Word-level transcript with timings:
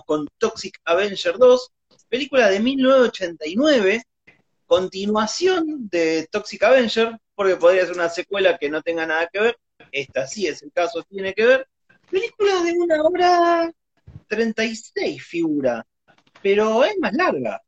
con 0.00 0.26
Toxic 0.38 0.78
Avenger 0.84 1.36
2, 1.38 1.70
película 2.08 2.48
de 2.48 2.60
1989, 2.60 4.02
continuación 4.66 5.88
de 5.90 6.26
Toxic 6.30 6.62
Avenger, 6.62 7.18
porque 7.34 7.56
podría 7.56 7.86
ser 7.86 7.94
una 7.94 8.08
secuela 8.08 8.58
que 8.58 8.70
no 8.70 8.82
tenga 8.82 9.06
nada 9.06 9.28
que 9.32 9.40
ver, 9.40 9.58
esta 9.90 10.26
sí 10.26 10.46
es 10.46 10.62
el 10.62 10.72
caso, 10.72 11.02
tiene 11.02 11.34
que 11.34 11.46
ver. 11.46 11.68
Película 12.10 12.62
de 12.62 12.72
una 12.72 13.02
hora 13.02 13.72
36 14.28 15.22
figura, 15.22 15.84
pero 16.42 16.84
es 16.84 16.98
más 16.98 17.12
larga. 17.12 17.60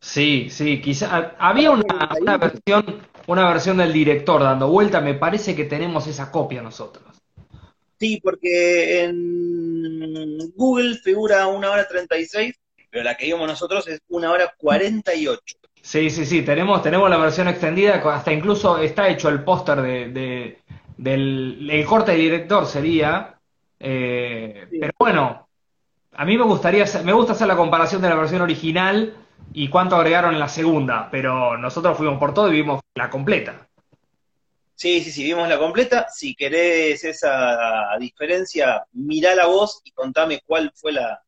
Sí, 0.00 0.48
sí, 0.50 0.80
quizá 0.80 1.34
había 1.38 1.70
una, 1.70 2.10
una 2.20 2.36
versión, 2.36 3.02
una 3.26 3.48
versión 3.48 3.78
del 3.78 3.92
director 3.92 4.42
dando 4.42 4.68
vuelta, 4.68 5.00
me 5.00 5.14
parece 5.14 5.56
que 5.56 5.64
tenemos 5.64 6.06
esa 6.06 6.30
copia 6.30 6.62
nosotros. 6.62 7.04
Sí, 7.98 8.20
porque 8.22 9.04
en 9.04 10.38
Google 10.54 10.96
figura 10.96 11.46
una 11.46 11.70
hora 11.70 11.88
36, 11.88 12.54
pero 12.90 13.04
la 13.04 13.16
que 13.16 13.26
vimos 13.26 13.48
nosotros 13.48 13.86
es 13.88 14.00
una 14.08 14.30
hora 14.30 14.52
48. 14.58 15.40
Sí, 15.80 16.10
sí, 16.10 16.26
sí, 16.26 16.42
tenemos, 16.42 16.82
tenemos 16.82 17.08
la 17.08 17.16
versión 17.16 17.48
extendida, 17.48 17.94
hasta 18.12 18.32
incluso 18.32 18.78
está 18.78 19.08
hecho 19.08 19.28
el 19.28 19.44
póster 19.44 19.80
de, 19.82 20.08
de- 20.10 20.58
del 20.96 21.68
el 21.70 21.84
corte 21.84 22.12
de 22.12 22.18
director 22.18 22.66
sería, 22.66 23.34
eh, 23.78 24.66
Sí. 24.70 24.78
pero 24.80 24.92
bueno, 24.98 25.48
a 26.12 26.24
mí 26.24 26.36
me 26.36 26.44
gustaría, 26.44 26.84
me 27.04 27.12
gusta 27.12 27.32
hacer 27.32 27.46
la 27.46 27.56
comparación 27.56 28.02
de 28.02 28.08
la 28.08 28.14
versión 28.16 28.42
original 28.42 29.14
y 29.52 29.68
cuánto 29.68 29.96
agregaron 29.96 30.34
en 30.34 30.40
la 30.40 30.48
segunda, 30.48 31.08
pero 31.10 31.56
nosotros 31.58 31.96
fuimos 31.96 32.18
por 32.18 32.34
todo 32.34 32.48
y 32.48 32.56
vimos 32.56 32.80
la 32.94 33.10
completa. 33.10 33.68
Sí, 34.76 35.00
sí, 35.02 35.10
sí, 35.10 35.24
vimos 35.24 35.48
la 35.48 35.58
completa. 35.58 36.06
Si 36.10 36.34
querés 36.34 37.02
esa 37.02 37.96
diferencia, 37.98 38.84
mirá 38.92 39.34
la 39.34 39.46
voz 39.46 39.80
y 39.84 39.90
contame 39.92 40.42
cuál 40.46 40.70
fue 40.74 40.92
la, 40.92 41.22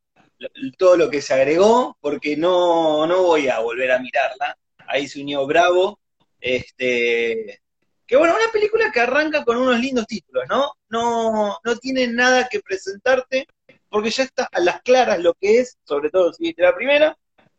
todo 0.77 0.97
lo 0.98 1.09
que 1.11 1.23
se 1.23 1.33
agregó, 1.34 1.97
porque 2.01 2.37
no, 2.37 3.06
no 3.06 3.23
voy 3.23 3.48
a 3.48 3.61
volver 3.61 3.91
a 3.92 3.98
mirarla. 4.01 4.56
Ahí 4.86 5.08
se 5.08 5.23
unió 5.23 5.47
Bravo. 5.47 5.98
Este, 6.41 7.62
que 8.06 8.17
bueno, 8.17 8.34
una 8.36 8.53
película 8.53 8.92
que 8.92 9.00
arranca 9.00 9.45
con 9.45 9.56
unos 9.56 9.80
lindos 9.80 10.06
títulos, 10.06 10.45
¿no? 10.48 10.73
No, 10.91 11.58
no 11.64 11.77
tiene 11.77 12.06
nada 12.06 12.48
que 12.51 12.61
presentarte, 12.61 13.47
porque 13.89 14.11
ya 14.11 14.25
está 14.25 14.48
a 14.53 14.61
las 14.61 14.83
claras 14.83 15.20
lo 15.20 15.33
que 15.34 15.61
es, 15.61 15.78
sobre 15.84 16.11
todo 16.11 16.34
si 16.34 16.45
viste 16.45 16.62
la 16.62 16.77
primera. 16.77 17.17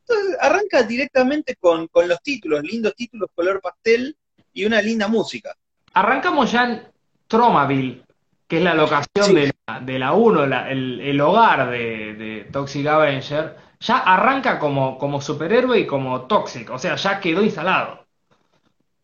Entonces 0.08 0.38
arranca 0.39 0.83
directamente 0.83 1.55
con, 1.55 1.88
con 1.88 2.08
los 2.08 2.21
títulos, 2.21 2.64
lindos 2.64 2.95
títulos, 2.95 3.30
color 3.33 3.59
pastel 3.59 4.16
y 4.53 4.66
una 4.66 4.81
linda 4.83 5.08
música. 5.08 5.55
Arrancamos 6.00 6.52
ya 6.52 6.64
en 6.64 6.88
Tromaville, 7.28 8.03
que 8.47 8.58
es 8.58 8.64
la 8.64 8.73
locación 8.73 9.25
Sí. 9.28 9.33
de 9.36 9.53
la, 9.67 9.80
de 9.81 10.00
la 10.00 10.14
1, 10.14 10.45
la- 10.45 10.69
el, 10.72 11.00
el 11.02 11.19
hogar 11.22 11.69
de, 11.69 12.14
de 12.14 12.47
Toxic 12.52 12.88
Avenger. 12.88 13.55
Ya 13.81 13.97
arranca 14.00 14.59
como, 14.59 14.97
como 14.97 15.22
superhéroe 15.22 15.80
y 15.80 15.88
como 15.88 16.22
Toxic, 16.27 16.70
o 16.70 16.77
sea, 16.80 16.95
ya 16.95 17.20
quedó 17.20 17.42
instalado. 17.44 18.05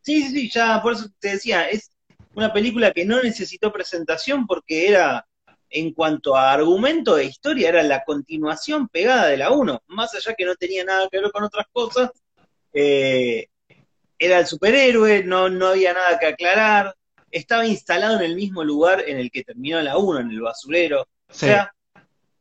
Sí, 0.01 0.21
sí, 0.23 0.29
sí, 0.31 0.49
ya 0.49 0.81
por 0.81 0.93
eso 0.93 1.07
te 1.19 1.29
decía, 1.29 1.67
es 1.67 1.91
una 2.33 2.51
película 2.53 2.91
que 2.91 3.05
no 3.05 3.21
necesitó 3.21 3.71
presentación 3.71 4.45
porque 4.45 4.87
era, 4.89 5.25
en 5.69 5.93
cuanto 5.93 6.35
a 6.35 6.51
argumento 6.51 7.17
e 7.17 7.25
historia, 7.25 7.69
era 7.69 7.83
la 7.83 8.03
continuación 8.03 8.87
pegada 8.89 9.27
de 9.27 9.37
la 9.37 9.51
1, 9.51 9.81
más 9.87 10.13
allá 10.13 10.35
que 10.37 10.45
no 10.45 10.55
tenía 10.55 10.83
nada 10.83 11.07
que 11.09 11.19
ver 11.21 11.31
con 11.31 11.43
otras 11.43 11.65
cosas, 11.71 12.11
eh, 12.73 13.47
era 14.25 14.39
el 14.39 14.47
superhéroe, 14.47 15.23
no, 15.23 15.49
no 15.49 15.67
había 15.67 15.93
nada 15.93 16.17
que 16.19 16.27
aclarar, 16.27 16.95
estaba 17.31 17.65
instalado 17.65 18.17
en 18.17 18.23
el 18.23 18.35
mismo 18.35 18.63
lugar 18.63 19.03
en 19.07 19.17
el 19.17 19.29
que 19.29 19.43
terminó 19.43 19.81
la 19.81 19.97
1, 19.97 20.21
en 20.21 20.31
el 20.31 20.41
basurero, 20.41 21.01
o 21.01 21.33
sea, 21.33 21.71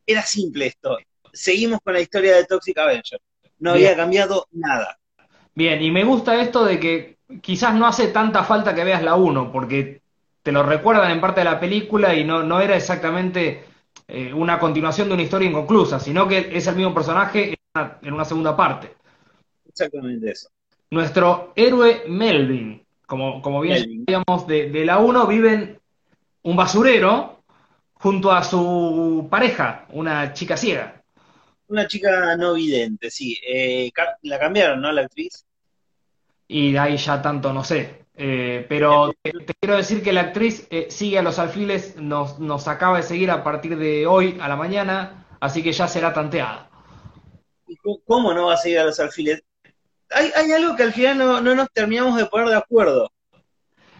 era 0.05 0.21
simple 0.23 0.67
esto. 0.67 0.97
Seguimos 1.31 1.79
con 1.83 1.93
la 1.93 2.01
historia 2.01 2.35
de 2.35 2.45
Toxic 2.45 2.77
Avenger, 2.77 3.19
no 3.59 3.73
Bien. 3.73 3.87
había 3.87 3.97
cambiado 3.97 4.47
nada. 4.51 4.97
Bien, 5.53 5.81
y 5.81 5.91
me 5.91 6.03
gusta 6.03 6.41
esto 6.41 6.65
de 6.65 6.79
que 6.79 7.17
quizás 7.41 7.75
no 7.75 7.87
hace 7.87 8.07
tanta 8.07 8.43
falta 8.43 8.73
que 8.73 8.83
veas 8.83 9.03
la 9.03 9.15
1, 9.15 9.51
porque 9.51 10.01
te 10.41 10.51
lo 10.51 10.63
recuerdan 10.63 11.11
en 11.11 11.21
parte 11.21 11.41
de 11.41 11.45
la 11.45 11.59
película 11.59 12.13
y 12.15 12.23
no, 12.23 12.43
no 12.43 12.61
era 12.61 12.75
exactamente 12.75 13.65
eh, 14.07 14.33
una 14.33 14.59
continuación 14.59 15.07
de 15.07 15.15
una 15.15 15.23
historia 15.23 15.49
inconclusa, 15.49 15.99
sino 15.99 16.27
que 16.27 16.49
es 16.51 16.67
el 16.67 16.75
mismo 16.75 16.93
personaje 16.93 17.49
en 17.49 17.55
una, 17.73 17.99
en 18.01 18.13
una 18.13 18.25
segunda 18.25 18.55
parte. 18.55 18.95
Exactamente 19.67 20.31
eso. 20.31 20.49
Nuestro 20.91 21.53
héroe 21.55 22.03
Melvin, 22.07 22.85
como, 23.07 23.41
como 23.41 23.61
bien 23.61 23.75
Melvin. 23.75 24.05
sabíamos 24.05 24.47
de, 24.47 24.69
de 24.69 24.85
la 24.85 24.99
1, 24.99 25.27
vive 25.27 25.53
en 25.53 25.79
un 26.43 26.55
basurero 26.55 27.43
junto 27.95 28.31
a 28.31 28.43
su 28.43 29.27
pareja, 29.29 29.85
una 29.91 30.33
chica 30.33 30.57
ciega. 30.57 31.03
Una 31.67 31.87
chica 31.87 32.35
no 32.37 32.53
vidente, 32.55 33.11
sí. 33.11 33.37
Eh, 33.47 33.91
la 34.23 34.39
cambiaron, 34.39 34.81
¿no? 34.81 34.91
La 34.91 35.01
actriz. 35.01 35.45
Y 36.47 36.71
de 36.73 36.79
ahí 36.79 36.97
ya 36.97 37.21
tanto 37.21 37.53
no 37.53 37.63
sé. 37.63 38.05
Eh, 38.17 38.65
pero 38.69 39.13
te, 39.21 39.31
te 39.33 39.53
quiero 39.59 39.75
decir 39.77 40.01
que 40.03 40.13
la 40.13 40.21
actriz 40.21 40.67
eh, 40.69 40.87
sigue 40.89 41.19
a 41.19 41.21
los 41.21 41.37
alfiles, 41.39 41.97
nos, 41.97 42.39
nos 42.39 42.67
acaba 42.67 42.97
de 42.97 43.03
seguir 43.03 43.29
a 43.31 43.43
partir 43.43 43.77
de 43.77 44.07
hoy 44.07 44.37
a 44.39 44.47
la 44.47 44.55
mañana, 44.55 45.25
así 45.41 45.61
que 45.63 45.73
ya 45.73 45.87
será 45.87 46.13
tanteada. 46.13 46.69
¿Y 47.67 47.75
co- 47.77 48.01
¿Cómo 48.05 48.33
no 48.33 48.47
va 48.47 48.55
a 48.55 48.57
seguir 48.57 48.79
a 48.79 48.85
los 48.85 48.99
alfiles? 48.99 49.43
Hay, 50.15 50.31
hay 50.33 50.51
algo 50.53 50.77
que 50.77 50.83
al 50.83 50.93
final 50.93 51.17
no, 51.17 51.41
no 51.41 51.53
nos 51.53 51.69
terminamos 51.71 52.15
de 52.17 52.25
poner 52.25 52.47
de 52.47 52.55
acuerdo. 52.55 53.11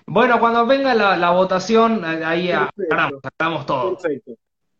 Bueno, 0.07 0.39
cuando 0.39 0.65
venga 0.65 0.93
la, 0.93 1.17
la 1.17 1.31
votación, 1.31 2.05
ahí 2.05 2.51
aclaramos, 2.51 3.19
aclaramos 3.21 3.65
todo. 3.65 3.97
Perfecto. 3.97 4.31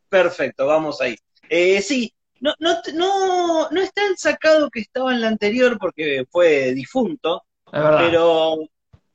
Perfecto, 0.08 0.66
vamos 0.66 1.02
ahí. 1.02 1.18
Eh, 1.50 1.82
sí, 1.82 2.14
no, 2.40 2.54
no, 2.60 2.76
no, 2.94 3.70
no 3.70 3.82
está 3.82 4.06
el 4.06 4.18
sacado 4.18 4.70
que 4.70 4.80
estaba 4.80 5.14
en 5.14 5.20
la 5.20 5.28
anterior 5.28 5.78
porque 5.78 6.26
fue 6.32 6.74
difunto, 6.74 7.44
Es 7.66 7.82
pero 7.82 8.60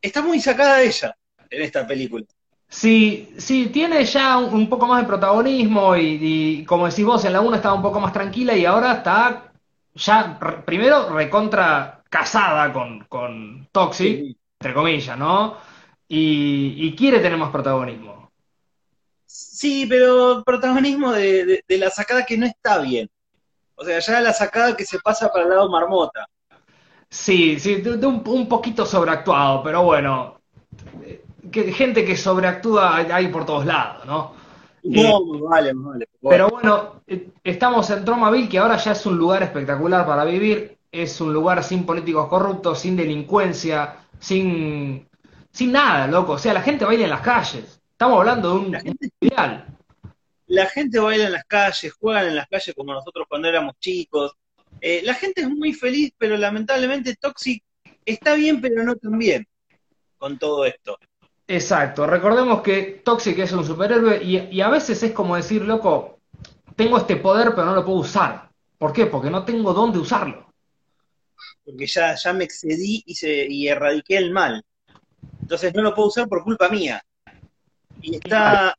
está 0.03 0.20
muy 0.20 0.41
sacada 0.41 0.82
ella 0.82 1.16
en 1.48 1.62
esta 1.62 1.86
película. 1.86 2.26
Sí, 2.69 3.32
sí, 3.38 3.70
tiene 3.72 4.04
ya 4.04 4.36
un, 4.36 4.53
un 4.53 4.69
poco 4.69 4.86
más 4.86 5.00
de 5.00 5.09
protagonismo 5.09 5.97
y, 5.97 6.19
y 6.20 6.64
como 6.66 6.86
decís 6.86 7.04
vos, 7.04 7.25
en 7.25 7.32
la 7.32 7.41
1 7.41 7.56
estaba 7.56 7.75
un 7.75 7.82
poco 7.82 7.98
más 7.98 8.12
tranquila 8.12 8.54
y 8.54 8.66
ahora 8.66 8.92
está 8.94 9.53
ya, 9.94 10.38
primero, 10.64 11.10
recontra 11.10 12.00
casada 12.10 12.72
con, 12.72 13.04
con 13.09 13.69
Toxic, 13.72 14.19
Sí. 14.19 14.37
entre 14.60 14.75
comillas, 14.75 15.16
¿no? 15.16 15.56
Y, 16.09 16.75
y 16.87 16.94
quiere 16.97 17.21
tener 17.21 17.38
más 17.38 17.50
protagonismo. 17.50 18.31
Sí, 19.26 19.87
pero 19.88 20.43
protagonismo 20.44 21.12
de, 21.12 21.44
de- 21.47 21.65
de 21.66 21.78
la 21.78 21.88
sacada 21.91 22.26
que 22.26 22.37
no 22.37 22.47
está 22.47 22.78
bien. 22.78 23.09
O 23.76 23.84
sea, 23.84 23.98
ya 24.00 24.21
la 24.21 24.32
sacada 24.32 24.76
que 24.76 24.84
se 24.84 24.98
pasa 24.98 25.31
para 25.32 25.44
el 25.44 25.50
lado 25.50 25.71
marmota. 25.71 26.28
Sí, 27.09 27.59
sí, 27.59 27.76
de, 27.76 28.06
un, 28.06 28.22
un 28.27 28.48
poquito 28.48 28.84
sobreactuado, 28.84 29.62
pero 29.62 29.82
bueno, 29.84 30.41
eh, 31.03 31.25
que, 31.50 31.72
gente 31.72 32.04
que 32.04 32.16
sobreactúa 32.16 32.97
hay 32.97 33.28
por 33.28 33.47
todos 33.47 33.65
lados, 33.66 34.04
¿no? 34.04 34.34
No, 34.82 35.25
más 35.25 35.41
vale, 35.42 35.75
más 35.75 35.92
vale. 35.92 36.09
Pero 36.28 36.48
bueno, 36.50 37.03
eh, 37.06 37.31
estamos 37.44 37.88
en 37.91 38.04
Tromaville, 38.04 38.48
que 38.48 38.59
ahora 38.59 38.77
ya 38.77 38.92
es 38.92 39.06
un 39.06 39.16
lugar 39.16 39.42
espectacular 39.42 40.06
para 40.06 40.25
vivir, 40.25 40.78
es 40.93 41.21
un 41.21 41.33
lugar 41.33 41.62
sin 41.65 41.84
políticos 41.87 42.28
corruptos, 42.28 42.81
sin 42.81 42.97
delincuencia, 42.97 43.97
sin, 44.19 45.09
sin 45.51 45.73
nada, 45.73 46.06
loco. 46.06 46.33
O 46.33 46.39
sea, 46.39 46.53
la 46.55 46.62
gente 46.62 46.84
baila 46.84 47.05
en 47.05 47.11
las 47.11 47.21
calles. 47.21 47.81
Estamos 47.93 48.19
hablando 48.19 48.51
de 48.51 48.59
un, 48.59 48.73
La 48.73 48.81
gente- 48.81 49.11
un 49.21 49.28
ideal. 49.28 49.67
la 50.47 50.67
gente 50.67 50.99
baila 50.99 51.27
en 51.27 51.33
las 51.33 51.45
calles, 51.45 51.93
juegan 51.93 52.27
en 52.27 52.37
las 52.37 52.49
calles 52.49 52.75
como 52.75 52.93
nosotros 52.93 53.27
cuando 53.28 53.49
éramos 53.49 53.75
chicos. 53.78 54.33
Eh, 54.81 55.03
la 55.05 55.15
gente 55.15 55.43
es 55.43 55.49
muy 55.51 55.73
feliz, 55.73 56.12
pero 56.17 56.37
lamentablemente 56.37 57.15
Toxic 57.17 57.62
está 58.05 58.34
bien, 58.34 58.61
pero 58.61 58.83
no 58.83 58.97
tan 58.97 59.19
bien 59.19 59.47
con 60.19 60.39
todo 60.39 60.65
esto. 60.65 60.99
Exacto. 61.47 62.07
Recordemos 62.07 62.62
que 62.62 63.03
Toxic 63.05 63.39
es 63.39 63.53
un 63.53 63.65
superhéroe 63.65 64.22
y, 64.22 64.39
y 64.51 64.61
a 64.61 64.69
veces 64.69 65.03
es 65.03 65.12
como 65.12 65.37
decir, 65.37 65.62
loco, 65.62 66.19
tengo 66.77 66.97
este 66.97 67.17
poder 67.17 67.51
pero 67.55 67.67
no 67.67 67.75
lo 67.75 67.84
puedo 67.84 67.99
usar. 67.99 68.49
¿Por 68.78 68.93
qué? 68.93 69.07
Porque 69.07 69.31
no 69.31 69.45
tengo 69.45 69.72
dónde 69.75 69.98
usarlo. 69.98 70.49
Porque 71.65 71.87
ya, 71.87 72.15
ya 72.15 72.33
me 72.33 72.45
excedí 72.45 73.03
y, 73.07 73.15
se, 73.15 73.47
y 73.48 73.69
erradiqué 73.69 74.16
el 74.16 74.33
mal. 74.33 74.63
Entonces 75.41 75.75
no 75.75 75.83
lo 75.83 75.95
puedo 75.95 76.09
usar 76.09 76.28
por 76.28 76.42
culpa 76.45 76.69
mía. 76.69 77.03
Y 78.03 78.16
está, 78.16 78.75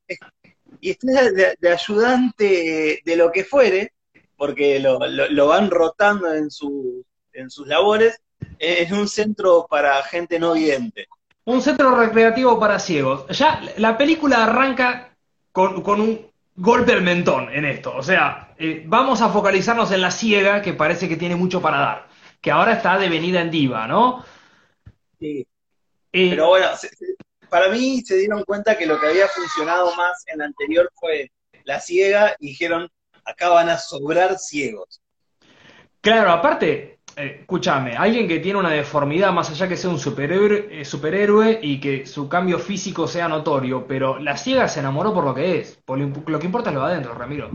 y 0.79 0.89
está 0.91 1.31
de, 1.31 1.69
ayudante 1.69 3.01
de 3.03 3.15
lo 3.15 3.31
que 3.31 3.43
fuere, 3.43 3.93
porque 4.37 4.79
lo, 4.79 4.99
lo- 4.99 5.29
lo 5.29 5.47
van 5.47 5.69
rotando 5.69 6.33
en, 6.33 6.49
su, 6.49 7.05
en 7.33 7.49
sus 7.49 7.67
labores, 7.67 8.19
en 8.59 8.93
un 8.93 9.07
centro 9.07 9.67
para 9.69 10.01
gente 10.03 10.39
no 10.39 10.53
vidente. 10.53 11.07
Un 11.45 11.61
centro 11.61 11.95
recreativo 11.95 12.59
para 12.59 12.79
ciegos. 12.79 13.25
Ya 13.37 13.61
la 13.77 13.97
película 13.97 14.43
arranca 14.43 15.15
con, 15.51 15.81
con 15.81 16.01
un 16.01 16.31
golpe 16.55 16.93
al 16.93 17.01
mentón 17.01 17.49
en 17.53 17.65
esto. 17.65 17.95
O 17.95 18.03
sea, 18.03 18.53
eh, 18.57 18.83
vamos 18.85 19.21
a 19.21 19.29
focalizarnos 19.29 19.91
en 19.91 20.01
la 20.01 20.11
ciega 20.11 20.61
que 20.61 20.73
parece 20.73 21.07
que 21.09 21.17
tiene 21.17 21.35
mucho 21.35 21.61
para 21.61 21.79
dar. 21.79 22.10
Que 22.41 22.51
ahora 22.51 22.73
está 22.73 22.97
devenida 22.97 23.41
en 23.41 23.51
diva, 23.51 23.87
¿no? 23.87 24.25
Sí. 25.19 25.45
Eh, 26.11 26.29
Pero 26.31 26.47
bueno, 26.49 26.75
se- 26.75 26.89
para 27.49 27.69
mí 27.69 28.01
se 28.01 28.17
dieron 28.17 28.43
cuenta 28.43 28.77
que 28.77 28.85
lo 28.85 28.99
que 28.99 29.07
había 29.07 29.27
funcionado 29.27 29.95
más 29.95 30.23
en 30.27 30.39
la 30.39 30.45
anterior 30.45 30.89
fue 30.95 31.31
la 31.63 31.79
ciega 31.79 32.35
y 32.39 32.47
dijeron, 32.47 32.89
Acá 33.23 33.49
van 33.49 33.69
a 33.69 33.77
sobrar 33.77 34.37
ciegos. 34.39 34.99
Claro, 36.01 36.31
aparte, 36.31 36.99
eh, 37.15 37.37
escúchame, 37.41 37.95
alguien 37.95 38.27
que 38.27 38.39
tiene 38.39 38.57
una 38.59 38.71
deformidad, 38.71 39.31
más 39.31 39.49
allá 39.51 39.67
que 39.67 39.77
sea 39.77 39.91
un 39.91 39.99
superhéroe, 39.99 40.81
eh, 40.81 40.85
superhéroe 40.85 41.59
y 41.61 41.79
que 41.79 42.05
su 42.07 42.27
cambio 42.27 42.57
físico 42.57 43.07
sea 43.07 43.27
notorio, 43.27 43.85
pero 43.87 44.17
la 44.17 44.37
ciega 44.37 44.67
se 44.67 44.79
enamoró 44.79 45.13
por 45.13 45.23
lo 45.23 45.35
que 45.35 45.59
es. 45.59 45.77
Por 45.85 45.99
lo, 45.99 46.07
lo 46.25 46.39
que 46.39 46.45
importa 46.47 46.69
es 46.71 46.75
lo 46.75 46.85
de 46.85 46.93
adentro, 46.93 47.13
Ramiro. 47.13 47.51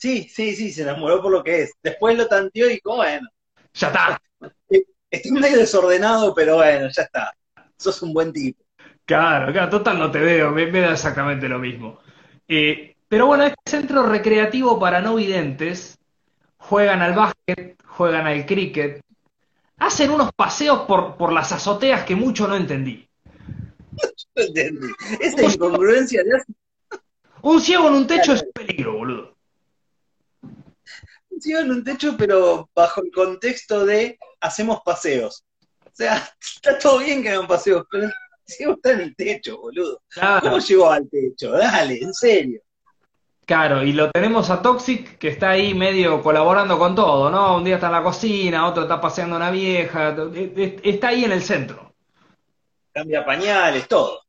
Sí, 0.00 0.28
sí, 0.28 0.56
sí, 0.56 0.72
se 0.72 0.82
enamoró 0.82 1.20
por 1.22 1.30
lo 1.32 1.44
que 1.44 1.62
es. 1.62 1.72
Después 1.82 2.16
lo 2.16 2.26
tanteó 2.26 2.68
y 2.68 2.74
dijo, 2.74 2.96
bueno, 2.96 3.28
Ya 3.74 3.88
está. 3.88 4.20
estoy 5.10 5.32
medio 5.32 5.58
desordenado, 5.58 6.34
pero 6.34 6.56
bueno, 6.56 6.88
ya 6.90 7.02
está. 7.02 7.32
Sos 7.76 8.02
un 8.02 8.12
buen 8.14 8.32
tipo. 8.32 8.62
Claro, 9.04 9.52
claro, 9.52 9.70
total 9.70 9.98
no 9.98 10.10
te 10.10 10.20
veo, 10.20 10.50
me, 10.52 10.66
me 10.66 10.80
da 10.80 10.92
exactamente 10.92 11.48
lo 11.48 11.58
mismo. 11.58 11.98
Eh, 12.46 12.96
pero 13.08 13.26
bueno, 13.26 13.44
este 13.44 13.58
centro 13.66 14.04
recreativo 14.04 14.78
para 14.78 15.00
no 15.00 15.16
videntes 15.16 15.98
juegan 16.58 17.02
al 17.02 17.14
básquet, 17.14 17.76
juegan 17.86 18.26
al 18.26 18.46
cricket, 18.46 19.02
hacen 19.78 20.10
unos 20.10 20.32
paseos 20.34 20.82
por, 20.82 21.16
por 21.16 21.32
las 21.32 21.52
azoteas 21.52 22.04
que 22.04 22.16
mucho 22.16 22.48
no 22.48 22.56
entendí. 22.56 23.08
No 24.36 24.42
entendí. 24.42 24.88
Esa 25.20 25.42
incongruencia 25.44 26.22
de 26.24 26.36
hace 26.36 26.52
Un 27.42 27.60
ciego 27.60 27.88
en 27.88 27.94
un 27.94 28.06
techo 28.06 28.32
es 28.32 28.42
un 28.42 28.52
peligro, 28.52 28.94
boludo. 28.96 29.36
En 31.44 31.70
un 31.70 31.84
techo, 31.84 32.16
pero 32.16 32.68
bajo 32.74 33.02
el 33.02 33.10
contexto 33.12 33.84
de 33.86 34.18
hacemos 34.40 34.80
paseos. 34.84 35.44
O 35.84 35.90
sea, 35.92 36.16
está 36.40 36.78
todo 36.78 36.98
bien 36.98 37.22
que 37.22 37.30
hagan 37.30 37.46
paseos, 37.46 37.84
pero 37.90 38.04
el 38.06 38.12
ciego 38.46 38.72
está 38.74 38.92
en 38.92 39.00
el 39.00 39.16
techo, 39.16 39.58
boludo. 39.60 40.02
Claro, 40.08 40.40
¿Cómo 40.40 40.58
llegó 40.58 40.90
al 40.90 41.08
techo? 41.08 41.52
Dale, 41.52 41.98
en 42.02 42.14
serio. 42.14 42.60
claro, 43.44 43.82
y 43.82 43.92
lo 43.92 44.10
tenemos 44.10 44.48
a 44.50 44.62
Toxic 44.62 45.18
que 45.18 45.28
está 45.28 45.50
ahí 45.50 45.74
medio 45.74 46.22
colaborando 46.22 46.78
con 46.78 46.94
todo, 46.94 47.30
¿no? 47.30 47.56
Un 47.56 47.64
día 47.64 47.74
está 47.76 47.86
en 47.88 47.92
la 47.92 48.02
cocina, 48.02 48.66
otro 48.68 48.82
está 48.84 49.00
paseando 49.00 49.34
a 49.36 49.38
una 49.38 49.50
vieja, 49.50 50.10
e- 50.34 50.52
e- 50.56 50.80
está 50.84 51.08
ahí 51.08 51.24
en 51.24 51.32
el 51.32 51.42
centro. 51.42 51.94
Cambia 52.92 53.24
pañales, 53.24 53.88
todo. 53.88 54.22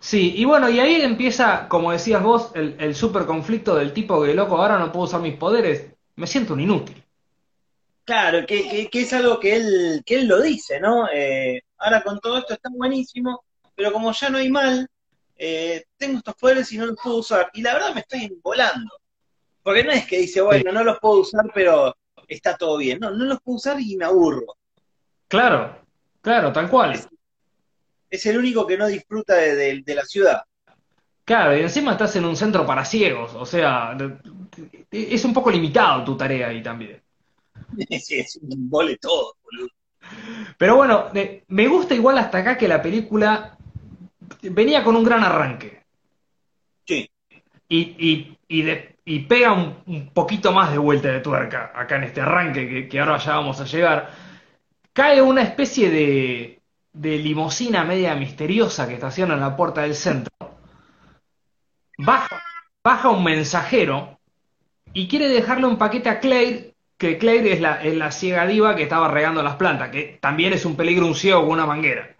Sí, 0.00 0.34
y 0.36 0.44
bueno, 0.44 0.68
y 0.70 0.78
ahí 0.80 1.00
empieza, 1.02 1.68
como 1.68 1.90
decías 1.92 2.22
vos, 2.22 2.52
el, 2.54 2.76
el 2.78 2.94
super 2.94 3.26
conflicto 3.26 3.74
del 3.74 3.92
tipo 3.92 4.22
que, 4.22 4.34
loco, 4.34 4.56
ahora 4.56 4.78
no 4.78 4.92
puedo 4.92 5.06
usar 5.06 5.20
mis 5.20 5.36
poderes, 5.36 5.92
me 6.18 6.26
siento 6.26 6.54
un 6.54 6.60
inútil. 6.60 7.02
Claro, 8.04 8.46
que, 8.46 8.68
que- 8.68 8.88
que 8.90 9.00
es 9.02 9.12
algo 9.12 9.38
que 9.38 9.56
él, 9.56 10.02
que 10.06 10.16
él 10.20 10.26
lo 10.28 10.40
dice, 10.40 10.80
¿no? 10.80 11.08
Eh, 11.12 11.62
ahora 11.78 12.02
con 12.02 12.18
todo 12.20 12.38
esto 12.38 12.54
está 12.54 12.70
buenísimo, 12.72 13.44
pero 13.74 13.92
como 13.92 14.12
ya 14.12 14.30
no 14.30 14.38
hay 14.38 14.50
mal, 14.50 14.88
eh, 15.36 15.84
tengo 15.98 16.18
estos 16.18 16.34
poderes 16.34 16.72
y 16.72 16.78
no 16.78 16.86
los 16.86 16.96
puedo 17.02 17.16
usar. 17.18 17.50
Y 17.52 17.62
la 17.62 17.74
verdad 17.74 17.94
me 17.94 18.00
estoy 18.00 18.38
volando. 18.42 18.90
Porque 19.62 19.84
no 19.84 19.92
es 19.92 20.06
que 20.06 20.18
dice, 20.20 20.40
bueno, 20.40 20.72
no 20.72 20.82
los 20.84 20.98
puedo 21.00 21.20
usar, 21.20 21.44
pero 21.54 21.94
está 22.26 22.56
todo 22.56 22.78
bien. 22.78 22.98
No, 23.00 23.10
no 23.10 23.24
los 23.26 23.40
puedo 23.42 23.56
usar 23.56 23.78
y 23.80 23.96
me 23.96 24.06
aburro. 24.06 24.46
Claro, 25.28 25.78
claro, 26.22 26.52
tal 26.52 26.70
cual. 26.70 26.98
Es 28.10 28.24
el 28.24 28.38
único 28.38 28.66
que 28.66 28.78
no 28.78 28.86
disfruta 28.86 29.34
de, 29.36 29.54
de- 29.54 29.82
de 29.84 29.94
la 29.94 30.04
ciudad. 30.06 30.42
Claro, 31.26 31.54
y 31.56 31.60
encima 31.60 31.92
estás 31.92 32.16
en 32.16 32.24
un 32.24 32.36
centro 32.36 32.64
para 32.64 32.86
ciegos, 32.86 33.34
o 33.34 33.44
sea, 33.44 33.94
es 34.90 35.24
un 35.24 35.32
poco 35.34 35.50
limitado 35.50 36.04
tu 36.04 36.16
tarea 36.16 36.48
ahí 36.48 36.62
también. 36.62 37.02
Es 37.90 38.36
un 38.42 38.68
vole 38.70 38.96
todo, 38.98 39.36
boludo. 39.42 39.68
Pero 40.58 40.76
bueno, 40.76 41.06
me 41.48 41.68
gusta 41.68 41.94
igual 41.94 42.18
hasta 42.18 42.38
acá 42.38 42.58
que 42.58 42.68
la 42.68 42.82
película 42.82 43.56
venía 44.42 44.84
con 44.84 44.96
un 44.96 45.04
gran 45.04 45.24
arranque. 45.24 45.84
Sí, 46.86 47.10
y, 47.68 47.78
y, 47.98 48.38
y, 48.48 48.62
de- 48.62 48.96
y 49.04 49.20
pega 49.20 49.52
un, 49.52 49.78
un 49.86 50.10
poquito 50.14 50.52
más 50.52 50.72
de 50.72 50.78
vuelta 50.78 51.08
de 51.10 51.20
tuerca 51.20 51.72
acá 51.74 51.96
en 51.96 52.04
este 52.04 52.20
arranque 52.20 52.68
que, 52.68 52.88
que 52.88 53.00
ahora 53.00 53.18
ya 53.18 53.36
vamos 53.36 53.60
a 53.60 53.64
llegar. 53.64 54.10
Cae 54.92 55.22
una 55.22 55.42
especie 55.42 55.90
de, 55.90 56.62
de 56.92 57.18
limusina 57.18 57.84
media 57.84 58.14
misteriosa 58.16 58.88
que 58.88 58.94
estaciona 58.94 59.34
en 59.34 59.40
la 59.40 59.56
puerta 59.56 59.82
del 59.82 59.94
centro. 59.96 60.32
Baja, 61.98 62.42
baja 62.82 63.10
un 63.10 63.22
mensajero 63.24 64.17
y 64.92 65.08
quiere 65.08 65.28
dejarle 65.28 65.66
un 65.66 65.78
paquete 65.78 66.08
a 66.08 66.20
Claire, 66.20 66.74
que 66.96 67.18
Claire 67.18 67.52
es 67.52 67.60
la, 67.60 67.82
es 67.82 67.94
la 67.96 68.10
ciega 68.12 68.46
diva 68.46 68.74
que 68.76 68.84
estaba 68.84 69.08
regando 69.08 69.42
las 69.42 69.56
plantas, 69.56 69.90
que 69.90 70.18
también 70.20 70.52
es 70.52 70.64
un 70.64 70.76
peligro 70.76 71.06
un 71.06 71.14
ciego 71.14 71.40
con 71.42 71.50
una 71.52 71.66
manguera. 71.66 72.16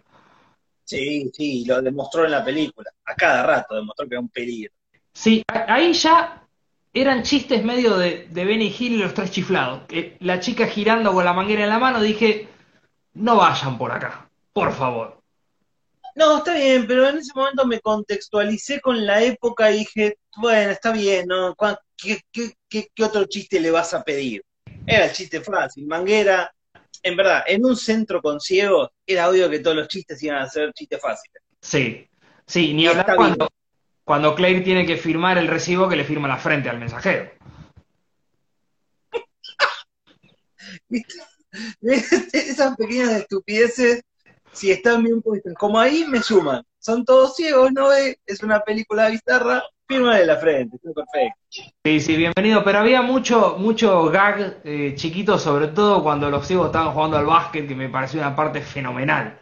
sí, 0.84 1.30
sí, 1.34 1.64
lo 1.66 1.80
demostró 1.82 2.24
en 2.24 2.32
la 2.32 2.44
película. 2.44 2.90
A 3.04 3.14
cada 3.14 3.42
rato 3.44 3.74
demostró 3.76 4.08
que 4.08 4.14
era 4.14 4.20
un 4.20 4.28
peligro. 4.30 4.72
Sí, 5.12 5.42
ahí 5.48 5.92
ya 5.92 6.46
eran 6.92 7.22
chistes 7.22 7.64
medio 7.64 7.96
de, 7.98 8.28
de 8.30 8.44
Benny 8.44 8.74
Hill 8.78 8.94
y 8.94 8.98
los 8.98 9.14
tres 9.14 9.30
chiflados. 9.30 9.82
Que 9.86 10.16
la 10.20 10.40
chica 10.40 10.66
girando 10.66 11.12
con 11.12 11.24
la 11.24 11.32
manguera 11.32 11.64
en 11.64 11.70
la 11.70 11.78
mano, 11.78 12.00
dije, 12.00 12.48
no 13.14 13.36
vayan 13.36 13.78
por 13.78 13.92
acá, 13.92 14.30
por 14.52 14.72
favor. 14.72 15.20
No, 16.14 16.38
está 16.38 16.54
bien, 16.54 16.86
pero 16.86 17.08
en 17.08 17.18
ese 17.18 17.32
momento 17.34 17.64
me 17.66 17.80
contextualicé 17.80 18.80
con 18.80 19.06
la 19.06 19.22
época 19.22 19.70
y 19.70 19.78
dije, 19.80 20.18
bueno, 20.36 20.72
está 20.72 20.92
bien, 20.92 21.26
¿no? 21.28 21.54
¿Cuá- 22.00 22.16
¿Qué, 22.16 22.20
qué, 22.32 22.52
qué- 22.68 22.88
qué 22.94 23.04
otro 23.04 23.24
chiste 23.26 23.60
le 23.60 23.70
vas 23.70 23.92
a 23.94 24.02
pedir? 24.02 24.42
Era 24.86 25.06
el 25.06 25.12
chiste 25.12 25.40
fácil, 25.40 25.86
manguera. 25.86 26.50
En 27.02 27.16
verdad, 27.16 27.44
en 27.46 27.64
un 27.64 27.76
centro 27.76 28.20
con 28.20 28.40
ciegos, 28.40 28.88
era 29.06 29.28
obvio 29.28 29.48
que 29.48 29.60
todos 29.60 29.76
los 29.76 29.88
chistes 29.88 30.22
iban 30.22 30.38
a 30.38 30.48
ser 30.48 30.72
chistes 30.72 31.00
fáciles. 31.00 31.42
Sí, 31.60 32.08
sí, 32.46 32.74
ni 32.74 32.84
Y 32.84 32.86
hablar 32.86 33.14
cuando, 33.16 33.48
cuando 34.04 34.34
Claire 34.34 34.62
tiene 34.62 34.84
que 34.86 34.96
firmar 34.96 35.38
el 35.38 35.46
recibo 35.48 35.88
que 35.88 35.96
le 35.96 36.04
firma 36.04 36.26
la 36.28 36.38
frente 36.38 36.68
al 36.68 36.78
mensajero. 36.78 37.30
Esas 42.32 42.76
pequeñas 42.76 43.10
estupideces, 43.12 44.02
si 44.52 44.70
están 44.70 45.02
bien 45.04 45.22
puestas, 45.22 45.54
como 45.54 45.78
ahí 45.78 46.04
me 46.06 46.22
suman. 46.22 46.62
Son 46.78 47.04
todos 47.04 47.36
ciegos, 47.36 47.72
¿no? 47.72 47.90
Es 47.92 48.42
una 48.42 48.60
película 48.60 49.08
bizarra, 49.08 49.62
fírmale 49.88 50.26
la 50.26 50.36
frente, 50.36 50.76
está 50.76 50.90
perfecto. 50.92 51.38
Sí, 51.84 52.00
sí, 52.00 52.16
bienvenido, 52.16 52.62
pero 52.62 52.78
había 52.80 53.00
mucho, 53.02 53.56
mucho 53.58 54.04
gag 54.10 54.60
eh, 54.64 54.92
chiquito, 54.94 55.38
sobre 55.38 55.68
todo 55.68 56.02
cuando 56.02 56.28
los 56.30 56.46
ciegos 56.46 56.66
estaban 56.66 56.92
jugando 56.92 57.16
al 57.16 57.26
básquet, 57.26 57.66
que 57.66 57.74
me 57.74 57.88
pareció 57.88 58.20
una 58.20 58.36
parte 58.36 58.60
fenomenal. 58.60 59.38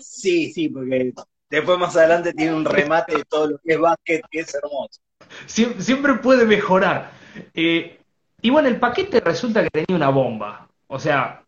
Sí, 0.00 0.52
sí, 0.52 0.68
porque 0.68 1.12
después 1.50 1.78
más 1.78 1.96
adelante 1.96 2.32
tiene 2.32 2.54
un 2.54 2.64
remate 2.64 3.16
de 3.18 3.24
todo 3.24 3.48
lo 3.50 3.58
que 3.58 3.74
es 3.74 3.78
básquet, 3.80 4.22
que 4.30 4.40
es 4.40 4.54
hermoso. 4.54 5.00
Siem- 5.46 5.78
Siempre 5.80 6.14
puede 6.14 6.46
mejorar. 6.46 7.10
Eh, 7.54 7.98
y 8.40 8.50
bueno, 8.50 8.68
el 8.68 8.78
paquete 8.80 9.20
resulta 9.20 9.62
que 9.62 9.70
tenía 9.70 9.96
una 9.96 10.08
bomba. 10.08 10.68
O 10.86 10.98
sea, 10.98 11.44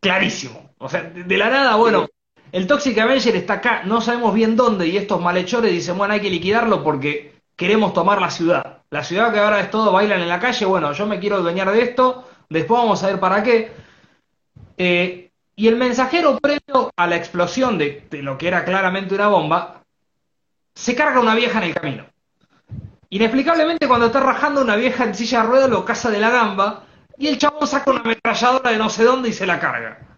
clarísimo. 0.00 0.70
O 0.78 0.88
sea, 0.88 1.02
de 1.02 1.24
de 1.24 1.36
la 1.36 1.50
nada, 1.50 1.76
bueno, 1.76 2.08
el 2.52 2.66
Toxic 2.66 2.98
Avenger 2.98 3.34
está 3.34 3.54
acá, 3.54 3.82
no 3.84 4.02
sabemos 4.02 4.34
bien 4.34 4.56
dónde, 4.56 4.86
y 4.86 4.98
estos 4.98 5.20
malhechores 5.20 5.72
dicen, 5.72 5.96
bueno, 5.96 6.14
hay 6.14 6.20
que 6.20 6.30
liquidarlo 6.30 6.84
porque 6.84 7.32
queremos 7.56 7.94
tomar 7.94 8.20
la 8.20 8.30
ciudad. 8.30 8.82
La 8.90 9.02
ciudad 9.02 9.32
que 9.32 9.38
ahora 9.38 9.60
es 9.60 9.70
todo, 9.70 9.90
bailan 9.90 10.20
en 10.20 10.28
la 10.28 10.38
calle, 10.38 10.66
bueno, 10.66 10.92
yo 10.92 11.06
me 11.06 11.18
quiero 11.18 11.36
adueñar 11.36 11.72
de 11.72 11.82
esto, 11.82 12.28
después 12.50 12.78
vamos 12.78 13.02
a 13.02 13.06
ver 13.06 13.18
para 13.18 13.42
qué. 13.42 13.72
Eh, 14.76 15.30
y 15.56 15.68
el 15.68 15.76
mensajero 15.76 16.38
previo 16.38 16.92
a 16.94 17.06
la 17.06 17.16
explosión 17.16 17.78
de, 17.78 18.06
de 18.10 18.22
lo 18.22 18.36
que 18.36 18.48
era 18.48 18.64
claramente 18.64 19.14
una 19.14 19.28
bomba, 19.28 19.82
se 20.74 20.94
carga 20.94 21.20
una 21.20 21.34
vieja 21.34 21.58
en 21.58 21.64
el 21.64 21.74
camino. 21.74 22.06
Inexplicablemente, 23.08 23.88
cuando 23.88 24.06
está 24.06 24.20
rajando 24.20 24.60
una 24.60 24.76
vieja 24.76 25.04
en 25.04 25.14
silla 25.14 25.42
de 25.42 25.48
ruedas, 25.48 25.70
lo 25.70 25.84
caza 25.84 26.10
de 26.10 26.20
la 26.20 26.30
gamba 26.30 26.84
y 27.16 27.28
el 27.28 27.38
chabón 27.38 27.66
saca 27.66 27.90
una 27.90 28.00
ametralladora 28.00 28.70
de 28.70 28.78
no 28.78 28.90
sé 28.90 29.04
dónde 29.04 29.30
y 29.30 29.32
se 29.32 29.46
la 29.46 29.60
carga. 29.60 30.11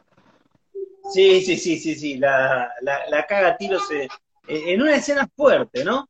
Sí, 1.12 1.42
sí, 1.42 1.56
sí, 1.56 1.78
sí, 1.78 1.94
sí, 1.94 2.16
la, 2.16 2.72
la, 2.80 3.06
la 3.08 3.26
caga 3.26 3.48
a 3.48 3.56
tiros 3.56 3.82
eh, 3.90 4.08
en 4.48 4.80
una 4.82 4.96
escena 4.96 5.28
fuerte, 5.36 5.84
¿no? 5.84 6.08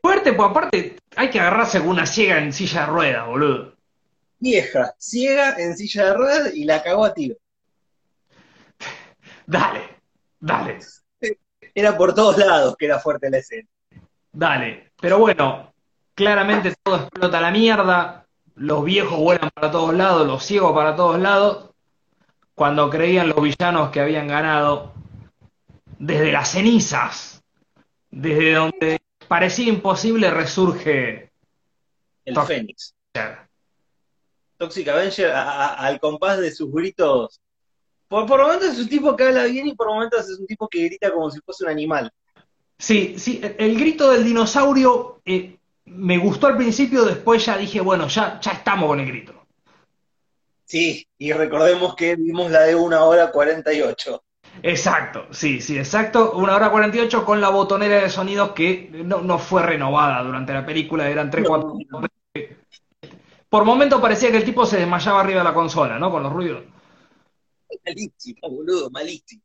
Fuerte, 0.00 0.32
pues 0.32 0.50
aparte, 0.50 0.96
hay 1.16 1.30
que 1.30 1.40
agarrarse 1.40 1.80
con 1.80 1.88
una 1.90 2.06
ciega 2.06 2.38
en 2.38 2.52
silla 2.52 2.82
de 2.82 2.86
ruedas, 2.86 3.26
boludo. 3.26 3.74
Vieja, 4.38 4.94
ciega, 4.98 5.56
en 5.58 5.76
silla 5.76 6.06
de 6.06 6.14
ruedas 6.14 6.54
y 6.54 6.64
la 6.64 6.82
cagó 6.82 7.04
a 7.04 7.12
tiro. 7.12 7.36
Dale, 9.46 9.80
dale, 10.40 10.78
Era 11.74 11.96
por 11.96 12.14
todos 12.14 12.36
lados 12.38 12.76
que 12.76 12.86
era 12.86 12.98
fuerte 12.98 13.30
la 13.30 13.38
escena. 13.38 13.68
dale. 14.32 14.92
Pero 15.00 15.18
bueno, 15.18 15.72
claramente 16.14 16.74
todo 16.82 16.96
explota 16.96 17.38
a 17.38 17.42
la 17.42 17.50
mierda, 17.50 18.26
los 18.56 18.84
viejos 18.84 19.18
vuelan 19.18 19.50
para 19.54 19.70
todos 19.70 19.94
lados, 19.94 20.26
los 20.26 20.44
ciegos 20.44 20.72
para 20.72 20.96
todos 20.96 21.18
lados, 21.20 21.67
cuando 22.58 22.90
creían 22.90 23.28
los 23.28 23.40
villanos 23.40 23.90
que 23.90 24.00
habían 24.00 24.26
ganado 24.26 24.92
desde 25.96 26.32
las 26.32 26.50
cenizas, 26.50 27.40
desde 28.10 28.52
donde 28.54 29.00
parecía 29.28 29.68
imposible 29.68 30.28
resurge 30.28 31.30
El 32.24 32.36
Fénix. 32.40 32.94
Toxic 34.56 34.88
Avenger 34.88 35.30
a- 35.30 35.66
a- 35.66 35.74
al 35.86 36.00
compás 36.00 36.40
de 36.40 36.50
sus 36.50 36.72
gritos. 36.72 37.40
Por, 38.08 38.26
por 38.26 38.40
momentos 38.42 38.70
es 38.70 38.80
un 38.80 38.88
tipo 38.88 39.14
que 39.14 39.22
habla 39.22 39.44
bien 39.44 39.68
y 39.68 39.74
por 39.76 39.86
momentos 39.86 40.28
es 40.28 40.40
un 40.40 40.46
tipo 40.48 40.66
que 40.68 40.82
grita 40.86 41.12
como 41.12 41.30
si 41.30 41.38
fuese 41.40 41.62
un 41.62 41.70
animal. 41.70 42.10
Sí, 42.76 43.14
sí, 43.18 43.40
el 43.40 43.78
grito 43.78 44.10
del 44.10 44.24
dinosaurio 44.24 45.20
eh, 45.24 45.56
me 45.84 46.18
gustó 46.18 46.48
al 46.48 46.56
principio, 46.56 47.04
después 47.04 47.46
ya 47.46 47.56
dije, 47.56 47.80
bueno, 47.80 48.08
ya, 48.08 48.40
ya 48.40 48.50
estamos 48.50 48.88
con 48.88 48.98
el 48.98 49.06
grito. 49.06 49.37
Sí, 50.68 51.08
y 51.16 51.32
recordemos 51.32 51.96
que 51.96 52.14
vimos 52.16 52.50
la 52.50 52.64
de 52.64 52.74
una 52.74 53.04
hora 53.04 53.30
48. 53.30 54.22
Exacto, 54.62 55.26
sí, 55.30 55.62
sí, 55.62 55.78
exacto. 55.78 56.32
Una 56.32 56.56
hora 56.56 56.70
48 56.70 57.24
con 57.24 57.40
la 57.40 57.48
botonera 57.48 58.02
de 58.02 58.10
sonidos 58.10 58.50
que 58.50 58.90
no, 58.92 59.38
fue 59.38 59.62
renovada 59.62 60.22
durante 60.22 60.52
la 60.52 60.66
película, 60.66 61.08
eran 61.08 61.30
3, 61.30 61.46
4 61.48 61.74
Por 63.48 63.64
momento 63.64 63.98
parecía 63.98 64.30
que 64.30 64.36
el 64.36 64.44
tipo 64.44 64.66
se 64.66 64.76
desmayaba 64.76 65.22
arriba 65.22 65.38
de 65.38 65.44
la 65.44 65.54
consola, 65.54 65.98
¿no? 65.98 66.10
Con 66.10 66.22
los 66.22 66.32
ruidos. 66.34 66.64
Malísimo, 67.86 68.50
boludo, 68.50 68.90
malísimo. 68.90 69.42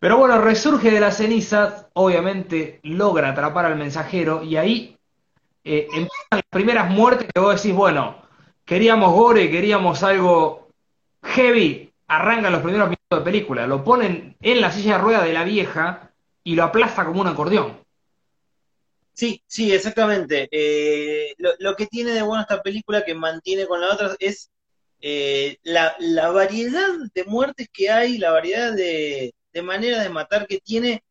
Pero 0.00 0.18
bueno, 0.18 0.38
resurge 0.38 0.90
de 0.90 1.00
las 1.00 1.16
cenizas, 1.16 1.86
obviamente 1.94 2.80
logra 2.82 3.30
atrapar 3.30 3.64
al 3.64 3.76
mensajero 3.76 4.42
y 4.42 4.58
ahí 4.58 4.98
eh, 5.64 5.86
empiezan 5.86 6.28
las 6.30 6.42
primeras 6.50 6.90
muertes 6.90 7.26
que 7.32 7.40
vos 7.40 7.54
decís, 7.54 7.74
bueno, 7.74 8.20
queríamos 8.70 9.12
gore, 9.12 9.50
queríamos 9.50 10.04
algo 10.04 10.68
heavy, 11.24 11.92
arrancan 12.06 12.52
los 12.52 12.62
primeros 12.62 12.86
minutos 12.86 13.18
de 13.18 13.24
película, 13.24 13.66
lo 13.66 13.82
ponen 13.82 14.36
en 14.40 14.60
la 14.60 14.70
silla 14.70 14.92
de 14.92 15.02
rueda 15.02 15.24
de 15.24 15.32
la 15.32 15.42
vieja 15.42 16.12
y 16.44 16.54
lo 16.54 16.62
aplasta 16.62 17.04
como 17.04 17.20
un 17.20 17.26
acordeón. 17.26 17.80
Sí, 19.12 19.42
sí, 19.48 19.72
exactamente. 19.72 20.48
Eh, 20.52 21.34
lo, 21.58 21.74
que 21.74 21.88
tiene 21.88 22.12
de 22.12 22.22
bueno 22.22 22.42
esta 22.42 22.62
película 22.62 23.04
que 23.04 23.12
mantiene 23.12 23.66
con 23.66 23.80
la 23.80 23.92
otra 23.92 24.14
es 24.20 24.50
eh, 25.00 25.58
la, 25.64 25.96
variedad 26.30 26.90
de 27.12 27.24
muertes 27.24 27.68
que 27.72 27.90
hay, 27.90 28.18
la 28.18 28.30
variedad 28.30 28.72
de, 28.72 29.34
de 29.52 29.62
maneras 29.62 30.04
de 30.04 30.10
matar 30.10 30.46
que 30.46 30.60
tiene 30.60 31.02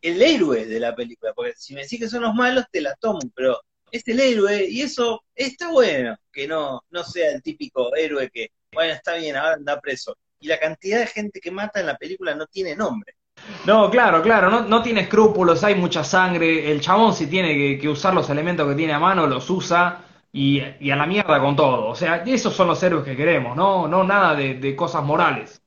el 0.00 0.22
héroe 0.22 0.64
de 0.64 0.80
la 0.80 0.96
película. 0.96 1.34
Porque 1.34 1.52
si 1.54 1.74
me 1.74 1.82
decís 1.82 2.00
que 2.00 2.08
son 2.08 2.22
los 2.22 2.34
malos, 2.34 2.64
te 2.72 2.80
la 2.80 2.94
tomo, 2.94 3.20
pero 3.34 3.60
es 3.94 4.08
el 4.08 4.18
héroe 4.18 4.66
y 4.68 4.82
eso 4.82 5.22
está 5.32 5.70
bueno, 5.70 6.16
que 6.32 6.48
no, 6.48 6.82
no 6.90 7.04
sea 7.04 7.30
el 7.30 7.40
típico 7.42 7.94
héroe 7.94 8.28
que, 8.28 8.48
bueno, 8.72 8.92
está 8.92 9.14
bien, 9.14 9.36
ahora 9.36 9.54
anda 9.54 9.80
preso. 9.80 10.16
Y 10.40 10.48
la 10.48 10.58
cantidad 10.58 10.98
de 10.98 11.06
gente 11.06 11.40
que 11.40 11.52
mata 11.52 11.78
en 11.78 11.86
la 11.86 11.96
película 11.96 12.34
no 12.34 12.46
tiene 12.46 12.74
nombre. 12.74 13.14
No, 13.66 13.88
claro, 13.90 14.20
claro, 14.20 14.50
no, 14.50 14.62
no 14.62 14.82
tiene 14.82 15.02
escrúpulos, 15.02 15.62
hay 15.62 15.76
mucha 15.76 16.02
sangre. 16.02 16.72
El 16.72 16.80
chabón 16.80 17.14
si 17.14 17.28
tiene 17.28 17.78
que, 17.78 17.88
usar 17.88 18.14
los 18.14 18.28
elementos 18.30 18.68
que 18.68 18.74
tiene 18.74 18.94
a 18.94 18.98
mano, 18.98 19.28
los 19.28 19.48
usa 19.48 20.04
y, 20.32 20.60
a 20.60 20.96
la 20.96 21.06
mierda 21.06 21.40
con 21.40 21.54
todo. 21.54 21.86
O 21.86 21.94
sea, 21.94 22.24
esos 22.26 22.52
son 22.52 22.66
los 22.66 22.82
héroes 22.82 23.04
que 23.04 23.16
queremos, 23.16 23.56
no, 23.56 23.86
no 23.86 24.02
nada 24.02 24.34
de, 24.34 24.74
cosas 24.74 25.04
morales. 25.04 25.62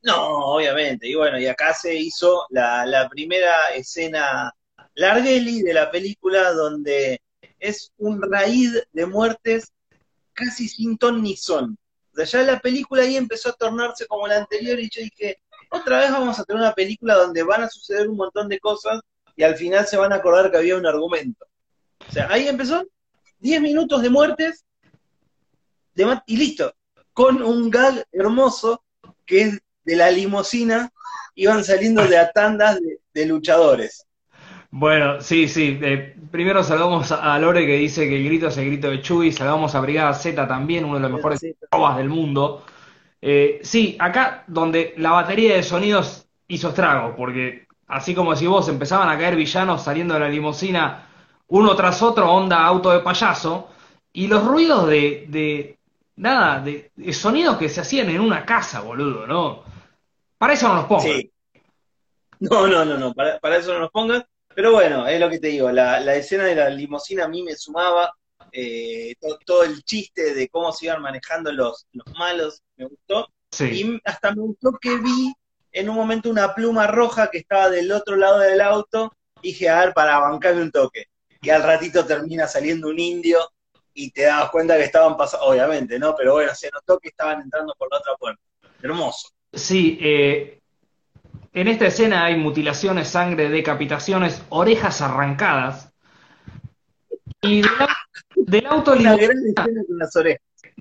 No, 0.00 0.54
obviamente. 0.54 1.06
Y 1.06 1.14
bueno, 1.14 1.38
y 1.38 1.46
acá 1.46 1.74
se 1.74 1.94
hizo 1.94 2.46
la, 2.48 2.86
la 2.86 3.06
primera 3.06 3.52
escena 3.74 4.50
largueli 4.94 5.62
de 5.62 5.74
la 5.74 5.90
película 5.90 6.52
donde 6.52 7.20
es 7.64 7.92
un 7.96 8.20
raíz 8.30 8.72
de 8.92 9.06
muertes 9.06 9.72
casi 10.34 10.68
sin 10.68 10.98
ton 10.98 11.22
ni 11.22 11.34
son. 11.34 11.78
O 12.12 12.16
sea, 12.16 12.24
ya 12.26 12.52
la 12.52 12.60
película 12.60 13.02
ahí 13.02 13.16
empezó 13.16 13.48
a 13.48 13.54
tornarse 13.54 14.06
como 14.06 14.28
la 14.28 14.36
anterior 14.36 14.78
y 14.78 14.90
yo 14.90 15.00
dije, 15.00 15.40
otra 15.70 16.00
vez 16.00 16.10
vamos 16.10 16.38
a 16.38 16.44
tener 16.44 16.60
una 16.60 16.74
película 16.74 17.14
donde 17.14 17.42
van 17.42 17.62
a 17.62 17.68
suceder 17.70 18.08
un 18.08 18.16
montón 18.16 18.48
de 18.48 18.60
cosas 18.60 19.00
y 19.34 19.42
al 19.44 19.56
final 19.56 19.86
se 19.86 19.96
van 19.96 20.12
a 20.12 20.16
acordar 20.16 20.50
que 20.50 20.58
había 20.58 20.76
un 20.76 20.86
argumento. 20.86 21.46
O 22.06 22.12
sea, 22.12 22.28
ahí 22.30 22.46
empezó 22.46 22.84
10 23.38 23.62
minutos 23.62 24.02
de 24.02 24.10
muertes 24.10 24.64
y 26.26 26.36
listo, 26.36 26.74
con 27.14 27.42
un 27.42 27.70
gag 27.70 28.04
hermoso 28.12 28.84
que 29.24 29.42
es 29.42 29.60
de 29.84 29.96
la 29.96 30.10
limosina, 30.10 30.92
iban 31.34 31.64
saliendo 31.64 32.06
de 32.06 32.18
a 32.18 32.30
tandas 32.30 32.78
de 33.14 33.26
luchadores. 33.26 34.06
Bueno, 34.76 35.20
sí, 35.20 35.46
sí. 35.46 35.78
Eh, 35.80 36.16
primero 36.32 36.64
saludamos 36.64 37.12
a 37.12 37.38
Lore 37.38 37.64
que 37.64 37.76
dice 37.76 38.08
que 38.08 38.16
el 38.16 38.24
grito 38.24 38.48
es 38.48 38.56
el 38.56 38.66
grito 38.66 38.90
de 38.90 39.00
Chuy. 39.00 39.30
Saludamos 39.30 39.72
a 39.76 39.80
Brigada 39.80 40.12
Z 40.14 40.48
también, 40.48 40.84
uno 40.84 40.96
de 40.96 41.00
los 41.00 41.12
mejores 41.12 41.46
robas 41.70 41.96
del 41.96 42.08
mundo. 42.08 42.64
Eh, 43.22 43.60
sí, 43.62 43.96
acá 44.00 44.42
donde 44.48 44.92
la 44.96 45.12
batería 45.12 45.54
de 45.54 45.62
sonidos 45.62 46.26
hizo 46.48 46.70
estrago, 46.70 47.14
porque 47.14 47.68
así 47.86 48.16
como 48.16 48.34
si 48.34 48.48
vos 48.48 48.68
empezaban 48.68 49.08
a 49.08 49.16
caer 49.16 49.36
villanos 49.36 49.84
saliendo 49.84 50.14
de 50.14 50.20
la 50.20 50.28
limusina 50.28 51.06
uno 51.46 51.76
tras 51.76 52.02
otro, 52.02 52.32
onda 52.32 52.66
auto 52.66 52.90
de 52.90 52.98
payaso, 52.98 53.68
y 54.12 54.26
los 54.26 54.44
ruidos 54.44 54.88
de, 54.88 55.26
de 55.28 55.78
nada, 56.16 56.58
de, 56.58 56.90
sonidos 57.12 57.58
que 57.58 57.68
se 57.68 57.80
hacían 57.80 58.10
en 58.10 58.20
una 58.20 58.44
casa, 58.44 58.80
boludo, 58.80 59.24
¿no? 59.24 59.62
Para 60.36 60.54
eso 60.54 60.66
no 60.66 60.74
nos 60.74 60.86
pongas. 60.86 61.04
Sí. 61.04 61.30
No, 62.40 62.66
no, 62.66 62.84
no, 62.84 62.98
no, 62.98 63.14
para, 63.14 63.38
para 63.38 63.58
eso 63.58 63.72
no 63.72 63.78
nos 63.78 63.92
pongas. 63.92 64.24
Pero 64.54 64.72
bueno, 64.72 65.06
es 65.06 65.18
lo 65.18 65.28
que 65.28 65.38
te 65.38 65.48
digo, 65.48 65.70
la, 65.70 66.14
escena 66.14 66.44
de 66.44 66.54
la 66.54 66.70
limusina 66.70 67.24
a 67.24 67.28
mí 67.28 67.42
me 67.42 67.56
sumaba, 67.56 68.12
eh, 68.52 69.14
todo, 69.44 69.64
el 69.64 69.82
chiste 69.82 70.34
de 70.34 70.48
cómo 70.48 70.72
se 70.72 70.86
iban 70.86 71.02
manejando 71.02 71.52
los, 71.52 71.86
los 71.92 72.06
malos, 72.18 72.62
me 72.76 72.86
gustó. 72.86 73.28
Y 73.60 74.00
hasta 74.04 74.34
me 74.34 74.42
gustó 74.42 74.72
que 74.80 74.96
vi 74.98 75.32
en 75.72 75.88
un 75.88 75.96
momento 75.96 76.30
una 76.30 76.54
pluma 76.54 76.86
roja 76.86 77.30
que 77.30 77.38
estaba 77.38 77.68
del 77.68 77.90
otro 77.92 78.16
lado 78.16 78.38
del 78.38 78.60
auto, 78.60 79.12
y 79.42 79.48
dije, 79.48 79.68
a 79.68 79.80
ver, 79.80 79.94
para 79.94 80.18
bancarme 80.18 80.62
un 80.62 80.70
toque. 80.70 81.06
Y 81.42 81.50
al 81.50 81.62
ratito 81.62 82.06
termina 82.06 82.46
saliendo 82.46 82.88
un 82.88 82.98
indio 82.98 83.38
y 83.92 84.10
te 84.10 84.22
das 84.22 84.50
cuenta 84.50 84.76
que 84.76 84.84
estaban 84.84 85.16
pasando, 85.16 85.46
obviamente, 85.46 85.98
¿no? 85.98 86.14
Pero 86.16 86.32
bueno, 86.32 86.54
se 86.54 86.70
notó 86.70 86.98
que 86.98 87.08
estaban 87.08 87.42
entrando 87.42 87.74
por 87.76 87.90
la 87.90 87.98
otra 87.98 88.14
puerta. 88.18 88.42
Hermoso. 88.82 89.28
Sí, 89.52 89.98
eh, 90.00 90.60
en 91.54 91.68
esta 91.68 91.86
escena 91.86 92.24
hay 92.24 92.36
mutilaciones, 92.36 93.08
sangre, 93.08 93.48
decapitaciones, 93.48 94.42
orejas 94.48 95.00
arrancadas. 95.00 95.92
Y 97.40 97.62
del, 97.62 98.66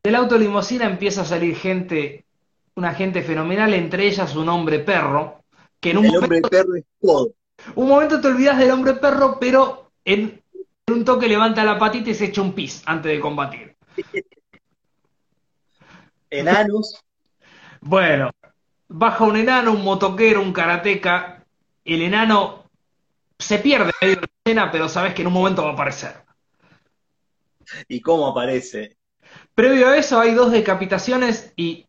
del 0.03 0.15
auto 0.15 0.37
limosina 0.37 0.87
empieza 0.87 1.21
a 1.21 1.25
salir 1.25 1.55
gente, 1.55 2.25
una 2.75 2.95
gente 2.95 3.21
fenomenal, 3.21 3.73
entre 3.75 4.07
ellas 4.07 4.35
un 4.35 4.49
hombre 4.49 4.79
perro, 4.79 5.43
que 5.79 5.91
en 5.91 5.99
un 5.99 6.05
El 6.05 6.11
momento, 6.13 6.25
hombre 6.25 6.49
perro 6.49 6.75
es 6.75 6.85
todo. 6.99 7.33
Un 7.75 7.87
momento 7.87 8.19
te 8.19 8.27
olvidas 8.27 8.57
del 8.57 8.71
hombre 8.71 8.95
perro, 8.95 9.37
pero 9.39 9.91
en, 10.03 10.41
un 10.87 11.05
toque 11.05 11.27
levanta 11.27 11.63
la 11.63 11.77
patita 11.77 12.09
y 12.09 12.15
se 12.15 12.25
echa 12.25 12.41
un 12.41 12.53
pis 12.53 12.81
antes 12.87 13.11
de 13.11 13.19
combatir. 13.19 13.75
Enanus. 16.31 16.99
Bueno, 17.79 18.31
baja 18.93 19.23
un 19.23 19.35
enano, 19.35 19.71
un 19.71 19.83
motoquero, 19.83 20.41
un 20.41 20.53
karateca, 20.53 21.43
el 21.83 22.01
enano 22.03 22.63
se 23.39 23.57
pierde 23.57 23.91
en 23.99 24.07
medio 24.07 24.15
de 24.15 24.21
la 24.21 24.27
escena, 24.45 24.71
pero 24.71 24.87
sabes 24.87 25.13
que 25.13 25.21
en 25.21 25.27
un 25.27 25.33
momento 25.33 25.63
va 25.63 25.71
a 25.71 25.73
aparecer. 25.73 26.23
¿Y 27.87 28.01
cómo 28.01 28.27
aparece? 28.27 28.97
Previo 29.55 29.89
a 29.89 29.97
eso 29.97 30.19
hay 30.19 30.33
dos 30.35 30.51
decapitaciones 30.51 31.53
y 31.55 31.87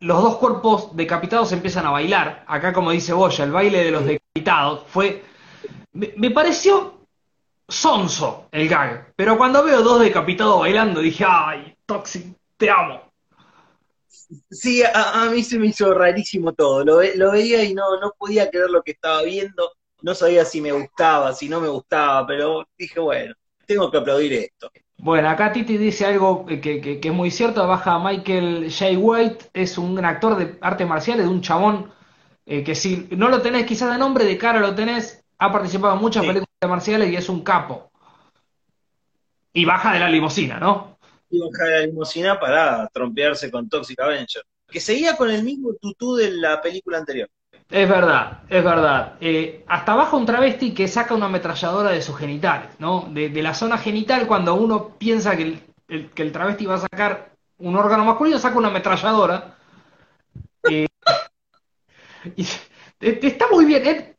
los 0.00 0.22
dos 0.22 0.36
cuerpos 0.36 0.94
decapitados 0.94 1.52
empiezan 1.52 1.86
a 1.86 1.90
bailar. 1.90 2.44
Acá, 2.46 2.72
como 2.72 2.90
dice 2.90 3.14
Boya, 3.14 3.44
el 3.44 3.52
baile 3.52 3.84
de 3.84 3.90
los 3.90 4.04
decapitados 4.04 4.84
fue. 4.88 5.24
Me, 5.92 6.30
pareció 6.30 7.06
sonso 7.66 8.48
el 8.50 8.68
gag, 8.68 9.12
pero 9.16 9.38
cuando 9.38 9.64
veo 9.64 9.82
dos 9.82 10.00
decapitados 10.00 10.60
bailando 10.60 11.00
dije, 11.00 11.24
¡ay, 11.26 11.76
Toxic, 11.86 12.36
te 12.58 12.70
amo! 12.70 13.11
Sí, 14.50 14.82
a, 14.82 15.28
mí 15.30 15.42
se 15.42 15.58
me 15.58 15.66
hizo 15.66 15.92
rarísimo 15.94 16.52
todo. 16.52 16.84
Lo, 16.84 17.00
lo, 17.16 17.32
veía 17.32 17.64
y 17.64 17.74
no, 17.74 17.98
no 18.00 18.12
podía 18.16 18.50
creer 18.50 18.70
lo 18.70 18.82
que 18.82 18.92
estaba 18.92 19.22
viendo. 19.22 19.72
No 20.02 20.14
sabía 20.14 20.44
si 20.44 20.60
me 20.60 20.72
gustaba, 20.72 21.32
si 21.32 21.48
no 21.48 21.60
me 21.60 21.68
gustaba, 21.68 22.26
pero 22.26 22.66
dije, 22.76 22.98
bueno, 22.98 23.34
tengo 23.66 23.90
que 23.90 23.98
aplaudir 23.98 24.32
esto. 24.32 24.70
Bueno, 24.98 25.28
acá 25.28 25.52
Titi 25.52 25.78
dice 25.78 26.06
algo 26.06 26.46
que, 26.46 27.00
es 27.02 27.12
muy 27.12 27.30
cierto. 27.30 27.66
Baja 27.66 27.98
Michael 27.98 28.72
J. 28.72 28.98
White, 28.98 29.50
es 29.52 29.76
un 29.76 30.04
actor 30.04 30.36
de 30.36 30.58
artes 30.60 30.86
marciales, 30.86 31.26
de 31.26 31.32
un 31.32 31.40
chabón 31.40 31.92
eh, 32.46 32.62
que 32.62 32.74
si 32.74 33.08
no 33.10 33.28
lo 33.28 33.42
tenés 33.42 33.66
quizás 33.66 33.92
de 33.92 33.98
nombre, 33.98 34.24
de 34.24 34.38
cara 34.38 34.60
lo 34.60 34.74
tenés. 34.74 35.24
Ha 35.38 35.50
participado 35.50 35.94
en 35.94 36.00
muchas 36.00 36.22
películas 36.24 36.46
marciales 36.68 37.10
y 37.10 37.16
es 37.16 37.28
un 37.28 37.42
capo. 37.42 37.90
Y 39.52 39.64
baja 39.64 39.92
de 39.92 39.98
la 39.98 40.08
limosina, 40.08 40.60
¿no? 40.60 40.91
Limusina 41.86 42.38
para 42.38 42.88
trompearse 42.88 43.50
con 43.50 43.68
Toxic 43.68 44.00
Avenger, 44.00 44.42
que 44.68 44.80
seguía 44.80 45.16
con 45.16 45.30
el 45.30 45.42
mismo 45.42 45.74
tutú 45.80 46.16
de 46.16 46.30
la 46.30 46.60
película 46.60 46.98
anterior. 46.98 47.28
Es 47.70 47.88
verdad, 47.88 48.42
es 48.50 48.62
verdad. 48.62 49.14
Eh, 49.20 49.64
hasta 49.66 49.94
baja 49.94 50.16
un 50.16 50.26
travesti 50.26 50.74
que 50.74 50.88
saca 50.88 51.14
una 51.14 51.26
ametralladora 51.26 51.90
de 51.90 52.02
sus 52.02 52.18
genitales, 52.18 52.68
¿no? 52.78 53.08
De, 53.10 53.30
la 53.42 53.54
zona 53.54 53.78
genital, 53.78 54.26
cuando 54.26 54.54
uno 54.54 54.98
piensa 54.98 55.36
que 55.36 55.58
el, 55.88 56.10
que 56.10 56.22
el 56.22 56.32
travesti 56.32 56.66
va 56.66 56.74
a 56.74 56.78
sacar 56.78 57.32
un 57.58 57.76
órgano 57.76 58.04
masculino, 58.04 58.38
saca 58.38 58.58
una 58.58 58.68
ametralladora. 58.68 59.56
Eh, 60.68 60.86
está 63.00 63.46
muy 63.50 63.64
bien. 63.64 63.86
Eh. 63.86 64.16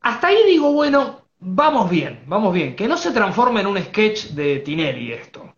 Hasta 0.00 0.28
ahí 0.28 0.38
digo, 0.46 0.72
bueno, 0.72 1.26
vamos 1.38 1.90
bien, 1.90 2.24
vamos 2.26 2.52
bien. 2.52 2.74
Que 2.74 2.88
no 2.88 2.96
se 2.96 3.12
transforme 3.12 3.60
en 3.60 3.66
un 3.66 3.78
sketch 3.78 4.30
de 4.30 4.60
Tinelli 4.60 5.12
esto. 5.12 5.54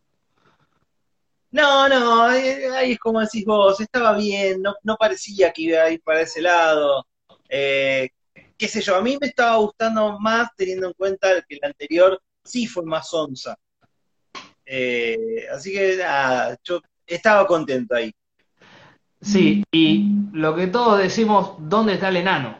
No, 1.53 1.87
no, 1.87 2.33
eh, 2.33 2.67
ahí 2.75 2.93
es 2.93 2.99
como 2.99 3.21
decís 3.21 3.45
vos, 3.45 3.79
estaba 3.79 4.17
bien, 4.17 4.63
no, 4.63 4.75
no 4.83 4.97
parecía 4.97 5.53
que 5.53 5.63
iba 5.63 5.83
a 5.83 5.91
ir 5.91 6.01
para 6.03 6.23
ese 6.23 6.41
lado. 6.41 7.07
Eh, 7.47 8.09
qué 8.57 8.69
sé 8.69 8.81
yo, 8.81 8.97
a 8.97 9.03
mí 9.03 9.19
me 9.21 9.27
estaba 9.27 9.57
gustando 9.57 10.19
más 10.19 10.49
teniendo 10.57 10.87
en 10.87 10.95
cuenta 10.95 11.29
que 11.47 11.57
el 11.57 11.65
anterior 11.65 12.21
sí 12.43 12.67
fue 12.67 12.85
más 12.85 13.13
onza. 13.13 13.55
Eh, 14.65 15.47
así 15.53 15.73
que 15.73 15.97
nada, 15.99 16.59
yo 16.65 16.81
estaba 17.07 17.47
contento 17.47 17.95
ahí. 17.95 18.15
Sí, 19.21 19.63
y 19.71 20.11
lo 20.33 20.57
que 20.57 20.69
todos 20.69 20.99
decimos, 20.99 21.57
¿dónde 21.59 21.95
está 21.95 22.09
el 22.09 22.17
enano? 22.17 22.59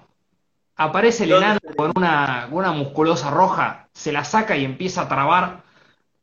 Aparece 0.77 1.25
el 1.25 1.33
enano 1.33 1.61
con 1.77 1.93
una, 1.97 2.49
una 2.51 2.73
musculosa 2.73 3.31
roja, 3.31 3.89
se 3.95 4.13
la 4.13 4.25
saca 4.25 4.55
y 4.57 4.67
empieza 4.67 5.03
a 5.03 5.09
trabar. 5.09 5.65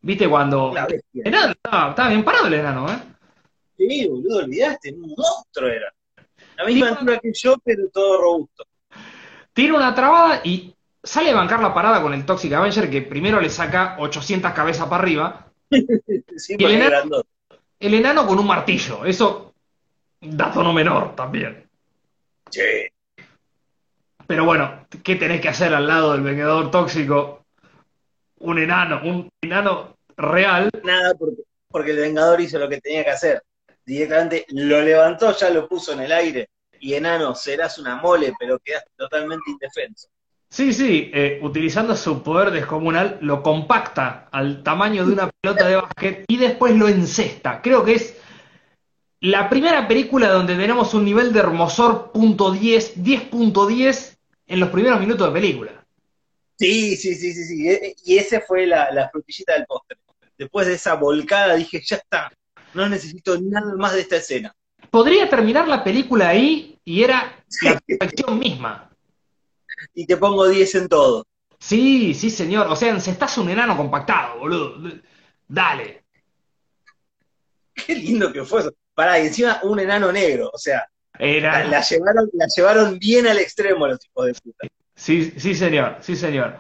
¿Viste 0.02 0.30
cuando... 0.30 0.74
Enano, 1.14 1.54
estaba, 1.54 2.10
bien 2.10 2.24
parado 2.24 2.48
el 2.48 2.54
enano, 2.54 2.90
¿eh? 2.90 3.00
Sí, 3.78 4.08
boludo, 4.08 4.40
olvidaste, 4.40 4.94
un 4.94 5.14
monstruo 5.16 5.70
era. 5.70 5.94
La 6.58 6.66
misma 6.66 6.90
altura 6.90 7.20
que 7.20 7.32
yo, 7.34 7.56
pero 7.64 7.90
todo 7.90 8.22
robusto. 8.22 8.66
Tira 9.54 9.74
una 9.74 9.94
trabada 9.94 10.42
y 10.44 10.74
sale 11.02 11.32
a 11.32 11.36
bancar 11.36 11.62
la 11.62 11.74
parada 11.74 12.02
con 12.02 12.14
el 12.14 12.26
Toxic 12.26 12.52
Avenger 12.54 12.90
que 12.90 13.02
primero 13.02 13.40
le 13.40 13.50
saca 13.50 13.96
800 14.00 14.52
cabezas 14.52 14.88
para 14.88 15.02
arriba. 15.02 15.48
y 15.70 16.64
el 16.64 16.72
enano, 16.72 17.24
el 17.80 17.94
enano 17.94 18.28
con 18.28 18.40
un 18.40 18.48
martillo. 18.48 19.06
Eso 19.06 19.54
dato 20.22 20.64
no 20.64 20.74
menor 20.74 21.16
también. 21.16 21.70
Sí. 22.50 22.62
Pero 24.28 24.46
bueno, 24.46 24.86
¿qué 25.04 25.16
tenés 25.16 25.42
que 25.42 25.50
hacer 25.50 25.74
al 25.74 25.88
lado 25.88 26.14
del 26.14 26.22
Vengador 26.22 26.70
Tóxico? 26.70 27.39
Un 28.40 28.60
enano, 28.60 29.02
un 29.04 29.30
enano 29.42 29.98
real. 30.18 30.70
Nada, 30.84 31.14
porque, 31.16 31.44
porque 31.68 31.92
el 31.92 31.98
Vengador 31.98 32.42
hizo 32.42 32.60
lo 32.60 32.70
que 32.70 32.82
tenía 32.82 33.04
que 33.04 33.12
hacer. 33.12 33.44
Directamente 33.86 34.46
lo 34.50 34.82
levantó, 34.82 35.36
ya 35.36 35.50
lo 35.50 35.68
puso 35.68 35.94
en 35.94 36.02
el 36.02 36.12
aire 36.12 36.50
y 36.80 36.94
enano, 36.94 37.36
serás 37.36 37.78
una 37.78 37.96
mole, 37.98 38.34
pero 38.40 38.60
quedas 38.60 38.84
totalmente 38.96 39.52
indefenso. 39.52 40.08
Sí, 40.50 40.74
sí, 40.74 41.12
eh, 41.14 41.40
utilizando 41.44 41.96
su 41.96 42.24
poder 42.24 42.50
descomunal, 42.52 43.20
lo 43.22 43.44
compacta 43.44 44.30
al 44.32 44.64
tamaño 44.64 45.06
de 45.06 45.14
una 45.14 45.30
pelota 45.42 45.68
de 45.68 45.76
básquet 45.76 46.26
y 46.28 46.38
después 46.38 46.76
lo 46.76 46.88
encesta. 46.88 47.62
Creo 47.62 47.84
que 47.84 47.94
es 47.94 48.18
la 49.22 49.50
primera 49.50 49.88
película 49.88 50.30
donde 50.30 50.56
tenemos 50.56 50.94
un 50.94 51.06
nivel 51.06 51.34
de 51.34 51.40
hermosor 51.40 52.12
punto 52.12 52.54
.10, 52.54 52.96
10.10 52.96 54.18
en 54.48 54.60
los 54.60 54.70
primeros 54.70 55.00
minutos 55.00 55.28
de 55.28 55.34
película. 55.34 55.79
Sí, 56.60 56.98
sí, 56.98 57.16
sí, 57.16 57.34
sí, 57.34 57.46
sí. 57.46 57.70
E, 57.70 57.96
y 58.06 58.18
ese 58.18 58.42
fue 58.42 58.68
la, 58.68 58.92
la 58.92 59.10
frutillita 59.10 59.54
del 59.54 59.66
postre. 59.66 59.98
Después 60.38 60.68
de 60.68 60.74
esa 60.74 60.96
volcada 60.96 61.56
dije, 61.56 61.82
ya 61.84 61.96
está, 61.96 62.32
no 62.74 62.88
necesito 62.88 63.40
nada 63.42 63.74
más 63.76 63.94
de 63.94 64.02
esta 64.02 64.18
escena 64.18 64.54
podría 64.90 65.30
terminar 65.30 65.68
la 65.68 65.84
película 65.84 66.30
ahí 66.30 66.80
y 66.84 67.04
era 67.04 67.44
la 67.62 67.80
perfección 67.80 68.40
misma. 68.40 68.90
Y 69.94 70.06
te 70.06 70.18
pongo 70.18 70.48
10 70.48 70.76
en 70.76 70.88
todo. 70.88 71.26
Sí, 71.58 72.14
sí, 72.14 72.30
señor. 72.30 72.68
O 72.68 72.76
sea, 72.76 73.00
se 73.00 73.12
estás 73.12 73.38
un 73.38 73.50
enano 73.50 73.78
compactado, 73.78 74.40
boludo. 74.40 74.76
Dale. 75.48 76.04
Qué 77.74 77.96
lindo 77.96 78.32
que 78.32 78.44
fue 78.44 78.62
eso. 78.62 78.74
Pará, 78.94 79.20
y 79.20 79.28
encima 79.28 79.60
un 79.64 79.80
enano 79.80 80.12
negro. 80.12 80.50
O 80.54 80.58
sea, 80.58 80.88
la, 81.18 81.82
llevaron, 81.82 82.30
la 82.34 82.48
llevaron 82.54 83.00
bien 83.00 83.28
al 83.28 83.40
extremo 83.40 83.88
los 83.88 84.00
hijos 84.06 84.26
de 84.26 84.34
puta. 84.34 84.68
Sí, 85.00 85.32
sí, 85.40 85.56
señor, 85.56 85.96
sí, 86.02 86.14
señor. 86.14 86.58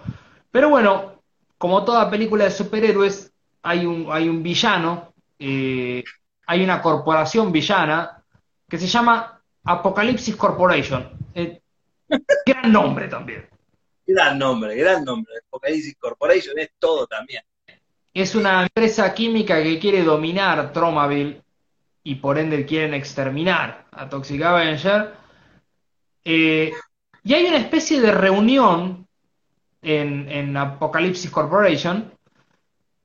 Pero 0.49 0.69
bueno, 0.69 1.21
como 1.57 1.83
toda 1.83 2.09
película 2.09 2.45
de 2.45 2.51
superhéroes, 2.51 3.33
hay 3.61 3.85
un, 3.85 4.07
hay 4.09 4.29
un 4.29 4.41
villano, 4.41 5.13
eh, 5.37 6.01
hay 6.47 6.63
una 6.63 6.81
corporación 6.81 7.51
villana 7.51 8.23
que 8.67 8.77
se 8.77 8.87
llama 8.87 9.41
Apocalipsis 9.65 10.37
Corporation. 10.37 11.09
Eh, 11.35 11.59
gran 12.45 12.71
nombre 12.71 13.09
también. 13.09 13.45
Gran 14.07 14.39
nombre, 14.39 14.73
gran 14.77 15.03
nombre. 15.03 15.33
Apocalipsis 15.45 15.97
Corporation 15.99 16.57
es 16.59 16.71
todo 16.79 17.07
también. 17.07 17.43
Es 18.13 18.35
una 18.35 18.63
empresa 18.63 19.13
química 19.13 19.61
que 19.61 19.77
quiere 19.79 20.01
dominar 20.01 20.71
Tromaville 20.71 21.41
y 22.05 22.15
por 22.15 22.37
ende 22.37 22.65
quieren 22.65 22.93
exterminar 22.93 23.85
a 23.91 24.07
Toxic 24.07 24.41
Avenger. 24.41 25.13
Eh, 26.23 26.71
y 27.29 27.33
hay 27.33 27.45
una 27.45 27.57
especie 27.57 28.01
de 28.01 28.11
reunión 28.11 29.07
en, 29.81 30.29
en 30.29 30.57
Apocalipsis 30.57 31.31
Corporation 31.31 32.11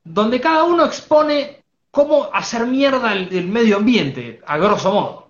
donde 0.03 0.41
cada 0.41 0.65
uno 0.65 0.85
expone 0.85 1.65
cómo 1.91 2.31
hacer 2.33 2.67
mierda 2.67 3.13
el 3.13 3.47
medio 3.49 3.77
ambiente, 3.77 4.41
a 4.47 4.59
grosso 4.59 4.93
modo 4.93 5.25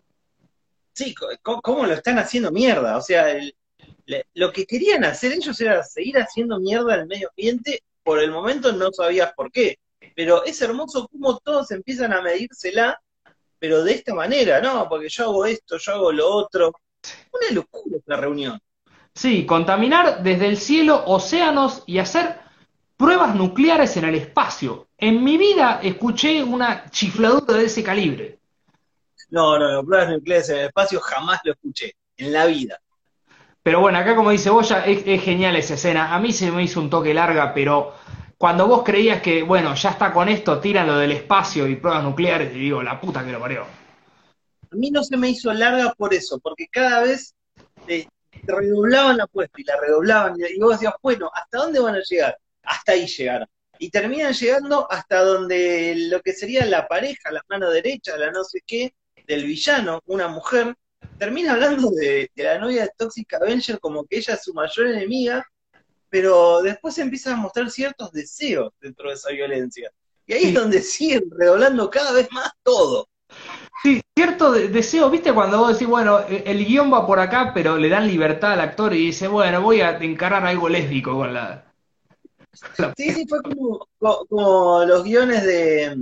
sí, 0.94 1.14
cómo 1.42 1.86
lo 1.86 1.92
están 1.92 2.18
haciendo 2.18 2.50
mierda. 2.50 2.96
O 2.96 3.02
sea, 3.02 3.26
lo 4.34 4.52
que 4.52 4.64
querían 4.66 5.04
hacer 5.04 5.32
ellos 5.32 5.60
era 5.60 5.82
seguir 5.82 6.16
haciendo 6.18 6.58
mierda 6.58 6.94
al 6.94 7.06
medio 7.06 7.28
ambiente. 7.30 7.82
Por 8.02 8.20
el 8.20 8.30
momento 8.30 8.72
no 8.72 8.92
sabías 8.92 9.32
por 9.34 9.50
qué. 9.50 9.78
Pero 10.14 10.44
es 10.44 10.60
hermoso 10.62 11.08
cómo 11.08 11.38
todos 11.38 11.70
empiezan 11.70 12.12
a 12.12 12.22
medírsela, 12.22 13.00
pero 13.58 13.82
de 13.82 13.94
esta 13.94 14.14
manera, 14.14 14.60
¿no? 14.60 14.88
Porque 14.88 15.08
yo 15.08 15.24
hago 15.24 15.46
esto, 15.46 15.76
yo 15.78 15.92
hago 15.92 16.12
lo 16.12 16.28
otro. 16.28 16.72
Una 17.32 17.50
locura 17.50 17.96
esta 17.98 18.16
reunión. 18.16 18.60
Sí, 19.14 19.46
contaminar 19.46 20.22
desde 20.22 20.48
el 20.48 20.56
cielo 20.56 21.04
océanos 21.06 21.84
y 21.86 21.98
hacer 21.98 22.40
pruebas 22.96 23.34
nucleares 23.34 23.96
en 23.96 24.04
el 24.04 24.16
espacio. 24.16 24.88
En 24.98 25.22
mi 25.22 25.36
vida 25.38 25.80
escuché 25.82 26.42
una 26.42 26.90
chifladura 26.90 27.58
de 27.58 27.66
ese 27.66 27.82
calibre. 27.82 28.38
No, 29.30 29.58
no, 29.58 29.72
no, 29.72 29.84
pruebas 29.84 30.10
nucleares 30.10 30.48
en 30.50 30.58
el 30.58 30.66
espacio 30.66 31.00
jamás 31.00 31.40
lo 31.44 31.52
escuché, 31.52 31.94
en 32.16 32.32
la 32.32 32.46
vida. 32.46 32.80
Pero 33.62 33.80
bueno, 33.80 33.98
acá 33.98 34.14
como 34.14 34.30
dice 34.30 34.50
Boya, 34.50 34.84
es, 34.84 35.02
es 35.06 35.22
genial 35.22 35.56
esa 35.56 35.74
escena. 35.74 36.14
A 36.14 36.20
mí 36.20 36.32
se 36.32 36.50
me 36.50 36.62
hizo 36.62 36.80
un 36.80 36.90
toque 36.90 37.14
larga, 37.14 37.54
pero 37.54 37.94
cuando 38.36 38.66
vos 38.66 38.82
creías 38.84 39.22
que, 39.22 39.42
bueno, 39.42 39.74
ya 39.74 39.90
está 39.90 40.12
con 40.12 40.28
esto, 40.28 40.58
tiran 40.60 40.86
lo 40.86 40.98
del 40.98 41.12
espacio 41.12 41.66
y 41.66 41.76
pruebas 41.76 42.04
nucleares, 42.04 42.54
y 42.54 42.58
digo, 42.58 42.82
la 42.82 43.00
puta 43.00 43.24
que 43.24 43.32
lo 43.32 43.40
parió. 43.40 43.62
A 43.62 44.76
mí 44.76 44.90
no 44.90 45.02
se 45.02 45.16
me 45.16 45.30
hizo 45.30 45.52
larga 45.52 45.94
por 45.96 46.12
eso, 46.12 46.38
porque 46.40 46.66
cada 46.70 47.04
vez 47.04 47.34
eh, 47.86 48.06
redoblaban 48.42 49.16
la 49.16 49.24
apuesta 49.24 49.60
y 49.60 49.64
la 49.64 49.80
redoblaban, 49.80 50.36
y 50.38 50.58
vos 50.58 50.72
decías, 50.72 50.94
bueno, 51.02 51.30
¿hasta 51.32 51.58
dónde 51.58 51.80
van 51.80 51.94
a 51.94 52.02
llegar? 52.02 52.38
Hasta 52.62 52.92
ahí 52.92 53.06
llegaron. 53.06 53.48
Y 53.78 53.90
terminan 53.90 54.32
llegando 54.32 54.90
hasta 54.90 55.22
donde 55.22 55.94
lo 56.08 56.20
que 56.20 56.32
sería 56.32 56.64
la 56.64 56.86
pareja, 56.86 57.32
la 57.32 57.42
mano 57.48 57.70
derecha, 57.70 58.16
la 58.16 58.30
no 58.30 58.44
sé 58.44 58.60
qué, 58.66 58.94
del 59.26 59.44
villano, 59.44 60.00
una 60.06 60.28
mujer, 60.28 60.74
termina 61.18 61.52
hablando 61.52 61.90
de, 61.90 62.30
la 62.36 62.58
novia 62.58 62.82
de 62.82 62.90
Toxic 62.96 63.32
Avenger 63.34 63.78
como 63.80 64.04
que 64.04 64.18
ella 64.18 64.34
es 64.34 64.44
su 64.44 64.54
mayor 64.54 64.86
enemiga, 64.86 65.44
pero 66.08 66.62
después 66.62 66.96
empieza 66.98 67.32
a 67.32 67.36
mostrar 67.36 67.70
ciertos 67.70 68.12
deseos 68.12 68.72
dentro 68.80 69.08
de 69.08 69.14
esa 69.14 69.30
violencia. 69.30 69.90
Y 70.26 70.32
ahí 70.32 70.44
es 70.44 70.54
donde 70.54 70.80
siguen 70.80 71.24
redoblando 71.30 71.90
cada 71.90 72.12
vez 72.12 72.28
más 72.30 72.50
todo. 72.62 73.08
Sí, 73.82 74.00
cierto 74.16 74.52
deseo, 74.52 75.10
viste 75.10 75.32
cuando 75.32 75.58
vos 75.58 75.74
decís, 75.74 75.86
bueno, 75.86 76.20
e, 76.20 76.44
el 76.46 76.64
guion 76.64 76.92
va 76.92 77.06
por 77.06 77.20
acá, 77.20 77.52
pero 77.52 77.76
le 77.76 77.90
dan 77.90 78.06
libertad 78.06 78.52
al 78.52 78.60
actor 78.60 78.94
y 78.94 79.06
dice, 79.06 79.28
bueno, 79.28 79.60
voy 79.60 79.82
a 79.82 79.98
encarar 79.98 80.46
algo 80.46 80.68
lésbico 80.68 81.14
con 81.14 81.34
la... 81.34 81.66
Sí, 82.96 83.10
sí, 83.12 83.26
fue 83.28 83.42
como, 83.42 83.86
como 84.28 84.84
los 84.84 85.04
guiones 85.04 85.44
de, 85.44 85.94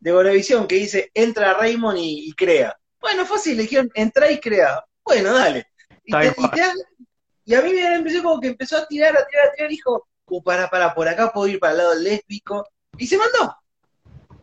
de 0.00 0.66
que 0.68 0.74
dice, 0.76 1.10
entra 1.12 1.54
Raymond 1.54 1.98
y, 2.00 2.32
crea. 2.32 2.76
Bueno, 3.00 3.26
fácil, 3.26 3.56
le 3.56 3.64
dijeron, 3.64 3.90
entra 3.94 4.30
y 4.30 4.38
crea. 4.38 4.84
Bueno, 5.04 5.34
dale. 5.34 5.66
Y, 6.04 6.14
a 6.14 7.62
mí 7.62 7.72
me 7.72 7.94
empezó 7.94 8.22
como 8.22 8.40
que 8.40 8.48
empezó 8.48 8.76
a 8.76 8.86
tirar, 8.86 9.16
a 9.16 9.26
tirar, 9.26 9.48
a 9.48 9.52
tirar, 9.52 9.70
dijo, 9.70 10.06
uh, 10.26 10.42
para, 10.42 10.70
para, 10.70 10.94
por 10.94 11.08
acá 11.08 11.32
puedo 11.32 11.48
ir 11.48 11.58
para 11.58 11.72
el 11.72 11.78
lado 11.78 11.94
lésbico. 11.96 12.66
Y 12.96 13.06
se 13.06 13.18
mandó. 13.18 13.56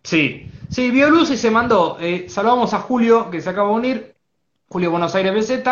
Sí, 0.04 0.50
sí, 0.74 0.92
vio 0.92 1.10
luz 1.10 1.30
y 1.30 1.38
se 1.38 1.52
mandó. 1.52 1.98
Eh, 2.00 2.26
saludamos 2.28 2.74
a 2.74 2.80
Julio, 2.80 3.30
que 3.30 3.42
se 3.42 3.50
acaba 3.50 3.70
de 3.70 3.76
unir. 3.76 4.16
Julio 4.68 4.92
Buenos 4.92 5.14
Aires 5.14 5.34
BZ. 5.34 5.64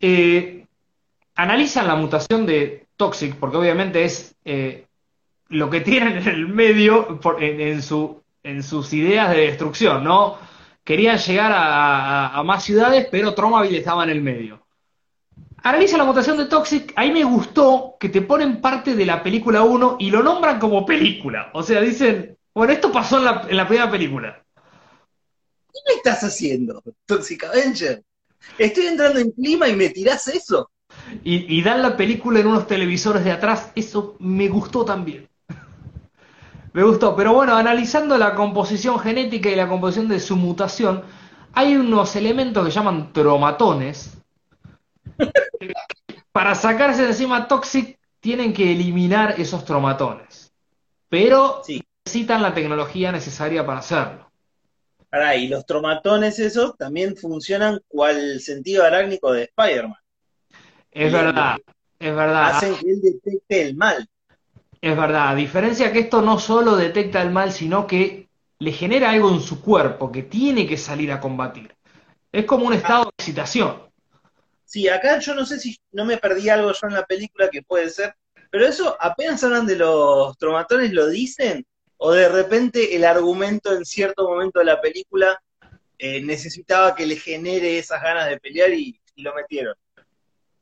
Eh, 0.00 0.66
analizan 1.34 1.86
la 1.86 1.96
mutación 1.96 2.46
de 2.46 2.86
Toxic, 2.96 3.34
porque 3.36 3.56
obviamente 3.56 4.04
es 4.04 4.36
eh, 4.44 4.86
lo 5.48 5.68
que 5.68 5.80
tienen 5.80 6.18
en 6.18 6.28
el 6.28 6.48
medio, 6.48 7.18
en, 7.40 7.82
su 7.82 8.22
sus 8.62 8.92
ideas 8.92 9.30
de 9.30 9.42
destrucción, 9.42 10.04
¿no? 10.04 10.38
Querían 10.84 11.18
llegar 11.18 11.52
a, 11.54 12.42
más 12.44 12.64
ciudades, 12.64 13.08
pero 13.10 13.34
Tromaville 13.34 13.78
estaba 13.78 14.04
en 14.04 14.10
el 14.10 14.22
medio. 14.22 14.64
Analiza 15.62 15.98
la 15.98 16.04
mutación 16.04 16.38
de 16.38 16.46
Toxic, 16.46 16.92
ahí 16.96 17.10
me 17.10 17.24
gustó 17.24 17.96
que 18.00 18.08
te 18.08 18.22
ponen 18.22 18.60
parte 18.60 18.94
de 18.94 19.04
la 19.04 19.22
película 19.22 19.62
1 19.62 19.96
y 19.98 20.10
lo 20.10 20.22
nombran 20.22 20.58
como 20.58 20.86
película. 20.86 21.50
O 21.52 21.62
sea, 21.62 21.80
dicen, 21.80 22.37
bueno, 22.58 22.72
esto 22.72 22.90
pasó 22.90 23.18
en 23.18 23.56
la, 23.56 23.68
primera 23.68 23.88
película. 23.88 24.44
¿Qué 24.56 25.80
me 25.86 25.94
estás 25.94 26.24
haciendo, 26.24 26.82
Toxic 27.06 27.44
Avenger? 27.44 28.02
Estoy 28.58 28.86
entrando 28.86 29.20
en 29.20 29.30
clima 29.30 29.68
y 29.68 29.76
me 29.76 29.90
tirás 29.90 30.26
eso. 30.26 30.68
Y, 31.22 31.56
y 31.56 31.62
dan 31.62 31.82
la 31.82 31.96
película 31.96 32.40
en 32.40 32.48
unos 32.48 32.66
televisores 32.66 33.22
de 33.22 33.30
atrás, 33.30 33.70
eso 33.76 34.16
me 34.18 34.48
gustó 34.48 34.84
también. 34.84 35.28
Me 36.72 36.82
gustó, 36.82 37.14
pero 37.14 37.32
bueno, 37.32 37.56
analizando 37.56 38.18
la 38.18 38.34
composición 38.34 38.98
genética 38.98 39.48
y 39.48 39.56
la 39.56 39.68
composición 39.68 40.08
de 40.08 40.20
su 40.20 40.36
mutación, 40.36 41.02
hay 41.54 41.76
unos 41.76 42.14
elementos 42.16 42.64
que 42.66 42.72
llaman 42.72 43.12
tromatones. 43.12 44.18
para 46.32 46.56
sacarse 46.56 47.02
de 47.02 47.08
encima 47.08 47.46
Toxic 47.46 47.98
tienen 48.20 48.52
que 48.52 48.72
eliminar 48.72 49.40
esos 49.40 49.64
tromatones. 49.64 50.52
Pero 51.08 51.62
Sí. 51.64 51.82
Necesitan 52.08 52.40
la 52.40 52.54
tecnología 52.54 53.12
necesaria 53.12 53.66
para 53.66 53.80
hacerlo. 53.80 54.32
Pará, 55.10 55.36
y 55.36 55.46
los 55.46 55.66
tromatones 55.66 56.38
esos 56.38 56.74
también 56.78 57.18
funcionan 57.18 57.80
cual 57.86 58.40
sentido 58.40 58.82
arácnico 58.82 59.30
de 59.30 59.42
Spider-Man. 59.42 59.98
Es 60.90 61.12
verdad, 61.12 61.58
es 61.98 62.16
verdad. 62.16 62.56
Hacen 62.56 62.76
que 62.76 62.90
él 62.90 63.00
detecte 63.02 63.60
el 63.60 63.76
mal. 63.76 64.08
Es 64.80 64.96
verdad, 64.96 65.28
a 65.28 65.34
diferencia 65.34 65.92
que 65.92 65.98
esto 65.98 66.22
no 66.22 66.38
solo 66.38 66.76
detecta 66.76 67.20
el 67.20 67.30
mal, 67.30 67.52
sino 67.52 67.86
que 67.86 68.26
le 68.58 68.72
genera 68.72 69.10
algo 69.10 69.30
en 69.30 69.42
su 69.42 69.60
cuerpo 69.60 70.10
que 70.10 70.22
tiene 70.22 70.66
que 70.66 70.78
salir 70.78 71.12
a 71.12 71.20
combatir. 71.20 71.74
Es 72.32 72.46
como 72.46 72.66
un 72.66 72.72
estado 72.72 73.04
de 73.04 73.10
excitación. 73.18 73.82
Sí, 74.64 74.88
acá 74.88 75.18
yo 75.18 75.34
no 75.34 75.44
sé 75.44 75.58
si 75.60 75.76
no 75.92 76.06
me 76.06 76.16
perdí 76.16 76.48
algo 76.48 76.72
yo 76.72 76.86
en 76.88 76.94
la 76.94 77.04
película 77.04 77.50
que 77.50 77.62
puede 77.62 77.90
ser, 77.90 78.14
pero 78.50 78.66
eso 78.66 78.96
apenas 78.98 79.44
hablan 79.44 79.66
de 79.66 79.76
los 79.76 80.38
tromatones, 80.38 80.90
lo 80.92 81.06
dicen, 81.08 81.66
o 81.98 82.12
de 82.12 82.28
repente 82.28 82.96
el 82.96 83.04
argumento 83.04 83.72
en 83.74 83.84
cierto 83.84 84.28
momento 84.28 84.58
de 84.58 84.64
la 84.64 84.80
película 84.80 85.40
eh, 85.98 86.22
necesitaba 86.22 86.94
que 86.94 87.06
le 87.06 87.16
genere 87.16 87.78
esas 87.78 88.02
ganas 88.02 88.28
de 88.28 88.38
pelear 88.38 88.72
y, 88.72 88.98
lo 89.16 89.34
metieron. 89.34 89.74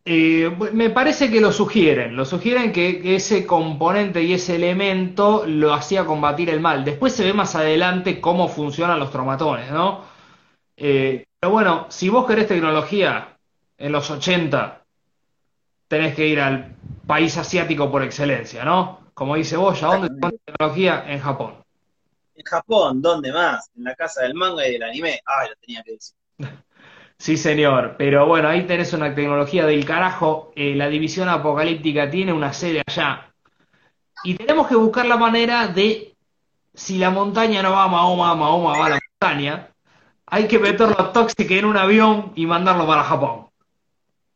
Eh, 0.07 0.51
me 0.72 0.88
parece 0.88 1.31
que 1.31 1.42
lo 1.42 1.53
sugieren, 1.53 2.16
lo 2.16 2.25
sugieren 2.25 2.72
que, 2.72 3.03
que 3.03 3.16
ese 3.16 3.44
componente 3.44 4.22
y 4.22 4.33
ese 4.33 4.57
elemento 4.57 5.44
lo 5.46 5.75
hacía 5.75 6.07
combatir 6.07 6.49
el 6.49 6.61
mal. 6.61 6.87
Después 6.87 7.12
se 7.12 7.25
ve 7.25 7.35
más 7.35 7.55
adelante 7.55 8.18
cómo 8.18 8.49
funcionan 8.49 8.99
los 8.99 9.11
tromatones, 9.11 9.70
¿no? 9.70 10.05
Eh, 10.77 11.27
pero 11.38 11.53
bueno, 11.53 11.87
si 11.90 12.09
vos 12.09 12.27
querés 12.27 12.49
tecnología 12.49 13.37
en 13.77 13.92
los 13.92 14.11
80, 14.11 14.85
tenés 15.88 16.14
que 16.14 16.27
ir 16.27 16.40
al 16.40 16.77
país 17.07 17.37
asiático 17.37 17.90
por 17.90 18.03
excelencia, 18.03 18.64
¿no? 18.64 19.06
Como 19.16 19.35
dice 19.35 19.57
vos, 19.57 19.83
¿a 19.83 19.87
dónde 19.87 20.09
está 20.09 20.29
la 20.29 20.38
tecnología? 20.44 21.05
En 21.09 21.20
Japón. 21.20 21.55
En 22.35 22.44
Japón, 22.44 23.00
¿dónde 23.00 23.33
más? 23.33 23.70
En 23.74 23.85
la 23.85 23.94
casa 23.94 24.24
del 24.24 24.35
manga 24.35 24.68
y 24.68 24.72
del 24.72 24.83
anime. 24.83 25.20
Ah, 25.24 25.46
lo 25.48 25.57
tenía 25.57 25.83
que 25.83 25.92
decir. 25.92 26.16
Sí, 27.18 27.38
señor, 27.38 27.94
pero 27.96 28.26
bueno, 28.26 28.46
ahí 28.46 28.66
tenés 28.66 28.92
una 28.92 29.14
tecnología 29.14 29.64
del 29.64 29.87
carajo. 29.87 30.52
eh, 30.55 30.74
la 30.74 30.88
división 30.90 31.31
apocalíptica 31.31 32.11
tiene 32.11 32.31
una 32.31 32.52
sede 32.52 32.83
allá. 32.87 33.33
Y 34.22 34.35
tenemos 34.35 34.68
que 34.68 34.76
buscar 34.76 35.07
la 35.07 35.16
manera 35.16 35.66
de, 35.66 36.14
si 36.74 36.98
la 36.98 37.09
montaña 37.09 37.62
no 37.62 37.70
va 37.70 37.85
a 37.85 37.88
Mahoma, 37.88 38.35
Mahoma 38.35 38.79
va 38.79 38.85
a 38.85 38.90
la 38.90 38.98
montaña, 39.11 39.70
hay 40.26 40.46
que 40.46 40.59
meterlo 40.59 41.00
a 41.00 41.11
Toxic 41.11 41.50
en 41.52 41.64
un 41.64 41.79
avión 41.79 42.35
y 42.37 42.44
mandarlo 42.44 42.87
para 42.87 43.02
Japón. 43.02 43.48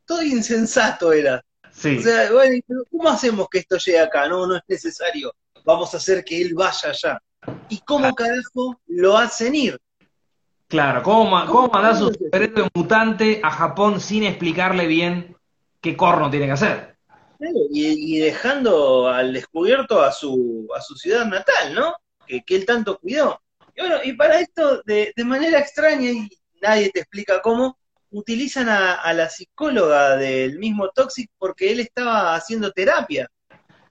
Todo 0.06 0.22
insensato 0.22 1.12
era. 1.12 1.44
Sí, 1.80 1.96
O 1.96 2.02
sea, 2.02 2.30
bueno, 2.30 2.62
¿cómo 2.90 3.08
hacemos 3.08 3.48
que 3.50 3.60
esto 3.60 3.78
llegue 3.78 4.00
acá? 4.00 4.28
No, 4.28 4.46
no 4.46 4.56
es 4.56 4.62
necesario. 4.68 5.32
Vamos 5.64 5.94
a 5.94 5.96
hacer 5.96 6.22
que 6.22 6.42
él 6.42 6.52
vaya 6.52 6.90
allá. 6.90 7.22
¿Y 7.70 7.78
cómo 7.78 8.14
carajo 8.14 8.78
lo 8.86 9.16
hacen 9.16 9.54
ir? 9.54 9.80
claro. 10.68 11.02
¿Cómo, 11.02 11.30
cómo 11.30 11.46
¿Cómo 11.46 11.68
mandás 11.68 12.02
un 12.02 12.14
mutante 12.74 13.40
a 13.42 13.50
Japón 13.50 13.98
sin 13.98 14.24
explicarle 14.24 14.86
bien 14.86 15.34
qué 15.80 15.96
corno 15.96 16.30
tiene 16.30 16.46
que 16.46 16.52
hacer? 16.52 16.96
Y, 17.72 18.16
y 18.16 18.18
dejando 18.18 19.08
al 19.08 19.32
descubierto 19.32 20.02
a 20.02 20.12
su, 20.12 20.68
a 20.76 20.82
su 20.82 20.94
ciudad 20.96 21.24
natal, 21.24 21.74
¿no? 21.74 21.94
Que, 22.26 22.42
que 22.42 22.56
él 22.56 22.66
tanto 22.66 22.98
cuidó. 22.98 23.40
Y 23.74 23.80
bueno, 23.80 23.96
y 24.04 24.12
para 24.12 24.38
esto, 24.38 24.82
de, 24.84 25.14
de 25.16 25.24
manera 25.24 25.58
extraña, 25.58 26.10
y 26.10 26.28
nadie 26.60 26.90
te 26.90 27.00
explica 27.00 27.40
cómo, 27.40 27.78
utilizan 28.11 28.68
a, 28.68 28.94
a 28.94 29.12
la 29.12 29.29
psicóloga 29.29 30.16
del 30.16 30.59
mismo 30.59 30.90
Toxic 30.90 31.31
porque 31.38 31.73
él 31.73 31.81
estaba 31.81 32.35
haciendo 32.35 32.73
terapia. 32.73 33.29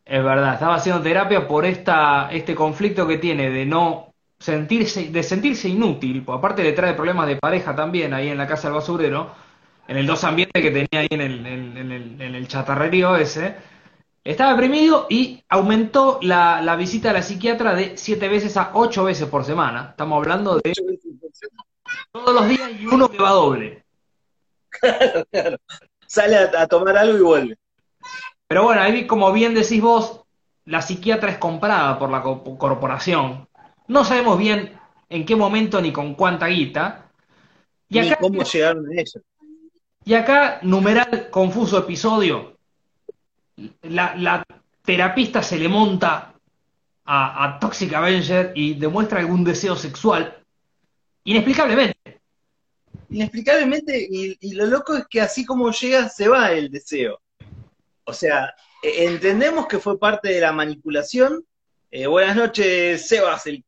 Es 0.06 0.24
verdad, 0.24 0.54
estaba 0.56 0.76
haciendo 0.76 1.02
terapia 1.04 1.48
por 1.48 1.66
esta, 1.66 2.30
este 2.32 2.56
conflicto 2.56 3.08
que 3.08 3.18
tiene 3.20 3.52
de 3.52 3.66
no 3.66 4.14
sentirse, 4.40 5.10
de 5.10 5.22
sentirse 5.24 5.70
inútil, 5.70 6.24
aparte 6.28 6.64
le 6.64 6.74
trae 6.74 6.94
problemas 6.94 7.28
de 7.28 7.36
pareja 7.36 7.76
también 7.76 8.14
ahí 8.14 8.30
en 8.30 8.38
la 8.38 8.48
casa 8.48 8.68
del 8.70 8.76
basurero, 8.76 9.32
en 9.88 9.98
el 9.98 10.08
dos 10.08 10.24
ambiente 10.24 10.62
que 10.62 10.72
tenía 10.72 11.02
ahí 11.02 11.08
en 11.12 11.22
el, 11.22 11.46
en, 11.46 11.78
en 11.78 11.92
el, 11.92 12.22
en 12.22 12.36
el 12.36 12.48
chatarrerío 12.48 13.16
ese. 13.18 13.56
Estaba 14.24 14.52
deprimido 14.52 15.08
y 15.10 15.44
aumentó 15.50 16.20
la, 16.22 16.62
la 16.62 16.76
visita 16.76 17.12
a 17.12 17.14
la 17.14 17.22
psiquiatra 17.22 17.76
de 17.76 17.98
siete 17.98 18.28
veces 18.28 18.58
a 18.58 18.72
ocho 18.74 19.04
veces 19.04 19.28
por 19.28 19.44
semana. 19.46 19.90
Estamos 19.92 20.18
hablando 20.18 20.58
de 20.58 20.74
todos 22.12 22.34
los 22.34 22.48
días 22.48 22.72
y 22.80 22.86
uno 22.86 23.10
que 23.10 23.18
va 23.18 23.32
doble. 23.32 23.84
Sale 26.08 26.36
a, 26.38 26.62
a 26.62 26.68
tomar 26.68 26.98
algo 26.98 27.18
y 27.18 27.22
vuelve. 27.22 27.58
Pero 28.48 28.64
bueno, 28.64 28.82
ahí 28.82 29.06
como 29.06 29.32
bien 29.32 29.54
decís 29.54 29.82
vos, 29.82 30.22
la 30.66 30.82
psiquiatra 30.82 31.32
es 31.32 31.38
comprada 31.38 32.00
por 32.00 32.10
la 32.10 32.22
co- 32.22 32.58
corporación. 32.58 33.48
No 33.88 34.04
sabemos 34.04 34.38
bien 34.38 34.80
en 35.10 35.26
qué 35.26 35.36
momento 35.36 35.82
ni 35.82 35.92
con 35.92 36.16
cuánta 36.16 36.48
guita. 36.48 37.12
Y 37.90 38.00
Ni 38.00 38.08
acá, 38.08 38.18
cómo 38.22 38.44
llegaron 38.44 38.86
a 38.88 38.94
ella. 38.94 39.22
y 40.06 40.14
acá, 40.14 40.60
numeral 40.64 41.30
confuso 41.30 41.78
episodio, 41.80 42.56
la, 43.84 44.16
la 44.16 44.44
terapista 44.84 45.44
se 45.44 45.58
le 45.60 45.68
monta 45.68 46.34
a, 47.06 47.44
a 47.44 47.60
Toxic 47.60 47.94
Avenger 47.94 48.52
y 48.56 48.76
demuestra 48.76 49.20
algún 49.20 49.44
deseo 49.44 49.76
sexual. 49.76 50.38
Inexplicablemente. 51.24 51.99
Inexplicablemente, 53.10 54.08
y, 54.10 54.38
y 54.40 54.54
lo 54.54 54.66
loco 54.66 54.96
es 54.96 55.06
que 55.10 55.22
así 55.22 55.46
como 55.46 55.72
llega, 55.72 56.10
se 56.10 56.28
va 56.28 56.52
el 56.52 56.70
deseo. 56.70 57.20
O 58.04 58.14
sea, 58.14 58.54
e- 58.84 59.06
entendemos 59.06 59.68
que 59.68 59.80
fue 59.80 60.00
parte 60.00 60.30
de 60.30 60.42
la 60.42 60.52
manipulación. 60.52 61.44
Eh, 61.92 62.06
buenas 62.08 62.36
noches, 62.36 63.08
Sebas, 63.08 63.48
el, 63.48 63.66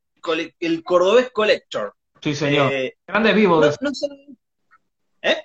el 0.60 0.84
cordobés 0.84 1.32
collector. 1.32 1.96
Sí, 2.22 2.36
señor. 2.36 2.72
Eh, 2.72 2.98
Grandes 3.08 3.36
vivos. 3.36 3.78
no, 3.82 3.90
de- 3.90 4.08
no 4.08 4.36
¿Eh? 5.24 5.38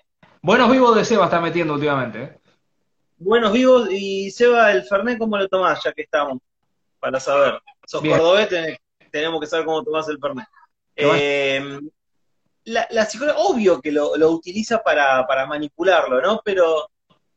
Buenos 0.42 0.70
vivos 0.70 0.94
de 0.94 1.04
Seba 1.04 1.24
está 1.24 1.40
metiendo 1.40 1.74
últimamente. 1.74 2.22
¿eh? 2.22 2.38
Buenos 3.16 3.52
vivos, 3.52 3.88
y 3.90 4.30
Seba, 4.30 4.72
el 4.72 4.84
Fernet, 4.84 5.18
¿cómo 5.18 5.38
lo 5.38 5.48
tomás? 5.48 5.80
Ya 5.82 5.92
que 5.92 6.02
estamos, 6.02 6.38
para 7.00 7.18
saber. 7.18 7.58
Sos 7.86 8.02
Bien. 8.02 8.16
cordobés, 8.18 8.48
tenés- 8.50 8.78
tenemos 9.10 9.40
que 9.40 9.46
saber 9.46 9.64
cómo 9.64 9.82
tomás 9.82 10.06
el 10.10 10.18
Fernet. 10.18 10.46
Eh, 10.96 11.80
la, 12.66 12.86
la 12.90 13.06
psicóloga, 13.06 13.38
obvio 13.38 13.80
que 13.80 13.90
lo, 13.90 14.16
lo 14.16 14.30
utiliza 14.30 14.82
para, 14.82 15.26
para 15.26 15.46
manipularlo, 15.46 16.20
¿no? 16.20 16.40
Pero 16.44 16.90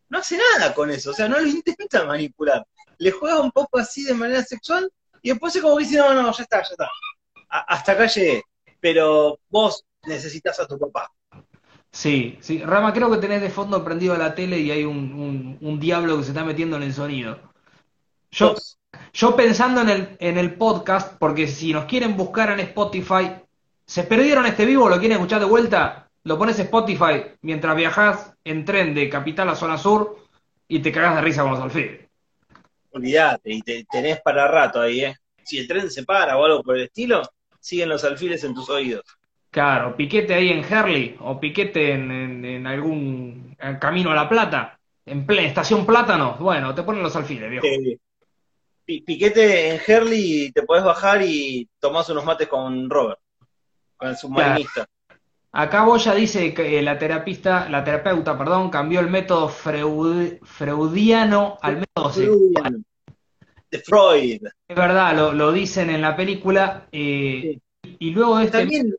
no 0.09 0.19
hace 0.19 0.37
nada 0.37 0.73
con 0.73 0.89
eso, 0.91 1.11
o 1.11 1.13
sea, 1.13 1.27
no 1.27 1.39
lo 1.39 1.47
intenta 1.47 2.03
manipular. 2.05 2.65
Le 2.97 3.11
juega 3.11 3.39
un 3.39 3.51
poco 3.51 3.79
así 3.79 4.03
de 4.03 4.13
manera 4.13 4.43
sexual 4.43 4.91
y 5.21 5.29
después 5.29 5.55
es 5.55 5.61
como 5.61 5.77
que 5.77 5.83
dice, 5.85 5.97
no, 5.97 6.13
no, 6.13 6.31
ya 6.33 6.43
está, 6.43 6.57
ya 6.61 6.69
está. 6.71 6.89
A- 7.49 7.73
hasta 7.73 7.93
acá 7.93 8.05
llegué. 8.07 8.43
Pero 8.81 9.39
vos 9.49 9.83
necesitas 10.05 10.59
a 10.59 10.67
tu 10.67 10.77
papá. 10.79 11.11
Sí, 11.91 12.37
sí. 12.41 12.61
Rama, 12.63 12.93
creo 12.93 13.09
que 13.11 13.17
tenés 13.17 13.41
de 13.41 13.49
fondo 13.49 13.83
prendido 13.83 14.15
la 14.15 14.35
tele 14.35 14.59
y 14.59 14.71
hay 14.71 14.83
un, 14.85 14.97
un- 15.13 15.57
un 15.61 15.79
diablo 15.79 16.17
que 16.17 16.23
se 16.23 16.29
está 16.29 16.43
metiendo 16.43 16.77
en 16.77 16.83
el 16.83 16.93
sonido. 16.93 17.39
Yo, 18.31 18.55
yo 19.13 19.35
pensando 19.35 19.81
en 19.81 19.89
el, 19.89 20.17
en 20.19 20.37
el 20.37 20.55
podcast, 20.55 21.17
porque 21.17 21.47
si 21.47 21.73
nos 21.73 21.85
quieren 21.85 22.15
buscar 22.15 22.51
en 22.51 22.59
Spotify, 22.61 23.31
se 23.89 24.03
perdieron 24.03 24.45
este 24.45 24.65
vivo, 24.65 24.87
lo 24.87 24.99
quieren 24.99 25.13
escuchar 25.13 25.39
de 25.39 25.47
vuelta, 25.47 26.07
lo 26.23 26.37
pones 26.37 26.59
Spotify 26.59 27.23
mientras 27.41 27.75
viajás 27.75 28.35
en 28.43 28.63
tren 28.63 28.93
de 28.93 29.09
capital 29.09 29.49
a 29.49 29.55
zona 29.55 29.79
sur 29.79 30.15
y 30.67 30.77
te 30.79 30.91
cagás 30.91 31.15
de 31.15 31.21
risa 31.21 31.41
con 31.41 31.53
los 31.53 31.59
alfiles. 31.59 32.07
Olvídate, 32.91 33.51
y 33.51 33.61
te 33.63 33.83
tenés 33.91 34.21
para 34.21 34.47
rato 34.47 34.79
ahí, 34.79 35.05
¿eh? 35.05 35.15
Si 35.43 35.57
el 35.57 35.67
tren 35.67 35.89
se 35.89 36.03
para 36.03 36.37
o 36.37 36.45
algo 36.45 36.61
por 36.61 36.77
el 36.77 36.83
estilo, 36.83 37.23
siguen 37.59 37.89
los 37.89 38.03
alfiles 38.03 38.43
en 38.43 38.53
tus 38.53 38.69
oídos. 38.69 39.01
Claro, 39.49 39.97
piquete 39.97 40.35
ahí 40.35 40.49
en 40.51 40.63
Herley 40.63 41.17
o 41.21 41.39
piquete 41.39 41.93
en, 41.93 42.11
en- 42.11 42.45
en 42.45 42.67
algún 42.67 43.55
en 43.59 43.75
camino 43.77 44.11
a 44.11 44.15
La 44.15 44.29
Plata, 44.29 44.79
en 45.03 45.25
plena 45.25 45.47
estación 45.47 45.87
Plátano, 45.87 46.37
bueno, 46.39 46.75
te 46.75 46.83
ponen 46.83 47.01
los 47.01 47.15
alfiles, 47.15 47.49
viejo. 47.49 47.65
Eh, 47.65 47.97
pi- 48.85 49.01
piquete 49.01 49.71
en 49.71 49.81
Herley 49.85 50.43
y 50.45 50.51
te 50.51 50.61
podés 50.61 50.83
bajar 50.83 51.23
y 51.23 51.67
tomás 51.79 52.07
unos 52.09 52.25
mates 52.25 52.47
con 52.47 52.87
Robert, 52.87 53.19
con 53.99 54.09
el 54.09 54.17
submarinista. 54.17 54.87
Acá 55.51 55.83
Boya 55.83 56.13
dice 56.13 56.53
que 56.53 56.77
eh, 56.79 56.81
la 56.81 56.97
terapista, 56.97 57.67
la 57.69 57.83
terapeuta, 57.83 58.37
perdón, 58.37 58.69
cambió 58.69 58.99
el 58.99 59.09
método 59.09 59.49
freud- 59.49 60.39
freudiano 60.43 61.57
al 61.61 61.77
método 61.77 62.11
sexual. 62.13 62.83
De 63.71 63.79
Freud. 63.79 64.41
Es 64.67 64.75
verdad, 64.75 65.15
lo, 65.15 65.33
lo 65.33 65.51
dicen 65.51 65.89
en 65.89 66.01
la 66.01 66.15
película. 66.15 66.87
eh, 66.91 67.59
y 67.81 68.09
luego 68.11 68.37
de 68.37 68.45
este. 68.45 68.59
También 68.59 68.95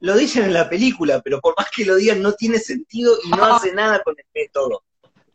lo 0.00 0.16
dicen 0.16 0.44
en 0.44 0.54
la 0.54 0.68
película, 0.68 1.20
pero 1.20 1.40
por 1.40 1.54
más 1.56 1.70
que 1.70 1.84
lo 1.84 1.96
digan, 1.96 2.20
no 2.22 2.32
tiene 2.32 2.58
sentido 2.58 3.12
y 3.24 3.30
no 3.30 3.44
hace 3.56 3.72
nada 3.72 4.02
con 4.02 4.14
el 4.18 4.24
método. 4.34 4.82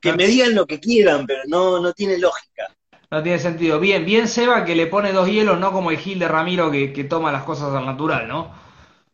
Que 0.02 0.14
me 0.14 0.28
digan 0.28 0.54
lo 0.54 0.66
que 0.68 0.80
quieran, 0.80 1.26
pero 1.26 1.42
no, 1.48 1.80
no 1.80 1.94
tiene 1.94 2.18
lógica. 2.18 2.68
No 3.10 3.24
tiene 3.24 3.40
sentido. 3.40 3.80
Bien, 3.80 4.06
bien 4.06 4.28
Seba 4.28 4.66
que 4.66 4.76
le 4.76 4.88
pone 4.88 5.14
dos 5.14 5.28
hielos, 5.30 5.60
no 5.60 5.72
como 5.72 5.92
el 5.92 5.98
Gil 5.98 6.20
de 6.20 6.28
Ramiro 6.28 6.70
que, 6.72 6.92
que 6.92 7.06
toma 7.06 7.32
las 7.32 7.44
cosas 7.44 7.74
al 7.74 7.86
natural, 7.86 8.28
¿no? 8.28 8.65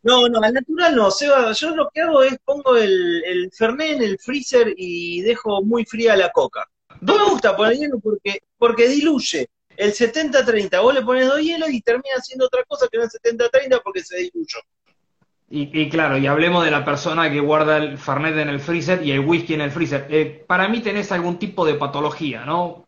No, 0.02 0.28
no, 0.28 0.40
al 0.42 0.52
natural 0.52 0.96
no, 0.96 1.10
Seba. 1.10 1.52
Yo 1.52 1.76
lo 1.76 1.88
que 1.90 2.00
hago 2.00 2.22
es 2.22 2.36
pongo 2.44 2.76
el, 2.76 3.22
el 3.24 3.50
Fernet 3.52 3.96
en 3.96 4.02
el 4.02 4.18
freezer 4.18 4.74
y 4.76 5.20
dejo 5.22 5.62
muy 5.62 5.84
fría 5.84 6.16
la 6.16 6.30
coca. 6.30 6.68
No 7.00 7.16
me 7.16 7.30
gusta 7.30 7.56
poner 7.56 7.76
hielo 7.76 7.98
porque, 8.00 8.40
porque 8.58 8.88
diluye. 8.88 9.48
El 9.76 9.92
70-30, 9.92 10.82
vos 10.82 10.94
le 10.94 11.02
pones 11.02 11.26
dos 11.26 11.40
hielos 11.40 11.70
y 11.70 11.80
termina 11.80 12.16
haciendo 12.16 12.46
otra 12.46 12.62
cosa 12.64 12.88
que 12.90 12.98
no 12.98 13.04
es 13.04 13.18
70-30 13.22 13.80
porque 13.82 14.02
se 14.02 14.16
diluyó. 14.18 14.58
Y, 15.48 15.80
y, 15.80 15.88
claro, 15.88 16.18
y 16.18 16.26
hablemos 16.26 16.64
de 16.64 16.70
la 16.70 16.84
persona 16.84 17.30
que 17.30 17.40
guarda 17.40 17.78
el 17.78 17.98
Fernet 17.98 18.36
en 18.36 18.48
el 18.48 18.60
freezer 18.60 19.04
y 19.04 19.12
el 19.12 19.20
whisky 19.20 19.54
en 19.54 19.62
el 19.62 19.70
freezer. 19.70 20.06
Eh, 20.10 20.44
para 20.46 20.68
mí 20.68 20.80
tenés 20.80 21.12
algún 21.12 21.38
tipo 21.38 21.64
de 21.64 21.74
patología, 21.74 22.44
¿no? 22.44 22.86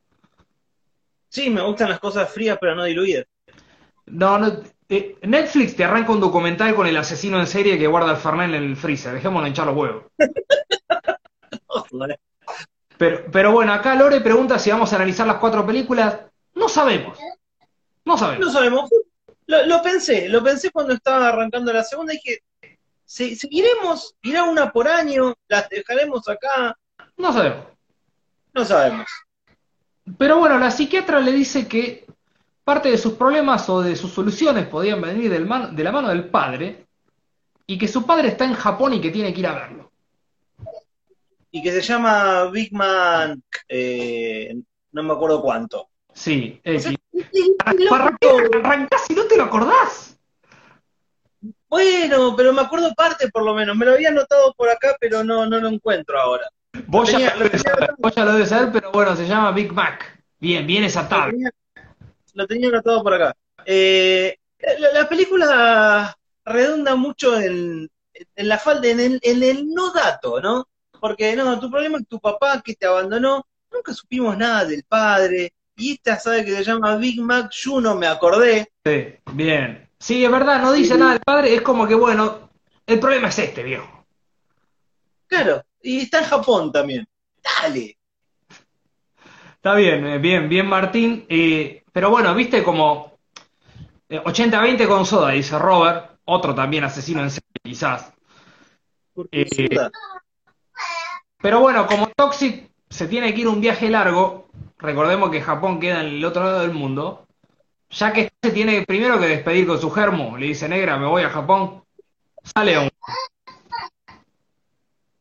Sí, 1.28 1.50
me 1.50 1.62
gustan 1.62 1.90
las 1.90 2.00
cosas 2.00 2.30
frías 2.30 2.58
pero 2.60 2.74
no 2.74 2.84
diluidas. 2.84 3.26
No, 4.06 4.38
no. 4.38 4.62
Eh, 4.88 5.16
Netflix 5.22 5.74
te 5.76 5.84
arranca 5.84 6.12
un 6.12 6.20
documental 6.20 6.74
con 6.74 6.86
el 6.86 6.96
asesino 6.96 7.38
en 7.40 7.46
serie 7.46 7.78
que 7.78 7.86
guarda 7.86 8.10
el 8.12 8.16
Fernet 8.16 8.48
en 8.54 8.62
el 8.62 8.76
freezer. 8.76 9.14
Dejémonos 9.14 9.48
hinchar 9.48 9.66
los 9.66 9.76
huevos. 9.76 10.04
Pero, 12.96 13.24
pero 13.32 13.50
bueno, 13.52 13.72
acá 13.72 13.94
Lore 13.96 14.20
pregunta 14.20 14.58
si 14.58 14.70
vamos 14.70 14.92
a 14.92 14.96
analizar 14.96 15.26
las 15.26 15.36
cuatro 15.38 15.66
películas. 15.66 16.16
No 16.54 16.68
sabemos. 16.68 17.18
No 18.04 18.16
sabemos. 18.16 18.46
No 18.46 18.52
sabemos. 18.52 18.90
Lo, 19.46 19.66
lo 19.66 19.82
pensé, 19.82 20.28
lo 20.28 20.42
pensé 20.44 20.70
cuando 20.70 20.92
estaba 20.94 21.28
arrancando 21.28 21.72
la 21.72 21.82
segunda 21.82 22.12
y 22.14 22.16
dije, 22.16 22.42
¿se- 23.04 23.34
¿seguiremos? 23.34 24.14
¿Irá 24.22 24.44
una 24.44 24.70
por 24.70 24.86
año? 24.88 25.34
¿Las 25.48 25.68
dejaremos 25.68 26.28
acá? 26.28 26.78
No 27.16 27.32
sabemos. 27.32 27.66
No 28.54 28.64
sabemos. 28.64 29.06
Pero 30.16 30.38
bueno, 30.38 30.58
la 30.58 30.70
psiquiatra 30.70 31.18
le 31.20 31.32
dice 31.32 31.66
que 31.66 32.06
parte 32.64 32.90
de 32.90 32.98
sus 32.98 33.12
problemas 33.14 33.68
o 33.68 33.82
de 33.82 33.94
sus 33.94 34.10
soluciones 34.12 34.66
podían 34.66 35.00
venir 35.00 35.30
del 35.30 35.46
man- 35.46 35.76
de 35.76 35.84
la 35.84 35.92
mano 35.92 36.08
del 36.08 36.24
padre 36.28 36.86
y 37.66 37.78
que 37.78 37.86
su 37.88 38.04
padre 38.06 38.28
está 38.28 38.44
en 38.44 38.54
Japón 38.54 38.94
y 38.94 39.00
que 39.00 39.10
tiene 39.10 39.32
que 39.32 39.40
ir 39.40 39.46
a 39.46 39.54
verlo. 39.54 39.90
Y 41.50 41.62
que 41.62 41.70
se 41.72 41.82
llama 41.82 42.46
Big 42.50 42.72
Man, 42.72 43.42
eh, 43.68 44.56
no 44.92 45.02
me 45.02 45.12
acuerdo 45.12 45.40
cuánto. 45.40 45.88
Sí, 46.12 46.60
X. 46.64 46.96
qué- 47.12 47.28
qué 47.32 47.56
Arrancás 47.64 49.06
no 49.14 49.24
te 49.24 49.36
lo 49.36 49.44
acordás. 49.44 50.18
Bueno, 51.68 52.34
pero 52.36 52.52
me 52.52 52.62
acuerdo 52.62 52.92
parte 52.94 53.28
por 53.30 53.42
lo 53.44 53.54
menos. 53.54 53.76
Me 53.76 53.84
lo 53.84 53.92
había 53.92 54.08
anotado 54.10 54.54
por 54.56 54.68
acá, 54.68 54.96
pero 55.00 55.24
no, 55.24 55.46
no 55.46 55.58
lo 55.60 55.68
encuentro 55.68 56.18
ahora. 56.20 56.48
Vos 56.86 57.10
ya, 57.10 57.18
tenía- 57.18 57.34
lo 57.36 57.44
debes 57.44 57.52
lo 57.52 57.62
tenía- 57.64 57.74
saber, 57.74 57.94
vos 57.98 58.14
ya 58.14 58.24
lo 58.24 58.32
debes 58.32 58.48
saber, 58.48 58.72
pero 58.72 58.92
bueno, 58.92 59.16
se 59.16 59.26
llama 59.26 59.50
Big 59.52 59.72
Mac. 59.72 60.22
Bien, 60.38 60.66
bien 60.66 60.84
esa 60.84 61.02
Lo 61.02 61.08
tabla. 61.08 61.30
tenía, 61.32 61.50
lo 62.34 62.46
tenía 62.46 62.68
anotado 62.68 63.02
por 63.02 63.14
acá. 63.14 63.34
Eh, 63.64 64.36
la, 64.78 64.92
la 64.92 65.08
película 65.08 66.16
redunda 66.44 66.94
mucho 66.94 67.40
en, 67.40 67.88
en 68.36 68.48
la 68.48 68.58
falta, 68.58 68.88
en 68.88 69.00
el, 69.00 69.20
en 69.22 69.42
el 69.42 69.68
no 69.72 69.92
dato, 69.92 70.40
¿no? 70.40 70.68
Porque 71.00 71.34
no, 71.36 71.58
tu 71.58 71.70
problema 71.70 71.98
es 71.98 72.08
tu 72.08 72.20
papá 72.20 72.62
que 72.62 72.74
te 72.74 72.86
abandonó, 72.86 73.46
nunca 73.70 73.92
supimos 73.92 74.36
nada 74.36 74.64
del 74.64 74.84
padre, 74.84 75.52
y 75.76 75.94
esta 75.94 76.18
sabe 76.18 76.44
que 76.44 76.54
se 76.56 76.64
llama 76.64 76.96
Big 76.96 77.20
Mac, 77.20 77.50
yo 77.52 77.80
no 77.80 77.94
me 77.94 78.06
acordé. 78.06 78.72
Sí, 78.84 79.14
bien. 79.32 79.88
Sí, 79.98 80.24
es 80.24 80.30
verdad, 80.30 80.60
no 80.60 80.72
dice 80.72 80.96
nada 80.96 81.12
del 81.12 81.20
padre, 81.20 81.54
es 81.54 81.62
como 81.62 81.86
que 81.86 81.94
bueno, 81.94 82.50
el 82.86 83.00
problema 83.00 83.28
es 83.28 83.38
este, 83.38 83.62
viejo. 83.62 84.06
Claro, 85.26 85.64
y 85.82 86.00
está 86.00 86.18
en 86.18 86.24
Japón 86.24 86.70
también. 86.72 87.06
Dale. 87.42 87.98
Está 89.56 89.74
bien, 89.74 90.06
eh, 90.06 90.18
bien, 90.18 90.48
bien 90.48 90.66
Martín. 90.66 91.24
Eh, 91.28 91.83
pero 91.94 92.10
bueno, 92.10 92.34
viste 92.34 92.64
como 92.64 93.12
eh, 94.08 94.20
80-20 94.24 94.88
con 94.88 95.06
soda, 95.06 95.30
dice 95.30 95.58
Robert, 95.58 96.18
otro 96.24 96.54
también 96.54 96.82
asesino 96.84 97.22
en 97.22 97.30
serie, 97.30 97.48
quizás. 97.62 98.12
Porque 99.14 99.42
Eh. 99.42 99.68
Pero 101.40 101.60
bueno, 101.60 101.86
como 101.86 102.08
Toxic 102.08 102.70
se 102.88 103.06
tiene 103.06 103.32
que 103.34 103.42
ir 103.42 103.48
un 103.48 103.60
viaje 103.60 103.88
largo, 103.90 104.48
recordemos 104.78 105.30
que 105.30 105.40
Japón 105.40 105.78
queda 105.78 106.00
en 106.00 106.06
el 106.16 106.24
otro 106.24 106.42
lado 106.42 106.60
del 106.62 106.72
mundo, 106.72 107.26
ya 107.90 108.12
que 108.12 108.30
se 108.42 108.50
tiene 108.50 108.82
primero 108.86 109.20
que 109.20 109.26
despedir 109.28 109.66
con 109.66 109.80
su 109.80 109.90
germo, 109.90 110.36
le 110.38 110.46
dice 110.46 110.68
negra, 110.68 110.96
me 110.98 111.06
voy 111.06 111.22
a 111.22 111.30
Japón, 111.30 111.84
sale 112.42 112.78
un 112.78 112.90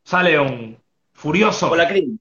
sale 0.04 0.38
un 0.38 0.76
furioso, 1.12 1.68
Polacrín. 1.68 2.20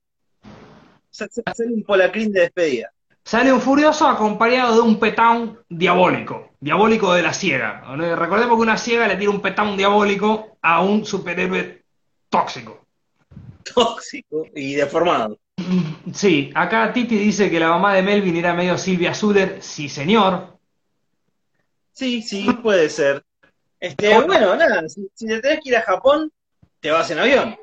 Sa- 1.10 1.28
sa- 1.30 1.54
Sale 1.54 1.74
un 1.74 1.84
polacrín 1.84 2.32
de 2.32 2.42
despedida. 2.42 2.92
Sale 3.24 3.52
un 3.52 3.62
furioso 3.62 4.08
acompañado 4.08 4.76
de 4.76 4.82
un 4.82 5.00
petán 5.00 5.60
diabólico, 5.70 6.52
diabólico 6.60 7.14
de 7.14 7.24
la 7.24 7.34
ciega. 7.34 7.84
Recordemos 8.16 8.58
que 8.58 8.62
una 8.62 8.78
ciega 8.78 9.08
le 9.08 9.16
tira 9.16 9.32
un 9.32 9.42
petán 9.42 9.78
diabólico 9.78 10.58
a 10.62 10.82
un 10.82 11.06
superhéroe 11.06 11.84
tóxico. 12.30 12.86
Tóxico 13.74 14.46
y 14.56 14.76
deformado. 14.76 15.38
Sí, 16.14 16.52
acá 16.54 16.92
Titi 16.94 17.18
dice 17.18 17.50
que 17.50 17.60
la 17.60 17.70
mamá 17.70 17.94
de 17.94 18.04
Melvin 18.04 18.36
era 18.36 18.54
medio 18.54 18.78
Silvia 18.78 19.16
Zuller. 19.16 19.58
Sí, 19.62 19.88
señor. 19.90 20.60
Sí, 21.92 22.22
sí, 22.22 22.48
puede 22.62 22.90
ser. 22.90 23.24
Este, 23.80 24.20
bueno, 24.20 24.56
nada, 24.56 24.88
si, 24.88 25.08
si 25.14 25.28
te 25.28 25.40
tenés 25.40 25.60
que 25.64 25.70
ir 25.70 25.78
a 25.78 25.82
Japón, 25.82 26.32
te 26.80 26.92
vas 26.92 27.10
en 27.12 27.20
avión. 27.20 27.56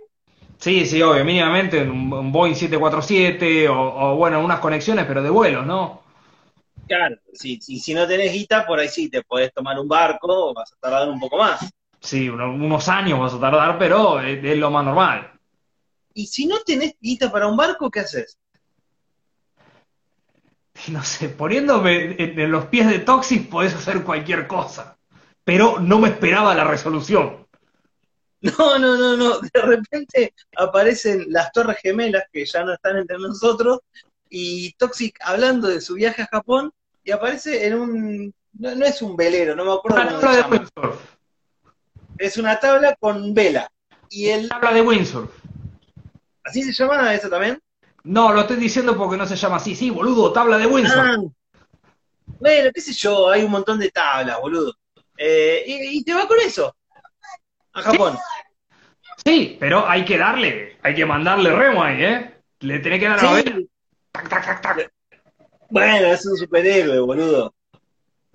Sí, 0.61 0.87
sí, 0.87 1.03
obvio, 1.03 1.25
mínimamente 1.25 1.83
un, 1.83 2.12
un 2.12 2.31
Boeing 2.33 2.55
747 2.55 3.68
o, 3.68 3.75
o, 4.12 4.16
bueno, 4.16 4.40
unas 4.44 4.61
conexiones, 4.61 5.07
pero 5.07 5.23
de 5.23 5.31
vuelos, 5.31 5.66
¿no? 5.66 6.03
Claro, 6.87 7.16
si, 7.33 7.59
si, 7.62 7.79
si 7.81 7.94
no 7.94 8.07
tenés 8.07 8.33
guita, 8.33 8.66
por 8.66 8.79
ahí 8.81 8.88
sí 8.88 9.09
te 9.09 9.23
podés 9.23 9.51
tomar 9.55 9.79
un 9.79 9.88
barco, 9.88 10.53
vas 10.53 10.73
a 10.73 10.77
tardar 10.77 11.09
un 11.09 11.18
poco 11.20 11.38
más. 11.38 11.61
Sí, 12.03 12.29
uno- 12.29 12.53
unos 12.53 12.88
años 12.88 13.18
vas 13.20 13.33
a 13.35 13.40
tardar, 13.40 13.79
pero 13.79 14.20
es, 14.20 14.44
es 14.44 14.59
lo 14.59 14.70
más 14.70 14.85
normal. 14.85 15.33
Y 16.14 16.29
si 16.29 16.46
no 16.46 16.61
tenés 16.61 16.94
guita 17.01 17.33
para 17.33 17.49
un 17.49 17.57
barco, 17.57 17.90
¿qué 17.90 17.99
haces? 17.99 18.38
No 20.88 21.03
sé, 21.05 21.29
poniéndome 21.29 22.16
en, 22.23 22.38
en 22.40 22.51
los 22.51 22.66
pies 22.66 22.88
de 22.88 23.01
Toxic 23.01 23.49
podés 23.49 23.75
hacer 23.75 24.03
cualquier 24.03 24.46
cosa, 24.46 24.96
pero 25.44 25.79
no 25.81 25.99
me 25.99 26.09
esperaba 26.09 26.55
la 26.55 26.64
resolución. 26.64 27.39
No, 28.42 28.79
no, 28.79 28.96
no, 28.96 29.16
no. 29.16 29.38
De 29.40 29.61
repente 29.61 30.35
aparecen 30.57 31.26
las 31.29 31.53
Torres 31.53 31.76
Gemelas 31.83 32.24
que 32.33 32.44
ya 32.44 32.64
no 32.64 32.72
están 32.72 32.96
entre 32.96 33.18
nosotros 33.18 33.81
y 34.31 34.72
Toxic 34.74 35.18
hablando 35.22 35.68
de 35.68 35.81
su 35.81 35.94
viaje 35.94 36.22
a 36.22 36.26
Japón 36.26 36.72
y 37.05 37.11
aparece 37.11 37.66
en 37.66 37.74
un. 37.74 38.35
No, 38.59 38.74
no 38.74 38.87
es 38.87 39.03
un 39.03 39.16
velero, 39.16 39.55
no 39.55 39.64
me 39.64 39.72
acuerdo 39.72 40.00
Una 40.00 40.20
tabla 40.20 40.48
de. 40.48 40.94
Es 42.18 42.37
una 42.37 42.59
tabla 42.59 42.96
con 42.98 43.35
vela. 43.35 43.70
Y 44.09 44.29
el. 44.29 44.48
Tabla 44.48 44.72
de 44.72 44.83
windsurf. 44.83 45.31
¿Así 46.44 46.62
se 46.62 46.72
llama 46.72 47.14
eso 47.14 47.29
también? 47.29 47.61
No, 48.05 48.33
lo 48.33 48.40
estoy 48.40 48.57
diciendo 48.57 48.96
porque 48.96 49.16
no 49.16 49.26
se 49.26 49.37
llama 49.37 49.57
así. 49.57 49.74
Sí, 49.74 49.90
boludo, 49.90 50.33
tabla 50.33 50.57
de 50.59 50.66
windsurf. 50.66 50.98
Ah, 50.98 51.16
bueno, 52.38 52.70
qué 52.74 52.81
sé 52.81 52.92
yo, 52.94 53.29
hay 53.29 53.42
un 53.42 53.50
montón 53.50 53.79
de 53.79 53.90
tablas, 53.90 54.40
boludo. 54.40 54.74
Eh, 55.16 55.62
y, 55.66 55.98
y 55.98 56.05
te 56.05 56.14
va 56.14 56.26
con 56.26 56.38
eso. 56.40 56.74
A 57.72 57.83
Japón. 57.83 58.18
Sí, 59.24 59.56
pero 59.61 59.88
hay 59.88 60.04
que 60.04 60.18
darle, 60.18 60.78
hay 60.83 60.94
que 60.94 61.06
mandarle 61.06 61.54
remo 61.54 61.83
ahí, 61.83 62.02
¿eh? 62.02 62.35
Le 62.61 62.78
tenés 62.78 63.00
que 63.00 63.09
dar 63.09 63.22
la. 63.22 63.42
Tac, 64.12 64.28
tac, 64.28 64.44
tac, 64.44 64.62
tac. 64.62 64.92
Bueno, 65.68 66.06
es 66.09 66.26
un 66.26 66.37
superhéroe, 66.37 66.98
boludo. 67.00 67.54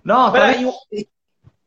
No, 0.04 0.32
bien. 0.32 0.62
igual, 0.62 0.76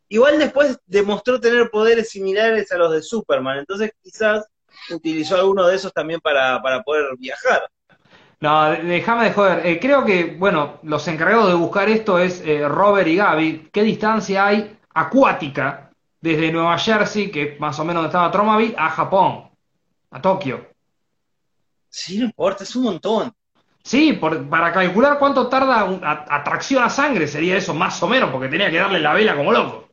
igual 0.08 0.38
después 0.38 0.78
demostró 0.86 1.40
tener 1.40 1.70
poderes 1.70 2.10
similares 2.10 2.70
a 2.72 2.78
los 2.78 2.92
de 2.92 3.02
Superman, 3.02 3.58
entonces 3.58 3.92
quizás 4.02 4.46
utilizó 4.90 5.36
alguno 5.36 5.66
de 5.66 5.76
esos 5.76 5.92
también 5.92 6.20
para, 6.20 6.62
para 6.62 6.82
poder 6.82 7.16
viajar. 7.18 7.68
No, 8.40 8.70
déjame 8.70 9.24
de 9.24 9.32
joder. 9.32 9.66
Eh, 9.66 9.80
creo 9.80 10.04
que, 10.04 10.36
bueno, 10.38 10.78
los 10.84 11.06
encargados 11.08 11.48
de 11.48 11.54
buscar 11.54 11.88
esto 11.88 12.18
es 12.20 12.40
eh, 12.44 12.66
Robert 12.68 13.08
y 13.08 13.16
Gaby. 13.16 13.68
¿Qué 13.72 13.82
distancia 13.82 14.46
hay 14.46 14.78
acuática 14.94 15.87
desde 16.20 16.52
Nueva 16.52 16.78
Jersey, 16.78 17.30
que 17.30 17.56
más 17.58 17.78
o 17.78 17.84
menos 17.84 18.02
donde 18.02 18.08
estaba 18.08 18.30
Tromaville, 18.30 18.74
a 18.76 18.90
Japón, 18.90 19.50
a 20.10 20.20
Tokio? 20.22 20.66
Sí, 21.88 22.18
no 22.18 22.26
importa, 22.26 22.64
es 22.64 22.76
un 22.76 22.84
montón. 22.84 23.32
Sí, 23.82 24.12
por- 24.14 24.48
para 24.48 24.72
calcular 24.72 25.18
cuánto 25.18 25.48
tarda 25.48 25.84
un- 25.84 26.04
a- 26.04 26.26
atracción 26.28 26.82
a 26.82 26.90
sangre 26.90 27.26
sería 27.26 27.56
eso, 27.56 27.72
más 27.74 28.02
o 28.02 28.08
menos, 28.08 28.30
porque 28.30 28.48
tenía 28.48 28.70
que 28.70 28.78
darle 28.78 29.00
la 29.00 29.14
vela 29.14 29.34
como 29.34 29.52
loco. 29.52 29.88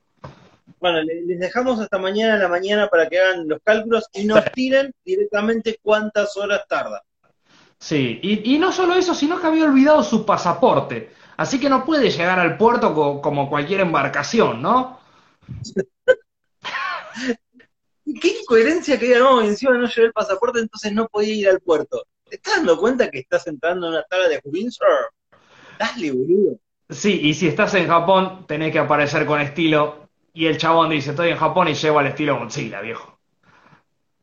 Bueno, 0.79 1.01
le- 1.01 1.21
les 1.25 1.39
dejamos 1.39 1.79
hasta 1.79 1.97
mañana 1.97 2.33
a 2.35 2.37
la 2.37 2.47
mañana 2.49 2.87
para 2.87 3.07
que 3.07 3.19
hagan 3.19 3.47
los 3.47 3.59
cálculos 3.63 4.05
y 4.13 4.25
nos 4.25 4.43
tiren 4.53 4.91
directamente 5.05 5.79
cuántas 5.81 6.35
horas 6.35 6.61
tarda. 6.67 7.01
Sí, 7.79 8.19
y, 8.21 8.55
y 8.55 8.59
no 8.59 8.71
solo 8.71 8.95
eso, 8.95 9.13
sino 9.13 9.39
que 9.39 9.47
había 9.47 9.65
olvidado 9.65 10.03
su 10.03 10.25
pasaporte. 10.25 11.11
Así 11.37 11.59
que 11.59 11.69
no 11.69 11.85
puede 11.85 12.09
llegar 12.09 12.39
al 12.39 12.57
puerto 12.57 12.93
co- 12.93 13.21
como 13.21 13.49
cualquier 13.49 13.81
embarcación, 13.81 14.61
¿no? 14.61 14.99
Qué 18.21 18.39
incoherencia 18.41 18.99
que 18.99 19.07
diga, 19.07 19.19
no, 19.19 19.41
encima 19.41 19.77
no 19.77 19.87
llevé 19.87 20.07
el 20.07 20.13
pasaporte, 20.13 20.59
entonces 20.59 20.93
no 20.93 21.07
podía 21.07 21.33
ir 21.33 21.49
al 21.49 21.59
puerto. 21.59 22.05
¿Te 22.29 22.35
estás 22.35 22.57
dando 22.57 22.77
cuenta 22.77 23.09
que 23.09 23.19
estás 23.19 23.47
entrando 23.47 23.87
en 23.87 23.93
una 23.93 24.03
tabla 24.03 24.29
de 24.29 24.41
Windsor? 24.43 25.11
Dale, 25.79 26.11
boludo. 26.11 26.59
Sí, 26.89 27.19
y 27.23 27.33
si 27.33 27.47
estás 27.47 27.73
en 27.73 27.87
Japón, 27.87 28.45
tenés 28.47 28.71
que 28.71 28.79
aparecer 28.79 29.25
con 29.25 29.41
estilo 29.41 30.09
y 30.33 30.45
el 30.45 30.57
chabón 30.57 30.89
dice, 30.89 31.11
estoy 31.11 31.29
en 31.29 31.37
Japón 31.37 31.67
y 31.67 31.73
llego 31.73 31.99
al 31.99 32.07
estilo 32.07 32.37
Godzilla, 32.37 32.81
viejo. 32.81 33.17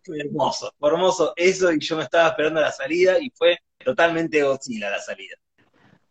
Fue 0.05 0.19
hermoso, 0.19 0.73
fue 0.79 0.91
hermoso 0.91 1.33
eso 1.37 1.73
y 1.73 1.81
yo 1.81 1.97
me 1.97 2.05
estaba 2.05 2.29
esperando 2.29 2.61
la 2.61 2.71
salida 2.71 3.19
y 3.21 3.31
fue 3.31 3.59
totalmente 3.85 4.43
Godzilla 4.43 4.91
la 4.91 5.01
salida. 5.01 5.37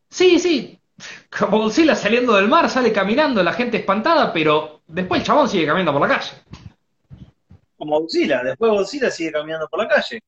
Sí, 0.10 0.39
sí, 0.39 0.82
como 1.38 1.60
Godzilla 1.60 1.96
saliendo 1.96 2.36
del 2.36 2.48
mar, 2.48 2.70
sale 2.70 2.91
caminando, 2.91 3.44
la 3.44 3.54
gente 3.54 3.78
espantada, 3.78 4.34
pero 4.34 4.82
después 4.88 5.22
el 5.22 5.28
chabón 5.28 5.50
sigue 5.50 5.65
caminando 5.65 5.94
por 5.94 6.02
la 6.02 6.17
calle. 6.17 6.32
Como 7.82 8.00
Godzilla, 8.00 8.44
después 8.44 8.72
Godzilla 8.72 9.10
sigue 9.10 9.32
caminando 9.32 9.67
por 9.67 9.80
la 9.80 9.88
calle. 9.88 10.22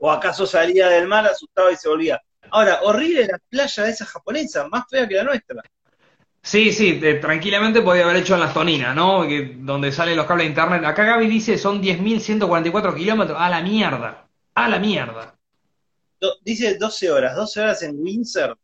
¿O 0.00 0.10
acaso 0.10 0.46
salía 0.46 0.86
del 0.90 1.08
mar 1.08 1.24
asustado 1.26 1.70
y 1.70 1.76
se 1.76 1.88
volvía? 1.88 2.20
Ahora, 2.50 2.80
horrible 2.82 3.26
la 3.26 3.38
playa 3.48 3.84
de 3.84 3.90
esa 3.90 4.04
japonesa, 4.04 4.68
más 4.68 4.84
fea 4.90 5.08
que 5.08 5.14
la 5.14 5.24
nuestra. 5.24 5.62
Sí, 6.42 6.72
sí, 6.72 7.00
tranquilamente 7.22 7.80
podía 7.80 8.04
haber 8.04 8.16
hecho 8.16 8.34
en 8.34 8.40
las 8.40 8.52
toninas, 8.52 8.94
¿no? 8.94 9.26
Que- 9.26 9.54
donde 9.60 9.90
salen 9.92 10.14
los 10.14 10.26
cables 10.26 10.44
de 10.44 10.48
internet. 10.50 10.84
Acá 10.84 11.04
Gaby 11.04 11.26
dice 11.26 11.56
son 11.56 11.80
10.144 11.80 12.94
kilómetros. 12.94 13.38
A 13.40 13.48
la 13.48 13.62
mierda. 13.62 14.28
A 14.54 14.68
la 14.68 14.78
mierda. 14.78 15.34
Do- 16.20 16.36
dice 16.42 16.76
12 16.76 17.10
horas, 17.10 17.34
12 17.34 17.60
horas 17.62 17.82
en 17.82 17.96
Windsor, 17.98 18.58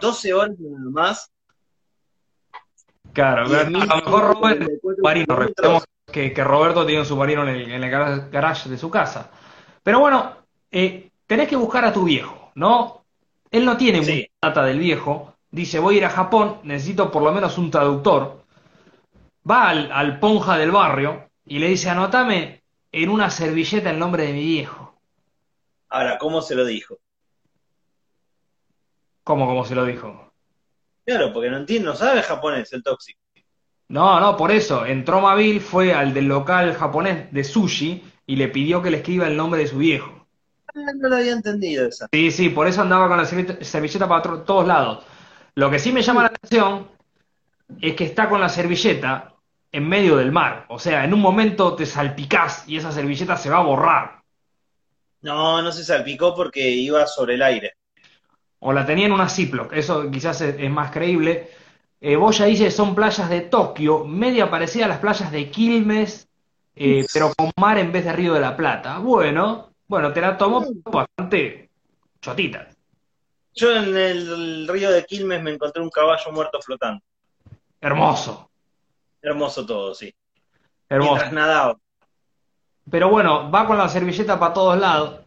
12 0.00 0.32
horas 0.32 0.56
nada 0.58 0.90
más. 0.90 1.30
Claro, 3.12 3.44
a 3.44 3.48
lo 3.48 3.70
mejor 3.70 4.34
Robert 4.34 4.62
es 4.62 4.68
10.144 4.68 4.96
submarino. 4.96 5.26
kilómetros. 5.26 5.48
Recordemos 5.48 5.84
que, 6.14 6.32
que 6.32 6.44
Roberto 6.44 6.86
tiene 6.86 7.00
un 7.00 7.06
submarino 7.06 7.42
en 7.42 7.48
el, 7.48 7.70
en 7.72 7.84
el 7.84 7.90
gar- 7.92 8.30
garage 8.30 8.68
de 8.70 8.78
su 8.78 8.88
casa. 8.90 9.30
Pero 9.82 10.00
bueno, 10.00 10.36
eh, 10.70 11.10
tenés 11.26 11.48
que 11.48 11.56
buscar 11.56 11.84
a 11.84 11.92
tu 11.92 12.04
viejo, 12.04 12.52
¿no? 12.54 13.04
Él 13.50 13.64
no 13.64 13.76
tiene 13.76 14.02
Sí. 14.04 14.12
mucha 14.12 14.48
data 14.48 14.64
del 14.64 14.78
viejo. 14.78 15.34
Dice, 15.50 15.78
voy 15.80 15.96
a 15.96 15.98
ir 15.98 16.04
a 16.06 16.10
Japón, 16.10 16.60
necesito 16.64 17.10
por 17.10 17.22
lo 17.22 17.32
menos 17.32 17.58
un 17.58 17.70
traductor. 17.70 18.44
Va 19.50 19.68
al, 19.68 19.92
al 19.92 20.18
ponja 20.20 20.56
del 20.56 20.70
barrio 20.70 21.30
y 21.46 21.58
le 21.58 21.68
dice, 21.68 21.90
anotame 21.90 22.62
en 22.92 23.10
una 23.10 23.30
servilleta 23.30 23.90
el 23.90 23.98
nombre 23.98 24.24
de 24.26 24.32
mi 24.32 24.44
viejo. 24.44 24.94
Ahora, 25.88 26.18
¿cómo 26.18 26.42
se 26.42 26.54
lo 26.54 26.64
dijo? 26.66 26.98
¿Cómo, 29.24 29.46
cómo 29.46 29.64
se 29.64 29.74
lo 29.74 29.84
dijo? 29.84 30.32
Claro, 31.06 31.32
porque 31.32 31.48
no 31.50 31.56
entiende, 31.58 31.86
no 31.88 31.96
sabe 31.96 32.22
japonés 32.22 32.72
el 32.74 32.82
tóxico. 32.82 33.20
No, 33.88 34.18
no, 34.20 34.36
por 34.36 34.50
eso. 34.50 34.86
Entró 34.86 35.20
Mabil, 35.20 35.60
fue 35.60 35.92
al 35.92 36.14
del 36.14 36.26
local 36.26 36.74
japonés 36.74 37.32
de 37.32 37.44
sushi 37.44 38.02
y 38.26 38.36
le 38.36 38.48
pidió 38.48 38.82
que 38.82 38.90
le 38.90 38.98
escriba 38.98 39.26
el 39.26 39.36
nombre 39.36 39.60
de 39.60 39.66
su 39.66 39.78
viejo. 39.78 40.26
Ah, 40.74 40.92
No 40.96 41.08
lo 41.08 41.16
había 41.16 41.32
entendido 41.32 41.86
esa. 41.86 42.08
Sí, 42.12 42.30
sí, 42.30 42.48
por 42.48 42.66
eso 42.66 42.82
andaba 42.82 43.08
con 43.08 43.18
la 43.18 43.24
servilleta, 43.26 44.08
para 44.08 44.44
todos 44.44 44.66
lados. 44.66 45.04
Lo 45.54 45.70
que 45.70 45.78
sí 45.78 45.92
me 45.92 46.02
llama 46.02 46.22
la 46.22 46.28
atención 46.28 46.88
es 47.80 47.94
que 47.94 48.04
está 48.04 48.28
con 48.28 48.40
la 48.40 48.48
servilleta 48.48 49.34
en 49.70 49.88
medio 49.88 50.16
del 50.16 50.32
mar. 50.32 50.66
O 50.68 50.78
sea, 50.78 51.04
en 51.04 51.12
un 51.14 51.20
momento 51.20 51.74
te 51.74 51.86
salpicás 51.86 52.64
y 52.66 52.76
esa 52.76 52.92
servilleta 52.92 53.36
se 53.36 53.50
va 53.50 53.58
a 53.58 53.62
borrar. 53.62 54.22
No, 55.22 55.62
no 55.62 55.72
se 55.72 55.84
salpicó 55.84 56.34
porque 56.34 56.68
iba 56.70 57.06
sobre 57.06 57.34
el 57.34 57.42
aire. 57.42 57.74
O 58.60 58.72
la 58.72 58.86
tenía 58.86 59.06
en 59.06 59.12
una 59.12 59.28
Ziploc. 59.28 59.72
Eso 59.72 60.10
quizás 60.10 60.40
es, 60.40 60.56
es 60.58 60.70
más 60.70 60.90
creíble. 60.90 61.50
Eh, 62.06 62.16
Boya 62.16 62.44
dice 62.44 62.70
son 62.70 62.94
playas 62.94 63.30
de 63.30 63.40
Tokio, 63.40 64.04
media 64.04 64.50
parecida 64.50 64.84
a 64.84 64.88
las 64.88 64.98
playas 64.98 65.32
de 65.32 65.50
Quilmes, 65.50 66.28
eh, 66.76 67.06
pero 67.10 67.32
con 67.34 67.50
mar 67.58 67.78
en 67.78 67.92
vez 67.92 68.04
de 68.04 68.12
Río 68.12 68.34
de 68.34 68.40
la 68.40 68.54
Plata. 68.54 68.98
Bueno, 68.98 69.70
bueno, 69.88 70.12
te 70.12 70.20
la 70.20 70.36
tomo 70.36 70.62
bastante 70.84 71.70
chotita. 72.20 72.68
Yo 73.54 73.74
en 73.74 73.96
el 73.96 74.68
río 74.68 74.90
de 74.90 75.02
Quilmes 75.06 75.42
me 75.42 75.52
encontré 75.52 75.80
un 75.82 75.88
caballo 75.88 76.30
muerto 76.30 76.60
flotando. 76.60 77.02
Hermoso, 77.80 78.50
Hermoso 79.22 79.64
todo, 79.64 79.94
sí. 79.94 80.14
hermoso. 80.90 81.24
Nadaba. 81.32 81.78
Pero 82.90 83.08
bueno, 83.08 83.50
va 83.50 83.66
con 83.66 83.78
la 83.78 83.88
servilleta 83.88 84.38
para 84.38 84.52
todos 84.52 84.78
lados, 84.78 85.20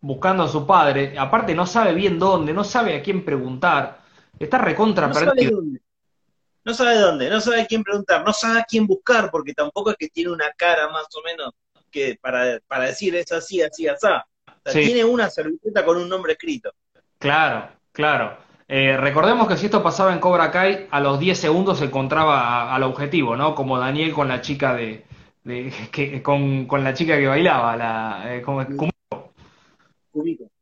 buscando 0.00 0.44
a 0.44 0.48
su 0.48 0.66
padre. 0.66 1.14
Aparte 1.18 1.54
no 1.54 1.66
sabe 1.66 1.92
bien 1.92 2.18
dónde, 2.18 2.54
no 2.54 2.64
sabe 2.64 2.96
a 2.96 3.02
quién 3.02 3.22
preguntar. 3.22 4.00
Está 4.38 4.56
recontra 4.56 5.08
No 5.08 5.12
sabe 5.12 5.26
perdido. 5.32 5.56
dónde. 5.56 5.82
No 6.64 6.74
sabe 6.74 6.96
dónde, 6.96 7.28
no 7.28 7.40
sabe 7.40 7.62
a 7.62 7.66
quién 7.66 7.82
preguntar, 7.82 8.24
no 8.24 8.32
sabe 8.32 8.60
a 8.60 8.64
quién 8.64 8.86
buscar, 8.86 9.30
porque 9.30 9.52
tampoco 9.54 9.90
es 9.90 9.96
que 9.96 10.08
tiene 10.08 10.30
una 10.30 10.50
cara 10.56 10.88
más 10.90 11.06
o 11.16 11.22
menos 11.24 11.52
que 11.90 12.16
para, 12.20 12.60
para 12.68 12.84
decir 12.84 13.14
es 13.16 13.30
así, 13.32 13.60
así, 13.62 13.88
así. 13.88 13.96
O 14.06 14.08
sea, 14.08 14.26
Sí. 14.64 14.80
tiene 14.86 15.04
una 15.04 15.28
servilleta 15.28 15.84
con 15.84 15.96
un 15.96 16.08
nombre 16.08 16.32
escrito. 16.34 16.72
Claro, 17.18 17.68
claro. 17.90 18.38
Eh, 18.68 18.96
recordemos 18.96 19.48
que 19.48 19.56
si 19.56 19.66
esto 19.66 19.82
pasaba 19.82 20.12
en 20.12 20.20
Cobra 20.20 20.52
Kai, 20.52 20.86
a 20.90 21.00
los 21.00 21.18
10 21.18 21.36
segundos 21.36 21.78
se 21.78 21.86
encontraba 21.86 22.72
al 22.72 22.84
objetivo, 22.84 23.34
¿no? 23.36 23.56
Como 23.56 23.78
Daniel 23.78 24.12
con 24.12 24.28
la 24.28 24.40
chica 24.40 24.72
de, 24.74 25.04
de- 25.42 25.72
que, 25.92 26.22
con, 26.22 26.66
con 26.66 26.84
la 26.84 26.94
chica 26.94 27.16
que 27.18 27.26
bailaba, 27.26 27.76
la, 27.76 28.36
eh, 28.36 28.40
como-. 28.42 28.64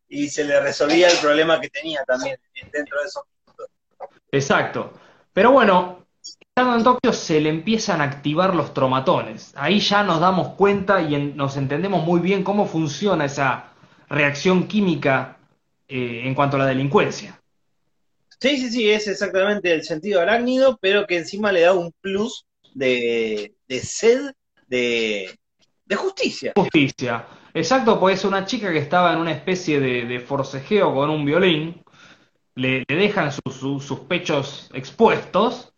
Y 0.09 0.29
se 0.29 0.45
le 0.45 0.59
resolvía 0.61 1.09
el 1.09 1.19
problema 1.19 1.61
que 1.61 1.69
tenía 1.69 2.03
también 2.05 2.37
dentro 2.73 2.99
de 3.01 3.07
eso. 3.07 3.27
Exacto. 4.33 4.93
Pero 5.33 5.53
bueno, 5.53 6.07
estando 6.41 6.77
en 6.77 6.85
Tokio 6.85 7.13
se 7.13 7.41
le 7.41 7.49
empiezan 7.49 8.01
a 8.01 8.05
activar 8.05 8.55
los 8.55 8.75
tromatones. 8.75 9.53
Ahí 9.57 9.81
ya 9.81 10.03
nos 10.03 10.21
damos 10.21 10.55
cuenta 10.55 11.01
y 11.03 11.15
en- 11.15 11.37
nos 11.37 11.57
entendemos 11.57 12.05
muy 12.05 12.21
bien 12.21 12.43
cómo 12.43 12.67
funciona 12.67 13.25
esa 13.25 13.73
reacción 14.09 14.67
química 14.67 15.39
eh, 15.89 16.23
en 16.25 16.35
cuanto 16.35 16.57
a 16.57 16.61
la 16.61 16.67
delincuencia. 16.67 17.41
Sí, 18.41 18.57
sí, 18.57 18.71
sí, 18.71 18.91
es 18.91 19.07
exactamente 19.07 19.73
el 19.73 19.83
sentido 19.85 20.21
arácnido, 20.21 20.79
pero 20.81 21.07
que 21.07 21.19
encima 21.19 21.53
le 21.53 21.61
da 21.61 21.75
un 21.75 21.93
plus 22.01 22.47
de, 22.75 23.55
de 23.69 23.81
sed 23.81 24.33
de, 24.67 25.39
de 25.85 25.97
justicia. 25.97 26.53
Justicia. 26.57 27.27
Exacto, 27.53 27.99
pues 28.01 28.25
una 28.25 28.47
chica 28.47 28.73
que 28.73 28.79
estaba 28.79 29.13
en 29.13 29.19
una 29.19 29.33
especie 29.33 29.81
de, 29.81 30.07
de 30.07 30.21
forcejeo 30.21 30.95
con 30.95 31.11
un 31.11 31.25
violín, 31.25 31.83
le, 32.55 32.85
le 32.89 32.97
dejan 32.97 33.33
sus- 33.33 33.55
sus- 33.55 33.85
sus 33.85 34.01
pechos 34.01 34.71
expuestos 34.75 35.73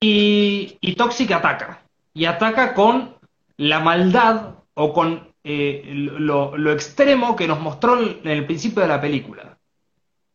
y, 0.00 0.78
y 0.80 0.94
Toxic 0.94 1.30
ataca. 1.32 1.82
Y 2.12 2.24
ataca 2.24 2.74
con 2.74 3.16
la 3.56 3.80
maldad 3.80 4.54
o 4.74 4.92
con 4.92 5.28
eh, 5.44 5.82
lo, 5.94 6.56
lo 6.56 6.72
extremo 6.72 7.36
que 7.36 7.46
nos 7.46 7.60
mostró 7.60 8.00
en 8.00 8.26
el 8.26 8.46
principio 8.46 8.82
de 8.82 8.88
la 8.88 9.00
película. 9.00 9.58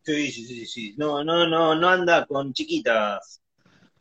Sí, 0.03 0.31
sí, 0.31 0.45
sí, 0.45 0.65
sí. 0.65 0.95
No, 0.97 1.23
no, 1.23 1.47
no, 1.47 1.75
no 1.75 1.89
anda 1.89 2.25
con 2.25 2.53
chiquitas 2.53 3.41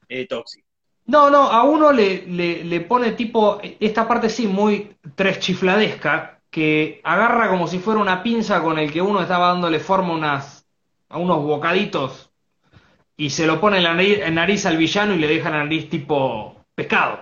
eh, 0.09 0.27
tóxicas. 0.27 0.71
No, 1.07 1.29
no, 1.29 1.43
a 1.51 1.64
uno 1.64 1.93
le, 1.93 2.27
le, 2.27 2.64
le 2.64 2.81
pone 2.81 3.12
tipo, 3.12 3.61
esta 3.81 4.09
parte 4.09 4.31
sí, 4.31 4.47
muy 4.47 4.97
tres 5.14 5.38
chifladesca, 5.38 6.34
que 6.55 7.01
agarra 7.05 7.51
como 7.51 7.67
si 7.69 7.79
fuera 7.81 8.01
una 8.01 8.23
pinza 8.23 8.62
con 8.62 8.79
el 8.79 8.93
que 8.93 9.03
uno 9.03 9.21
estaba 9.23 9.49
dándole 9.49 9.81
forma 9.81 10.11
a 10.11 10.17
unas, 10.17 10.67
a 11.09 11.19
unos 11.19 11.38
bocaditos 11.43 12.31
y 13.17 13.31
se 13.31 13.47
lo 13.47 13.61
pone 13.61 13.79
en 13.79 13.85
la 13.85 13.95
nariz, 13.95 14.19
en 14.21 14.35
nariz 14.37 14.67
al 14.67 14.77
villano 14.79 15.14
y 15.14 15.19
le 15.19 15.29
deja 15.29 15.51
la 15.51 15.64
nariz 15.64 15.90
tipo 15.90 16.57
pescado. 16.77 17.21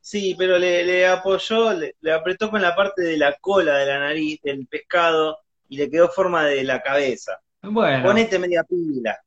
Sí, 0.00 0.34
pero 0.38 0.58
le, 0.58 0.84
le 0.84 1.06
apoyó, 1.06 1.72
le, 1.72 1.96
le 2.00 2.12
apretó 2.12 2.50
con 2.50 2.60
la 2.62 2.76
parte 2.76 3.02
de 3.02 3.16
la 3.16 3.34
cola 3.40 3.78
de 3.78 3.86
la 3.86 3.98
nariz 4.00 4.40
del 4.42 4.66
pescado 4.66 5.38
y 5.68 5.76
le 5.78 5.90
quedó 5.90 6.08
forma 6.10 6.44
de 6.44 6.62
la 6.64 6.82
cabeza. 6.82 7.40
Bueno, 7.62 8.04
Ponete 8.04 8.38
media 8.38 8.64
pila. 8.64 9.18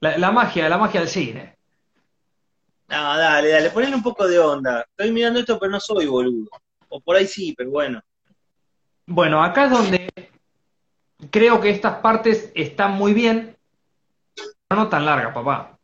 la, 0.00 0.16
la 0.18 0.30
magia, 0.32 0.68
la 0.68 0.78
magia 0.78 1.00
del 1.00 1.08
cine. 1.08 1.56
No, 2.88 3.16
dale, 3.18 3.48
dale, 3.50 3.70
ponle 3.70 3.94
un 3.94 4.02
poco 4.02 4.26
de 4.28 4.38
onda. 4.38 4.82
Estoy 4.90 5.10
mirando 5.12 5.40
esto, 5.40 5.58
pero 5.58 5.72
no 5.72 5.80
soy 5.80 6.06
boludo. 6.06 6.48
O 6.94 7.00
por 7.00 7.16
ahí 7.16 7.26
sí, 7.26 7.52
pero 7.56 7.70
bueno. 7.70 8.00
Bueno, 9.06 9.42
acá 9.42 9.64
es 9.64 9.70
donde 9.72 10.08
creo 11.28 11.60
que 11.60 11.70
estas 11.70 11.96
partes 11.96 12.52
están 12.54 12.92
muy 12.92 13.12
bien, 13.12 13.56
pero 14.68 14.82
no 14.82 14.88
tan 14.88 15.04
largas, 15.04 15.34
papá. 15.34 15.76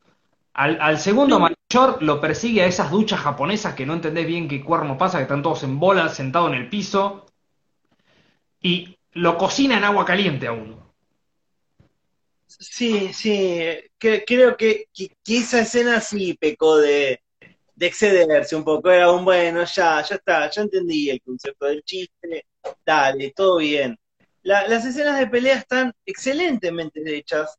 Al, 0.53 0.81
al 0.81 1.01
segundo 1.01 1.40
mayor 1.40 2.01
lo 2.01 2.20
persigue 2.20 2.62
a 2.62 2.66
esas 2.66 2.92
duchas 2.92 3.18
japonesas 3.18 3.75
que 3.75 3.87
no 3.87 3.94
entendés 3.94 4.25
bien 4.29 4.46
qué 4.46 4.62
cuerno 4.62 4.96
pasa, 4.96 5.18
que 5.18 5.23
están 5.23 5.42
todos 5.42 5.64
en 5.64 5.81
bolas, 5.81 6.14
sentados 6.14 6.53
en 6.53 6.59
el 6.59 6.68
piso, 6.68 7.27
y 8.62 8.96
lo 9.14 9.37
cocina 9.37 9.78
en 9.78 9.85
agua 9.85 10.05
caliente 10.05 10.47
a 10.47 10.53
uno. 10.53 10.93
Sí, 12.47 13.12
sí, 13.12 13.59
que- 13.99 14.24
creo 14.24 14.57
que, 14.57 14.87
que- 14.95 15.16
que 15.24 15.39
esa 15.39 15.61
escena 15.61 16.01
sí 16.01 16.35
pecó 16.35 16.76
de, 16.78 17.20
de 17.81 17.87
excederse 17.87 18.55
un 18.55 18.62
poco. 18.62 18.91
Era 18.91 19.11
un 19.11 19.24
bueno, 19.24 19.64
ya, 19.64 20.03
ya 20.03 20.14
está, 20.16 20.51
ya 20.51 20.61
entendí 20.61 21.09
el 21.09 21.22
concepto 21.22 21.64
del 21.64 21.83
chiste, 21.83 22.45
dale, 22.85 23.33
todo 23.35 23.57
bien. 23.57 23.99
La- 24.43 24.68
las 24.68 24.85
escenas 24.85 25.18
de 25.18 25.26
pelea 25.26 25.57
están 25.57 25.91
excelentemente 26.05 27.01
hechas, 27.16 27.59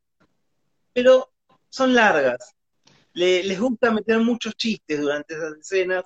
pero 0.92 1.32
son 1.68 1.92
largas. 1.94 2.54
Le- 3.14 3.42
les 3.42 3.58
gusta 3.58 3.90
meter 3.90 4.20
muchos 4.20 4.54
chistes 4.54 5.00
durante 5.00 5.34
esas 5.34 5.54
escenas 5.58 6.04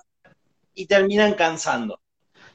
y 0.73 0.87
terminan 0.87 1.35
cansando. 1.35 2.01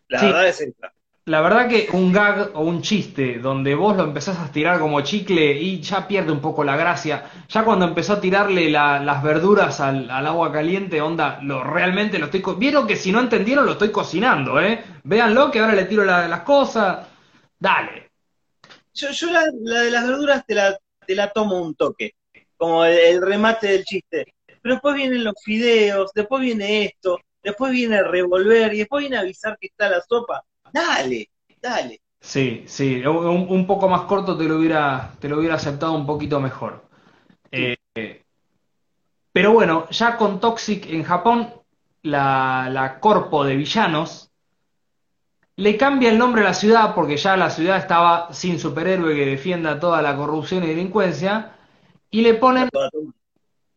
La 0.08 0.18
Sí. 0.18 0.26
verdad 0.26 0.48
es 0.48 0.60
esta. 0.62 0.92
La 1.24 1.40
verdad 1.40 1.68
que 1.68 1.88
un 1.92 2.12
gag 2.12 2.50
o 2.54 2.62
un 2.62 2.82
chiste 2.82 3.38
donde 3.38 3.74
vos 3.76 3.96
lo 3.96 4.02
empezás 4.04 4.38
a 4.40 4.50
tirar 4.50 4.80
como 4.80 5.00
chicle 5.02 5.52
y 5.60 5.80
ya 5.80 6.06
pierde 6.08 6.32
un 6.32 6.40
poco 6.40 6.64
la 6.64 6.76
gracia. 6.76 7.24
Ya 7.48 7.64
cuando 7.64 7.84
empezó 7.86 8.14
a 8.14 8.20
tirarle 8.20 8.68
la- 8.70 8.98
las 9.00 9.22
verduras 9.22 9.80
al, 9.80 10.10
agua 10.10 10.52
caliente, 10.52 11.00
onda, 11.00 11.38
lo 11.42 11.62
realmente 11.62 12.18
lo 12.18 12.24
estoy... 12.26 12.40
co- 12.42 12.56
Vieron 12.56 12.86
que 12.88 12.96
si 12.96 13.12
no 13.12 13.20
entendieron 13.20 13.64
lo 13.66 13.72
estoy 13.72 13.90
cocinando, 13.92 14.60
¿eh? 14.60 14.82
Véanlo 15.04 15.50
que 15.50 15.60
ahora 15.60 15.74
le 15.74 15.84
tiro 15.84 16.04
la- 16.04 16.26
las 16.28 16.40
cosas. 16.40 17.06
Dale. 17.58 18.10
Yo, 18.94 19.10
yo 19.10 19.30
la, 19.30 19.42
de 19.50 19.90
las 19.90 20.06
verduras 20.06 20.44
te 20.46 20.54
la, 20.54 20.78
te 21.06 21.14
la 21.14 21.30
tomo 21.32 21.62
un 21.62 21.74
toque, 21.74 22.12
como 22.56 22.84
el, 22.84 22.98
el 22.98 23.22
remate 23.22 23.68
del 23.68 23.84
chiste. 23.84 24.34
Pero 24.62 24.74
después 24.76 24.94
vienen 24.94 25.24
los 25.24 25.34
fideos, 25.42 26.10
después 26.14 26.42
viene 26.42 26.84
esto, 26.84 27.18
después 27.42 27.72
viene 27.72 28.02
revolver 28.02 28.72
y 28.74 28.78
después 28.78 29.00
viene 29.02 29.18
avisar 29.18 29.56
que 29.60 29.68
está 29.68 29.88
la 29.88 30.00
sopa. 30.02 30.44
Dale, 30.72 31.28
dale. 31.60 32.00
Sí, 32.20 32.64
sí, 32.66 33.04
un, 33.04 33.46
un 33.48 33.66
poco 33.66 33.88
más 33.88 34.02
corto 34.02 34.36
te 34.36 34.44
lo 34.44 34.58
hubiera, 34.58 35.12
te 35.18 35.28
lo 35.28 35.38
hubiera 35.38 35.56
aceptado 35.56 35.92
un 35.92 36.06
poquito 36.06 36.40
mejor. 36.40 36.84
Eh, 37.50 37.76
pero 39.32 39.52
bueno, 39.52 39.88
ya 39.90 40.16
con 40.16 40.40
Toxic 40.40 40.86
en 40.86 41.02
Japón, 41.04 41.52
la, 42.02 42.68
la 42.70 43.00
corpo 43.00 43.44
de 43.44 43.56
villanos 43.56 44.30
le 45.56 45.76
cambia 45.76 46.10
el 46.10 46.18
nombre 46.18 46.42
a 46.42 46.44
la 46.44 46.54
ciudad 46.54 46.94
porque 46.94 47.16
ya 47.16 47.36
la 47.36 47.48
ciudad 47.50 47.76
estaba 47.78 48.32
sin 48.32 48.58
superhéroe 48.58 49.14
que 49.14 49.26
defienda 49.26 49.78
toda 49.80 50.02
la 50.02 50.16
corrupción 50.16 50.64
y 50.64 50.66
delincuencia 50.68 51.52
y 52.10 52.22
le 52.22 52.34
ponen. 52.34 52.68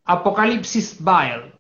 Apocalipsis 0.05 0.97
Vile, 1.03 1.53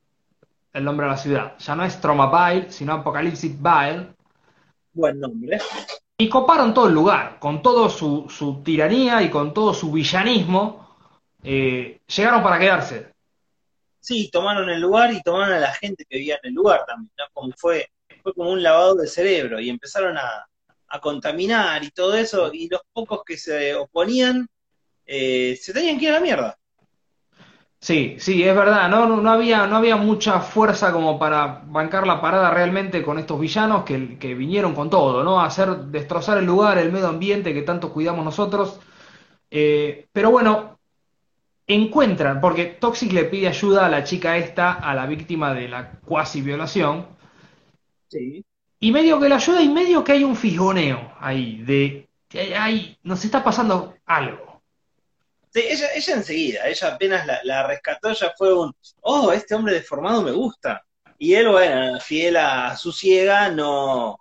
el 0.73 0.83
nombre 0.85 1.05
de 1.07 1.11
la 1.11 1.17
ciudad. 1.17 1.57
Ya 1.59 1.75
no 1.75 1.83
es 1.83 1.99
Troma 2.01 2.31
Vile, 2.31 2.71
sino 2.71 2.93
Apocalipsis 2.93 3.55
Vile. 3.61 4.14
Buen 4.95 5.19
nombre. 5.19 5.59
Y 6.17 6.29
coparon 6.29 6.73
todo 6.73 6.87
el 6.87 6.93
lugar, 6.93 7.37
con 7.39 7.61
toda 7.61 7.89
su, 7.89 8.27
su 8.29 8.63
tiranía 8.63 9.21
y 9.21 9.29
con 9.29 9.53
todo 9.53 9.73
su 9.73 9.91
villanismo, 9.91 10.95
eh, 11.43 11.99
llegaron 12.07 12.41
para 12.41 12.57
quedarse. 12.57 13.13
Sí, 13.99 14.29
tomaron 14.31 14.69
el 14.69 14.79
lugar 14.79 15.11
y 15.11 15.21
tomaron 15.21 15.53
a 15.53 15.59
la 15.59 15.73
gente 15.73 16.05
que 16.09 16.17
vivía 16.17 16.39
en 16.41 16.49
el 16.49 16.53
lugar 16.53 16.85
también, 16.87 17.11
¿no? 17.17 17.25
Como 17.33 17.51
fue, 17.57 17.89
fue 18.23 18.33
como 18.33 18.51
un 18.51 18.63
lavado 18.63 18.95
de 18.95 19.07
cerebro 19.07 19.59
y 19.59 19.69
empezaron 19.69 20.17
a, 20.17 20.47
a 20.87 20.99
contaminar 21.01 21.83
y 21.83 21.91
todo 21.91 22.15
eso, 22.15 22.49
y 22.53 22.69
los 22.69 22.81
pocos 22.93 23.21
que 23.25 23.37
se 23.37 23.75
oponían 23.75 24.47
eh, 25.05 25.57
se 25.61 25.73
tenían 25.73 25.99
que 25.99 26.05
ir 26.05 26.11
a 26.11 26.13
la 26.13 26.19
mierda. 26.21 26.57
Sí, 27.85 28.15
sí, 28.19 28.43
es 28.43 28.55
verdad, 28.55 28.89
no, 28.89 29.05
no, 29.05 29.17
no 29.21 29.29
había, 29.29 29.67
no 29.67 29.75
había 29.77 29.95
mucha 29.95 30.39
fuerza 30.39 30.91
como 30.91 31.19
para 31.19 31.61
bancar 31.67 32.07
la 32.07 32.19
parada 32.19 32.49
realmente 32.49 33.03
con 33.03 33.19
estos 33.19 33.39
villanos 33.39 33.83
que, 33.83 34.17
que 34.17 34.33
vinieron 34.33 34.73
con 34.73 34.89
todo, 34.89 35.23
¿no? 35.23 35.39
A 35.39 35.45
hacer 35.45 35.69
destrozar 35.91 36.39
el 36.39 36.45
lugar, 36.45 36.79
el 36.79 36.91
medio 36.91 37.07
ambiente 37.09 37.53
que 37.53 37.61
tanto 37.61 37.93
cuidamos 37.93 38.25
nosotros. 38.25 38.79
Eh, 39.51 40.07
pero 40.13 40.31
bueno, 40.31 40.79
encuentran, 41.67 42.41
porque 42.41 42.65
Toxic 42.65 43.11
le 43.13 43.25
pide 43.25 43.47
ayuda 43.49 43.85
a 43.87 43.89
la 43.89 44.03
chica 44.03 44.37
esta, 44.37 44.73
a 44.73 44.95
la 44.95 45.05
víctima 45.07 45.53
de 45.53 45.69
la 45.69 45.91
cuasi 46.01 46.41
violación, 46.41 47.07
Sí. 48.09 48.43
y 48.79 48.91
medio 48.91 49.19
que 49.19 49.29
la 49.29 49.35
ayuda 49.37 49.61
y 49.61 49.69
medio 49.69 50.03
que 50.03 50.13
hay 50.13 50.23
un 50.23 50.35
fisgoneo 50.35 51.13
ahí, 51.19 51.61
de 51.63 52.09
que 52.27 52.39
hay, 52.39 52.53
hay- 52.53 52.97
nos 53.03 53.23
está 53.25 53.43
pasando 53.43 53.95
algo. 54.05 54.44
Sí, 55.55 55.61
ella, 55.69 55.87
ella 55.95 56.15
enseguida, 56.15 56.67
ella 56.67 56.87
apenas 56.95 57.25
la, 57.25 57.39
la 57.45 57.65
rescató, 57.65 58.11
ya 58.11 58.33
fue 58.37 58.53
un, 58.53 58.73
oh, 59.03 59.31
este 59.31 59.55
hombre 59.55 59.75
deformado 59.75 60.21
me 60.21 60.31
gusta. 60.31 60.83
Y 61.17 61.33
él, 61.33 61.47
bueno, 61.47 61.97
fiel 62.01 62.35
a 62.35 62.75
su 62.75 62.91
ciega, 62.91 63.47
no 63.47 64.19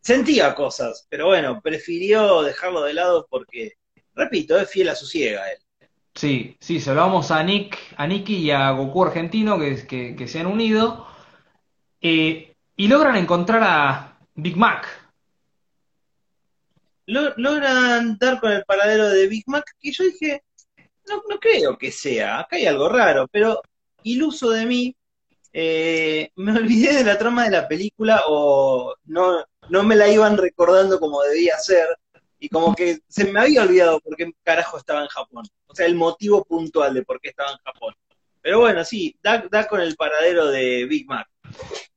sentía 0.00 0.54
cosas, 0.54 1.08
pero 1.10 1.26
bueno, 1.26 1.60
prefirió 1.60 2.42
dejarlo 2.42 2.82
de 2.82 2.94
lado 2.94 3.26
porque, 3.28 3.72
repito, 4.14 4.60
es 4.60 4.70
fiel 4.70 4.90
a 4.90 4.94
su 4.94 5.06
ciega 5.06 5.50
él. 5.50 5.58
Sí, 6.14 6.56
sí, 6.60 6.80
vamos 6.86 7.32
a 7.32 7.42
Nick, 7.42 7.76
a 7.96 8.06
Nicky 8.06 8.36
y 8.36 8.50
a 8.52 8.70
Goku 8.70 9.06
argentino 9.06 9.58
que, 9.58 9.84
que, 9.88 10.14
que 10.14 10.28
se 10.28 10.38
han 10.38 10.46
unido 10.46 11.04
eh, 12.00 12.54
y 12.76 12.86
logran 12.86 13.16
encontrar 13.16 13.64
a 13.64 14.18
Big 14.36 14.56
Mac. 14.56 14.86
Lo- 17.06 17.34
logran 17.38 18.16
dar 18.18 18.38
con 18.38 18.52
el 18.52 18.64
paradero 18.64 19.08
de 19.08 19.26
Big 19.26 19.42
Mac, 19.48 19.64
que 19.80 19.90
yo 19.90 20.04
dije, 20.04 20.44
no, 21.28 21.38
creo 21.40 21.76
que 21.76 21.92
sea, 21.92 22.40
acá 22.40 22.56
hay 22.56 22.66
algo 22.66 22.88
raro, 22.88 23.28
pero 23.30 23.60
iluso 24.02 24.50
de 24.50 24.66
mí, 24.66 24.96
eh, 25.52 26.30
me 26.36 26.52
olvidé 26.52 26.94
de 26.94 27.04
la 27.04 27.18
trama 27.18 27.44
de 27.44 27.50
la 27.50 27.68
película 27.68 28.22
o 28.28 28.94
no, 29.04 29.44
no 29.68 29.82
me 29.82 29.96
la 29.96 30.08
iban 30.08 30.36
recordando 30.36 30.98
como 31.00 31.22
debía 31.22 31.58
ser, 31.58 31.86
y 32.38 32.48
como 32.48 32.74
que 32.74 33.00
se 33.06 33.30
me 33.30 33.40
había 33.40 33.62
olvidado 33.62 34.00
por 34.00 34.16
qué 34.16 34.32
carajo 34.42 34.78
estaba 34.78 35.02
en 35.02 35.08
Japón, 35.08 35.44
o 35.66 35.74
sea, 35.74 35.86
el 35.86 35.94
motivo 35.94 36.44
puntual 36.44 36.94
de 36.94 37.02
por 37.02 37.20
qué 37.20 37.28
estaba 37.28 37.50
en 37.50 37.58
Japón. 37.58 37.94
Pero 38.42 38.60
bueno, 38.60 38.82
sí, 38.84 39.14
da, 39.22 39.44
da 39.50 39.68
con 39.68 39.82
el 39.82 39.96
paradero 39.96 40.46
de 40.46 40.86
Big 40.86 41.06
Mac. 41.06 41.28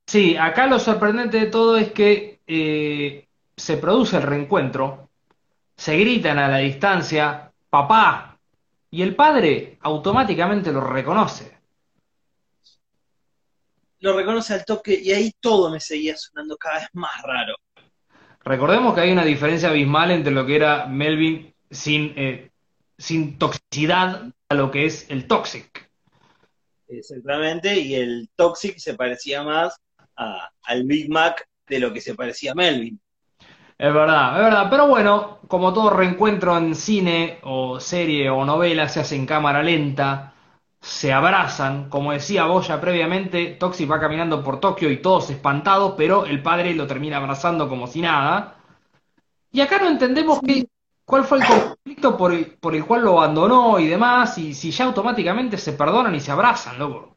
Sí, 0.06 0.36
acá 0.36 0.66
lo 0.66 0.78
sorprendente 0.78 1.38
de 1.38 1.46
todo 1.46 1.78
es 1.78 1.92
que 1.92 2.40
eh, 2.46 3.26
se 3.56 3.76
produce 3.78 4.18
el 4.18 4.22
reencuentro, 4.22 5.08
se 5.76 5.96
gritan 5.96 6.38
a 6.38 6.48
la 6.48 6.58
distancia, 6.58 7.50
papá, 7.70 8.33
y 8.94 9.02
el 9.02 9.16
padre 9.16 9.76
automáticamente 9.80 10.70
lo 10.70 10.80
reconoce. 10.80 11.58
Lo 13.98 14.16
reconoce 14.16 14.54
al 14.54 14.64
toque 14.64 15.00
y 15.02 15.10
ahí 15.10 15.32
todo 15.40 15.68
me 15.68 15.80
seguía 15.80 16.16
sonando 16.16 16.56
cada 16.56 16.78
vez 16.78 16.88
más 16.92 17.10
raro. 17.24 17.56
Recordemos 18.44 18.94
que 18.94 19.00
hay 19.00 19.10
una 19.10 19.24
diferencia 19.24 19.70
abismal 19.70 20.12
entre 20.12 20.32
lo 20.32 20.46
que 20.46 20.54
era 20.54 20.86
Melvin 20.86 21.52
sin, 21.68 22.12
eh, 22.16 22.52
sin 22.96 23.36
toxicidad 23.36 24.30
a 24.48 24.54
lo 24.54 24.70
que 24.70 24.86
es 24.86 25.10
el 25.10 25.26
Toxic. 25.26 25.90
Exactamente, 26.86 27.76
y 27.80 27.96
el 27.96 28.28
Toxic 28.36 28.78
se 28.78 28.94
parecía 28.94 29.42
más 29.42 29.74
a- 30.16 30.50
al 30.62 30.84
Big 30.84 31.10
Mac 31.10 31.48
de 31.66 31.80
lo 31.80 31.92
que 31.92 32.00
se 32.00 32.14
parecía 32.14 32.52
a 32.52 32.54
Melvin. 32.54 33.00
Es 33.76 33.92
verdad, 33.92 34.36
es 34.38 34.44
verdad. 34.44 34.66
Pero 34.70 34.86
bueno, 34.88 35.38
como 35.48 35.72
todo 35.72 35.90
reencuentro 35.90 36.56
en 36.56 36.74
cine 36.74 37.38
o 37.42 37.80
serie 37.80 38.30
o 38.30 38.44
novela 38.44 38.88
se 38.88 39.00
hace 39.00 39.16
en 39.16 39.26
cámara 39.26 39.62
lenta, 39.62 40.34
se 40.80 41.12
abrazan. 41.12 41.88
Como 41.90 42.12
decía 42.12 42.46
Boya 42.46 42.80
previamente, 42.80 43.56
Toxic 43.58 43.90
va 43.90 44.00
caminando 44.00 44.42
por 44.44 44.60
Tokio 44.60 44.90
y 44.90 45.02
todos 45.02 45.30
espantados, 45.30 45.94
pero 45.96 46.24
el 46.26 46.42
padre 46.42 46.74
lo 46.74 46.86
termina 46.86 47.16
abrazando 47.18 47.68
como 47.68 47.86
si 47.86 48.00
nada. 48.00 48.56
Y 49.52 49.60
acá 49.60 49.78
no 49.78 49.88
entendemos 49.88 50.40
qué, 50.40 50.66
cuál 51.04 51.24
fue 51.24 51.38
el 51.38 51.44
conflicto 51.44 52.16
por 52.16 52.32
el, 52.32 52.46
por 52.58 52.74
el 52.74 52.84
cual 52.84 53.02
lo 53.02 53.18
abandonó 53.20 53.78
y 53.78 53.86
demás, 53.86 54.36
y 54.38 54.54
si 54.54 54.70
ya 54.70 54.84
automáticamente 54.86 55.58
se 55.58 55.72
perdonan 55.74 56.14
y 56.14 56.20
se 56.20 56.32
abrazan, 56.32 56.78
loco. 56.78 57.16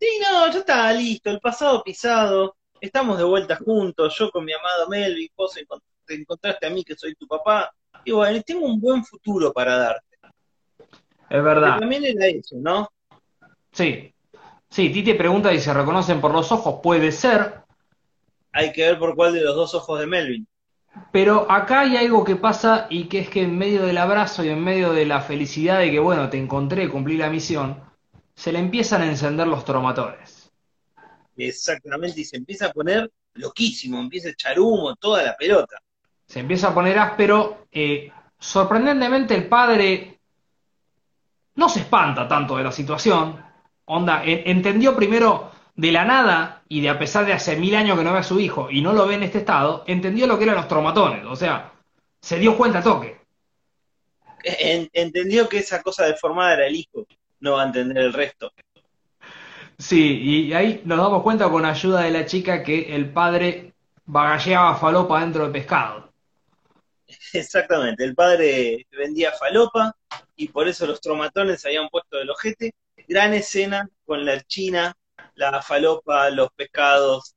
Sí, 0.00 0.06
no, 0.20 0.50
ya 0.52 0.58
está 0.58 0.92
listo, 0.92 1.30
el 1.30 1.40
pasado 1.40 1.82
pisado, 1.82 2.56
estamos 2.80 3.18
de 3.18 3.24
vuelta 3.24 3.56
juntos, 3.56 4.16
yo 4.18 4.30
con 4.30 4.44
mi 4.44 4.52
amado 4.52 4.88
Melvin, 4.88 5.28
vos 5.36 5.54
te 6.04 6.14
encontraste 6.14 6.66
a 6.66 6.70
mí 6.70 6.84
que 6.84 6.96
soy 6.96 7.14
tu 7.14 7.26
papá, 7.26 7.72
y 8.04 8.12
bueno, 8.12 8.36
y 8.36 8.42
tengo 8.42 8.66
un 8.66 8.80
buen 8.80 9.04
futuro 9.04 9.52
para 9.52 9.76
darte. 9.76 10.18
Es 10.78 10.86
Pero 11.28 11.44
verdad. 11.44 11.78
también 11.78 12.04
era 12.04 12.26
eso, 12.26 12.56
¿no? 12.58 12.88
Sí. 13.72 14.14
Sí, 14.70 14.90
Titi 14.90 15.14
pregunta 15.14 15.50
si 15.50 15.60
se 15.60 15.72
reconocen 15.72 16.20
por 16.20 16.32
los 16.32 16.52
ojos. 16.52 16.80
Puede 16.82 17.12
ser, 17.12 17.62
Hay 18.52 18.72
que 18.72 18.82
ver 18.82 18.98
por 18.98 19.14
cuál 19.14 19.32
de 19.34 19.42
los 19.42 19.54
dos 19.54 19.74
ojos 19.74 20.00
de 20.00 20.06
Melvin. 20.06 20.46
Pero 21.12 21.50
acá 21.50 21.80
hay 21.80 21.96
algo 21.96 22.24
que 22.24 22.36
pasa 22.36 22.86
y 22.90 23.04
que 23.04 23.20
es 23.20 23.28
que 23.30 23.42
en 23.42 23.56
medio 23.56 23.84
del 23.84 23.98
abrazo 23.98 24.44
y 24.44 24.48
en 24.48 24.62
medio 24.62 24.92
de 24.92 25.06
la 25.06 25.20
felicidad 25.20 25.78
de 25.78 25.90
que, 25.90 25.98
bueno, 25.98 26.28
te 26.28 26.38
encontré, 26.38 26.88
cumplí 26.88 27.16
la 27.16 27.30
misión, 27.30 27.80
se 28.34 28.52
le 28.52 28.58
empiezan 28.58 29.02
a 29.02 29.06
encender 29.06 29.46
los 29.46 29.64
tromatones. 29.64 30.37
Exactamente, 31.38 32.20
y 32.20 32.24
se 32.24 32.36
empieza 32.36 32.66
a 32.66 32.72
poner 32.72 33.10
loquísimo, 33.34 34.00
empieza 34.00 34.28
a 34.28 34.32
echar 34.32 34.58
humo, 34.58 34.96
toda 34.96 35.22
la 35.22 35.36
pelota. 35.36 35.80
Se 36.26 36.40
empieza 36.40 36.68
a 36.68 36.74
poner 36.74 36.98
áspero. 36.98 37.66
eh, 37.70 38.10
sorprendentemente 38.38 39.34
el 39.34 39.48
padre 39.48 40.18
no 41.54 41.68
se 41.68 41.80
espanta 41.80 42.26
tanto 42.28 42.56
de 42.56 42.64
la 42.64 42.72
situación. 42.72 43.42
Onda, 43.86 44.22
en- 44.24 44.42
entendió 44.48 44.94
primero 44.94 45.50
de 45.74 45.92
la 45.92 46.04
nada 46.04 46.62
y 46.68 46.80
de 46.80 46.88
a 46.88 46.98
pesar 46.98 47.24
de 47.24 47.32
hace 47.32 47.56
mil 47.56 47.74
años 47.74 47.96
que 47.96 48.04
no 48.04 48.12
ve 48.12 48.18
a 48.18 48.22
su 48.24 48.38
hijo 48.40 48.68
y 48.70 48.80
no 48.80 48.92
lo 48.92 49.06
ve 49.06 49.14
en 49.14 49.22
este 49.22 49.38
estado, 49.38 49.84
entendió 49.86 50.26
lo 50.26 50.36
que 50.38 50.44
eran 50.44 50.56
los 50.56 50.68
tromatones. 50.68 51.24
O 51.26 51.36
sea, 51.36 51.72
se 52.20 52.38
dio 52.38 52.56
cuenta 52.56 52.78
a 52.80 52.82
toque. 52.82 53.18
En- 54.44 54.88
entendió 54.92 55.48
que 55.48 55.58
esa 55.58 55.82
cosa 55.82 56.06
deformada 56.06 56.54
era 56.54 56.66
el 56.66 56.76
hijo, 56.76 57.06
no 57.40 57.52
va 57.54 57.62
a 57.62 57.66
entender 57.66 57.98
el 57.98 58.12
resto. 58.12 58.52
Sí, 59.78 60.20
y 60.22 60.52
ahí 60.52 60.82
nos 60.84 60.98
damos 60.98 61.22
cuenta 61.22 61.48
con 61.48 61.64
ayuda 61.64 62.00
de 62.00 62.10
la 62.10 62.26
chica 62.26 62.64
que 62.64 62.94
el 62.94 63.12
padre 63.12 63.72
bagalleaba 64.06 64.76
falopa 64.76 65.20
dentro 65.20 65.46
de 65.46 65.52
pescado. 65.52 66.10
Exactamente, 67.32 68.04
el 68.04 68.14
padre 68.14 68.86
vendía 68.90 69.32
falopa 69.32 69.94
y 70.34 70.48
por 70.48 70.66
eso 70.68 70.86
los 70.86 71.00
tromatones 71.00 71.60
se 71.60 71.68
habían 71.68 71.88
puesto 71.88 72.16
del 72.16 72.30
ojete. 72.30 72.74
Gran 73.06 73.32
escena 73.34 73.88
con 74.04 74.24
la 74.24 74.40
china, 74.42 74.96
la 75.34 75.62
falopa, 75.62 76.28
los 76.30 76.50
pescados. 76.52 77.34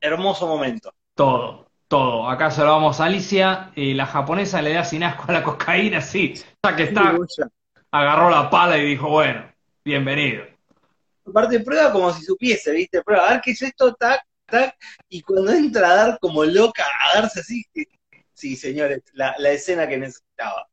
Hermoso 0.00 0.46
momento. 0.46 0.94
Todo, 1.14 1.66
todo. 1.88 2.28
Acá 2.28 2.50
saludamos 2.50 3.00
a 3.00 3.06
Alicia, 3.06 3.72
y 3.74 3.94
la 3.94 4.06
japonesa 4.06 4.62
le 4.62 4.72
da 4.72 4.84
sin 4.84 5.02
asco 5.02 5.24
a 5.28 5.32
la 5.32 5.42
cocaína, 5.42 6.00
sí, 6.00 6.34
ya 6.62 6.76
que 6.76 6.84
está, 6.84 7.14
agarró 7.90 8.30
la 8.30 8.48
pala 8.48 8.78
y 8.78 8.86
dijo, 8.86 9.08
bueno, 9.08 9.44
bienvenido. 9.84 10.51
Aparte, 11.26 11.60
prueba 11.60 11.92
como 11.92 12.12
si 12.12 12.24
supiese, 12.24 12.72
¿viste? 12.72 13.02
Prueba, 13.02 13.28
a 13.28 13.32
ver 13.32 13.40
qué 13.40 13.52
es 13.52 13.62
esto, 13.62 13.94
tac, 13.94 14.22
tac, 14.46 14.76
y 15.08 15.22
cuando 15.22 15.52
entra 15.52 15.90
a 15.90 15.94
dar 15.94 16.18
como 16.20 16.44
loca, 16.44 16.84
a 16.84 17.20
darse 17.20 17.40
así, 17.40 17.64
sí, 18.32 18.56
señores, 18.56 19.02
la, 19.12 19.34
la 19.38 19.50
escena 19.50 19.88
que 19.88 19.98
necesitaba. 19.98 20.68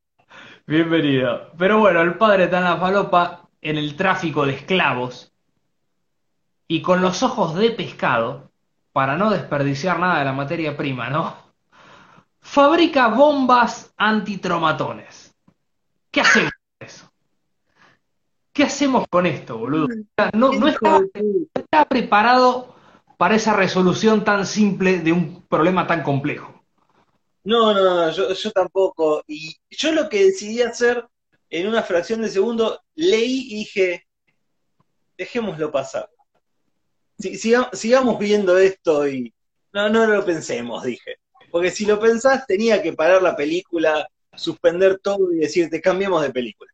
Bienvenido. 0.66 1.52
Pero 1.58 1.80
bueno, 1.80 2.02
el 2.02 2.18
padre 2.18 2.46
está 2.46 2.60
en 2.60 2.64
la 2.66 2.78
falopa 2.78 3.50
en 3.62 3.78
el 3.78 3.96
tráfico 3.96 4.46
de 4.46 4.54
esclavos 4.54 5.34
y 6.68 6.82
con 6.82 7.02
los 7.02 7.24
ojos 7.24 7.56
de 7.56 7.72
pescado 7.72 8.52
para 8.92 9.18
no 9.18 9.30
desperdiciar 9.30 10.00
nada 10.00 10.20
de 10.20 10.26
la 10.26 10.34
materia 10.34 10.76
prima, 10.78 11.10
¿no? 11.10 11.36
Fabrica 12.40 13.08
bombas 13.08 13.94
antitromatones. 13.98 15.36
¿Qué 16.12 16.22
hacemos? 16.22 16.52
¿Qué 18.60 18.66
hacemos 18.66 19.08
con 19.10 19.26
esto, 19.26 19.58
boludo? 19.58 19.88
No, 20.34 20.52
no, 20.52 20.68
está, 20.68 21.86
preparado 21.88 22.76
para 23.18 23.36
esa 23.36 23.54
resolución 23.54 24.26
tan 24.26 24.46
simple 24.46 25.00
de 25.00 25.14
un 25.14 25.44
problema 25.48 25.88
tan 25.88 26.04
complejo. 26.04 26.62
No, 27.46 27.74
no, 27.74 27.84
no, 27.84 28.12
yo, 28.12 28.34
yo 28.34 28.52
tampoco. 28.52 29.24
Y 29.28 29.56
yo 29.70 29.94
lo 29.94 30.10
que 30.10 30.26
decidí 30.26 30.62
hacer 30.62 31.08
en 31.50 31.70
una 31.70 31.84
fracción 31.84 32.22
de 32.22 32.28
segundo, 32.28 32.82
leí 32.96 33.48
y 33.50 33.56
dije, 33.60 34.06
dejémoslo 35.18 35.72
pasar 35.72 36.10
sigamos 37.20 38.20
viendo 38.20 38.58
esto 38.58 39.08
y 39.08 39.34
no, 39.74 39.90
no 39.90 40.06
lo 40.06 40.26
pensemos, 40.26 40.84
dije. 40.84 41.16
Porque 41.52 41.72
si 41.72 41.86
lo 41.86 42.00
pensás, 42.00 42.46
tenía 42.46 42.82
que 42.82 42.94
parar 42.94 43.22
la 43.22 43.36
película, 43.36 44.08
suspender 44.36 45.00
todo 45.00 45.34
y 45.34 45.38
decirte, 45.38 45.82
cambiemos 45.82 46.22
de 46.22 46.32
película. 46.32 46.72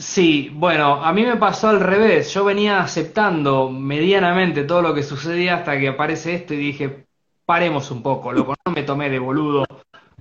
Sí, 0.00 0.50
bueno, 0.54 1.04
a 1.04 1.12
mí 1.12 1.24
me 1.24 1.36
pasó 1.36 1.68
al 1.68 1.78
revés. 1.78 2.32
Yo 2.32 2.42
venía 2.42 2.80
aceptando 2.80 3.68
medianamente 3.68 4.64
todo 4.64 4.80
lo 4.80 4.94
que 4.94 5.02
sucedía 5.02 5.56
hasta 5.56 5.78
que 5.78 5.88
aparece 5.88 6.34
esto 6.34 6.54
y 6.54 6.56
dije, 6.56 7.06
paremos 7.44 7.90
un 7.90 8.02
poco, 8.02 8.32
loco, 8.32 8.54
no 8.64 8.72
me 8.72 8.82
tomé 8.82 9.10
de 9.10 9.18
boludo. 9.18 9.66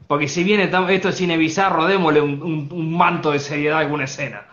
Porque 0.06 0.28
si 0.28 0.44
viene 0.44 0.70
esto 0.90 1.10
es 1.10 1.16
cine 1.16 1.38
bizarro, 1.38 1.86
démosle 1.86 2.20
un, 2.20 2.98
manto 2.98 3.32
de 3.32 3.40
seriedad 3.40 3.78
a 3.78 3.82
alguna 3.82 4.04
escena. 4.04 4.46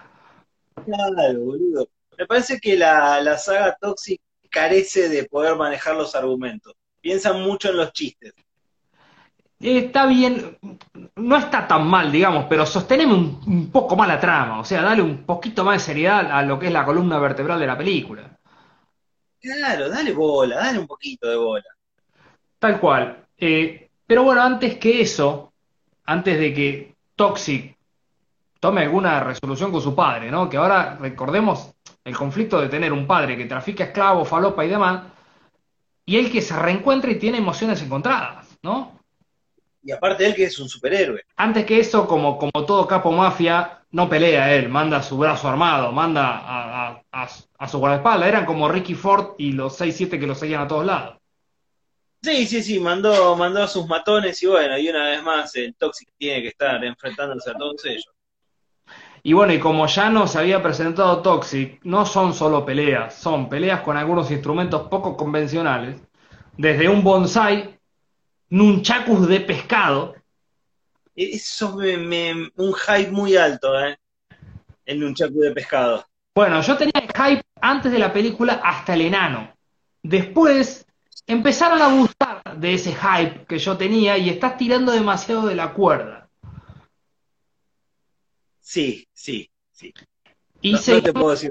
Claro, 0.85 1.41
boludo. 1.41 1.89
Me 2.17 2.27
parece 2.27 2.61
que 2.61 2.77
la, 2.77 3.21
la 3.21 3.37
saga 3.37 3.77
Toxic 3.81 4.21
carece 4.49 5.09
de 5.09 5.25
poder 5.25 5.57
manejar 5.57 5.97
los 5.97 6.15
argumentos. 6.15 6.73
Piensan 7.01 7.43
mucho 7.43 7.71
en 7.71 7.79
los 7.79 7.93
chistes. 7.93 8.33
Está 9.59 10.05
bien, 10.05 10.59
no 11.17 11.37
está 11.37 11.67
tan 11.67 11.87
mal, 11.87 12.13
digamos, 12.13 12.45
pero 12.49 12.67
sosteneme 12.67 13.15
un, 13.15 13.71
poco 13.73 13.97
más 13.97 14.07
la 14.07 14.21
trama, 14.21 14.61
o 14.61 14.65
sea, 14.65 14.83
dale 14.83 15.01
un 15.01 15.25
poquito 15.25 15.65
más 15.65 15.77
de 15.77 15.93
seriedad 15.93 16.31
a 16.31 16.43
lo 16.43 16.59
que 16.59 16.67
es 16.67 16.73
la 16.73 16.85
columna 16.85 17.19
vertebral 17.19 17.59
de 17.59 17.67
la 17.67 17.79
película. 17.79 18.39
Claro, 19.41 19.89
dale 19.89 20.13
bola, 20.13 20.57
dale 20.57 20.79
un 20.79 20.87
poquito 20.87 21.29
de 21.29 21.37
bola. 21.37 21.65
Tal 22.59 22.79
cual. 22.79 23.25
Eh, 23.39 23.89
pero 24.07 24.25
bueno, 24.25 24.43
antes 24.43 24.77
que 24.77 25.01
eso, 25.01 25.53
antes 26.05 26.39
de 26.39 26.53
que 26.53 26.95
Toxic 27.15 27.77
tome 28.61 28.83
alguna 28.83 29.21
resolución 29.21 29.73
con 29.73 29.81
su 29.81 29.95
padre, 29.95 30.31
¿no? 30.31 30.51
Que 30.51 30.59
ahora 30.59 30.99
recordemos 31.01 31.73
el 32.05 32.17
conflicto 32.17 32.61
de 32.61 32.69
tener 32.69 32.93
un 32.93 33.07
padre 33.07 33.37
que 33.37 33.47
trafica 33.47 33.85
esclavos, 33.85 34.29
falopa 34.29 34.65
y 34.65 34.69
demás, 34.69 35.03
y 36.05 36.17
él 36.17 36.31
que 36.31 36.43
se 36.43 36.57
reencuentra 36.57 37.11
y 37.11 37.19
tiene 37.19 37.39
emociones 37.39 37.83
encontradas, 37.83 38.59
¿no? 38.63 38.96
Y 39.87 39.93
aparte 39.93 40.27
él 40.27 40.35
que 40.35 40.45
es 40.45 40.59
un 40.59 40.69
superhéroe. 40.69 41.23
Antes 41.37 41.65
que 41.65 41.79
eso, 41.79 42.09
como, 42.09 42.37
como 42.39 42.67
todo 42.67 42.89
capo 42.89 43.13
mafia, 43.13 43.83
no 43.93 44.09
pelea 44.09 44.53
él, 44.53 44.69
manda 44.69 45.01
su 45.01 45.17
brazo 45.17 45.49
armado, 45.49 45.93
manda 45.93 46.43
a, 46.43 47.03
a, 47.13 47.69
su 47.69 47.79
guardaespaldas. 47.79 48.29
Eran 48.29 48.47
como 48.47 48.69
Ricky 48.69 48.97
Ford 48.97 49.37
y 49.39 49.53
los 49.53 49.81
6-7 49.81 50.19
que 50.19 50.27
lo 50.27 50.35
seguían 50.35 50.63
a 50.63 50.67
todos 50.67 50.85
lados. 50.85 51.19
Sí, 52.21 52.47
sí, 52.47 52.65
sí, 52.65 52.81
mandó, 52.81 53.37
mandó 53.37 53.63
a 53.63 53.69
sus 53.69 53.87
matones 53.87 54.43
y 54.43 54.47
bueno, 54.47 54.77
y 54.77 54.89
una 54.89 55.05
vez 55.05 55.23
más 55.23 55.55
el 55.55 55.77
Toxic 55.77 56.09
tiene 56.19 56.43
que 56.43 56.49
estar 56.49 56.85
enfrentándose 56.85 57.51
a 57.51 57.55
todos 57.55 57.85
ellos. 57.85 58.13
Y 59.23 59.35
bueno, 59.35 59.53
y 59.53 59.61
como 59.61 59.87
ya 59.87 60.11
nos 60.11 60.35
había 60.35 60.65
presentado 60.65 61.23
Toxic, 61.23 61.79
no 61.85 62.07
son 62.07 62.35
solo 62.35 62.65
peleas, 62.65 63.15
son 63.15 63.49
peleas 63.49 63.83
con 63.83 63.97
algunos 63.97 64.33
instrumentos 64.33 64.89
poco 64.89 65.17
convencionales, 65.17 66.01
desde 66.57 66.89
un 66.89 67.05
bonsai, 67.05 67.76
nunchakus 68.51 69.29
de 69.29 69.41
pescado. 69.41 70.15
Eso 71.15 71.77
me, 71.77 72.51
un 72.57 72.75
hype 72.75 73.11
muy 73.11 73.37
alto, 73.37 73.79
¿eh? 73.79 73.99
El 74.85 75.01
nunchaku 75.01 75.41
de 75.41 75.53
pescado. 75.53 76.07
Bueno, 76.35 76.61
yo 76.61 76.77
tenía 76.77 76.93
el 76.95 77.09
hype 77.09 77.43
antes 77.61 77.91
de 77.91 77.99
la 77.99 78.13
película 78.13 78.61
hasta 78.63 78.95
el 78.95 79.01
enano. 79.03 79.55
Después 80.03 80.87
empezaron 81.27 81.81
a 81.81 81.93
gustar 81.93 82.59
de 82.59 82.75
ese 82.75 82.95
hype 82.95 83.47
que 83.47 83.59
yo 83.59 83.77
tenía 83.77 84.19
y 84.19 84.29
estás 84.29 84.57
tirando 84.57 84.93
demasiado 84.93 85.47
de 85.47 85.55
la 85.55 85.73
cuerda. 85.73 86.29
Sí, 88.61 89.09
sí, 89.13 89.51
sí. 89.73 89.95
Y 90.61 90.77
seguimos, 90.77 91.45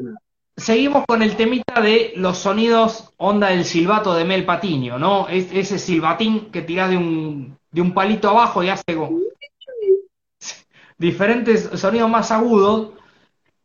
seguimos 0.58 1.06
con 1.06 1.22
el 1.22 1.36
temita 1.36 1.82
de 1.82 2.14
los 2.16 2.38
sonidos 2.38 3.12
onda 3.18 3.50
del 3.50 3.66
silbato 3.66 4.14
de 4.14 4.26
Mel 4.26 4.46
Patiño, 4.46 4.98
¿no? 4.98 5.28
Es, 5.28 5.52
ese 5.52 5.80
silbatín 5.80 6.52
que 6.52 6.62
tirás 6.62 6.90
de 6.90 6.98
un, 6.98 7.58
de 7.72 7.82
un 7.82 7.94
palito 7.94 8.30
abajo 8.30 8.64
y 8.64 8.70
hace 8.70 8.84
diferentes 10.98 11.70
sonidos 11.80 12.10
más 12.10 12.32
agudos. 12.32 12.92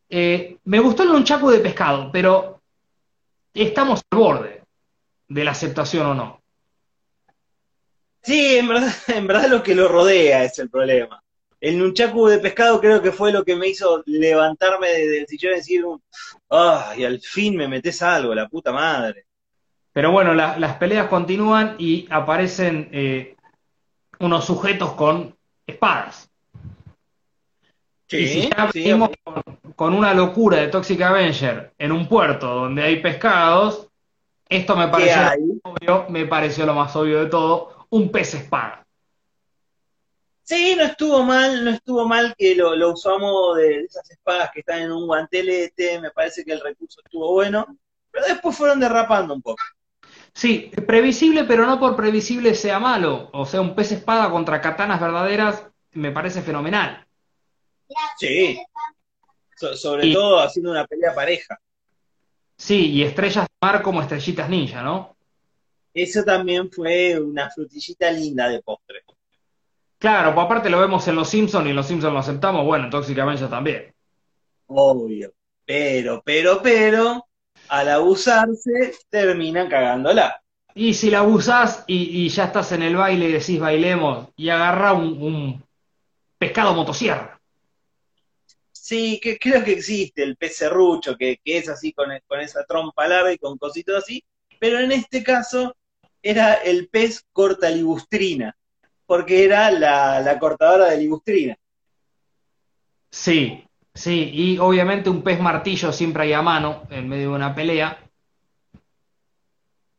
Eh, 0.08 0.58
me 0.64 0.80
gustó 0.80 1.04
el 1.04 1.10
nunchaku 1.10 1.50
de 1.50 1.60
pescado, 1.60 2.10
pero 2.12 2.60
estamos 3.54 4.02
al 4.10 4.18
borde 4.18 4.62
de 5.28 5.44
la 5.44 5.52
aceptación 5.52 6.06
o 6.06 6.14
no. 6.14 6.40
Sí, 8.22 8.56
en 8.56 8.68
verdad, 8.68 8.92
en 9.08 9.26
verdad 9.26 9.48
lo 9.48 9.62
que 9.62 9.74
lo 9.74 9.88
rodea 9.88 10.44
es 10.44 10.58
el 10.58 10.68
problema 10.68 11.22
el 11.60 11.78
nunchaku 11.78 12.26
de 12.26 12.38
pescado 12.38 12.80
creo 12.80 13.02
que 13.02 13.12
fue 13.12 13.32
lo 13.32 13.44
que 13.44 13.54
me 13.54 13.68
hizo 13.68 14.02
levantarme 14.06 14.88
del 14.88 15.26
sillón 15.26 15.52
y 15.52 15.56
decir, 15.56 15.84
ah, 16.50 16.94
y 16.96 17.04
al 17.04 17.20
fin 17.20 17.56
me 17.56 17.68
metes 17.68 18.00
algo, 18.02 18.34
la 18.34 18.48
puta 18.48 18.72
madre. 18.72 19.26
Pero 19.92 20.12
bueno, 20.12 20.34
las 20.34 20.76
peleas 20.76 21.08
continúan 21.08 21.74
y 21.78 22.06
aparecen 22.10 22.88
eh, 22.92 23.36
unos 24.20 24.44
sujetos 24.44 24.92
con 24.92 25.36
espadas. 25.66 26.30
Sí, 28.06 28.16
y 28.16 28.28
si 28.28 28.50
ya 28.50 28.70
seguimos 28.72 29.10
con, 29.74 29.94
una 29.94 30.14
locura 30.14 30.58
de 30.58 30.68
Toxic 30.68 31.00
Avenger 31.00 31.72
en 31.78 31.92
un 31.92 32.08
puerto 32.08 32.46
donde 32.46 32.82
hay 32.82 33.00
pescados, 33.00 33.88
esto 34.48 34.76
me 34.76 34.88
pareció, 34.88 35.22
obvio, 35.62 36.06
me 36.08 36.26
pareció 36.26 36.66
lo 36.66 36.74
más 36.74 36.94
obvio 36.96 37.20
de 37.20 37.26
todo, 37.26 37.86
un 37.90 38.10
pez 38.10 38.34
espada. 38.34 38.84
Sí, 40.50 40.74
no 40.76 40.82
estuvo 40.82 41.22
mal, 41.22 41.64
no 41.64 41.70
estuvo 41.70 42.08
mal 42.08 42.34
que 42.36 42.56
lo, 42.56 42.92
usamos 42.92 43.56
de, 43.56 43.82
esas 43.84 44.10
espadas 44.10 44.50
que 44.52 44.60
están 44.60 44.82
en 44.82 44.90
un 44.90 45.06
guantelete, 45.06 46.00
me 46.00 46.10
parece 46.10 46.44
que 46.44 46.50
el 46.50 46.60
recurso 46.60 47.00
estuvo 47.04 47.34
bueno, 47.34 47.78
pero 48.10 48.26
después 48.26 48.56
fueron 48.56 48.80
derrapando 48.80 49.32
un 49.32 49.42
poco. 49.42 49.62
Sí, 50.34 50.72
previsible, 50.88 51.44
pero 51.44 51.66
no 51.66 51.78
por 51.78 51.94
previsible 51.94 52.56
sea 52.56 52.80
malo. 52.80 53.30
O 53.32 53.46
sea, 53.46 53.60
un 53.60 53.76
pez 53.76 53.92
espada 53.92 54.28
contra 54.28 54.60
katanas 54.60 55.00
verdaderas 55.00 55.68
me 55.92 56.10
parece 56.10 56.42
fenomenal. 56.42 57.06
Sí, 58.18 58.60
sobre 59.54 60.12
todo 60.12 60.40
haciendo 60.40 60.72
una 60.72 60.84
pelea 60.84 61.14
pareja. 61.14 61.60
Sí, 62.56 62.90
y 62.90 63.04
estrellas 63.04 63.46
de 63.46 63.66
mar 63.68 63.82
como 63.82 64.02
estrellitas 64.02 64.50
ninja, 64.50 64.82
¿no? 64.82 65.16
Eso 65.94 66.24
también 66.24 66.72
fue 66.72 67.20
una 67.20 67.48
frutillita 67.50 68.10
linda 68.10 68.48
de 68.48 68.60
postre. 68.62 69.04
Claro, 70.00 70.34
pues 70.34 70.46
aparte 70.46 70.70
lo 70.70 70.80
vemos 70.80 71.06
en 71.08 71.14
Los 71.14 71.28
Simpsons 71.28 71.66
y 71.66 71.70
en 71.70 71.76
Los 71.76 71.86
Simpsons 71.86 72.14
lo 72.14 72.20
aceptamos, 72.20 72.64
bueno, 72.64 72.86
en 72.86 72.90
Toxic 72.90 73.18
Avenger 73.18 73.50
también. 73.50 73.94
Obvio. 74.66 75.34
Pero, 75.66 76.22
pero, 76.24 76.62
pero, 76.62 77.26
al 77.68 77.88
abusarse, 77.90 78.94
terminan 79.10 79.68
cagándola. 79.68 80.42
Y 80.74 80.94
si 80.94 81.10
la 81.10 81.18
abusás 81.18 81.84
y, 81.86 82.26
ya 82.30 82.46
estás 82.46 82.72
en 82.72 82.82
el 82.82 82.96
baile 82.96 83.28
y 83.28 83.32
decís 83.32 83.60
bailemos 83.60 84.28
y 84.36 84.48
agarra 84.48 84.94
un, 84.94 85.62
pescado 86.38 86.72
motosierra. 86.72 87.38
Sí, 88.72 89.20
que, 89.22 89.38
creo 89.38 89.62
que 89.62 89.72
existe 89.72 90.22
el 90.22 90.38
pez 90.38 90.56
serrucho, 90.56 91.14
que, 91.14 91.38
es 91.44 91.68
así 91.68 91.92
con, 91.92 92.08
con 92.26 92.40
esa 92.40 92.64
trompa 92.64 93.06
larga 93.06 93.34
y 93.34 93.38
con 93.38 93.58
cositos 93.58 94.02
así, 94.02 94.24
pero 94.58 94.78
en 94.78 94.92
este 94.92 95.22
caso 95.22 95.76
era 96.22 96.54
el 96.54 96.88
pez 96.88 97.26
cortalibustrina 97.32 98.56
porque 99.10 99.44
era 99.44 99.72
la, 99.72 100.38
cortadora 100.38 100.90
de 100.90 100.98
libustrina. 100.98 101.58
Sí, 103.10 103.64
sí, 103.92 104.30
y 104.32 104.58
obviamente 104.58 105.10
un 105.10 105.24
pez 105.24 105.40
martillo 105.40 105.92
siempre 105.92 106.22
hay 106.22 106.32
a 106.32 106.42
mano 106.42 106.84
en 106.90 107.08
medio 107.08 107.30
de 107.30 107.34
una 107.34 107.52
pelea. 107.52 107.98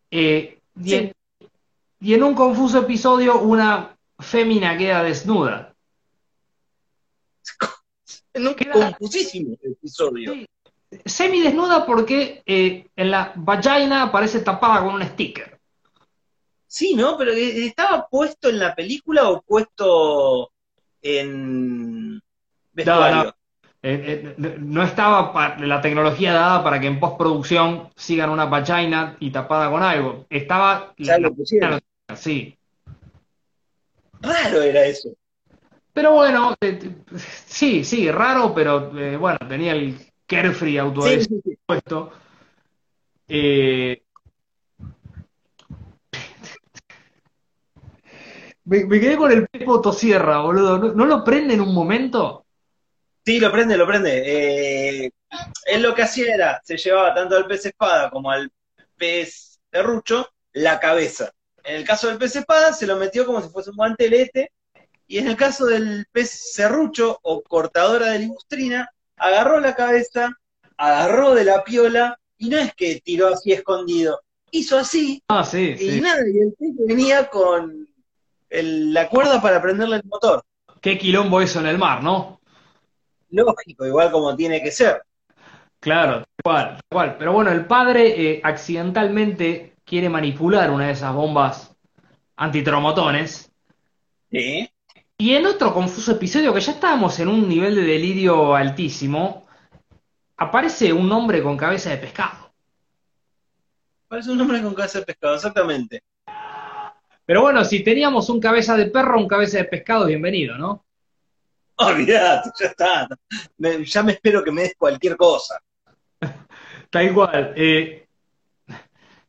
Eh, 0.10 0.62
y 0.80 2.14
en 2.14 2.24
un 2.24 2.34
confuso 2.34 2.80
episodio 2.80 3.42
una 3.42 3.98
fémina 4.18 4.78
queda 4.78 5.04
desnuda. 5.04 5.76
En 8.34 8.48
un 8.48 8.56
Queda- 8.56 8.72
confusísimo 8.72 9.58
episodio. 9.62 10.32
Sí, 10.32 10.48
Semidesnuda 11.06 11.86
porque 11.86 12.44
eh, 12.46 12.88
en 12.96 13.12
la 13.12 13.34
vagina 13.36 14.04
aparece 14.04 14.40
tapada 14.40 14.86
con 14.86 14.96
un 14.96 15.04
sticker. 15.04 15.60
Sí, 16.72 16.96
¿no? 16.96 17.18
Pero 17.18 17.32
eh, 17.34 17.66
¿estaba 17.66 18.08
puesto 18.08 18.48
en 18.50 18.58
la 18.60 18.74
película 18.74 19.30
o 19.30 19.42
puesto 19.42 20.52
en 21.02 22.22
vestuario? 22.72 23.24
No, 23.28 23.34
Eh, 23.84 24.36
eh, 24.38 24.56
no 24.60 24.84
estaba 24.84 25.34
pa- 25.34 25.58
la 25.58 25.82
tecnología 25.82 26.34
dada 26.34 26.64
para 26.64 26.80
que 26.80 26.86
en 26.88 27.00
postproducción 27.00 27.90
sigan 27.96 28.30
una 28.30 28.46
vagina 28.46 29.18
y 29.20 29.32
tapada 29.32 29.72
con 29.72 29.82
algo. 29.84 30.28
Estaba 30.30 30.94
Ya 31.00 31.18
la, 31.18 31.28
lo 31.28 31.34
pusieron. 31.36 31.80
la- 32.08 32.16
sí. 32.16 32.58
Raro 34.24 34.62
era 34.64 34.86
eso. 34.88 35.10
Pero 35.94 36.14
bueno, 36.14 36.54
eh, 36.62 36.80
eh, 36.82 36.96
sí, 37.46 37.84
sí, 37.84 38.10
raro, 38.12 38.54
pero 38.54 38.98
eh, 38.98 39.18
bueno, 39.18 39.38
tenía 39.48 39.74
el 39.74 40.00
carefree 40.26 40.80
Sí, 40.80 40.80
autoadhesivo 40.80 41.26
sí, 41.26 41.42
sí. 41.44 41.58
puesto. 41.66 42.12
Eh, 43.28 44.04
me, 48.66 48.86
me 48.86 49.00
quedé 49.00 49.18
con 49.18 49.32
el 49.32 49.48
Pepo 49.48 49.82
Tosierra, 49.82 50.42
boludo. 50.42 50.78
¿No, 50.78 50.94
no 50.94 51.06
lo 51.06 51.24
prende 51.24 51.54
en 51.54 51.62
un 51.62 51.74
momento? 51.74 52.46
Sí, 53.26 53.40
lo 53.40 53.52
prende, 53.52 53.78
lo 53.78 53.88
prende. 53.88 54.24
Eh, 55.06 55.12
él 55.66 55.82
lo 55.82 55.94
que 55.94 56.04
hacía 56.04 56.34
era, 56.34 56.62
se 56.64 56.78
llevaba 56.78 57.14
tanto 57.14 57.38
al 57.38 57.48
pez 57.48 57.66
espada 57.66 58.10
como 58.10 58.32
al 58.32 58.52
pez 58.98 59.60
serrucho 59.72 60.28
la 60.54 60.80
cabeza. 60.80 61.32
En 61.64 61.76
el 61.76 61.86
caso 61.86 62.08
del 62.08 62.18
pez 62.18 62.36
espada 62.36 62.74
se 62.74 62.88
lo 62.88 62.96
metió 62.98 63.26
como 63.26 63.42
si 63.42 63.50
fuese 63.50 63.70
un 63.70 63.76
guantelete, 63.76 64.52
y 65.08 65.18
en 65.20 65.28
el 65.28 65.36
caso 65.36 65.66
del 65.66 66.06
pez 66.12 66.30
serrucho 66.54 67.20
o 67.22 67.42
cortadora 67.44 68.08
de 68.08 68.20
limustrina, 68.20 68.90
agarró 69.18 69.60
la 69.60 69.76
cabeza, 69.76 70.32
agarró 70.78 71.36
de 71.36 71.46
la 71.46 71.64
piola, 71.64 72.18
y 72.38 72.50
no 72.50 72.58
es 72.58 72.74
que 72.74 73.02
tiró 73.02 73.28
así 73.28 73.52
escondido, 73.52 74.20
hizo 74.50 74.80
así, 74.80 75.22
Ah, 75.28 75.44
sí, 75.44 75.76
y 75.80 75.92
sí. 75.92 76.02
nada, 76.02 76.22
y 76.28 76.40
el 76.40 76.54
pez 76.58 76.70
venía 76.88 77.28
con 77.28 77.88
el- 78.52 78.94
la 78.94 79.10
cuerda 79.10 79.42
para 79.42 79.62
prenderle 79.62 79.98
el 79.98 80.04
motor. 80.06 80.44
Qué 80.80 80.98
quilombo 80.98 81.42
eso 81.42 81.60
en 81.60 81.68
el 81.68 81.78
mar, 81.78 82.04
¿no? 82.04 82.40
Lógico, 83.30 83.86
igual 83.86 84.12
como 84.12 84.36
tiene 84.36 84.62
que 84.62 84.72
ser. 84.72 85.04
Claro, 85.80 86.24
tal 86.24 86.44
cual, 86.44 86.68
tal 86.76 86.82
cual. 86.90 87.16
Pero 87.18 87.34
bueno, 87.34 87.52
el 87.52 87.66
padre 87.66 88.32
eh, 88.32 88.42
accidentalmente 88.44 89.76
quiere 89.84 90.10
manipular 90.10 90.70
una 90.70 90.88
de 90.88 90.92
esas 90.94 91.14
bombas 91.14 91.76
antitromotones. 92.36 93.52
Sí. 94.30 94.70
Y 95.18 95.36
en 95.36 95.46
otro 95.46 95.74
confuso 95.74 96.14
episodio, 96.14 96.54
que 96.54 96.62
ya 96.62 96.72
estábamos 96.74 97.20
en 97.20 97.28
un 97.28 97.48
nivel 97.48 97.76
de 97.76 97.84
delirio 97.84 98.56
altísimo, 98.56 99.46
aparece 100.38 100.92
un 100.92 101.12
hombre 101.12 101.44
con 101.44 101.58
cabeza 101.58 101.92
de 101.92 101.98
pescado. 101.98 102.52
Parece 104.08 104.32
un 104.32 104.42
hombre 104.42 104.62
con 104.62 104.74
cabeza 104.74 105.00
de 105.00 105.06
pescado, 105.06 105.36
exactamente. 105.36 106.04
Pero 107.26 107.42
bueno, 107.42 107.64
si 107.64 107.84
teníamos 107.84 108.30
un 108.30 108.40
cabeza 108.40 108.76
de 108.78 108.88
perro, 108.88 109.18
un 109.20 109.28
cabeza 109.28 109.58
de 109.58 109.66
pescado, 109.66 110.06
bienvenido, 110.06 110.58
¿no? 110.58 110.86
Olvídate, 111.78 112.50
ya 112.60 112.66
está. 112.68 113.08
Me- 113.58 113.86
ya 113.86 114.04
me 114.04 114.14
espero 114.14 114.44
que 114.44 114.52
me 114.52 114.64
des 114.64 114.76
cualquier 114.78 115.18
cosa. 115.18 115.60
Tal 116.90 117.14
cual. 117.14 117.54
eh, 117.56 118.08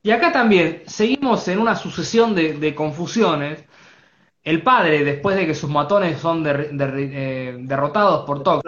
y 0.02 0.10
acá 0.10 0.32
también 0.32 0.82
seguimos 0.86 1.46
en 1.48 1.58
una 1.60 1.76
sucesión 1.76 2.34
de, 2.34 2.54
de 2.54 2.74
confusiones. 2.74 3.64
El 4.44 4.62
padre, 4.62 5.04
después 5.04 5.36
de 5.36 5.46
que 5.46 5.54
sus 5.54 5.70
matones 5.70 6.20
son 6.20 6.44
eh, 6.46 7.56
derrotados 7.60 8.26
por 8.26 8.42
Tox, 8.42 8.64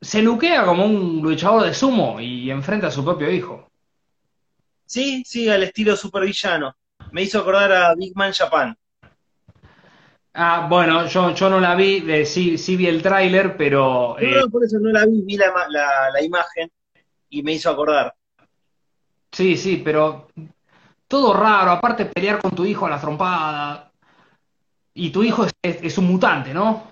se 0.00 0.22
luquea 0.22 0.64
como 0.64 0.84
un 0.84 1.20
luchador 1.20 1.64
de 1.64 1.74
sumo 1.74 2.20
y 2.20 2.48
enfrenta 2.50 2.86
a 2.86 2.90
su 2.92 3.04
propio 3.04 3.28
hijo. 3.28 3.72
Sí, 4.86 5.22
sí, 5.26 5.48
al 5.48 5.62
estilo 5.64 5.96
supervillano. 5.96 6.74
Me 7.14 7.22
hizo 7.22 7.38
acordar 7.38 7.70
a 7.72 7.94
Big 7.94 8.12
Man 8.16 8.32
Japan. 8.32 8.76
Ah, 10.34 10.66
bueno, 10.68 11.06
yo, 11.06 11.32
yo 11.32 11.48
no 11.48 11.60
la 11.60 11.74
vi, 11.76 12.04
eh, 12.10 12.26
sí, 12.26 12.58
sí 12.58 12.76
vi 12.76 12.88
el 12.88 13.00
tráiler, 13.02 13.56
pero 13.56 14.16
No, 14.18 14.28
eh, 14.28 14.40
no, 14.40 14.50
por 14.50 14.64
eso 14.64 14.78
no 14.80 14.90
la 14.90 15.06
vi, 15.06 15.22
vi 15.22 15.36
la, 15.36 15.52
la- 15.68 16.10
la 16.12 16.22
imagen 16.22 16.70
y 17.30 17.42
me 17.44 17.52
hizo 17.52 17.70
acordar. 17.70 18.14
sí, 19.32 19.56
sí, 19.56 19.82
pero 19.84 20.28
todo 21.08 21.34
raro, 21.34 21.72
aparte 21.72 22.06
pelear 22.06 22.40
con 22.40 22.52
tu 22.52 22.64
hijo 22.64 22.86
a 22.86 22.90
la 22.90 23.00
trompada. 23.00 23.92
Y 24.94 25.10
tu 25.10 25.22
hijo 25.22 25.44
es, 25.44 25.52
es- 25.62 25.82
es 25.82 25.98
un 25.98 26.06
mutante, 26.06 26.54
¿no? 26.54 26.90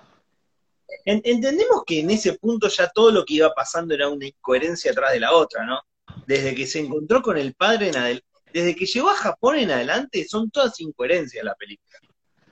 En- 1.05 1.21
entendemos 1.23 1.83
que 1.85 1.99
en 2.01 2.11
ese 2.11 2.33
punto 2.33 2.67
ya 2.67 2.89
todo 2.89 3.11
lo 3.11 3.25
que 3.25 3.35
iba 3.35 3.53
pasando 3.53 3.93
era 3.93 4.09
una 4.09 4.25
incoherencia 4.27 4.91
atrás 4.91 5.11
de 5.13 5.19
la 5.19 5.31
otra, 5.33 5.65
¿no? 5.65 5.79
Desde 6.27 6.53
que 6.55 6.67
se 6.67 6.79
encontró 6.79 7.21
con 7.21 7.37
el 7.37 7.53
padre 7.55 7.89
en 7.89 7.97
adelante, 7.97 8.25
desde 8.53 8.75
que 8.75 8.85
llegó 8.85 9.09
a 9.09 9.15
Japón 9.15 9.57
en 9.57 9.71
adelante, 9.71 10.25
son 10.25 10.49
todas 10.51 10.79
incoherencias 10.79 11.43
la 11.43 11.55
película. 11.55 11.97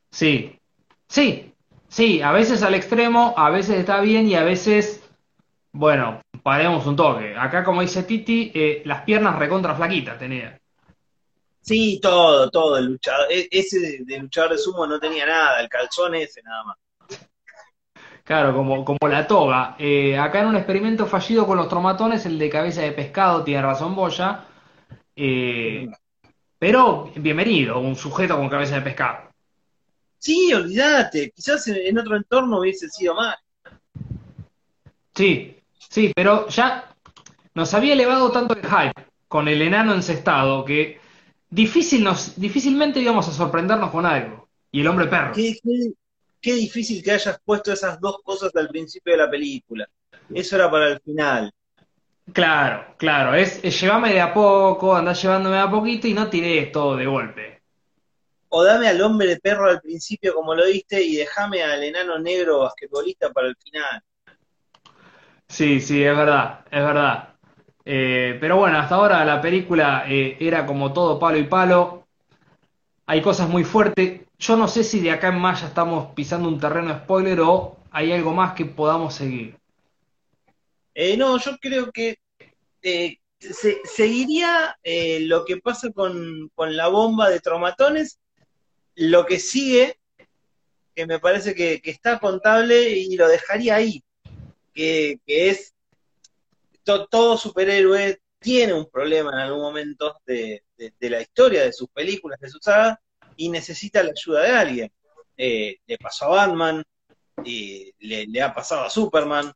Sí, 0.10 0.60
sí, 1.08 1.54
sí, 1.88 2.22
a 2.22 2.32
veces 2.32 2.64
al 2.64 2.74
extremo, 2.74 3.34
a 3.38 3.50
veces 3.50 3.78
está 3.78 4.02
bien 4.02 4.28
y 4.28 4.36
a 4.36 4.44
veces, 4.44 5.02
bueno, 5.72 6.22
paremos 6.44 6.86
un 6.88 6.96
toque. 6.96 7.36
Acá, 7.38 7.64
como 7.64 7.82
dice 7.82 8.04
Titi, 8.04 8.52
eh, 8.54 8.82
las 8.86 9.04
piernas 9.04 9.38
recontra 9.38 9.76
flaquitas 9.76 10.18
tenía. 10.20 10.60
Sí, 11.62 12.00
todo, 12.02 12.50
todo, 12.50 12.78
el 12.78 12.86
luchador, 12.86 13.28
e- 13.32 13.48
ese 13.52 13.80
de, 13.80 14.00
de 14.02 14.18
luchador 14.18 14.52
de 14.52 14.58
sumo 14.58 14.88
no 14.88 15.00
tenía 15.00 15.28
nada, 15.28 15.62
el 15.62 15.70
calzón 15.70 16.16
ese 16.16 16.42
nada 16.42 16.64
más. 16.64 16.78
Claro, 18.24 18.54
como, 18.56 18.86
como 18.86 19.10
la 19.10 19.28
toga. 19.28 19.76
Eh, 19.78 20.18
acá 20.18 20.42
en 20.42 20.48
un 20.48 20.56
experimento 20.56 21.06
fallido 21.06 21.46
con 21.46 21.58
los 21.58 21.68
tromatones, 21.68 22.26
el 22.26 22.40
de 22.40 22.50
cabeza 22.50 22.82
de 22.82 22.92
pescado, 22.92 23.44
tiene 23.44 23.62
razón 23.62 23.96
Boya. 23.96 24.46
Eh, 25.16 25.90
pero 26.58 27.12
bienvenido, 27.16 27.80
un 27.80 27.96
sujeto 27.96 28.38
con 28.38 28.50
cabeza 28.50 28.76
de 28.76 28.82
pescado. 28.82 29.30
Sí, 30.18 30.54
olvídate, 30.54 31.32
quizás 31.32 31.68
en, 31.68 31.98
otro 31.98 32.16
entorno 32.16 32.60
hubiese 32.60 32.88
sido 32.90 33.16
más. 33.16 33.36
Sí, 35.16 35.58
sí, 35.90 36.12
pero 36.16 36.48
ya 36.48 36.96
nos 37.56 37.74
había 37.74 37.94
elevado 37.94 38.32
tanto 38.32 38.54
el 38.54 38.62
hype 38.66 39.06
con 39.28 39.48
el 39.48 39.62
enano 39.62 39.94
encestado 39.94 40.64
que 40.64 41.00
difícil 41.50 42.04
nos, 42.04 42.40
difícilmente 42.40 43.00
íbamos 43.00 43.28
a 43.28 43.32
sorprendernos 43.32 43.90
con 43.92 44.06
algo. 44.06 44.48
Y 44.72 44.82
el 44.82 44.88
hombre 44.88 45.08
perro. 45.08 45.34
Qué, 45.34 45.58
qué- 45.62 45.92
qué 46.40 46.54
difícil 46.54 47.04
que 47.04 47.12
hayas 47.12 47.40
puesto 47.44 47.74
esas 47.74 48.00
dos 48.00 48.18
cosas 48.24 48.56
al 48.56 48.70
principio 48.70 49.14
de 49.14 49.18
la 49.20 49.30
película. 49.30 49.88
Eso 50.34 50.56
era 50.56 50.72
para 50.72 50.88
el 50.90 51.00
final. 51.02 51.52
Claro, 52.34 52.96
claro, 52.98 53.36
es, 53.36 53.60
es 53.64 53.80
llévame 53.80 54.14
de 54.14 54.22
a 54.22 54.34
poco, 54.34 54.96
andá 54.96 55.14
llevándome 55.14 55.56
de 55.58 55.62
a 55.62 55.70
poquito 55.70 56.08
y 56.08 56.14
no 56.14 56.30
tiré 56.30 56.66
todo 56.68 56.96
de 56.96 57.06
golpe. 57.06 57.62
O 58.50 58.64
dame 58.64 58.88
al 58.88 59.02
hombre 59.02 59.40
perro 59.40 59.68
al 59.68 59.82
principio 59.82 60.36
como 60.36 60.54
lo 60.54 60.66
diste 60.66 61.02
y 61.02 61.16
déjame 61.16 61.64
al 61.64 61.84
enano 61.84 62.20
negro 62.20 62.60
basquetbolista 62.60 63.32
para 63.32 63.48
el 63.48 63.56
final. 63.56 64.04
Sí, 65.48 65.82
sí, 65.82 66.04
es 66.04 66.16
verdad, 66.16 66.66
es 66.72 66.84
verdad. 66.84 67.36
Eh, 67.86 68.38
pero 68.40 68.58
bueno, 68.58 68.78
hasta 68.80 68.96
ahora 68.96 69.26
la 69.26 69.42
película 69.42 70.06
eh, 70.08 70.38
era 70.40 70.66
como 70.66 70.94
todo 70.94 71.20
palo 71.20 71.38
y 71.38 71.44
palo. 71.44 72.08
Hay 73.06 73.22
cosas 73.22 73.48
muy 73.48 73.64
fuertes. 73.64 74.22
Yo 74.40 74.58
no 74.58 74.68
sé 74.68 74.84
si 74.84 75.00
de 75.02 75.12
acá 75.12 75.28
en 75.28 75.40
más 75.40 75.62
ya 75.62 75.68
estamos 75.68 76.14
pisando 76.16 76.48
un 76.50 76.60
terreno 76.60 76.98
spoiler 76.98 77.42
o 77.42 77.78
hay 77.92 78.12
algo 78.12 78.34
más 78.34 78.54
que 78.54 78.66
podamos 78.66 79.14
seguir. 79.14 79.61
Eh, 81.04 81.18
no, 81.18 81.40
yo 81.40 81.58
creo 81.58 81.92
que 81.92 82.20
eh, 82.84 83.18
se- 83.40 83.82
seguiría 83.86 84.78
eh, 84.84 85.22
lo 85.22 85.46
que 85.46 85.58
pasa 85.58 85.92
con, 85.92 86.48
con 86.54 86.78
la 86.78 86.90
bomba 86.90 87.28
de 87.32 87.40
tromatones, 87.40 88.20
lo 88.94 89.26
que 89.26 89.40
sigue, 89.40 89.98
que 90.94 91.08
me 91.08 91.18
parece 91.18 91.56
que, 91.56 91.82
está 91.86 92.20
contable 92.20 92.92
y 92.92 93.16
lo 93.16 93.28
dejaría 93.28 93.78
ahí, 93.78 94.04
que, 94.76 95.20
es 95.26 95.74
to- 96.84 97.08
todo 97.08 97.36
superhéroe 97.36 98.22
tiene 98.38 98.74
un 98.74 98.88
problema 98.88 99.32
en 99.32 99.40
algún 99.40 99.62
momento 99.64 100.20
de, 100.28 100.64
de- 100.78 101.10
la 101.10 101.20
historia, 101.20 101.64
de 101.64 101.74
sus 101.74 101.90
películas, 101.90 102.40
de 102.40 102.50
sus 102.52 102.62
sagas, 102.62 103.00
y 103.38 103.50
necesita 103.50 104.04
la 104.04 104.12
ayuda 104.12 104.44
de 104.44 104.52
alguien. 104.52 104.92
Eh, 105.36 105.78
le 105.84 105.98
pasó 105.98 106.26
a 106.26 106.46
Batman, 106.46 106.84
y 107.44 107.92
le, 107.98 108.28
le 108.28 108.42
ha 108.44 108.54
pasado 108.54 108.84
a 108.84 108.90
Superman, 108.92 109.52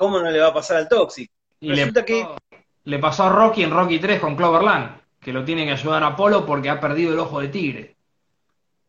¿cómo 0.00 0.18
no 0.18 0.30
le 0.30 0.40
va 0.40 0.46
a 0.46 0.54
pasar 0.54 0.78
al 0.78 0.88
Toxic? 0.88 1.30
Y 1.60 1.68
le 1.68 1.84
Resulta 1.84 2.06
pasó, 2.06 2.36
le 2.84 2.98
pasó 2.98 3.24
a 3.24 3.28
Rocky 3.28 3.64
en 3.64 3.70
Rocky 3.70 3.98
3 3.98 4.18
con 4.18 4.34
Cloverland, 4.34 4.98
que 5.20 5.30
lo 5.30 5.44
tiene 5.44 5.66
que 5.66 5.72
ayudar 5.72 6.02
a 6.02 6.06
Apolo 6.06 6.46
porque 6.46 6.70
ha 6.70 6.80
perdido 6.80 7.12
el 7.12 7.18
ojo 7.18 7.38
de 7.38 7.48
tigre. 7.48 7.96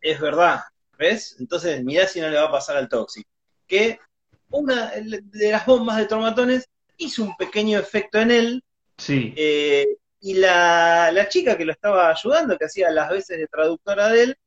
Es 0.00 0.18
verdad, 0.18 0.62
¿ves? 0.96 1.36
Entonces 1.38 1.84
mirá 1.84 2.06
si 2.06 2.18
no 2.18 2.30
le 2.30 2.38
va 2.38 2.44
a 2.44 2.50
pasar 2.50 2.78
al 2.78 2.88
Toxic. 2.88 3.26
Que 3.66 4.00
una 4.48 4.90
de 4.92 5.50
las 5.50 5.66
bombas 5.66 5.98
de 5.98 6.06
tromatones 6.06 6.66
hizo 6.96 7.24
un 7.24 7.36
pequeño 7.36 7.78
efecto 7.78 8.18
en 8.18 8.30
él, 8.30 8.64
Sí, 8.96 9.34
eh, 9.36 9.86
y 10.20 10.34
la, 10.34 11.10
la 11.12 11.28
chica 11.28 11.58
que 11.58 11.66
lo 11.66 11.72
estaba 11.72 12.10
ayudando, 12.10 12.56
que 12.56 12.64
hacía 12.64 12.90
las 12.90 13.10
veces 13.10 13.38
de 13.38 13.48
traductora 13.48 14.08
de 14.08 14.22
él, 14.22 14.38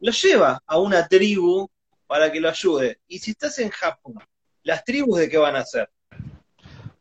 lo 0.00 0.10
lleva 0.10 0.62
a 0.66 0.78
una 0.78 1.06
tribu 1.06 1.68
para 2.06 2.32
que 2.32 2.40
lo 2.40 2.48
ayude. 2.48 3.00
Y 3.08 3.18
si 3.18 3.32
estás 3.32 3.58
en 3.58 3.68
Japón, 3.68 4.14
¿las 4.62 4.84
tribus 4.84 5.18
de 5.18 5.28
qué 5.28 5.36
van 5.36 5.56
a 5.56 5.60
hacer? 5.60 5.90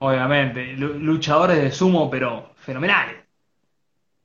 Obviamente, 0.05 0.73
luchadores 0.73 1.63
de 1.63 1.71
sumo, 1.71 2.09
pero 2.09 2.53
fenomenales. 2.57 3.23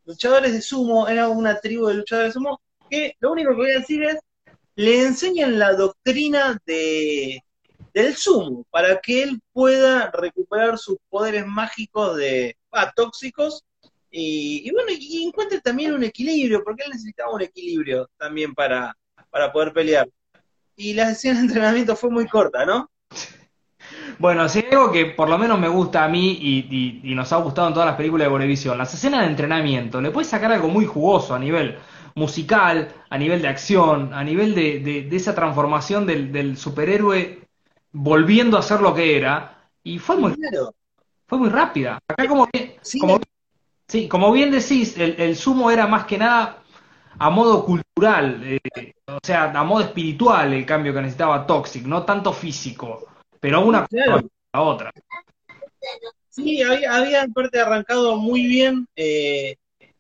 Luchadores 0.07 0.53
de 0.53 0.61
sumo, 0.61 1.07
era 1.07 1.29
una 1.29 1.61
tribu 1.61 1.87
de 1.87 1.95
luchadores 1.95 2.31
de 2.31 2.33
sumo, 2.33 2.61
que 2.91 3.15
lo 3.21 3.31
único 3.31 3.51
que 3.51 3.57
voy 3.57 3.71
a 3.71 3.79
decir 3.79 4.03
es, 4.03 4.19
le 4.75 5.05
enseñan 5.05 5.57
la 5.57 5.75
doctrina 5.75 6.61
de, 6.67 7.41
del 7.95 8.17
sumo, 8.17 8.67
para 8.71 8.99
que 9.01 9.23
él 9.23 9.41
pueda 9.53 10.11
recuperar 10.11 10.79
sus 10.79 10.97
poderes 11.09 11.47
mágicos 11.47 12.17
de 12.17 12.57
ah, 12.73 12.93
tóxicos 12.97 13.63
y, 14.11 14.69
bueno, 14.73 14.91
y 14.91 15.29
encuentre 15.29 15.61
también 15.61 15.95
un 15.95 16.03
equilibrio, 16.03 16.65
porque 16.65 16.83
él 16.87 16.91
necesitaba 16.91 17.33
un 17.33 17.43
equilibrio 17.43 18.11
también 18.17 18.53
para, 18.53 18.97
para 19.31 19.53
poder 19.53 19.73
pelear. 19.73 20.09
Y 20.75 20.95
la 20.95 21.07
sesión 21.11 21.37
de 21.37 21.43
entrenamiento 21.43 21.95
fue 21.95 22.11
muy 22.11 22.27
corta, 22.27 22.67
¿no? 22.67 22.91
Bueno, 24.19 24.49
si 24.49 24.61
hay 24.61 24.67
algo 24.73 24.91
que 24.91 25.07
por 25.07 25.29
lo 25.29 25.39
menos 25.39 25.59
me 25.59 25.69
gusta 25.69 26.05
a 26.05 26.09
mí 26.09 26.39
y, 26.41 27.15
nos 27.15 27.33
ha 27.33 27.37
gustado 27.37 27.69
en 27.69 27.75
todas 27.75 27.87
las 27.89 27.97
películas 27.97 28.27
de 28.27 28.31
Bolevisión, 28.31 28.79
las 28.79 28.93
escenas 28.95 29.21
de 29.21 29.27
entrenamiento, 29.27 30.01
le 30.01 30.11
puedes 30.11 30.29
sacar 30.29 30.53
algo 30.53 30.69
muy 30.69 30.87
jugoso 30.87 31.35
a 31.35 31.39
nivel 31.39 31.79
musical, 32.15 32.93
a 33.11 33.19
nivel 33.19 33.43
de 33.43 33.49
acción, 33.49 34.13
a 34.13 34.23
nivel 34.25 34.55
de, 34.55 35.09
esa 35.13 35.35
transformación 35.35 36.07
del, 36.07 36.57
superhéroe 36.57 37.41
volviendo 37.93 38.59
a 38.59 38.63
ser 38.63 38.81
lo 38.81 38.95
que 38.95 39.17
era, 39.17 39.71
y 39.83 39.99
fue 39.99 40.17
muy, 40.17 40.35
fue 41.27 41.39
muy 41.39 41.49
rápida. 41.49 41.99
Acá 42.07 42.29
como, 42.29 42.49
como, 43.01 43.21
sí, 43.87 44.09
como 44.09 44.33
bien 44.33 44.51
decís, 44.51 44.97
el, 44.99 45.37
sumo 45.37 45.71
era 45.71 45.87
más 45.87 46.05
que 46.05 46.19
nada 46.19 46.63
a 47.21 47.31
modo 47.31 47.65
cultural, 47.65 48.43
eh, 48.45 48.61
o 49.07 49.19
sea, 49.23 49.51
a 49.51 49.65
modo 49.65 49.83
espiritual 49.83 50.53
el 50.53 50.65
cambio 50.65 50.93
que 50.93 51.01
necesitaba 51.01 51.47
Toxic, 51.47 51.85
no 51.85 52.05
tanto 52.05 52.33
físico. 52.33 53.08
Pero 53.41 53.61
una 53.61 53.87
cosa 53.87 54.23
la 54.53 54.63
otra. 54.63 54.93
Sí, 56.29 56.63
había, 56.63 56.97
había 56.97 57.23
en 57.23 57.33
parte 57.33 57.61
arrancado 57.61 58.17
muy 58.17 58.47
bien 58.47 58.87
eh, 58.97 59.57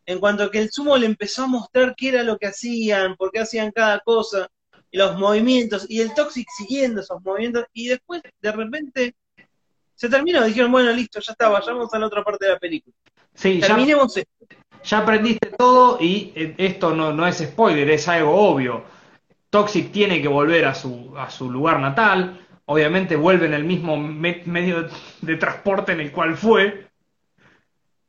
en 0.06 0.20
cuanto 0.20 0.44
a 0.44 0.50
que 0.50 0.58
el 0.58 0.70
sumo 0.70 0.96
le 0.96 1.06
empezó 1.06 1.44
a 1.44 1.48
mostrar 1.48 1.94
qué 1.96 2.08
era 2.08 2.22
lo 2.22 2.38
que 2.38 2.46
hacían, 2.46 3.16
por 3.16 3.30
qué 3.30 3.40
hacían 3.40 3.72
cada 3.72 4.00
cosa, 4.00 4.48
los 4.90 5.18
movimientos, 5.18 5.86
y 5.88 6.00
el 6.00 6.14
Toxic 6.14 6.48
siguiendo 6.56 7.00
esos 7.00 7.22
movimientos, 7.22 7.66
y 7.72 7.88
después 7.88 8.22
de 8.40 8.52
repente 8.52 9.14
se 9.94 10.08
terminó, 10.08 10.44
dijeron, 10.44 10.72
bueno, 10.72 10.92
listo, 10.92 11.20
ya 11.20 11.32
está, 11.32 11.48
vayamos 11.48 11.92
a 11.92 11.98
la 11.98 12.06
otra 12.06 12.24
parte 12.24 12.46
de 12.46 12.52
la 12.52 12.58
película. 12.58 12.94
Sí, 13.34 13.60
Terminemos 13.60 14.14
ya, 14.14 14.22
esto. 14.22 14.56
Ya 14.84 14.98
aprendiste 14.98 15.50
todo 15.58 15.98
y 16.00 16.32
eh, 16.34 16.54
esto 16.56 16.94
no, 16.94 17.12
no 17.12 17.26
es 17.26 17.38
spoiler, 17.38 17.90
es 17.90 18.08
algo 18.08 18.34
obvio. 18.34 18.84
Toxic 19.50 19.90
tiene 19.92 20.22
que 20.22 20.28
volver 20.28 20.64
a 20.66 20.74
su, 20.74 21.12
a 21.18 21.28
su 21.30 21.50
lugar 21.50 21.80
natal, 21.80 22.46
obviamente 22.70 23.16
vuelve 23.16 23.46
en 23.46 23.54
el 23.54 23.64
mismo 23.64 23.96
medio 23.96 24.88
de 25.22 25.36
transporte 25.36 25.92
en 25.92 26.00
el 26.00 26.12
cual 26.12 26.36
fue, 26.36 26.86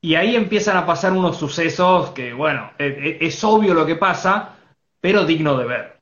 y 0.02 0.16
ahí 0.16 0.36
empiezan 0.36 0.76
a 0.76 0.86
pasar 0.86 1.14
unos 1.14 1.38
sucesos 1.38 2.12
que, 2.12 2.34
bueno, 2.34 2.72
e, 2.78 3.18
e, 3.22 3.26
es, 3.26 3.42
obvio 3.44 3.74
lo 3.74 3.86
que 3.86 3.96
pasa, 3.96 4.58
pero 5.00 5.26
digno 5.26 5.58
de 5.58 5.66
ver. 5.66 6.00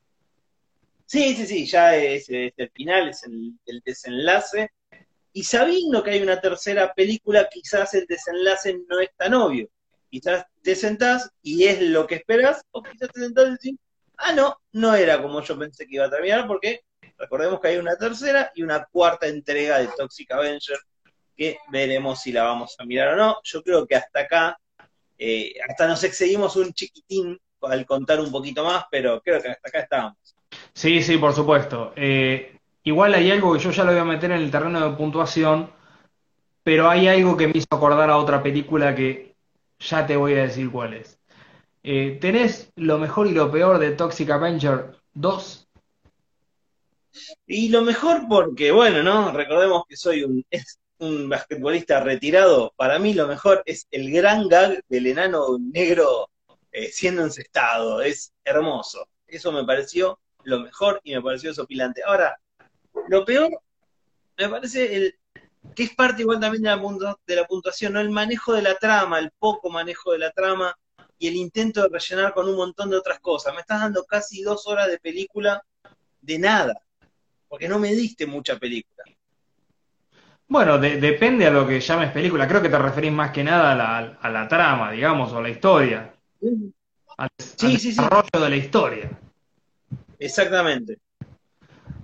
Sí, 1.06 1.36
sí, 1.36 1.46
sí, 1.46 1.66
ya 1.68 1.96
es, 1.96 2.30
el 2.30 2.72
final, 2.74 3.10
es 3.10 3.24
el, 3.26 3.82
desenlace. 3.86 4.72
Y 5.34 5.44
sabiendo 5.44 6.04
que 6.04 6.12
hay 6.12 6.24
una 6.24 6.42
tercera 6.42 6.94
película, 6.96 7.48
quizás 7.52 7.94
el 7.94 8.08
desenlace 8.08 8.80
no 8.90 9.00
es 9.00 9.10
tan 9.16 9.36
obvio. 9.36 9.70
Quizás 10.10 10.46
te 10.64 10.76
sentás 10.76 11.30
y 11.44 11.66
es 11.66 11.80
lo 11.82 12.08
que 12.08 12.16
esperas, 12.16 12.64
o 12.72 12.82
quizás 12.82 13.12
te 13.12 13.22
sentás 13.22 13.48
y 13.48 13.52
decís, 13.52 13.76
ah, 14.18 14.34
no, 14.34 14.58
no 14.72 14.96
era 14.96 15.22
como 15.22 15.42
yo 15.44 15.60
pensé 15.60 15.86
que 15.86 15.96
iba 15.96 16.06
a 16.06 16.10
terminar, 16.10 16.48
porque 16.48 16.82
Recordemos 17.18 17.60
que 17.60 17.70
hay 17.70 17.78
una 17.78 17.96
tercera 17.96 18.52
y 18.56 18.64
una 18.64 18.86
cuarta 18.86 19.28
entrega 19.28 19.80
de 19.80 19.90
Toxic 19.98 20.32
Avenger 20.32 20.78
que 21.36 21.58
veremos 21.70 22.22
si 22.22 22.32
la 22.32 22.44
vamos 22.44 22.76
a 22.80 22.86
mirar 22.86 23.14
o 23.14 23.16
no. 23.16 23.38
Yo 23.44 23.64
creo 23.64 23.86
que 23.86 23.96
hasta 23.96 24.22
acá, 24.22 24.60
eh, 25.18 25.54
hasta 25.68 25.88
nos 25.88 26.04
excedimos 26.04 26.56
un 26.56 26.74
chiquitín 26.74 27.40
al 27.62 27.86
contar 27.86 28.20
un 28.20 28.32
poquito 28.32 28.64
más, 28.64 28.86
pero 28.92 29.22
creo 29.22 29.42
que 29.42 29.50
hasta 29.50 29.70
acá 29.70 29.80
estábamos. 29.80 30.36
Sí, 30.74 31.02
sí, 31.02 31.18
por 31.18 31.34
supuesto. 31.34 31.94
Eh, 31.96 32.60
igual 32.84 33.14
hay 33.14 33.32
algo 33.32 33.54
que 33.54 33.60
yo 33.60 33.72
ya 33.72 33.84
lo 33.84 33.92
voy 33.92 34.02
a 34.02 34.06
meter 34.06 34.32
en 34.32 34.42
el 34.42 34.52
terreno 34.52 34.90
de 34.90 34.96
puntuación, 34.96 35.72
pero 36.64 36.90
hay 36.90 37.08
algo 37.08 37.38
que 37.38 37.48
me 37.48 37.54
hizo 37.56 37.68
acordar 37.72 38.10
a 38.10 38.18
otra 38.18 38.42
película 38.44 38.96
que 38.96 39.36
ya 39.80 40.06
te 40.06 40.18
voy 40.18 40.34
a 40.34 40.44
decir 40.44 40.70
cuál 40.72 40.94
es. 40.94 41.20
Eh, 41.84 42.18
tenés 42.20 42.72
lo 42.76 42.98
mejor 42.98 43.28
y 43.28 43.32
lo 43.32 43.52
peor 43.52 43.80
de 43.80 43.92
Toxic 43.92 44.30
Avenger 44.30 44.96
2 45.14 45.67
y 47.46 47.70
lo 47.70 47.82
mejor 47.82 48.28
porque, 48.28 48.72
bueno, 48.72 49.04
¿no? 49.04 49.32
Recordemos 49.32 49.84
que 49.88 49.96
soy 49.96 50.24
un, 50.24 50.46
un 51.00 51.30
basquetbolista 51.30 52.00
retirado. 52.02 52.74
Para 52.76 53.00
mí 53.00 53.14
lo 53.14 53.28
mejor 53.28 53.64
es 53.66 53.88
el 53.92 54.12
gran 54.12 54.48
gag 54.48 54.84
del 54.88 55.08
enano 55.08 55.58
negro 55.60 56.30
eh, 56.72 56.90
siendo 56.92 57.24
encestado. 57.24 58.02
Es 58.02 58.34
hermoso. 58.44 59.08
Eso 59.28 59.52
me 59.52 59.66
pareció 59.66 60.20
lo 60.44 60.60
mejor 60.62 61.02
y 61.04 61.14
me 61.14 61.22
pareció 61.22 61.54
sopilante. 61.54 62.02
Ahora, 62.04 62.40
lo 63.10 63.26
peor 63.26 63.50
me 64.38 64.50
parece 64.50 64.96
el 64.96 65.16
que 65.76 65.84
es 65.84 65.96
parte 65.96 66.22
igual 66.22 66.40
también 66.40 66.64
de 66.64 66.70
la, 66.70 67.18
de 67.28 67.36
la 67.36 67.46
puntuación, 67.46 67.94
¿no? 67.94 68.00
El 68.00 68.10
manejo 68.10 68.54
de 68.54 68.62
la 68.62 68.76
trama, 68.76 69.20
el 69.20 69.32
poco 69.32 69.70
manejo 69.70 70.14
de 70.14 70.20
la 70.20 70.32
trama 70.32 70.78
y 71.20 71.28
el 71.28 71.36
intento 71.36 71.82
de 71.82 71.90
rellenar 71.90 72.34
con 72.34 72.48
un 72.48 72.56
montón 72.56 72.90
de 72.90 72.96
otras 72.96 73.20
cosas. 73.20 73.54
Me 73.54 73.62
estás 73.62 73.82
dando 73.82 74.06
casi 74.06 74.42
dos 74.44 74.66
horas 74.68 74.88
de 74.88 74.98
película 75.00 75.62
de 76.22 76.40
nada 76.40 76.87
porque 77.48 77.68
no 77.68 77.80
me 77.80 77.94
diste 77.94 78.26
mucha 78.26 78.58
película. 78.58 79.04
Bueno, 80.50 80.78
depende 80.78 81.46
a 81.46 81.52
lo 81.52 81.68
que 81.68 81.82
llames 81.82 82.12
película. 82.12 82.48
Creo 82.48 82.62
que 82.62 82.70
te 82.70 82.80
referís 82.80 83.12
más 83.12 83.32
que 83.32 83.44
nada 83.44 83.72
a 84.22 84.30
la, 84.30 84.48
trama, 84.48 84.92
digamos, 84.92 85.34
o 85.34 85.40
a 85.40 85.42
la 85.42 85.50
historia. 85.50 86.14
Al, 87.18 87.30
sí, 87.38 87.78
sí, 87.78 87.90
desarrollo 87.90 88.40
de 88.40 88.50
la 88.50 88.56
historia. 88.56 89.10
Exactamente. 90.18 91.00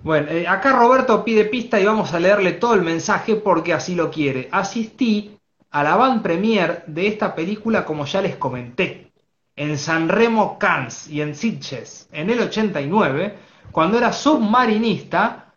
Bueno, 0.02 0.30
eh, 0.30 0.46
acá 0.46 0.72
Roberto 0.72 1.24
pide 1.24 1.46
pista 1.46 1.80
y 1.80 1.86
vamos 1.86 2.12
a 2.12 2.20
leerle 2.20 2.52
todo 2.52 2.74
el 2.74 2.82
mensaje 2.82 3.36
porque 3.36 3.72
así 3.72 3.94
lo 3.94 4.10
quiere. 4.10 4.48
Asistí 4.52 5.38
a 5.70 5.82
la 5.82 5.96
van 5.96 6.22
premier 6.22 6.84
de 6.86 7.06
esta 7.06 7.34
película 7.34 7.86
como 7.86 8.04
ya 8.04 8.20
les 8.20 8.36
comenté, 8.36 9.10
en 9.56 9.78
San 9.78 10.08
Remo 10.08 10.58
Cannes 10.58 11.08
y 11.08 11.22
en 11.22 11.34
Sitges, 11.34 12.08
en 12.12 12.28
el 12.28 12.40
89, 12.40 13.34
cuando 13.72 13.98
era 13.98 14.12
submarinista 14.12 15.54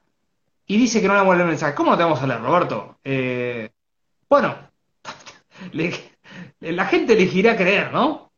y 0.66 0.78
dice 0.78 1.01
que 1.01 1.08
no 1.08 1.14
le 1.14 1.20
vamos 1.20 1.34
a 1.34 1.36
leer 1.38 1.45
el 1.45 1.51
mensaje. 1.51 1.76
¿Cómo 1.76 1.91
no 1.91 1.97
te 1.97 2.03
vamos 2.03 2.22
a 2.22 2.28
leer, 2.28 2.41
Roberto? 2.41 2.97
Eh, 3.03 3.70
bueno, 4.30 4.70
la 6.62 6.86
gente 6.86 7.14
elegirá 7.14 7.55
creer, 7.55 7.91
¿no? 7.91 8.32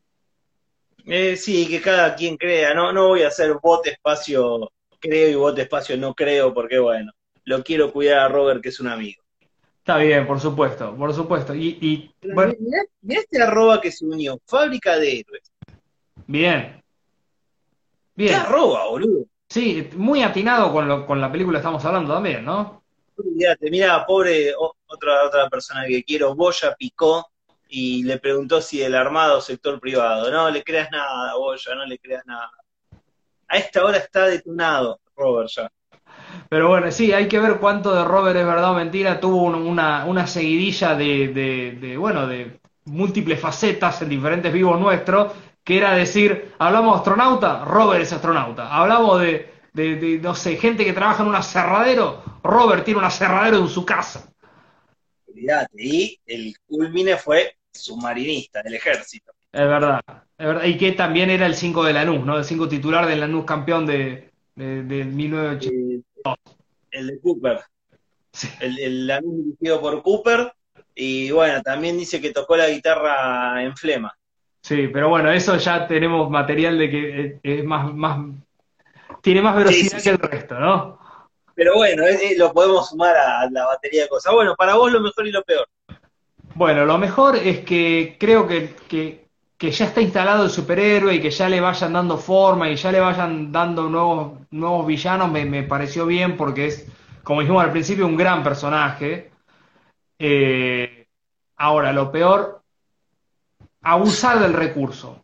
Eh, 1.06 1.36
sí, 1.36 1.68
que 1.68 1.82
cada 1.82 2.16
quien 2.16 2.38
crea. 2.38 2.74
No, 2.74 2.94
no 2.94 3.08
voy 3.08 3.24
a 3.24 3.30
hacer 3.30 3.56
bote 3.62 3.92
espacio 3.92 4.70
creo 5.00 5.30
y 5.30 5.36
bote 5.36 5.64
espacio 5.64 5.98
no 5.98 6.14
creo, 6.14 6.54
porque 6.54 6.78
bueno, 6.78 7.12
lo 7.46 7.64
quiero 7.64 7.92
cuidar 7.92 8.20
a 8.20 8.28
Robert, 8.28 8.62
que 8.62 8.70
es 8.70 8.80
un 8.80 8.88
amigo. 8.88 9.24
Está 9.80 9.98
bien, 9.98 10.28
por 10.28 10.40
supuesto, 10.40 10.96
por 10.96 11.14
supuesto. 11.14 11.56
Y, 11.56 12.14
bueno. 12.34 12.54
mirá, 12.60 13.22
este 13.22 13.42
arroba 13.42 13.82
que 13.82 13.92
se 13.92 14.06
unió, 14.06 14.40
fábrica 14.46 14.98
de 14.98 15.20
héroes. 15.20 15.52
Bien. 16.28 16.84
Bien. 18.16 18.30
¿Qué 18.30 18.36
arroba, 18.36 18.88
boludo? 18.88 19.26
Sí, 19.50 19.90
muy 19.96 20.22
atinado 20.22 20.72
con, 20.72 20.88
lo, 20.88 21.08
con 21.08 21.20
la 21.20 21.32
película 21.32 21.58
que 21.58 21.62
estamos 21.62 21.84
hablando 21.84 22.14
también, 22.14 22.46
¿no? 22.46 22.84
Mira, 23.62 24.06
pobre 24.06 24.54
otra, 24.56 25.26
otra 25.26 25.50
persona 25.50 25.86
que 25.88 26.04
quiero, 26.04 26.36
Boya 26.36 26.76
picó 26.78 27.28
y 27.68 28.04
le 28.04 28.18
preguntó 28.20 28.62
si 28.62 28.82
el 28.82 28.96
armado 28.96 29.40
o 29.40 29.42
sector 29.42 29.80
privado. 29.80 30.32
No 30.32 30.50
le 30.50 30.64
creas 30.64 30.90
nada, 30.92 31.36
Boya, 31.36 31.76
no 31.76 31.86
le 31.86 31.98
creas 31.98 32.26
nada. 32.26 32.52
A 33.48 33.58
esta 33.58 33.84
hora 33.84 33.98
está 33.98 34.28
detonado 34.28 35.00
Robert 35.16 35.50
ya. 35.50 35.70
Pero 36.48 36.70
bueno, 36.70 36.92
sí, 36.92 37.12
hay 37.12 37.28
que 37.28 37.40
ver 37.40 37.58
cuánto 37.60 37.94
de 37.94 38.04
Robert 38.06 38.38
es 38.38 38.46
verdad 38.46 38.72
o 38.72 38.76
mentira. 38.76 39.20
Tuvo 39.20 39.44
una, 39.46 40.06
una 40.06 40.28
seguidilla 40.28 40.96
de, 40.96 41.30
de, 41.30 41.78
de, 41.82 41.98
bueno, 41.98 42.28
de 42.28 42.60
múltiples 42.86 43.40
facetas 43.40 44.02
en 44.02 44.10
diferentes 44.10 44.54
vivos 44.54 44.80
nuestros 44.80 45.34
que 45.64 45.78
era 45.78 45.96
decir, 45.96 46.54
hablamos 46.58 46.94
de 46.94 46.98
astronauta, 47.00 47.66
Robert 47.66 48.02
es 48.02 48.14
astronauta. 48.14 48.74
Hablamos 48.76 49.22
de, 49.22 50.20
no 50.22 50.36
sé, 50.36 50.58
gente 50.58 50.84
que 50.84 50.94
trabaja 50.94 51.24
en 51.24 51.30
un 51.30 51.36
aserradero, 51.36 52.24
Robert 52.44 52.84
tiene 52.86 53.00
un 53.00 53.06
aserradero 53.06 53.58
en 53.58 53.68
su 53.68 53.86
casa. 53.86 54.32
y 55.76 56.20
el 56.26 56.56
culmine 56.68 57.18
fue 57.18 57.56
submarinista 57.72 58.62
del 58.64 58.76
ejército. 58.76 59.32
Es 59.52 59.62
verdad, 59.62 60.02
es 60.38 60.46
verdad, 60.46 60.64
y 60.66 60.78
que 60.78 60.92
también 60.92 61.30
era 61.30 61.46
el 61.46 61.56
5 61.56 61.84
de 61.84 61.94
Lanús, 61.94 62.24
¿no? 62.24 62.38
El 62.38 62.44
5 62.44 62.70
titular 62.70 63.08
de 63.08 63.16
Lanús 63.16 63.46
campeón 63.46 63.86
de, 63.86 64.32
de, 64.56 64.84
1982. 65.06 66.38
El, 66.92 67.08
de 67.08 67.20
Cooper. 67.20 67.60
El, 68.60 68.80
el 68.80 69.08
Lanús 69.08 69.46
dirigido 69.46 69.82
por 69.82 70.04
Cooper, 70.04 70.54
Y 70.94 71.32
bueno, 71.32 71.62
también 71.64 71.98
dice 71.98 72.22
que 72.22 72.32
tocó 72.32 72.58
la 72.58 72.70
guitarra 72.70 73.64
en 73.64 73.76
flema. 73.76 74.16
Sí, 74.62 74.90
pero 74.92 75.10
bueno, 75.10 75.32
eso 75.32 75.56
ya 75.58 75.88
tenemos 75.88 76.30
material 76.30 76.78
de 76.78 76.90
que 76.90 77.40
es 77.42 77.64
más, 77.64 77.94
más 77.94 78.20
tiene 79.22 79.42
más 79.42 79.56
velocidad 79.56 80.02
que 80.02 80.10
el 80.10 80.18
resto, 80.18 80.60
¿no? 80.60 81.00
Pero 81.56 81.76
bueno, 81.76 82.04
lo 82.38 82.54
podemos 82.54 82.90
sumar 82.90 83.16
a 83.18 83.50
la 83.50 83.66
batería 83.66 84.04
de 84.04 84.10
cosas. 84.10 84.34
Bueno, 84.34 84.56
para 84.56 84.76
vos 84.76 84.92
lo 84.92 85.02
mejor 85.02 85.28
y 85.28 85.32
lo 85.32 85.44
peor. 85.44 85.68
Bueno, 86.56 86.86
lo 86.86 86.98
mejor 86.98 87.36
es 87.36 87.60
que 87.66 88.16
creo 88.20 88.48
que, 88.48 88.76
que, 88.88 89.72
ya 89.72 89.86
está 89.86 90.02
instalado 90.02 90.46
el 90.46 90.50
superhéroe 90.50 91.16
y 91.16 91.22
que 91.22 91.32
ya 91.32 91.50
le 91.50 91.60
vayan 91.60 91.94
dando 91.94 92.18
forma 92.18 92.70
y 92.70 92.76
ya 92.76 92.92
le 92.92 93.02
vayan 93.02 93.52
dando 93.52 93.90
nuevos, 93.90 94.40
nuevos 94.52 94.88
villanos, 94.88 95.30
me, 95.30 95.44
me 95.46 95.64
pareció 95.64 96.06
bien 96.06 96.38
porque 96.38 96.68
es, 96.68 96.88
como 97.24 97.42
dijimos 97.42 97.64
al 97.64 97.72
principio, 97.72 98.08
un 98.08 98.16
gran 98.16 98.42
personaje. 98.42 99.32
Eh, 100.18 101.08
ahora, 101.58 101.92
lo 101.92 102.10
peor, 102.10 102.59
abusar 103.82 104.40
del 104.40 104.54
recurso. 104.54 105.24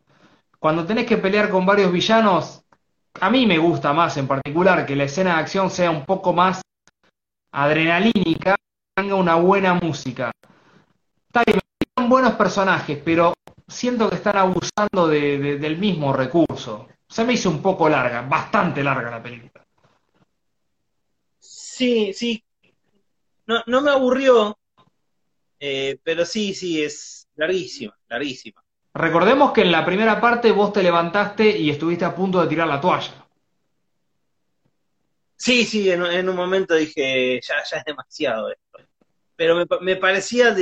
Cuando 0.60 0.86
tenés 0.86 1.06
que 1.06 1.18
pelear 1.18 1.50
con 1.50 1.66
varios 1.66 1.92
villanos, 1.92 2.64
a 3.20 3.30
mí 3.30 3.46
me 3.46 3.58
gusta 3.58 3.94
más 3.94 4.18
en 4.18 4.28
particular 4.28 4.86
que 4.86 4.96
la 4.96 5.06
escena 5.06 5.36
de 5.36 5.42
acción 5.42 5.70
sea 5.70 5.92
un 5.92 6.06
poco 6.06 6.34
más 6.34 6.62
adrenalínica, 7.52 8.56
tenga 8.96 9.16
una 9.16 9.36
buena 9.36 9.74
música. 9.74 10.32
Está 11.28 11.44
bien, 11.46 11.60
son 11.98 12.10
buenos 12.10 12.34
personajes, 12.34 13.00
pero 13.04 13.34
siento 13.68 14.10
que 14.10 14.16
están 14.16 14.38
abusando 14.38 15.08
del 15.08 15.78
mismo 15.78 16.14
recurso. 16.14 16.88
Se 17.08 17.24
me 17.24 17.34
hizo 17.34 17.50
un 17.50 17.62
poco 17.62 17.88
larga, 17.88 18.22
bastante 18.22 18.84
larga 18.84 19.12
la 19.12 19.24
película. 19.24 19.66
Sí, 21.40 22.14
sí. 22.14 22.44
No, 23.48 23.62
no 23.68 23.82
me 23.82 23.92
aburrió, 23.92 24.58
eh, 25.60 26.00
pero 26.04 26.26
sí, 26.26 26.54
sí, 26.54 26.84
es 26.84 27.25
larguísima, 27.36 27.98
larguísima. 28.08 28.64
Recordemos 28.94 29.52
que 29.52 29.62
en 29.62 29.72
la 29.72 29.86
primera 29.86 30.22
parte 30.22 30.52
vos 30.52 30.72
te 30.72 30.82
levantaste 30.82 31.58
y 31.58 31.70
estuviste 31.70 32.06
a 32.06 32.16
punto 32.16 32.42
de 32.42 32.48
tirar 32.48 32.68
la 32.68 32.80
toalla. 32.80 33.26
Sí, 35.36 35.66
sí, 35.66 35.92
en, 35.92 36.30
un 36.30 36.36
momento 36.36 36.76
dije, 36.76 37.42
ya, 37.42 37.56
ya 37.70 37.78
es 37.78 37.84
demasiado 37.84 38.50
esto. 38.50 38.90
Pero 39.36 39.66
me, 39.82 39.96
parecía 39.98 40.56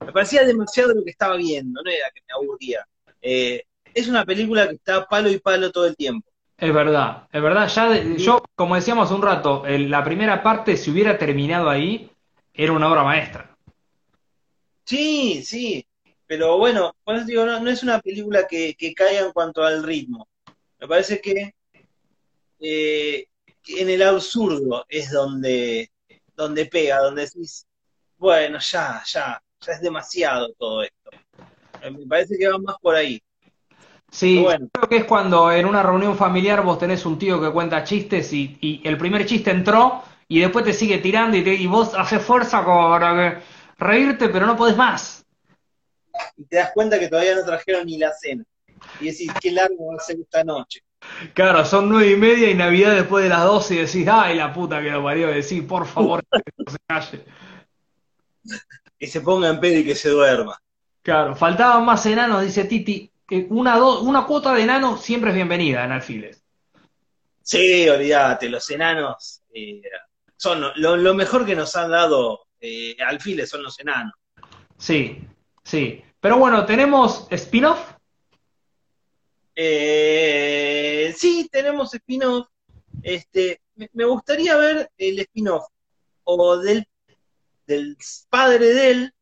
me 0.00 0.12
parecía 0.12 0.44
demasiado 0.44 0.94
lo 0.94 1.02
que 1.02 1.10
estaba 1.10 1.36
viendo, 1.36 1.82
no 1.82 1.90
era 1.90 2.08
que 2.14 2.20
me 2.20 2.34
aburría. 2.34 2.86
Eh, 3.20 3.64
es 3.92 4.06
una 4.06 4.24
película 4.24 4.68
que 4.68 4.74
está 4.74 5.04
palo 5.06 5.28
y 5.28 5.38
palo 5.38 5.72
todo 5.72 5.86
el 5.86 5.96
tiempo. 5.96 6.30
Es 6.56 6.72
verdad, 6.72 7.26
es 7.32 7.42
verdad. 7.42 7.68
Ya 7.68 8.16
yo, 8.16 8.44
como 8.54 8.76
decíamos 8.76 9.10
un 9.10 9.22
rato, 9.22 9.64
la 9.66 10.04
primera 10.04 10.42
parte, 10.42 10.76
si 10.76 10.90
hubiera 10.90 11.18
terminado 11.18 11.68
ahí, 11.68 12.10
era 12.52 12.72
una 12.72 12.88
obra 12.88 13.02
maestra. 13.02 13.53
Sí, 14.84 15.42
sí. 15.44 15.86
Pero 16.26 16.58
bueno, 16.58 16.94
digo, 17.26 17.44
no, 17.44 17.70
es 17.70 17.82
una 17.82 18.00
película 18.00 18.46
que, 18.46 18.74
caiga 18.96 19.26
en 19.26 19.32
cuanto 19.32 19.62
al 19.62 19.82
ritmo. 19.82 20.28
Me 20.80 20.88
parece 20.88 21.20
que 21.20 21.54
eh, 22.60 23.28
en 23.66 23.90
el 23.90 24.02
absurdo 24.02 24.84
es 24.88 25.10
donde, 25.10 25.90
donde 26.34 26.66
pega, 26.66 27.00
donde 27.00 27.22
decís, 27.22 27.66
bueno, 28.16 28.58
ya, 28.58 29.02
ya, 29.06 29.42
ya 29.60 29.72
es 29.72 29.80
demasiado 29.80 30.52
todo 30.54 30.82
esto. 30.82 31.10
Eh, 31.82 31.90
me 31.90 32.06
parece 32.06 32.38
que 32.38 32.48
va 32.48 32.58
más 32.58 32.76
por 32.80 32.94
ahí. 32.94 33.22
Sí, 34.10 34.44
creo 34.72 34.88
que 34.88 34.96
es 34.98 35.04
cuando 35.04 35.50
en 35.50 35.66
una 35.66 35.82
reunión 35.82 36.16
familiar 36.16 36.62
vos 36.62 36.78
tenés 36.78 37.04
un 37.04 37.18
tío 37.18 37.40
que 37.40 37.50
cuenta 37.50 37.82
chistes 37.82 38.32
y, 38.32 38.80
el 38.84 38.96
primer 38.96 39.26
chiste 39.26 39.50
entró 39.50 40.04
y 40.28 40.40
después 40.40 40.64
te 40.64 40.72
sigue 40.72 40.98
tirando 40.98 41.36
y, 41.36 41.40
y 41.40 41.66
vos 41.66 41.94
haces 41.94 42.22
fuerza 42.22 42.64
como 42.64 42.90
para 42.90 43.42
reírte, 43.78 44.28
pero 44.28 44.46
no 44.46 44.56
podés 44.56 44.76
más 44.76 45.24
y 46.36 46.44
te 46.44 46.56
das 46.56 46.72
cuenta 46.72 46.98
que 46.98 47.08
todavía 47.08 47.34
no 47.34 47.44
trajeron 47.44 47.86
ni 47.86 47.98
la 47.98 48.12
cena. 48.12 48.44
Y 49.00 49.06
decís, 49.06 49.30
qué 49.40 49.50
largo 49.50 49.86
va 49.86 49.96
a 49.96 50.00
ser 50.00 50.18
esta 50.20 50.44
noche. 50.44 50.82
Claro, 51.34 51.64
son 51.64 51.88
nueve 51.88 52.12
y 52.12 52.16
media 52.16 52.50
y 52.50 52.54
Navidad 52.54 52.94
después 52.94 53.24
de 53.24 53.30
las 53.30 53.44
doce 53.44 53.74
y 53.74 53.78
decís, 53.78 54.06
ay, 54.10 54.36
la 54.36 54.52
puta 54.52 54.82
que 54.82 54.90
lo 54.90 55.02
parió, 55.02 55.30
y 55.30 55.34
decís, 55.34 55.62
por 55.62 55.86
favor, 55.86 56.22
que 56.32 56.52
no 56.56 56.72
se 56.72 56.78
calle. 56.86 57.24
Que 58.98 59.06
se 59.06 59.20
ponga 59.20 59.48
en 59.48 59.60
pedo 59.60 59.78
y 59.80 59.84
que 59.84 59.94
se 59.94 60.10
duerma. 60.10 60.60
Claro, 61.02 61.36
faltaban 61.36 61.84
más 61.84 62.04
enanos, 62.06 62.42
dice 62.42 62.64
Titi. 62.64 63.10
Una, 63.48 63.82
una 63.82 64.26
cuota 64.26 64.54
de 64.54 64.62
enanos 64.62 65.02
siempre 65.02 65.30
es 65.30 65.36
bienvenida 65.36 65.84
en 65.84 65.92
Alfiles. 65.92 66.42
Sí, 67.42 67.88
olvídate, 67.88 68.48
los 68.48 68.70
enanos 68.70 69.42
eh, 69.52 69.82
son 70.36 70.64
lo, 70.76 71.14
mejor 71.14 71.44
que 71.44 71.54
nos 71.54 71.74
han 71.76 71.90
dado 71.90 72.43
eh, 72.64 72.96
Alfiles 73.04 73.50
son 73.50 73.62
los 73.62 73.78
enanos. 73.78 74.14
Sí, 74.78 75.20
Sí, 75.64 76.04
pero 76.20 76.38
bueno, 76.38 76.66
¿tenemos 76.66 77.26
spin-off? 77.30 77.94
Eh, 79.56 81.12
sí, 81.16 81.48
tenemos 81.50 81.94
spin-off. 81.94 82.48
Este, 83.02 83.62
me 83.92 84.04
gustaría 84.04 84.56
ver 84.56 84.90
el 84.98 85.18
spin-off 85.20 85.66
o 86.24 86.58
del, 86.58 86.86
del 87.66 87.96
padre 88.28 88.66
de 88.66 88.90
él, 88.90 89.14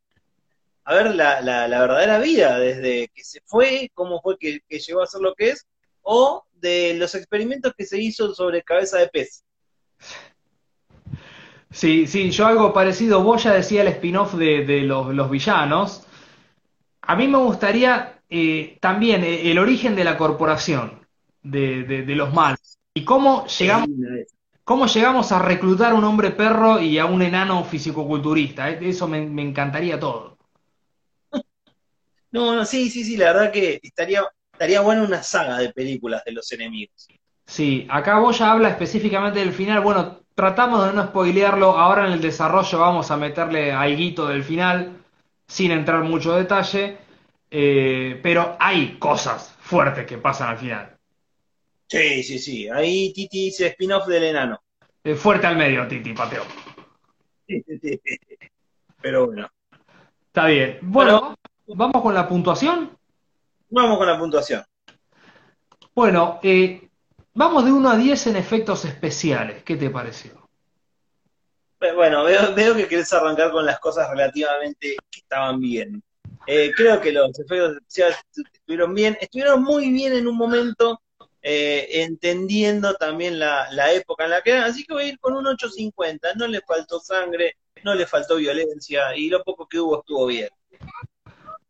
a 0.84 0.94
ver 0.94 1.14
la, 1.14 1.40
la, 1.40 1.80
verdadera 1.80 2.18
vida, 2.18 2.58
desde 2.58 3.08
que 3.08 3.24
se 3.24 3.40
fue, 3.46 3.90
cómo 3.94 4.20
fue 4.20 4.36
que, 4.36 4.60
llegó 4.68 5.02
a 5.02 5.06
ser 5.06 5.20
lo 5.20 5.34
que 5.34 5.50
es, 5.50 5.66
o 6.02 6.44
de 6.52 6.94
los 6.94 7.14
experimentos 7.14 7.72
que 7.76 7.86
se 7.86 8.00
hizo 8.00 8.34
sobre 8.34 8.62
cabeza 8.62 8.98
de 8.98 9.08
pez. 9.08 9.44
Sí, 11.72 12.06
sí, 12.06 12.30
yo 12.30 12.46
algo 12.46 12.72
parecido. 12.72 13.22
Vos 13.22 13.44
ya 13.44 13.52
decía 13.52 13.82
el 13.82 13.88
spin-off 13.88 14.34
de, 14.34 14.64
de 14.64 14.82
los, 14.82 15.14
los, 15.14 15.30
villanos. 15.30 16.06
A 17.00 17.16
mí 17.16 17.26
me 17.28 17.38
gustaría 17.38 18.20
eh, 18.28 18.78
también 18.80 19.24
eh, 19.24 19.50
el 19.50 19.58
origen 19.58 19.96
de 19.96 20.04
la 20.04 20.16
corporación, 20.16 21.06
de, 21.42 22.04
los 22.08 22.32
males, 22.32 22.78
y 22.94 23.04
cómo 23.04 23.46
llegamos, 23.46 23.88
cómo 24.64 24.86
llegamos 24.86 25.32
a 25.32 25.38
reclutar 25.38 25.94
un 25.94 26.04
hombre 26.04 26.30
perro 26.30 26.80
y 26.80 26.98
a 26.98 27.06
un 27.06 27.22
enano 27.22 27.64
fisicoculturista. 27.64 28.70
Eh, 28.70 28.78
eso 28.82 29.08
me, 29.08 29.18
encantaría 29.18 29.98
todo. 29.98 30.38
No, 32.30 32.54
no, 32.54 32.64
sí, 32.64 32.88
sí, 32.88 33.04
sí, 33.04 33.16
la 33.16 33.32
verdad 33.32 33.52
que 33.52 33.80
estaría, 33.82 34.22
estaría 34.52 34.80
bueno 34.80 35.04
una 35.04 35.22
saga 35.22 35.58
de 35.58 35.70
películas 35.70 36.24
de 36.24 36.32
los 36.32 36.50
enemigos. 36.52 37.08
Sí, 37.44 37.86
acá 37.90 38.18
vos 38.18 38.38
ya 38.38 38.52
habla 38.52 38.70
específicamente 38.70 39.40
del 39.40 39.52
final. 39.52 39.80
Bueno, 39.80 40.21
tratamos 40.34 40.86
de 40.86 40.92
no 40.92 41.06
spoilearlo. 41.06 41.78
Ahora 41.78 42.06
en 42.06 42.12
el 42.14 42.20
desarrollo 42.20 42.78
vamos 42.78 43.10
a 43.10 43.16
meterle 43.16 43.72
algo 43.72 44.26
del 44.26 44.44
final 44.44 44.98
sin 45.46 45.70
entrar 45.70 46.02
mucho 46.02 46.34
detalle, 46.34 46.98
eh, 47.50 48.18
pero 48.22 48.56
hay 48.58 48.98
cosas 48.98 49.54
fuertes 49.60 50.06
que 50.06 50.18
pasan 50.18 50.50
al 50.50 50.58
final. 50.58 50.96
Sí, 51.86 52.22
sí, 52.22 52.38
sí. 52.38 52.68
Ahí 52.68 53.12
Titi 53.12 53.46
dice 53.46 53.66
spin-off 53.66 54.06
del 54.06 54.24
enano. 54.24 54.62
Eh, 55.04 55.14
fuerte 55.14 55.46
al 55.46 55.56
medio, 55.56 55.86
Titi, 55.86 56.14
pateo. 56.14 56.44
Pero 59.02 59.26
bueno. 59.26 59.48
Está 60.26 60.46
bien. 60.46 60.78
Bueno, 60.80 61.34
¿vamos 61.66 62.02
con 62.02 62.14
la 62.14 62.26
puntuación? 62.26 62.96
Vamos 63.68 63.98
con 63.98 64.06
la 64.06 64.18
puntuación. 64.18 64.64
Bueno, 65.94 66.40
eh, 66.42 66.88
vamos 67.34 67.64
de 67.64 67.72
1 67.72 67.90
a 67.90 67.96
10 67.96 68.26
en 68.28 68.36
efectos 68.36 68.84
especiales. 68.84 69.62
¿Qué 69.62 69.76
te 69.76 69.90
pareció? 69.90 70.42
Bueno, 71.94 72.24
veo, 72.24 72.76
que 72.76 72.86
querés 72.86 73.12
arrancar 73.12 73.50
con 73.50 73.66
las 73.66 73.80
cosas 73.80 74.08
relativamente 74.10 74.96
que 75.10 75.18
estaban 75.18 75.58
bien. 75.58 76.02
Eh, 76.46 76.72
creo 76.76 77.00
que 77.00 77.12
los 77.12 77.36
efectos 77.38 77.76
especiales 77.76 78.18
estuvieron 78.54 78.94
bien, 78.94 79.18
estuvieron 79.20 79.62
muy 79.62 79.90
bien 79.90 80.12
en 80.12 80.28
un 80.28 80.36
momento, 80.36 81.00
eh, 81.40 81.88
entendiendo 82.02 82.94
también 82.94 83.38
la, 83.38 83.92
época 83.92 84.24
en 84.24 84.30
la 84.30 84.42
que 84.42 84.52
eran, 84.52 84.64
así 84.64 84.84
que 84.84 84.94
voy 84.94 85.04
a 85.04 85.08
ir 85.08 85.18
con 85.18 85.34
un 85.34 85.46
850, 85.46 86.34
no 86.34 86.46
le 86.46 86.60
faltó 86.60 87.00
sangre, 87.00 87.56
no 87.82 87.94
le 87.94 88.06
faltó 88.06 88.36
violencia, 88.36 89.16
y 89.16 89.28
lo 89.28 89.42
poco 89.42 89.66
que 89.66 89.80
hubo 89.80 90.00
estuvo 90.00 90.26
bien. 90.26 90.50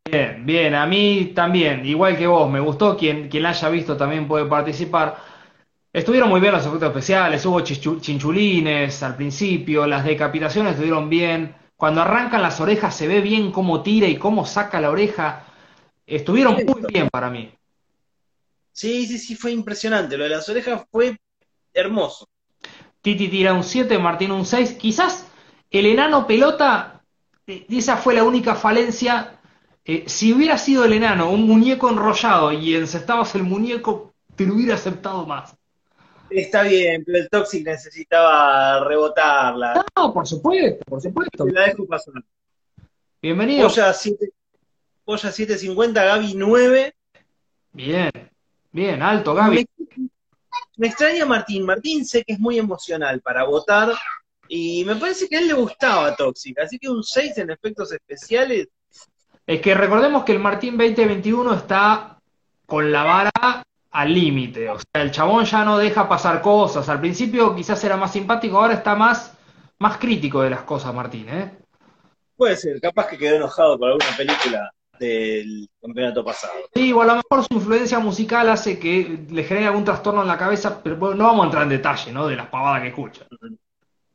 Bien, 0.05 0.45
bien, 0.45 0.75
a 0.75 0.85
mí 0.85 1.31
también, 1.33 1.83
igual 1.85 2.17
que 2.17 2.27
vos, 2.27 2.49
me 2.51 2.59
gustó, 2.59 2.95
quien, 2.95 3.29
quien 3.29 3.43
la 3.43 3.49
haya 3.49 3.69
visto 3.69 3.97
también 3.97 4.27
puede 4.27 4.45
participar. 4.45 5.32
Estuvieron 5.93 6.27
muy 6.27 6.41
bien 6.41 6.53
los 6.53 6.65
efectos 6.65 6.89
especiales, 6.89 7.45
hubo 7.45 7.61
chinchulines 7.61 9.03
al 9.03 9.15
principio, 9.15 9.85
las 9.85 10.03
decapitaciones 10.03 10.71
estuvieron 10.71 11.07
bien. 11.07 11.55
Cuando 11.75 12.01
arrancan 12.01 12.41
las 12.41 12.59
orejas 12.59 12.97
se 12.97 13.07
ve 13.07 13.21
bien 13.21 13.51
cómo 13.51 13.83
tira 13.83 14.07
y 14.07 14.17
cómo 14.17 14.43
saca 14.43 14.81
la 14.81 14.89
oreja. 14.89 15.45
Estuvieron 16.07 16.55
muy 16.55 16.81
bien 16.91 17.09
para 17.11 17.29
mí. 17.29 17.53
Sí, 18.71 19.05
sí, 19.05 19.19
sí, 19.19 19.35
fue 19.35 19.51
impresionante. 19.51 20.17
Lo 20.17 20.23
de 20.23 20.31
las 20.31 20.49
orejas 20.49 20.83
fue 20.91 21.15
hermoso. 21.71 22.27
Titi 23.01 23.27
tira 23.27 23.53
un 23.53 23.63
7, 23.63 23.99
Martín 23.99 24.31
un 24.31 24.47
6. 24.47 24.73
Quizás 24.73 25.27
el 25.69 25.85
enano 25.85 26.25
pelota, 26.25 27.03
eh, 27.45 27.67
esa 27.69 27.97
fue 27.97 28.15
la 28.15 28.23
única 28.23 28.55
falencia. 28.55 29.39
Eh, 29.85 30.05
si 30.07 30.33
hubiera 30.33 30.57
sido 30.57 30.85
el 30.85 30.93
enano 30.93 31.29
un 31.29 31.45
muñeco 31.45 31.87
enrollado 31.87 32.51
y 32.51 32.75
encestabas 32.75 33.35
el 33.35 33.43
muñeco, 33.43 34.15
te 34.35 34.47
lo 34.47 34.55
hubiera 34.55 34.73
aceptado 34.73 35.27
más. 35.27 35.55
Está 36.35 36.63
bien, 36.63 37.03
pero 37.05 37.19
el 37.19 37.29
Toxic 37.29 37.63
necesitaba 37.63 38.83
rebotarla. 38.83 39.85
No, 39.95 40.11
por 40.11 40.27
supuesto, 40.27 40.83
por 40.85 40.99
supuesto. 40.99 41.45
La 41.45 41.67
dejo 41.67 41.85
pasar. 41.85 42.15
Bienvenido. 43.21 43.69
Polla, 43.69 43.93
7, 43.93 44.31
Polla 45.05 45.31
750, 45.31 46.03
Gaby 46.03 46.33
9. 46.35 46.95
Bien, 47.73 48.11
bien, 48.71 49.01
alto, 49.03 49.35
Gaby. 49.35 49.67
Me, 49.77 50.09
me 50.77 50.87
extraña 50.87 51.23
Martín. 51.27 51.67
Martín 51.67 52.03
sé 52.03 52.23
que 52.23 52.33
es 52.33 52.39
muy 52.39 52.57
emocional 52.57 53.21
para 53.21 53.43
votar 53.43 53.93
y 54.47 54.83
me 54.85 54.95
parece 54.95 55.29
que 55.29 55.37
a 55.37 55.39
él 55.39 55.47
le 55.47 55.53
gustaba 55.53 56.15
Toxic, 56.15 56.57
así 56.57 56.79
que 56.79 56.89
un 56.89 57.03
6 57.03 57.37
en 57.37 57.51
efectos 57.51 57.91
especiales. 57.91 58.69
Es 59.45 59.61
que 59.61 59.75
recordemos 59.75 60.23
que 60.23 60.31
el 60.31 60.39
Martín 60.39 60.77
2021 60.77 61.53
está 61.53 62.19
con 62.65 62.91
la 62.91 63.03
vara 63.03 63.63
al 63.93 64.13
límite. 64.13 64.69
O 64.69 64.77
sea, 64.77 65.01
el 65.01 65.11
chabón 65.11 65.45
ya 65.45 65.63
no 65.63 65.77
deja 65.77 66.09
pasar 66.09 66.41
cosas. 66.41 66.89
Al 66.89 66.99
principio 66.99 67.55
quizás 67.55 67.81
era 67.83 67.95
más 67.95 68.11
simpático, 68.11 68.57
ahora 68.57 68.73
está 68.73 68.95
más, 68.95 69.37
más 69.79 69.97
crítico 69.97 70.41
de 70.41 70.49
las 70.49 70.63
cosas, 70.63 70.93
Martín, 70.93 71.29
¿eh? 71.29 71.57
Puede 72.35 72.57
ser, 72.57 72.81
capaz 72.81 73.07
que 73.07 73.17
quedó 73.17 73.35
enojado 73.35 73.77
por 73.77 73.89
alguna 73.89 74.17
película 74.17 74.71
del 74.99 75.69
campeonato 75.79 76.25
pasado. 76.25 76.53
Sí, 76.73 76.91
o 76.91 77.01
a 77.01 77.05
lo 77.05 77.15
mejor 77.17 77.43
su 77.43 77.53
influencia 77.53 77.99
musical 77.99 78.49
hace 78.49 78.79
que 78.79 79.25
le 79.29 79.43
genere 79.43 79.67
algún 79.67 79.85
trastorno 79.85 80.23
en 80.23 80.27
la 80.27 80.37
cabeza, 80.37 80.81
pero 80.81 80.95
no 81.13 81.25
vamos 81.25 81.43
a 81.43 81.45
entrar 81.45 81.63
en 81.63 81.69
detalle, 81.69 82.11
¿no? 82.11 82.27
De 82.27 82.35
las 82.35 82.47
pavadas 82.47 82.81
que 82.81 82.87
escucha. 82.87 83.27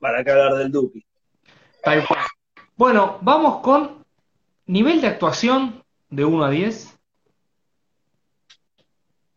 Para 0.01 0.25
que 0.25 0.31
hablar 0.31 0.55
del 0.55 0.73
cual. 0.73 2.21
Bueno, 2.77 3.19
vamos 3.23 3.61
con 3.61 4.05
nivel 4.67 5.01
de 5.01 5.07
actuación 5.07 5.85
de 6.11 6.25
1 6.25 6.45
a 6.45 6.51
10. 6.51 6.98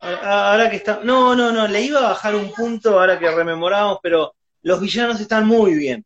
Ahora 0.01 0.69
que 0.69 0.77
está. 0.77 1.01
No, 1.03 1.35
no, 1.35 1.51
no, 1.51 1.67
le 1.67 1.81
iba 1.81 1.99
a 1.99 2.09
bajar 2.09 2.35
un 2.35 2.51
punto 2.51 2.99
ahora 2.99 3.19
que 3.19 3.29
rememoramos, 3.29 3.99
pero 4.01 4.33
los 4.63 4.81
villanos 4.81 5.19
están 5.19 5.45
muy 5.45 5.75
bien. 5.75 6.03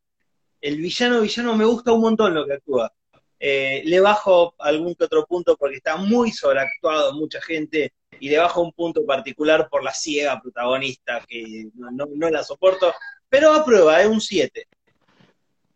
El 0.59 0.77
villano, 0.77 1.21
villano 1.21 1.55
me 1.55 1.65
gusta 1.65 1.93
un 1.93 2.01
montón 2.01 2.33
lo 2.33 2.45
que 2.45 2.53
actúa. 2.53 2.91
Eh, 3.39 3.83
le 3.85 3.99
bajo 3.99 4.55
algún 4.59 4.95
que 4.95 5.05
otro 5.05 5.25
punto 5.25 5.55
porque 5.55 5.77
está 5.77 5.97
muy 5.97 6.31
sobreactuado 6.31 7.13
mucha 7.13 7.41
gente 7.41 7.93
y 8.19 8.29
le 8.29 8.37
bajo 8.37 8.61
un 8.61 8.71
punto 8.71 9.05
particular 9.05 9.67
por 9.69 9.83
la 9.83 9.93
ciega 9.93 10.41
protagonista 10.41 11.21
que 11.27 11.67
no, 11.75 11.91
no, 11.91 12.29
la 12.29 12.43
soporto, 12.43 12.93
pero 13.29 13.53
aprueba, 13.53 14.01
es 14.01 14.07
un 14.07 14.21
7. 14.21 14.67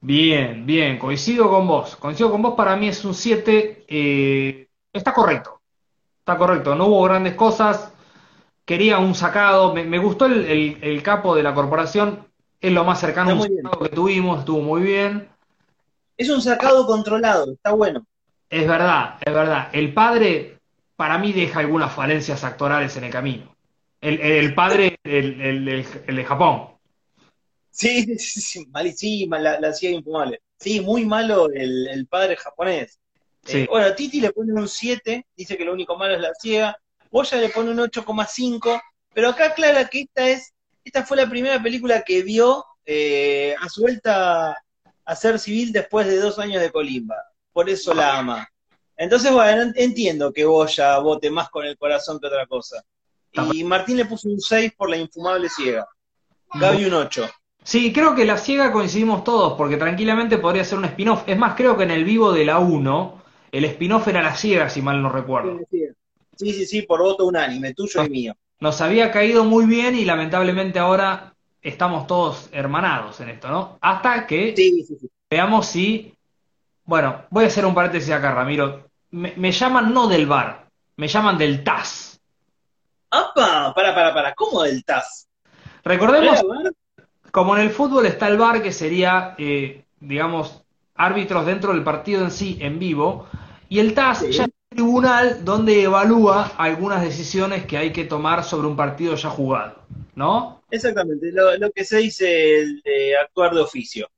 Bien, 0.02 0.66
bien, 0.66 0.98
coincido 0.98 1.50
con 1.50 1.68
vos. 1.68 1.96
Coincido 1.98 2.32
con 2.32 2.42
vos, 2.42 2.56
para 2.56 2.76
mí 2.76 2.88
es 2.88 3.04
un 3.04 3.14
7. 3.14 3.86
Eh, 3.88 4.68
está 4.92 5.14
correcto. 5.14 5.62
Está 6.20 6.38
correcto. 6.38 6.76
No 6.76 6.88
hubo 6.88 7.04
grandes 7.04 7.36
cosas. 7.36 7.94
Quería 8.70 9.00
un 9.00 9.16
sacado. 9.16 9.74
Me, 9.74 9.84
me 9.84 9.98
gustó 9.98 10.28
el, 10.28 10.46
el, 10.46 10.78
el, 10.84 11.02
capo 11.02 11.36
de 11.36 11.42
la 11.42 11.56
corporación. 11.56 12.28
Es 12.62 12.72
lo 12.72 12.84
más 12.84 13.00
cercano 13.00 13.32
a 13.32 13.34
un 13.34 13.42
sacado 13.42 13.80
que 13.80 13.90
tuvimos. 13.90 14.42
Estuvo 14.42 14.62
muy 14.62 14.84
bien. 14.84 15.28
Es 16.16 16.30
un 16.30 16.40
sacado 16.40 16.86
controlado. 16.86 17.52
Está 17.52 17.72
bueno. 17.72 18.06
Es 18.48 18.68
verdad, 18.68 19.16
es 19.26 19.34
verdad. 19.34 19.70
El 19.74 19.92
padre, 19.92 20.60
para 20.96 21.18
mí, 21.18 21.34
deja 21.34 21.62
algunas 21.62 21.92
falencias 21.92 22.44
actorales 22.44 22.96
en 22.96 23.06
el 23.06 23.12
camino. 23.12 23.56
El, 24.02 24.22
el 24.22 24.54
padre, 24.54 25.00
el, 25.04 25.66
de 25.66 26.26
Japón. 26.26 26.68
Sí, 27.72 28.04
sí, 28.20 28.40
sí, 28.40 28.68
malísima, 28.68 29.40
la, 29.40 29.60
la 29.60 29.70
hacía 29.70 29.90
infumable. 29.90 30.44
Sí, 30.60 30.80
muy 30.82 31.06
malo 31.06 31.50
el, 31.50 31.88
el 31.88 32.06
padre 32.06 32.36
japonés. 32.36 33.00
Sí. 33.44 33.62
Eh, 33.62 33.68
bueno, 33.68 33.96
Titi 33.96 34.22
le 34.22 34.32
pone 34.32 34.54
un 34.54 34.68
7, 34.68 35.26
dice 35.36 35.58
que 35.58 35.66
lo 35.66 35.74
único 35.74 35.98
malo 35.98 36.14
es 36.14 36.22
la 36.22 36.36
ciega. 36.36 36.78
Boya 37.12 37.38
le 37.38 37.50
pone 37.50 37.72
un 37.72 37.80
8,5, 37.80 38.82
pero 39.14 39.30
acá 39.30 39.48
aclara 39.48 39.86
que 39.88 40.02
esta 40.02 40.30
es, 40.30 40.54
esta 40.84 41.04
fue 41.04 41.18
la 41.18 41.30
primera 41.30 41.62
película 41.62 42.04
que 42.04 42.24
vio 42.24 42.66
eh, 42.86 43.56
a 43.60 43.68
su 43.70 43.82
vuelta 43.82 44.58
a 45.06 45.16
ser 45.16 45.40
civil 45.40 45.72
después 45.72 46.08
de 46.08 46.18
dos 46.18 46.38
años 46.40 46.62
de 46.62 46.72
colimba. 46.72 47.16
Por 47.52 47.70
eso 47.70 47.94
la 47.94 48.20
ama. 48.20 48.48
Entonces, 48.96 49.32
bueno, 49.32 49.72
entiendo 49.76 50.32
que 50.32 50.46
Boya 50.46 51.00
vote 51.00 51.32
más 51.32 51.50
con 51.50 51.66
el 51.66 51.78
corazón 51.78 52.20
que 52.20 52.28
otra 52.28 52.46
cosa. 52.46 52.84
Y 53.54 53.64
Martín 53.64 53.98
le 53.98 54.06
puso 54.06 54.28
un 54.28 54.40
6 54.40 54.74
por 54.76 54.90
la 54.90 54.98
infumable 54.98 55.50
ciega. 55.50 55.88
Gaby 56.54 56.86
un 56.86 56.94
8. 56.94 57.30
Sí, 57.64 57.94
creo 57.94 58.16
que 58.16 58.26
la 58.26 58.38
ciega 58.38 58.72
coincidimos 58.72 59.24
todos, 59.24 59.54
porque 59.54 59.78
tranquilamente 59.78 60.38
podría 60.38 60.64
ser 60.64 60.80
un 60.80 60.86
spin-off. 60.86 61.24
Es 61.28 61.38
más, 61.38 61.56
creo 61.56 61.78
que 61.78 61.84
en 61.84 61.92
el 61.92 62.04
vivo 62.04 62.32
de 62.32 62.46
la 62.46 62.60
1, 62.60 63.22
el 63.52 63.66
spin-off 63.66 64.08
era 64.08 64.22
la 64.22 64.36
ciega, 64.36 64.70
si 64.70 64.82
mal 64.82 65.02
no 65.02 65.12
recuerdo. 65.12 65.60
Sí, 65.70 65.86
sí, 66.54 66.66
sí, 66.66 66.82
por 66.84 67.02
voto 67.02 67.26
unánime, 67.26 67.74
tuyo 67.74 68.04
y 68.04 68.10
mío. 68.10 68.34
Nos 68.60 68.82
había 68.82 69.12
caído 69.12 69.44
muy 69.46 69.66
bien 69.66 69.96
y 69.96 70.06
lamentablemente 70.06 70.80
ahora 70.80 71.34
estamos 71.62 72.08
todos 72.08 72.50
hermanados 72.52 73.20
en 73.20 73.30
esto, 73.30 73.50
¿no? 73.50 73.78
Hasta 73.82 74.26
que 74.28 74.54
sí, 74.56 74.84
sí, 74.84 74.98
sí. 75.00 75.10
veamos 75.30 75.68
si... 75.68 76.14
Bueno, 76.86 77.24
voy 77.30 77.44
a 77.44 77.48
hacer 77.48 77.66
un 77.66 77.76
paréntesis 77.76 78.12
acá, 78.12 78.34
Ramiro. 78.34 78.90
Me, 79.12 79.34
me 79.38 79.52
llaman 79.52 79.94
no 79.94 80.08
del 80.08 80.26
bar, 80.26 80.68
me 80.98 81.08
llaman 81.08 81.38
del 81.38 81.64
TAS. 81.64 82.20
¡Apa! 83.12 83.74
Para, 83.76 83.94
para, 83.94 84.14
para, 84.14 84.34
¿cómo 84.34 84.64
del 84.64 84.84
TAS? 84.84 85.28
Recordemos, 85.84 86.42
como 87.32 87.56
en 87.56 87.64
el 87.64 87.70
fútbol 87.70 88.06
está 88.06 88.28
el 88.28 88.38
bar, 88.38 88.62
que 88.62 88.72
sería, 88.72 89.36
eh, 89.38 89.86
digamos, 90.00 90.64
árbitros 90.96 91.46
dentro 91.46 91.74
del 91.74 91.84
partido 91.84 92.24
en 92.24 92.32
sí, 92.32 92.58
en 92.60 92.80
vivo, 92.80 93.28
y 93.70 93.80
el 93.80 93.94
TAS 93.94 94.20
Sí. 94.20 94.32
ya 94.32 94.48
tribunal 94.70 95.44
donde 95.44 95.84
evalúa 95.84 96.52
algunas 96.58 97.02
decisiones 97.02 97.66
que 97.66 97.78
hay 97.78 97.92
que 97.92 98.06
tomar 98.06 98.44
sobre 98.44 98.68
un 98.68 98.76
partido 98.76 99.16
ya 99.16 99.30
jugado, 99.30 99.82
¿no? 100.16 100.62
Exactamente, 100.70 101.32
lo, 101.32 101.58
lo 101.58 101.72
que 101.72 101.84
se 101.84 101.98
dice 101.98 102.60
el 102.60 102.82
de 102.84 103.18
actuar 103.18 103.54
de 103.54 103.62
oficio. 103.62 104.10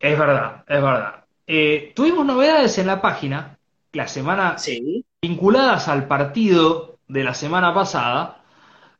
Es 0.00 0.18
verdad, 0.18 0.64
es 0.66 0.82
verdad. 0.82 1.24
Eh, 1.46 1.92
tuvimos 1.94 2.24
novedades 2.24 2.78
en 2.78 2.86
la 2.86 3.00
página 3.02 3.58
la 3.92 4.08
semana 4.08 4.58
Sí. 4.58 5.04
vinculadas 5.20 5.88
al 5.88 6.06
partido 6.06 6.98
de 7.08 7.24
la 7.24 7.34
semana 7.34 7.74
pasada, 7.74 8.42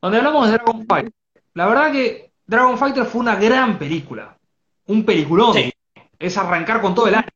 donde 0.00 0.18
hablamos 0.18 0.46
de 0.46 0.52
Dragon 0.54 0.86
Fighter. 0.86 1.12
La 1.54 1.66
verdad 1.66 1.92
que 1.92 2.32
Dragon 2.46 2.76
Fighter 2.78 3.04
fue 3.04 3.20
una 3.20 3.36
gran 3.36 3.78
película, 3.78 4.36
un 4.86 5.04
peliculón. 5.04 5.54
Sí. 5.54 5.72
Es 6.18 6.36
arrancar 6.36 6.80
con 6.80 6.94
todo 6.94 7.06
el 7.08 7.14
año. 7.14 7.28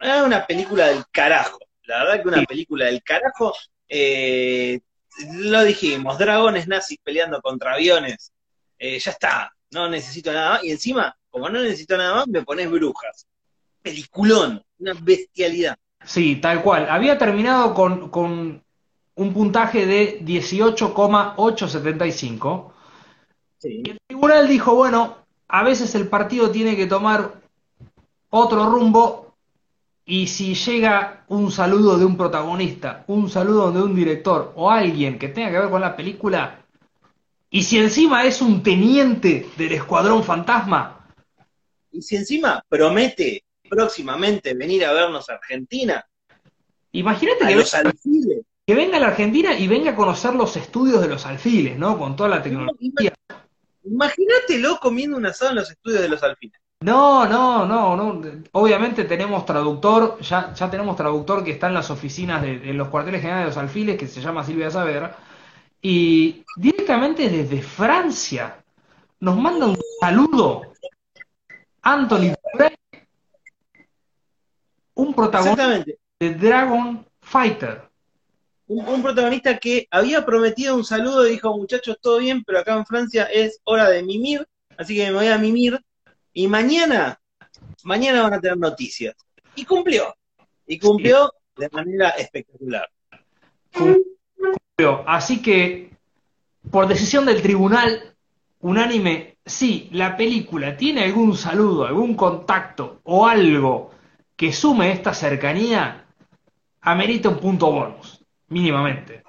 Es 0.00 0.22
una 0.22 0.46
película 0.46 0.86
del 0.86 1.04
carajo. 1.10 1.58
La 1.86 2.04
verdad 2.04 2.22
que 2.22 2.28
una 2.28 2.40
Sí. 2.40 2.46
película 2.46 2.84
del 2.86 3.02
carajo. 3.02 3.52
eh, 3.88 4.80
lo 5.34 5.62
dijimos, 5.62 6.18
dragones 6.18 6.66
nazis 6.68 6.98
peleando 7.02 7.40
contra 7.40 7.72
aviones. 7.74 8.32
Eh, 8.78 8.98
ya 8.98 9.12
está, 9.12 9.50
no 9.70 9.88
necesito 9.88 10.30
nada 10.32 10.50
más. 10.50 10.64
Y 10.64 10.72
encima, 10.72 11.16
como 11.30 11.48
no 11.48 11.60
necesito 11.62 11.96
nada 11.96 12.16
más, 12.16 12.26
me 12.28 12.42
pones 12.42 12.68
brujas. 12.70 13.26
Peliculón, 13.80 14.62
una 14.78 14.92
bestialidad. 15.00 15.76
Sí, 16.04 16.36
tal 16.36 16.62
cual. 16.62 16.88
Había 16.90 17.16
terminado 17.16 17.72
con, 17.74 18.10
con 18.10 18.62
un 19.14 19.32
puntaje 19.32 19.86
de 19.86 20.18
18,875. 20.22 22.74
Sí. 23.58 23.82
Y 23.84 23.90
el 23.90 23.98
tribunal 24.06 24.48
dijo, 24.48 24.74
bueno, 24.74 25.18
a 25.48 25.62
veces 25.62 25.94
el 25.94 26.08
partido 26.08 26.50
tiene 26.50 26.76
que 26.76 26.86
tomar 26.86 27.34
otro 28.30 28.66
rumbo 28.68 29.25
y 30.08 30.28
si 30.28 30.54
llega 30.54 31.24
un 31.28 31.50
saludo 31.50 31.98
de 31.98 32.04
un 32.04 32.16
protagonista, 32.16 33.04
un 33.08 33.28
saludo 33.28 33.72
de 33.72 33.82
un 33.82 33.94
director 33.94 34.52
o 34.54 34.70
alguien 34.70 35.18
que 35.18 35.28
tenga 35.28 35.50
que 35.50 35.58
ver 35.58 35.68
con 35.68 35.80
la 35.80 35.96
película, 35.96 36.64
y 37.50 37.64
si 37.64 37.78
encima 37.78 38.24
es 38.24 38.40
un 38.40 38.62
teniente 38.62 39.48
del 39.56 39.72
Escuadrón 39.72 40.22
Fantasma, 40.22 40.92
Y 41.90 42.02
si 42.02 42.16
encima 42.16 42.62
promete 42.68 43.44
próximamente 43.68 44.54
venir 44.54 44.84
a 44.84 44.92
vernos 44.92 45.28
a 45.28 45.34
Argentina, 45.34 46.06
imagínate 46.92 47.44
a 47.44 47.48
que, 47.48 47.56
los 47.56 47.72
venga, 47.72 47.88
alfiles, 47.90 48.42
que 48.64 48.74
venga 48.74 48.96
a 48.98 49.00
la 49.00 49.06
Argentina 49.08 49.58
y 49.58 49.66
venga 49.66 49.90
a 49.90 49.96
conocer 49.96 50.34
los 50.34 50.56
estudios 50.56 51.00
de 51.00 51.08
los 51.08 51.26
alfiles, 51.26 51.76
¿no? 51.78 51.98
Con 51.98 52.14
toda 52.14 52.28
la 52.28 52.42
tecnología. 52.42 53.12
imagínatelo 53.82 54.78
comiendo 54.78 55.16
un 55.16 55.26
asado 55.26 55.50
en 55.50 55.56
los 55.56 55.70
estudios 55.70 56.02
de 56.02 56.08
los 56.08 56.22
alfiles. 56.22 56.60
No, 56.80 57.26
no, 57.26 57.66
no, 57.66 57.96
no. 57.96 58.22
Obviamente 58.52 59.04
tenemos 59.04 59.46
traductor, 59.46 60.20
ya, 60.20 60.52
ya 60.52 60.70
tenemos 60.70 60.96
traductor 60.96 61.42
que 61.42 61.52
está 61.52 61.68
en 61.68 61.74
las 61.74 61.90
oficinas 61.90 62.42
de, 62.42 62.58
de 62.58 62.74
los 62.74 62.88
cuarteles 62.88 63.22
generales 63.22 63.46
de 63.46 63.50
los 63.50 63.56
alfiles, 63.56 63.98
que 63.98 64.06
se 64.06 64.20
llama 64.20 64.44
Silvia 64.44 64.70
Saavedra, 64.70 65.16
y 65.80 66.44
directamente 66.56 67.28
desde 67.28 67.62
Francia 67.62 68.62
nos 69.20 69.36
manda 69.36 69.66
un 69.66 69.78
saludo 70.00 70.62
Anthony 71.82 72.34
un 74.94 75.14
protagonista 75.14 75.84
de 76.18 76.34
Dragon 76.34 77.06
Fighter. 77.20 77.82
Un, 78.66 78.86
un 78.88 79.02
protagonista 79.02 79.58
que 79.58 79.86
había 79.90 80.24
prometido 80.26 80.74
un 80.74 80.84
saludo 80.84 81.26
y 81.26 81.32
dijo, 81.32 81.56
muchachos, 81.56 81.98
todo 82.00 82.18
bien, 82.18 82.42
pero 82.44 82.58
acá 82.58 82.74
en 82.74 82.86
Francia 82.86 83.24
es 83.24 83.60
hora 83.64 83.88
de 83.88 84.02
mimir, 84.02 84.46
así 84.76 84.96
que 84.96 85.06
me 85.06 85.12
voy 85.12 85.28
a 85.28 85.38
mimir. 85.38 85.80
Y 86.36 86.48
mañana, 86.48 87.18
mañana 87.84 88.20
van 88.20 88.34
a 88.34 88.40
tener 88.42 88.58
noticias. 88.58 89.14
Y 89.54 89.64
cumplió. 89.64 90.14
Y 90.66 90.78
cumplió 90.78 91.32
de 91.56 91.70
manera 91.70 92.10
espectacular. 92.10 92.90
Cumplió. 93.72 95.02
Así 95.06 95.40
que, 95.40 95.96
por 96.70 96.88
decisión 96.88 97.24
del 97.24 97.40
tribunal 97.40 98.14
unánime, 98.60 99.38
sí, 99.46 99.88
la 99.92 100.14
película 100.14 100.76
tiene 100.76 101.04
algún 101.04 101.38
saludo, 101.38 101.86
algún 101.86 102.14
contacto 102.14 103.00
o 103.04 103.26
algo 103.26 103.92
que 104.36 104.52
sume 104.52 104.92
esta 104.92 105.14
cercanía 105.14 106.04
amerita 106.82 107.30
un 107.30 107.40
punto 107.40 107.72
bonus, 107.72 108.22
mínimamente. 108.48 109.22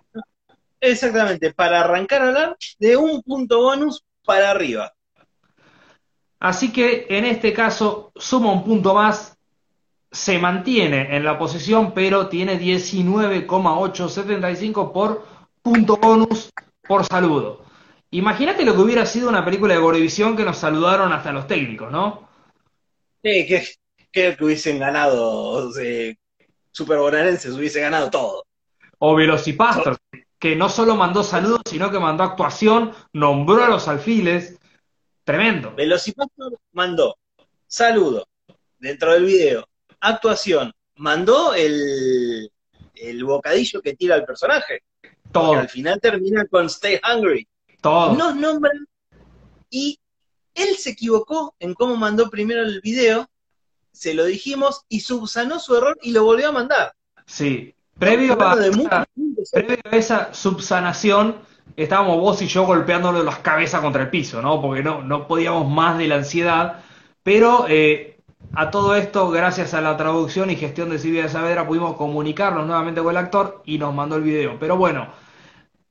Exactamente, 0.81 1.53
para 1.53 1.79
arrancar 1.79 2.21
a 2.21 2.27
hablar 2.27 2.57
de 2.79 2.97
un 2.97 3.23
punto 3.23 3.61
bonus 3.61 4.03
para 4.25 4.51
arriba. 4.51 4.93
Así 6.39 6.71
que 6.71 7.07
en 7.09 7.25
este 7.25 7.51
caso 7.53 8.11
suma 8.15 8.51
un 8.51 8.63
punto 8.63 8.93
más, 8.93 9.35
se 10.11 10.37
mantiene 10.39 11.15
en 11.15 11.23
la 11.23 11.37
posición, 11.37 11.93
pero 11.93 12.27
tiene 12.27 12.57
19,875 12.57 14.93
por 14.93 15.25
punto 15.61 15.97
bonus 15.97 16.51
por 16.87 17.05
saludo. 17.05 17.67
Imagínate 18.11 18.63
lo 18.63 18.73
que 18.73 18.81
hubiera 18.81 19.05
sido 19.05 19.27
una 19.27 19.43
película 19.43 19.73
de 19.73 19.81
Gorevisión 19.81 20.37
que 20.37 20.45
nos 20.45 20.57
saludaron 20.57 21.11
hasta 21.11 21.33
los 21.33 21.45
técnicos, 21.45 21.91
¿no? 21.91 22.29
Sí, 23.21 23.45
que, 23.45 23.67
que, 24.11 24.37
hubiesen 24.39 24.79
ganado 24.79 25.69
eh, 25.79 26.15
Super 26.71 26.99
Bonaerenses, 26.99 27.53
hubiese 27.53 27.81
ganado 27.81 28.09
todo. 28.09 28.45
O 28.99 29.15
Velocipastor, 29.15 29.97
que 30.39 30.55
no 30.55 30.69
solo 30.69 30.95
mandó 30.95 31.23
saludos, 31.23 31.61
sino 31.65 31.91
que 31.91 31.99
mandó 31.99 32.23
actuación, 32.23 32.93
nombró 33.11 33.61
a 33.63 33.67
los 33.67 33.89
alfiles. 33.89 34.57
Tremendo. 35.27 35.75
Velocipastor 35.75 36.57
mandó 36.71 37.17
saludo 37.67 38.29
dentro 38.79 39.11
del 39.11 39.25
video, 39.25 39.67
actuación, 39.99 40.71
mandó 40.95 41.53
el, 41.53 42.49
el 42.95 43.23
bocadillo 43.25 43.81
que 43.81 43.93
tira 43.93 44.15
el 44.15 44.23
personaje. 44.23 44.83
Todo. 45.33 45.55
al 45.55 45.67
final 45.67 45.99
termina 45.99 46.45
con 46.45 46.67
Stay 46.67 47.01
Hungry. 47.03 47.45
Todo. 47.81 48.15
Nos 48.15 48.37
nombran 48.37 48.87
y 49.69 49.99
él 50.55 50.77
se 50.77 50.91
equivocó 50.91 51.53
en 51.59 51.73
cómo 51.73 51.97
mandó 51.97 52.29
primero 52.29 52.61
el 52.61 52.79
video, 52.79 53.29
se 53.91 54.13
lo 54.13 54.23
dijimos 54.23 54.85
y 54.87 55.01
subsanó 55.01 55.59
su 55.59 55.75
error 55.75 55.97
y 56.01 56.11
lo 56.11 56.23
volvió 56.23 56.47
a 56.47 56.53
mandar. 56.53 56.93
Sí, 57.25 57.75
previo 57.99 58.41
a, 58.41 58.65
esa, 58.65 59.07
previo 59.51 59.81
a 59.91 59.97
esa 59.97 60.33
subsanación, 60.33 61.41
estábamos 61.75 62.19
vos 62.19 62.41
y 62.41 62.47
yo 62.47 62.65
golpeándole 62.65 63.23
las 63.23 63.39
cabezas 63.39 63.81
contra 63.81 64.03
el 64.03 64.09
piso, 64.09 64.41
¿no? 64.41 64.61
Porque 64.61 64.83
no, 64.83 65.01
no 65.01 65.27
podíamos 65.27 65.69
más 65.69 65.97
de 65.97 66.07
la 66.07 66.15
ansiedad, 66.15 66.81
pero 67.23 67.65
eh, 67.67 68.17
a 68.53 68.71
todo 68.71 68.95
esto, 68.95 69.29
gracias 69.29 69.73
a 69.73 69.81
la 69.81 69.97
traducción 69.97 70.49
y 70.49 70.55
gestión 70.55 70.89
de 70.89 70.99
Silvia 70.99 71.23
de 71.23 71.29
Saavedra, 71.29 71.67
pudimos 71.67 71.95
comunicarnos 71.95 72.65
nuevamente 72.65 73.01
con 73.01 73.11
el 73.11 73.17
actor 73.17 73.61
y 73.65 73.77
nos 73.77 73.93
mandó 73.93 74.15
el 74.15 74.23
video. 74.23 74.57
Pero 74.59 74.77
bueno, 74.77 75.07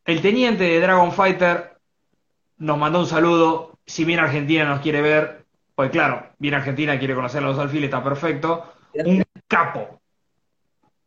el 0.05 0.23
teniente 0.23 0.65
de 0.65 0.81
Dragon 0.81 1.13
Fighter 1.13 1.77
nos 2.59 2.79
mandó 2.79 3.01
un 3.01 3.07
saludo. 3.07 3.79
Si 3.85 4.05
bien 4.05 4.21
Argentina 4.21 4.65
nos 4.65 4.81
quiere 4.81 5.03
ver, 5.03 5.47
pues 5.75 5.91
claro, 5.91 6.31
bien 6.39 6.55
Argentina 6.55 6.99
quiere 6.99 7.15
conocer 7.15 7.43
a 7.43 7.47
los 7.47 7.59
alfiles, 7.59 7.85
está 7.85 8.03
perfecto. 8.03 8.73
Un 9.05 9.23
capo. 9.47 10.01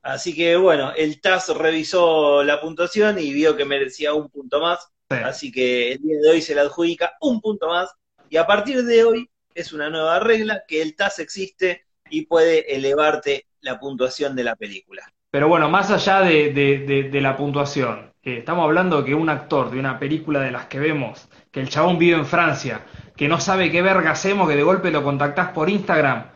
Así 0.02 0.36
que 0.36 0.56
bueno, 0.56 0.94
el 0.96 1.20
TAS 1.22 1.50
revisó 1.50 2.44
la 2.44 2.62
puntuación 2.62 3.20
y 3.20 3.34
vio 3.34 3.56
que 3.56 3.66
merecía 3.66 4.14
un 4.14 4.30
punto 4.30 4.62
más. 4.62 4.90
Así 5.10 5.52
que 5.52 5.94
el 5.94 6.02
día 6.02 6.18
de 6.22 6.30
hoy 6.30 6.42
se 6.42 6.54
le 6.56 6.62
adjudica 6.62 7.14
un 7.22 7.42
punto 7.42 7.68
más. 7.68 7.94
Y 8.30 8.38
a 8.38 8.46
partir 8.46 8.84
de 8.84 9.04
hoy 9.04 9.30
es 9.54 9.74
una 9.74 9.90
nueva 9.90 10.20
regla 10.20 10.64
que 10.68 10.82
el 10.82 10.96
TAS 10.96 11.20
existe 11.20 11.86
y 12.10 12.26
puede 12.26 12.76
elevarte 12.76 13.48
la 13.62 13.80
puntuación 13.80 14.36
de 14.36 14.44
la 14.44 14.56
película. 14.56 15.04
Pero 15.32 15.48
bueno, 15.48 15.70
más 15.70 15.92
allá 15.92 16.22
de, 16.22 17.10
la 17.22 17.38
puntuación, 17.38 18.14
eh, 18.24 18.38
estamos 18.40 18.64
hablando 18.64 19.04
que 19.04 19.14
un 19.14 19.30
actor 19.30 19.70
de 19.70 19.80
una 19.80 20.00
película 20.00 20.40
de 20.40 20.52
las 20.52 20.66
que 20.66 20.80
vemos, 20.80 21.28
que 21.52 21.60
el 21.60 21.70
chabón 21.70 21.98
vive 22.00 22.18
en 22.18 22.26
Francia, 22.26 22.82
que 23.16 23.28
no 23.28 23.40
sabe 23.40 23.72
qué 23.72 23.82
verga 23.82 24.12
hacemos, 24.12 24.50
que 24.50 24.56
de 24.56 24.64
golpe 24.64 24.92
lo 24.92 25.04
contactás 25.04 25.50
por 25.50 25.70
Instagram, 25.70 26.32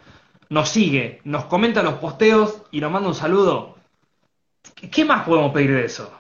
nos 0.53 0.69
sigue, 0.69 1.19
nos 1.23 1.45
comenta 1.45 1.81
los 1.81 1.95
posteos 1.95 2.61
y 2.69 2.79
nos 2.79 2.91
manda 2.91 3.09
un 3.09 3.15
saludo. 3.15 3.75
¿Qué 4.91 5.03
más 5.03 5.25
podemos 5.25 5.51
pedir 5.51 5.73
de 5.73 5.85
eso? 5.85 6.13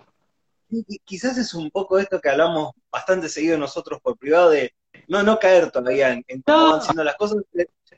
Quizás 1.05 1.37
es 1.37 1.53
un 1.53 1.69
poco 1.69 1.99
esto 1.99 2.19
que 2.19 2.29
hablamos 2.29 2.71
bastante 2.91 3.29
seguido 3.29 3.59
nosotros 3.59 4.01
por 4.01 4.17
privado 4.17 4.49
de 4.49 4.73
no, 5.07 5.21
no 5.21 5.37
caer 5.37 5.69
todavía 5.69 6.13
en, 6.13 6.41
cómo 6.41 6.71
van 6.71 6.81
siendo 6.81 7.03
las 7.03 7.15
cosas, 7.15 7.43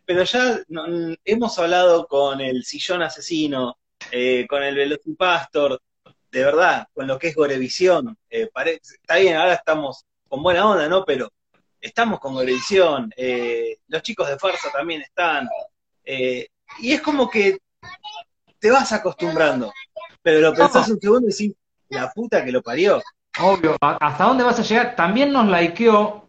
pero 0.05 0.23
ya 0.25 0.59
hemos 1.23 1.57
hablado 1.57 2.05
con 2.05 2.41
el 2.41 2.65
sillón 2.65 3.01
asesino, 3.01 3.77
eh, 4.11 4.45
con 4.49 4.61
el 4.61 4.75
Velocipastor, 4.75 5.81
de 6.31 6.43
verdad, 6.43 6.85
con 6.93 7.07
lo 7.07 7.17
que 7.17 7.29
es 7.29 7.35
Gorevisión. 7.35 8.17
Eh, 8.29 8.49
está 8.77 9.15
bien, 9.15 9.37
ahora 9.37 9.53
estamos 9.53 10.03
con 10.27 10.43
buena 10.43 10.69
onda, 10.69 10.89
¿no? 10.89 11.05
Pero 11.05 11.31
estamos 11.79 12.19
con 12.19 12.33
Gorevisión, 12.33 13.09
eh, 13.15 13.77
los 13.87 14.01
chicos 14.01 14.27
de 14.27 14.37
Farsa 14.37 14.69
también 14.69 15.01
están. 15.01 15.47
Y 16.05 16.91
es 16.91 17.01
como 17.01 17.29
que 17.29 17.57
te 18.59 18.71
vas 18.71 18.91
acostumbrando, 18.93 19.71
pero 20.21 20.41
lo 20.41 20.53
pensás 20.53 20.89
un 20.89 20.99
segundo 20.99 21.27
y 21.27 21.31
decís, 21.31 21.53
la 21.89 22.11
puta 22.11 22.43
que 22.43 22.51
lo 22.51 22.61
parió. 22.61 23.01
Obvio, 23.41 23.75
¿hasta 23.81 24.23
dónde 24.23 24.43
vas 24.43 24.59
a 24.59 24.63
llegar? 24.63 24.95
También 24.95 25.31
nos 25.31 25.47
likeó 25.47 26.25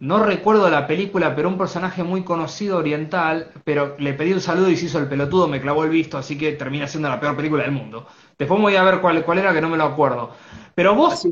no 0.00 0.24
recuerdo 0.24 0.70
la 0.70 0.86
película, 0.86 1.36
pero 1.36 1.48
un 1.48 1.58
personaje 1.58 2.02
muy 2.02 2.24
conocido 2.24 2.78
oriental, 2.78 3.50
pero 3.64 3.96
le 3.98 4.14
pedí 4.14 4.32
un 4.32 4.40
saludo 4.40 4.70
y 4.70 4.76
se 4.76 4.86
hizo 4.86 4.98
el 4.98 5.08
pelotudo, 5.08 5.46
me 5.46 5.60
clavó 5.60 5.84
el 5.84 5.90
visto, 5.90 6.16
así 6.16 6.38
que 6.38 6.52
termina 6.52 6.86
siendo 6.86 7.10
la 7.10 7.20
peor 7.20 7.36
película 7.36 7.64
del 7.64 7.72
mundo. 7.72 8.06
Después 8.38 8.60
voy 8.60 8.76
a 8.76 8.82
ver 8.82 9.02
cuál, 9.02 9.22
cuál 9.26 9.38
era, 9.38 9.52
que 9.52 9.60
no 9.60 9.68
me 9.68 9.76
lo 9.76 9.84
acuerdo. 9.84 10.30
Pero 10.74 10.94
vos, 10.94 11.22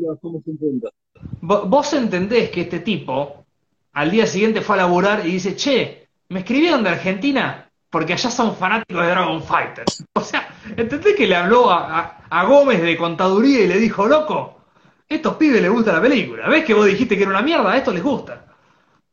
vos 1.41 1.93
entendés 1.95 2.51
que 2.51 2.61
este 2.61 2.81
tipo 2.81 3.47
al 3.95 4.11
día 4.11 4.27
siguiente 4.27 4.61
fue 4.61 4.77
a 4.77 4.81
laburar 4.81 5.27
y 5.27 5.33
dice, 5.33 5.57
che, 5.57 6.07
me 6.29 6.41
escribieron 6.41 6.85
de 6.85 6.91
Argentina 6.91 7.68
porque 7.91 8.13
allá 8.13 8.31
son 8.31 8.57
fanáticos 8.57 9.03
de 9.03 9.11
Dragon 9.11 9.43
Fighters. 9.43 10.05
O 10.15 10.21
sea, 10.21 10.49
¿entendés 10.77 11.17
que 11.17 11.27
le 11.27 11.37
habló 11.37 11.71
a, 11.71 12.23
a 12.29 12.45
Gómez 12.45 12.83
de 12.83 12.97
contaduría 12.97 13.61
y 13.61 13.69
le 13.69 13.79
dijo, 13.79 14.07
loco, 14.07 14.59
estos 15.09 15.37
pibes 15.37 15.63
les 15.63 15.71
gusta 15.71 15.93
la 15.93 16.03
película? 16.03 16.49
¿Ves 16.49 16.65
que 16.65 16.75
vos 16.75 16.87
dijiste 16.87 17.17
que 17.17 17.23
era 17.23 17.31
una 17.31 17.43
mierda? 17.43 17.73
A 17.73 17.79
estos 17.79 17.95
les 17.95 18.03
gusta. 18.03 18.45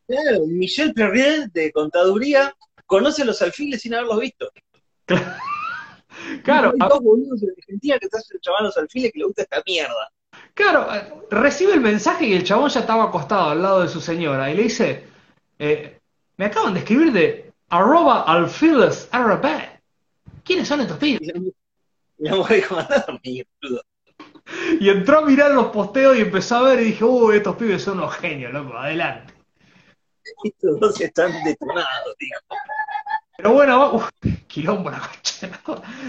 Claro, 0.07 0.45
Michel 0.47 0.93
Perriel 0.93 1.49
de 1.51 1.71
Contaduría 1.71 2.53
conoce 2.85 3.23
a 3.23 3.25
los 3.25 3.41
alfiles 3.41 3.81
sin 3.81 3.93
haberlos 3.93 4.19
visto. 4.19 4.51
Claro. 5.05 6.73
Hay 6.79 6.89
dos 6.89 7.01
boludos 7.01 7.41
en 7.43 7.49
Argentina 7.57 7.97
que 7.99 8.05
están 8.05 8.21
llamando 8.41 8.67
los 8.67 8.77
alfiles 8.77 9.11
que 9.11 9.19
le 9.19 9.25
gusta 9.25 9.41
esta 9.43 9.63
mierda. 9.65 10.11
Claro, 10.53 10.93
eh, 10.93 11.13
recibe 11.31 11.73
el 11.73 11.81
mensaje 11.81 12.25
y 12.25 12.33
el 12.33 12.43
chabón 12.43 12.69
ya 12.69 12.81
estaba 12.81 13.05
acostado 13.05 13.49
al 13.49 13.61
lado 13.61 13.81
de 13.81 13.87
su 13.87 13.99
señora 13.99 14.51
y 14.51 14.55
le 14.55 14.63
dice, 14.63 15.03
eh, 15.57 15.99
me 16.37 16.45
acaban 16.45 16.73
de 16.73 16.79
escribir 16.81 17.11
de 17.11 17.44
arroba 17.69 18.23
alfiles. 18.23 19.09
¿Quiénes 20.43 20.67
son 20.67 20.81
estos 20.81 20.97
pibes? 20.97 21.31
Mujer 22.17 22.57
dijo, 22.57 22.77
Y 24.79 24.89
entró 24.89 25.19
a 25.19 25.21
mirar 25.25 25.51
los 25.51 25.67
posteos 25.67 26.17
y 26.17 26.21
empezó 26.21 26.57
a 26.57 26.61
ver 26.63 26.81
y 26.81 26.85
dije, 26.85 27.03
uy, 27.03 27.37
estos 27.37 27.55
pibes 27.55 27.83
son 27.83 27.97
unos 27.99 28.15
genios, 28.15 28.53
loco, 28.53 28.77
adelante. 28.77 29.33
Estos 30.43 30.79
dos 30.79 31.01
están 31.01 31.31
detonados. 31.43 32.15
Pero 33.37 33.53
bueno, 33.53 34.09
quilombo 34.47 34.89
la 34.89 35.01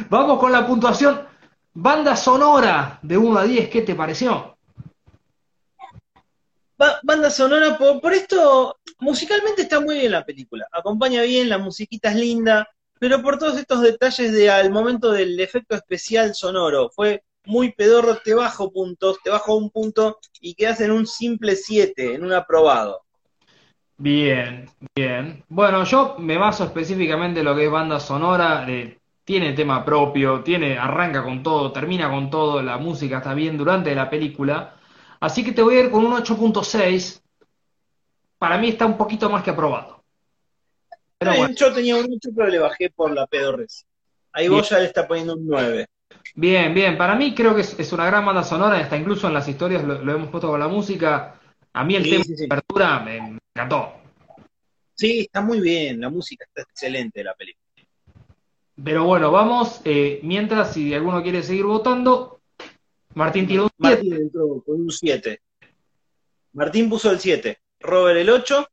Vamos 0.08 0.38
con 0.38 0.52
la 0.52 0.66
puntuación. 0.66 1.26
Banda 1.74 2.16
sonora 2.16 2.98
de 3.02 3.18
1 3.18 3.38
a 3.38 3.44
10, 3.44 3.68
¿qué 3.68 3.82
te 3.82 3.94
pareció? 3.94 4.55
Banda 7.02 7.30
sonora, 7.30 7.78
por, 7.78 8.12
esto, 8.12 8.78
musicalmente 9.00 9.62
está 9.62 9.80
muy 9.80 9.98
bien 10.00 10.12
la 10.12 10.24
película. 10.24 10.66
Acompaña 10.72 11.22
bien, 11.22 11.48
la 11.48 11.58
musiquita 11.58 12.10
es 12.10 12.16
linda, 12.16 12.68
pero 12.98 13.22
por 13.22 13.38
todos 13.38 13.58
estos 13.58 13.82
detalles 13.82 14.32
de 14.32 14.50
al 14.50 14.70
momento 14.70 15.12
del 15.12 15.38
efecto 15.40 15.74
especial 15.74 16.34
sonoro, 16.34 16.90
fue 16.90 17.22
muy 17.44 17.72
pedorro, 17.72 18.16
te 18.16 18.34
bajo 18.34 18.72
puntos, 18.72 19.18
te 19.22 19.30
bajo 19.30 19.54
un 19.56 19.70
punto 19.70 20.18
y 20.40 20.54
quedas 20.54 20.80
en 20.80 20.90
un 20.90 21.06
simple 21.06 21.56
7, 21.56 22.14
en 22.14 22.24
un 22.24 22.32
aprobado. 22.32 23.02
Bien, 23.98 24.68
bien. 24.94 25.42
Bueno, 25.48 25.84
yo 25.84 26.16
me 26.18 26.36
baso 26.36 26.64
específicamente 26.64 27.40
en 27.40 27.46
lo 27.46 27.56
que 27.56 27.64
es 27.64 27.70
banda 27.70 27.98
sonora. 27.98 28.66
tiene 29.24 29.52
tema 29.54 29.84
propio, 29.84 30.42
tiene, 30.42 30.76
arranca 30.76 31.22
con 31.22 31.42
todo, 31.42 31.72
termina 31.72 32.10
con 32.10 32.28
todo, 32.28 32.62
la 32.62 32.76
música 32.76 33.18
está 33.18 33.32
bien 33.32 33.56
durante 33.56 33.94
la 33.94 34.10
película. 34.10 34.74
Así 35.20 35.44
que 35.44 35.52
te 35.52 35.62
voy 35.62 35.76
a 35.76 35.80
ir 35.80 35.90
con 35.90 36.04
un 36.04 36.12
8.6. 36.12 37.20
Para 38.38 38.58
mí 38.58 38.68
está 38.68 38.86
un 38.86 38.96
poquito 38.96 39.30
más 39.30 39.42
que 39.42 39.50
aprobado. 39.50 40.04
Pero 41.18 41.48
Yo 41.48 41.72
tenía 41.72 41.96
un 41.96 42.04
8, 42.04 42.30
pero 42.34 42.48
le 42.48 42.58
bajé 42.58 42.90
por 42.90 43.12
la 43.12 43.26
pedorres. 43.26 43.86
Ahí 44.32 44.48
vos 44.48 44.68
ya 44.68 44.78
le 44.78 44.84
está 44.84 45.08
poniendo 45.08 45.34
un 45.34 45.46
9. 45.46 45.86
Bien, 46.34 46.74
bien. 46.74 46.98
Para 46.98 47.14
mí 47.14 47.34
creo 47.34 47.54
que 47.54 47.62
es, 47.62 47.92
una 47.92 48.06
gran 48.06 48.24
banda 48.24 48.44
sonora, 48.44 48.78
hasta 48.78 48.96
incluso 48.96 49.26
en 49.26 49.34
las 49.34 49.48
historias 49.48 49.82
lo, 49.82 50.12
hemos 50.12 50.28
puesto 50.28 50.48
con 50.48 50.60
la 50.60 50.68
música. 50.68 51.40
A 51.72 51.84
mí 51.84 51.94
el 51.94 52.04
tema 52.04 52.24
de 52.26 52.44
apertura 52.44 53.00
me, 53.00 53.38
encantó. 53.54 53.94
Sí, 54.94 55.20
está 55.20 55.40
muy 55.40 55.60
bien, 55.60 56.00
la 56.00 56.10
música 56.10 56.44
está 56.44 56.62
excelente 56.62 57.20
de 57.20 57.24
la 57.24 57.34
película. 57.34 57.64
Pero 58.82 59.04
bueno, 59.04 59.30
vamos, 59.30 59.80
eh, 59.84 60.20
mientras 60.22 60.74
si 60.74 60.92
alguno 60.92 61.22
quiere 61.22 61.42
seguir 61.42 61.64
votando, 61.64 62.35
Martín 63.16 63.46
tiró 63.46 63.64
un 63.64 63.70
7. 63.80 63.94
Martín 63.96 64.12
entró 64.12 64.62
con 64.64 64.80
un 64.82 64.90
7. 64.90 65.40
Martín 66.52 66.90
puso 66.90 67.10
el 67.10 67.18
7, 67.18 67.58
Robert 67.80 68.18
el 68.20 68.28
8. 68.28 68.66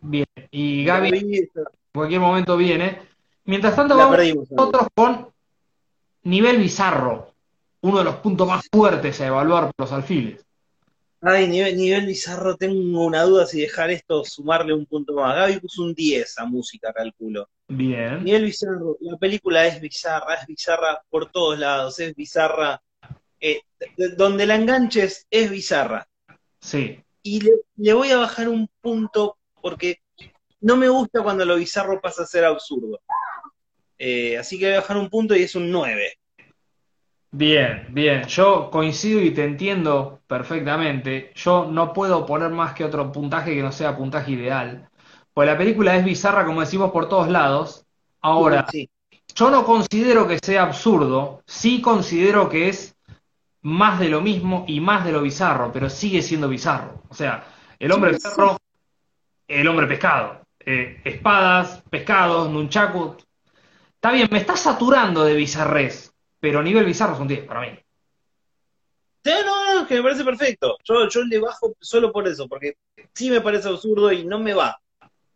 Bien, 0.00 0.26
y 0.50 0.84
Gaby, 0.84 1.08
en 1.10 1.48
cualquier 1.92 2.20
momento 2.20 2.56
viene. 2.56 3.00
Mientras 3.44 3.76
tanto, 3.76 3.94
La 3.94 4.04
vamos 4.04 4.16
perdimos. 4.16 4.50
nosotros 4.50 4.88
con 4.94 5.28
nivel 6.24 6.58
bizarro, 6.58 7.30
uno 7.82 7.98
de 7.98 8.04
los 8.04 8.16
puntos 8.16 8.48
más 8.48 8.66
fuertes 8.72 9.20
a 9.20 9.26
evaluar 9.28 9.66
por 9.66 9.84
los 9.86 9.92
alfiles. 9.92 10.43
Ay, 11.26 11.48
nivel, 11.48 11.76
nivel 11.76 12.06
bizarro, 12.06 12.56
tengo 12.56 13.04
una 13.04 13.22
duda 13.22 13.46
si 13.46 13.60
dejar 13.60 13.90
esto, 13.90 14.24
sumarle 14.24 14.74
un 14.74 14.84
punto 14.84 15.14
más. 15.14 15.34
Gaby 15.36 15.60
puso 15.60 15.82
un 15.82 15.94
10 15.94 16.38
a 16.38 16.44
música, 16.44 16.92
calculo. 16.92 17.48
Bien. 17.68 18.22
Nivel 18.22 18.44
bizarro, 18.44 18.96
la 19.00 19.16
película 19.16 19.66
es 19.66 19.80
bizarra, 19.80 20.34
es 20.34 20.46
bizarra 20.46 21.02
por 21.08 21.30
todos 21.30 21.58
lados, 21.58 21.98
es 22.00 22.14
bizarra. 22.14 22.80
eh, 23.40 23.60
de- 23.96 24.08
donde 24.16 24.46
la 24.46 24.54
enganches 24.54 25.26
es 25.30 25.50
bizarra. 25.50 26.08
Sí. 26.60 26.98
Y 27.22 27.40
le, 27.42 27.50
le 27.76 27.92
voy 27.92 28.10
a 28.10 28.16
bajar 28.16 28.48
un 28.48 28.68
punto 28.80 29.36
porque 29.60 29.98
no 30.62 30.76
me 30.76 30.88
gusta 30.88 31.22
cuando 31.22 31.44
lo 31.44 31.56
bizarro 31.56 32.00
pasa 32.00 32.22
a 32.22 32.26
ser 32.26 32.44
absurdo. 32.46 33.00
Eh, 33.98 34.38
así 34.38 34.58
que 34.58 34.64
voy 34.66 34.74
a 34.74 34.80
bajar 34.80 34.96
un 34.96 35.10
punto 35.10 35.36
y 35.36 35.42
es 35.42 35.54
un 35.54 35.70
9. 35.70 36.14
Bien, 37.36 37.86
bien. 37.90 38.24
Yo 38.26 38.70
coincido 38.70 39.20
y 39.20 39.32
te 39.32 39.44
entiendo 39.44 40.20
perfectamente. 40.28 41.32
Yo 41.34 41.66
no 41.68 41.92
puedo 41.92 42.24
poner 42.24 42.50
más 42.50 42.74
que 42.74 42.84
otro 42.84 43.10
puntaje 43.10 43.54
que 43.56 43.62
no 43.62 43.72
sea 43.72 43.96
puntaje 43.96 44.30
ideal. 44.30 44.88
Pues 45.32 45.48
la 45.48 45.58
película 45.58 45.96
es 45.96 46.04
bizarra, 46.04 46.46
como 46.46 46.60
decimos, 46.60 46.92
por 46.92 47.08
todos 47.08 47.28
lados. 47.28 47.86
Ahora, 48.20 48.64
Sí, 48.70 48.88
yo 49.34 49.50
no 49.50 49.64
considero 49.64 50.28
que 50.28 50.38
sea 50.38 50.62
absurdo, 50.62 51.42
sí 51.44 51.80
considero 51.80 52.48
que 52.48 52.68
es 52.68 52.96
más 53.62 53.98
de 53.98 54.10
lo 54.10 54.20
mismo 54.20 54.64
y 54.68 54.80
más 54.80 55.04
de 55.04 55.10
lo 55.10 55.20
bizarro, 55.20 55.72
pero 55.72 55.90
sigue 55.90 56.22
siendo 56.22 56.48
bizarro. 56.48 57.02
O 57.08 57.14
sea, 57.14 57.44
el 57.80 57.90
hombre 57.90 58.16
Sí, 58.16 58.28
el 59.48 59.66
hombre 59.66 59.88
pescado. 59.88 60.40
Eh, 60.60 61.00
espadas, 61.04 61.82
pescados, 61.90 62.48
nunchaku. 62.48 63.16
Está 63.96 64.12
bien, 64.12 64.28
me 64.30 64.38
está 64.38 64.56
saturando 64.56 65.24
de 65.24 65.34
bizarrés, 65.34 66.13
pero 66.44 66.62
nivel 66.62 66.84
bizarro 66.84 67.14
es 67.14 67.20
un 67.20 67.26
10 67.26 67.46
para 67.46 67.62
mí. 67.62 67.68
No, 69.24 69.42
no, 69.42 69.80
no, 69.80 69.86
que 69.86 69.94
me 69.94 70.02
parece 70.02 70.22
perfecto. 70.22 70.76
Yo, 70.84 71.08
yo 71.08 71.24
le 71.24 71.38
bajo 71.38 71.74
solo 71.80 72.12
por 72.12 72.28
eso, 72.28 72.46
porque 72.46 72.76
sí 73.14 73.30
me 73.30 73.40
parece 73.40 73.68
absurdo 73.70 74.12
y 74.12 74.26
no 74.26 74.38
me 74.38 74.52
va. 74.52 74.78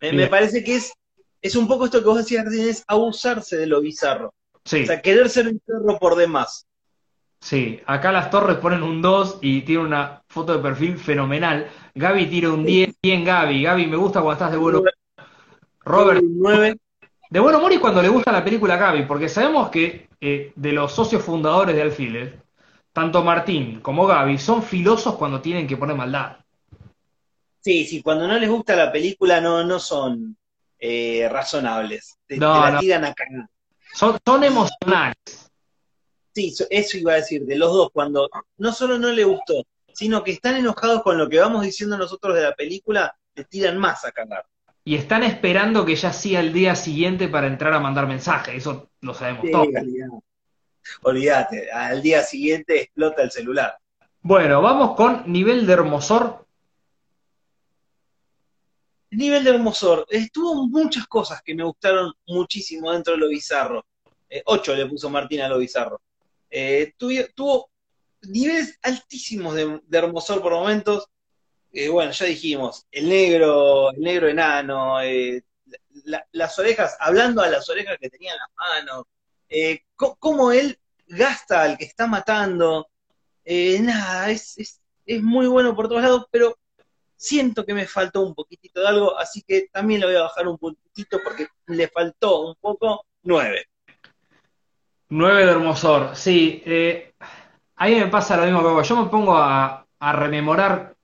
Me, 0.02 0.26
parece 0.26 0.62
que 0.62 0.76
es, 0.76 0.92
es 1.40 1.56
un 1.56 1.66
poco 1.66 1.86
esto 1.86 2.00
que 2.00 2.04
vos 2.04 2.18
decías 2.18 2.44
recién, 2.44 2.68
es 2.68 2.84
abusarse 2.86 3.56
de 3.56 3.66
lo 3.66 3.80
bizarro. 3.80 4.34
Sí, 4.66 4.82
O 4.82 4.86
sea, 4.86 5.00
querer 5.00 5.30
ser 5.30 5.50
bizarro 5.50 5.98
por 5.98 6.14
demás. 6.14 6.66
sí. 7.40 7.80
Acá 7.86 8.12
las 8.12 8.28
torres 8.28 8.58
ponen 8.58 8.82
un 8.82 9.00
2 9.00 9.38
y 9.40 9.62
tiene 9.62 9.84
una 9.84 10.22
foto 10.28 10.54
de 10.54 10.62
perfil 10.62 10.98
fenomenal. 10.98 11.70
Gaby 11.94 12.26
tira 12.26 12.50
un 12.52 12.66
10. 12.66 12.96
Bien, 13.02 13.24
Gaby. 13.24 13.62
Gaby, 13.62 13.86
me 13.86 13.96
gusta 13.96 14.20
cuando 14.20 14.34
estás 14.34 14.52
de 14.52 14.58
humor. 14.58 14.92
Robert, 15.80 16.22
Un 16.22 16.38
9. 16.38 16.76
De 17.30 17.40
buen 17.40 17.54
humor 17.54 17.72
y 17.72 17.78
cuando 17.78 18.02
le 18.02 18.08
gusta 18.08 18.32
la 18.32 18.44
película 18.44 18.74
a 18.74 18.78
Gaby, 18.78 19.02
porque 19.04 19.28
sabemos 19.28 19.70
que 19.70 20.08
eh, 20.20 20.52
de 20.56 20.72
los 20.72 20.92
socios 20.92 21.22
fundadores 21.22 21.74
de 21.74 21.82
Alfiler, 21.82 22.42
tanto 22.92 23.22
Martín 23.22 23.80
como 23.80 24.06
Gaby 24.06 24.38
son 24.38 24.62
filosos 24.62 25.16
cuando 25.16 25.40
tienen 25.40 25.66
que 25.66 25.76
poner 25.76 25.96
maldad. 25.96 26.38
Sí, 27.60 27.84
sí, 27.84 28.02
cuando 28.02 28.26
no 28.26 28.38
les 28.38 28.48
gusta 28.48 28.74
la 28.76 28.90
película 28.90 29.40
no, 29.40 29.64
no 29.64 29.78
son 29.78 30.36
eh, 30.78 31.28
razonables. 31.30 32.18
Te, 32.26 32.38
No, 32.38 32.54
te 32.54 32.60
la 32.60 32.72
no. 32.72 32.80
tiran 32.80 33.04
a 33.04 33.14
cagar. 33.14 33.48
Son, 33.92 34.18
son 34.24 34.44
emocionales. 34.44 35.16
Sí, 36.34 36.50
so- 36.52 36.66
eso 36.70 36.96
iba 36.96 37.12
a 37.12 37.16
decir, 37.16 37.44
de 37.44 37.56
los 37.56 37.72
dos, 37.72 37.90
cuando 37.92 38.28
no 38.58 38.72
solo 38.72 38.98
no 38.98 39.08
le 39.10 39.24
gustó, 39.24 39.64
sino 39.92 40.22
que 40.22 40.32
están 40.32 40.56
enojados 40.56 41.02
con 41.02 41.18
lo 41.18 41.28
que 41.28 41.40
vamos 41.40 41.62
diciendo 41.62 41.98
nosotros 41.98 42.34
de 42.36 42.42
la 42.42 42.54
película, 42.54 43.14
te 43.34 43.44
tiran 43.44 43.76
más 43.78 44.04
a 44.04 44.12
cagar. 44.12 44.46
Y 44.84 44.94
están 44.94 45.22
esperando 45.22 45.84
que 45.84 45.96
ya 45.96 46.12
sea 46.12 46.40
el 46.40 46.52
día 46.52 46.74
siguiente 46.74 47.28
para 47.28 47.46
entrar 47.46 47.74
a 47.74 47.80
mandar 47.80 48.06
mensajes. 48.06 48.54
Eso 48.54 48.90
lo 49.00 49.14
sabemos 49.14 49.44
Sí, 49.44 49.52
todos. 49.52 49.68
Olvídate, 51.02 51.70
al 51.70 52.00
día 52.02 52.22
siguiente 52.22 52.82
explota 52.82 53.22
el 53.22 53.30
celular. 53.30 53.76
Bueno, 54.22 54.62
vamos 54.62 54.96
con 54.96 55.30
nivel 55.30 55.66
de 55.66 55.72
hermosor. 55.74 56.46
Nivel 59.10 59.44
de 59.44 59.50
hermosor. 59.50 60.06
Estuvo 60.08 60.66
muchas 60.66 61.06
cosas 61.06 61.42
que 61.42 61.54
me 61.54 61.64
gustaron 61.64 62.12
muchísimo 62.26 62.92
dentro 62.92 63.14
de 63.14 63.20
lo 63.20 63.28
bizarro. 63.28 63.84
Eh, 64.28 64.42
ocho 64.46 64.74
le 64.74 64.86
puso 64.86 65.08
Martín 65.08 65.40
a 65.40 65.48
lo 65.48 65.58
bizarro. 65.58 66.00
Eh, 66.50 66.94
tuvo 66.98 67.70
niveles 68.22 68.78
altísimos 68.82 69.54
de, 69.54 69.80
de 69.86 69.98
hermosor 69.98 70.42
por 70.42 70.52
momentos. 70.52 71.06
Eh, 71.72 71.88
bueno, 71.88 72.10
ya 72.12 72.26
dijimos, 72.26 72.86
el 72.90 73.08
negro, 73.08 73.90
el 73.90 74.00
negro 74.00 74.28
enano, 74.28 75.00
eh, 75.02 75.42
la- 76.04 76.26
las 76.32 76.58
orejas, 76.58 76.96
hablando 77.00 77.42
a 77.42 77.48
las 77.48 77.68
orejas 77.68 77.98
que 78.00 78.08
tenía 78.10 78.32
en 78.32 78.38
las 78.38 78.48
manos, 78.56 79.04
eh, 79.48 79.82
cómo 79.96 80.52
él 80.52 80.78
gasta 81.06 81.62
al 81.62 81.76
que 81.78 81.84
está 81.84 82.06
matando. 82.06 82.88
Eh, 83.44 83.78
nada, 83.80 84.30
es, 84.30 84.56
es, 84.58 84.80
es 85.06 85.22
muy 85.22 85.46
bueno 85.46 85.74
por 85.74 85.88
todos 85.88 86.02
lados, 86.02 86.26
pero 86.30 86.58
siento 87.16 87.64
que 87.66 87.74
me 87.74 87.86
faltó 87.86 88.22
un 88.22 88.34
poquitito 88.34 88.80
de 88.80 88.88
algo, 88.88 89.18
así 89.18 89.42
que 89.42 89.68
también 89.72 90.00
le 90.00 90.06
voy 90.06 90.16
a 90.16 90.22
bajar 90.22 90.46
un 90.48 90.58
puntito 90.58 91.20
porque 91.22 91.48
le 91.66 91.88
faltó 91.88 92.42
un 92.48 92.54
poco 92.56 93.04
nueve. 93.22 93.66
9 95.10 95.44
de 95.44 95.50
hermosor. 95.50 96.14
Sí, 96.16 96.62
eh, 96.66 97.14
a 97.76 97.86
mí 97.86 97.94
me 97.94 98.08
pasa 98.08 98.36
lo 98.36 98.44
mismo 98.44 98.60
que 98.60 98.68
vos. 98.68 98.88
Yo 98.88 98.96
me 99.02 99.10
pongo 99.10 99.34
a, 99.36 99.86
a 99.98 100.12
rememorar 100.12 100.94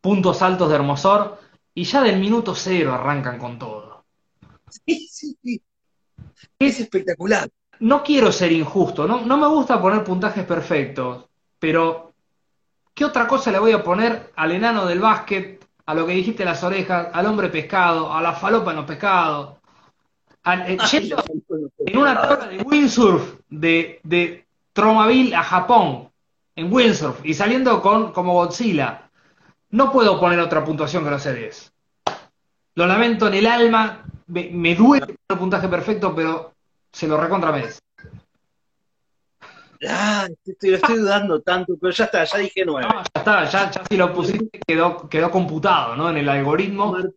puntos 0.00 0.42
altos 0.42 0.68
de 0.68 0.74
hermosor 0.76 1.38
y 1.74 1.84
ya 1.84 2.02
del 2.02 2.18
minuto 2.18 2.54
cero 2.54 2.94
arrancan 2.94 3.38
con 3.38 3.58
todo. 3.58 4.04
Sí, 4.68 5.08
sí, 5.10 5.36
sí. 5.42 5.60
Es 6.58 6.80
espectacular. 6.80 7.48
No 7.80 8.02
quiero 8.02 8.30
ser 8.30 8.52
injusto, 8.52 9.06
no, 9.06 9.22
no 9.24 9.36
me 9.38 9.46
gusta 9.48 9.80
poner 9.80 10.04
puntajes 10.04 10.44
perfectos, 10.44 11.24
pero 11.58 12.12
¿qué 12.94 13.04
otra 13.06 13.26
cosa 13.26 13.50
le 13.50 13.58
voy 13.58 13.72
a 13.72 13.82
poner 13.82 14.32
al 14.36 14.52
enano 14.52 14.84
del 14.86 15.00
básquet, 15.00 15.64
a 15.86 15.94
lo 15.94 16.06
que 16.06 16.12
dijiste 16.12 16.44
las 16.44 16.62
orejas, 16.62 17.08
al 17.12 17.26
hombre 17.26 17.48
pescado, 17.48 18.12
a 18.12 18.20
la 18.20 18.34
falopa 18.34 18.70
en 18.72 18.76
los 18.78 18.86
pescados? 18.86 19.56
al- 20.42 20.70
eh, 20.70 20.78
yendo 20.90 21.22
en 21.86 21.98
una 21.98 22.20
tabla 22.20 22.46
de 22.46 22.58
windsurf 22.62 23.40
de, 23.48 24.00
de 24.04 24.46
Tromaville 24.72 25.34
a 25.34 25.42
Japón, 25.42 26.10
en 26.56 26.72
windsurf, 26.72 27.24
y 27.24 27.34
saliendo 27.34 27.80
con 27.82 28.12
como 28.12 28.34
Godzilla. 28.34 29.09
No 29.70 29.92
puedo 29.92 30.18
poner 30.18 30.38
otra 30.40 30.64
puntuación 30.64 31.04
que 31.04 31.10
no 31.10 31.18
sea 31.18 31.32
10. 31.32 31.72
Lo 32.74 32.86
lamento 32.86 33.28
en 33.28 33.34
el 33.34 33.46
alma, 33.46 34.04
me, 34.28 34.50
me 34.50 34.74
duele 34.74 35.16
el 35.28 35.38
puntaje 35.38 35.68
perfecto, 35.68 36.14
pero 36.14 36.52
se 36.92 37.06
lo 37.06 37.16
recontra 37.16 37.52
merece. 37.52 37.80
Ah, 39.88 40.28
estoy, 40.44 40.70
lo 40.70 40.76
estoy 40.76 40.98
dudando 40.98 41.40
tanto, 41.40 41.74
pero 41.80 41.90
ya 41.92 42.04
está, 42.04 42.24
ya 42.24 42.38
dije 42.38 42.64
nueve. 42.66 42.86
No, 42.92 43.02
ya 43.02 43.10
está, 43.14 43.44
ya, 43.46 43.70
ya 43.70 43.82
si 43.88 43.96
lo 43.96 44.12
pusiste 44.12 44.60
quedó, 44.66 45.08
quedó 45.08 45.30
computado, 45.30 45.96
¿no? 45.96 46.10
En 46.10 46.18
el 46.18 46.28
algoritmo. 46.28 46.92
Mar- 46.92 47.10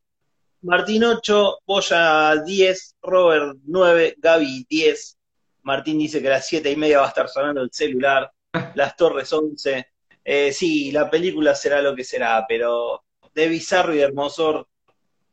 Martín 0.61 1.03
8, 1.03 1.57
Boya 1.65 2.37
10, 2.37 2.95
Robert 3.01 3.57
9, 3.65 4.15
Gaby 4.17 4.65
10. 4.69 5.17
Martín 5.63 5.99
dice 5.99 6.21
que 6.21 6.27
a 6.29 6.31
las 6.31 6.47
7 6.47 6.71
y 6.71 6.77
media 6.77 6.99
va 6.99 7.05
a 7.05 7.09
estar 7.09 7.27
sonando 7.27 7.61
el 7.61 7.69
celular. 7.71 8.31
Las 8.75 8.95
Torres 8.95 9.31
11. 9.33 9.85
Eh, 10.25 10.51
sí, 10.53 10.91
la 10.91 11.09
película 11.09 11.55
será 11.55 11.81
lo 11.81 11.95
que 11.95 12.03
será, 12.03 12.45
pero 12.47 13.03
de 13.33 13.47
bizarro 13.49 13.93
y 13.93 13.97
de 13.97 14.03
hermosor 14.03 14.67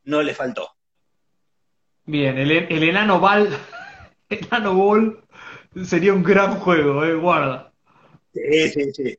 no 0.05 0.21
le 0.23 0.35
faltó. 0.35 0.69
Bien, 2.05 2.37
el, 2.37 2.51
el 2.51 2.83
enano 2.83 3.19
Ball, 3.19 3.49
enano 4.29 4.75
Ball 4.75 5.23
sería 5.83 6.13
un 6.13 6.23
gran 6.23 6.59
juego, 6.59 7.03
eh, 7.05 7.15
guarda. 7.15 7.71
Sí, 8.33 8.69
sí, 8.69 8.93
sí. 8.93 9.17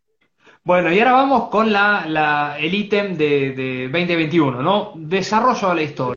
Bueno, 0.65 0.93
y 0.93 0.99
ahora 1.01 1.13
vamos 1.13 1.49
con 1.51 1.73
la, 1.73 2.07
la- 2.07 2.57
el 2.59 2.75
ítem 2.75 3.17
de, 3.17 3.53
de 3.53 3.89
2021, 3.89 4.63
¿no? 4.63 4.93
Desarrollo 4.97 5.69
de 5.71 5.75
la 5.75 5.83
historia. 5.83 6.17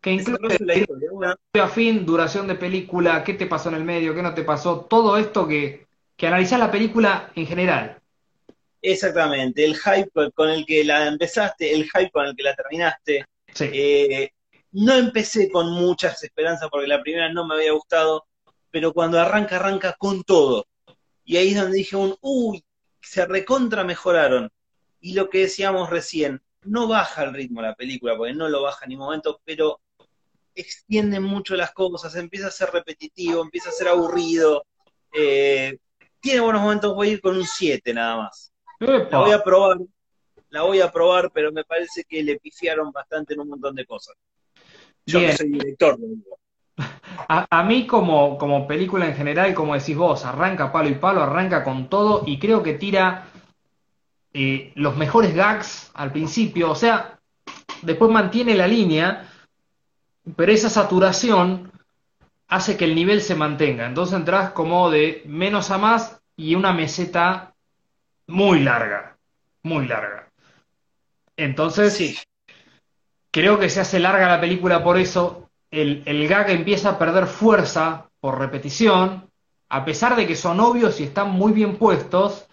Que 0.00 0.12
incluye 0.12 0.56
la 0.60 0.76
historia. 0.76 1.10
Bueno, 1.12 1.34
principio 1.52 1.64
a 1.64 1.68
fin, 1.74 2.06
duración 2.06 2.48
de 2.48 2.56
película, 2.56 3.24
qué 3.24 3.34
te 3.34 3.46
pasó 3.46 3.70
en 3.70 3.76
el 3.76 3.84
medio, 3.84 4.14
qué 4.14 4.22
no 4.22 4.34
te 4.34 4.44
pasó, 4.44 4.82
todo 4.82 5.16
esto 5.18 5.48
que, 5.48 5.86
que 6.16 6.26
analizás 6.28 6.60
la 6.60 6.70
película 6.72 7.32
en 7.36 7.46
general. 7.46 8.02
Exactamente, 8.92 9.64
el 9.64 9.76
hype 9.76 10.30
con 10.32 10.50
el 10.50 10.64
que 10.64 10.84
la 10.84 11.06
empezaste, 11.06 11.72
el 11.74 11.84
hype 11.84 12.10
con 12.10 12.26
el 12.26 12.36
que 12.36 12.42
la 12.42 12.54
terminaste. 12.54 13.24
Sí, 13.54 13.70
Eh, 13.72 14.30
no 14.72 14.94
empecé 14.94 15.50
con 15.50 15.70
muchas 15.70 16.22
esperanzas 16.22 16.68
porque 16.70 16.86
la 16.86 17.02
primera 17.02 17.32
no 17.32 17.46
me 17.46 17.54
había 17.54 17.72
gustado, 17.72 18.26
pero 18.70 18.92
cuando 18.92 19.18
arranca, 19.18 19.56
arranca 19.56 19.94
con 19.98 20.22
todo. 20.24 20.66
Y 21.24 21.36
ahí 21.38 21.48
es 21.50 21.56
donde 21.56 21.78
dije 21.78 21.96
un, 21.96 22.16
uy, 22.20 22.64
se 23.00 23.26
recontra 23.26 23.84
mejoraron. 23.84 24.50
Y 25.00 25.14
lo 25.14 25.30
que 25.30 25.38
decíamos 25.40 25.90
recién, 25.90 26.42
no 26.62 26.88
baja 26.88 27.24
el 27.24 27.34
ritmo 27.34 27.62
la 27.62 27.74
película, 27.74 28.16
porque 28.16 28.34
no 28.34 28.48
lo 28.48 28.62
baja 28.62 28.84
en 28.84 28.90
ningún 28.90 29.06
momento, 29.06 29.40
pero 29.44 29.80
extiende 30.54 31.20
mucho 31.20 31.54
las 31.56 31.72
cosas, 31.72 32.14
empieza 32.16 32.48
a 32.48 32.50
ser 32.50 32.70
repetitivo, 32.70 33.42
empieza 33.42 33.70
a 33.70 33.72
ser 33.72 33.88
aburrido. 33.88 34.64
Eh, 35.12 35.78
tiene 36.20 36.40
buenos 36.40 36.62
momentos, 36.62 36.94
voy 36.94 37.08
a 37.08 37.12
ir 37.12 37.20
con 37.20 37.36
un 37.36 37.46
7 37.46 37.94
nada 37.94 38.16
más. 38.16 38.52
La 38.78 39.18
voy 39.18 39.32
a 39.32 39.42
probar, 39.42 39.78
la 40.50 40.62
voy 40.62 40.80
a 40.80 40.90
probar, 40.90 41.30
pero 41.32 41.52
me 41.52 41.64
parece 41.64 42.04
que 42.04 42.22
le 42.22 42.38
pifiaron 42.38 42.92
bastante 42.92 43.34
en 43.34 43.40
un 43.40 43.48
montón 43.48 43.74
de 43.74 43.86
cosas. 43.86 44.14
Yo 45.06 45.20
Bien. 45.20 45.30
que 45.30 45.36
soy 45.36 45.48
director, 45.50 45.98
lo 45.98 46.06
digo. 46.06 46.38
A, 47.28 47.62
mí 47.62 47.86
como, 47.86 48.36
como 48.36 48.66
película 48.68 49.06
en 49.06 49.14
general, 49.14 49.54
como 49.54 49.74
decís 49.74 49.96
vos, 49.96 50.24
arranca 50.24 50.70
palo 50.70 50.88
y 50.88 50.94
palo, 50.94 51.22
arranca 51.22 51.64
con 51.64 51.88
todo 51.88 52.22
y 52.26 52.38
creo 52.38 52.62
que 52.62 52.74
tira 52.74 53.28
eh, 54.34 54.72
los 54.74 54.96
mejores 54.96 55.34
gags 55.34 55.90
al 55.94 56.12
principio, 56.12 56.70
o 56.70 56.74
sea, 56.74 57.18
después 57.82 58.10
mantiene 58.10 58.54
la 58.54 58.68
línea, 58.68 59.28
pero 60.36 60.52
esa 60.52 60.68
saturación 60.68 61.72
hace 62.48 62.76
que 62.76 62.84
el 62.84 62.94
nivel 62.94 63.22
se 63.22 63.34
mantenga. 63.34 63.86
Entonces 63.86 64.16
entras 64.16 64.50
como 64.50 64.90
de 64.90 65.22
menos 65.26 65.70
a 65.70 65.78
más 65.78 66.20
y 66.36 66.54
una 66.54 66.72
meseta 66.72 67.55
muy 68.26 68.60
larga, 68.60 69.16
muy 69.62 69.86
larga. 69.86 70.28
Entonces, 71.36 71.94
sí. 71.94 72.16
creo 73.30 73.58
que 73.58 73.70
se 73.70 73.80
hace 73.80 73.98
larga 74.00 74.28
la 74.28 74.40
película 74.40 74.82
por 74.82 74.98
eso. 74.98 75.50
El, 75.70 76.02
el 76.06 76.26
gag 76.28 76.50
empieza 76.50 76.90
a 76.90 76.98
perder 76.98 77.26
fuerza 77.26 78.08
por 78.20 78.38
repetición, 78.38 79.30
a 79.68 79.84
pesar 79.84 80.16
de 80.16 80.26
que 80.26 80.36
son 80.36 80.60
obvios 80.60 81.00
y 81.00 81.04
están 81.04 81.30
muy 81.30 81.52
bien 81.52 81.76
puestos, 81.76 82.46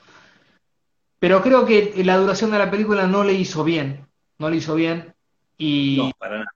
pero 1.20 1.42
creo 1.42 1.66
que 1.66 1.94
la 2.04 2.18
duración 2.18 2.52
de 2.52 2.60
la 2.60 2.70
película 2.70 3.08
no 3.08 3.24
le 3.24 3.34
hizo 3.34 3.64
bien, 3.64 4.08
no 4.40 4.50
le 4.50 4.58
hizo 4.58 4.76
bien. 4.76 5.14
Y, 5.58 5.98
no, 5.98 6.12
para 6.18 6.40
nada. 6.40 6.54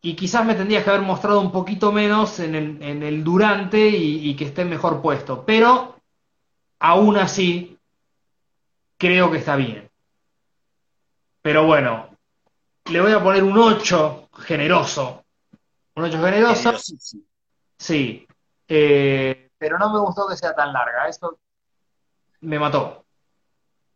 Y 0.00 0.14
quizás 0.14 0.46
me 0.46 0.54
tendrías 0.54 0.84
que 0.84 0.90
haber 0.90 1.02
mostrado 1.02 1.40
un 1.40 1.50
poquito 1.50 1.90
menos 1.90 2.38
en 2.38 2.54
el, 2.54 2.80
en 2.80 3.02
el 3.02 3.24
durante 3.24 3.88
y, 3.88 4.28
y 4.28 4.36
que 4.36 4.44
esté 4.44 4.64
mejor 4.64 5.02
puesto. 5.02 5.44
Pero 5.44 5.97
aún 6.78 7.16
así, 7.16 7.78
creo 8.96 9.30
que 9.30 9.38
está 9.38 9.56
bien. 9.56 9.90
Pero 11.42 11.66
bueno, 11.66 12.16
le 12.90 13.00
voy 13.00 13.12
a 13.12 13.22
poner 13.22 13.42
un 13.42 13.56
8 13.56 14.28
generoso. 14.40 15.24
Un 15.94 16.04
8 16.04 16.22
generoso. 16.22 16.74
Sí. 17.76 18.26
Eh, 18.66 19.50
pero 19.56 19.78
no 19.78 19.92
me 19.92 20.00
gustó 20.00 20.26
que 20.28 20.36
sea 20.36 20.54
tan 20.54 20.72
larga. 20.72 21.08
Esto 21.08 21.38
me 22.40 22.58
mató. 22.58 23.04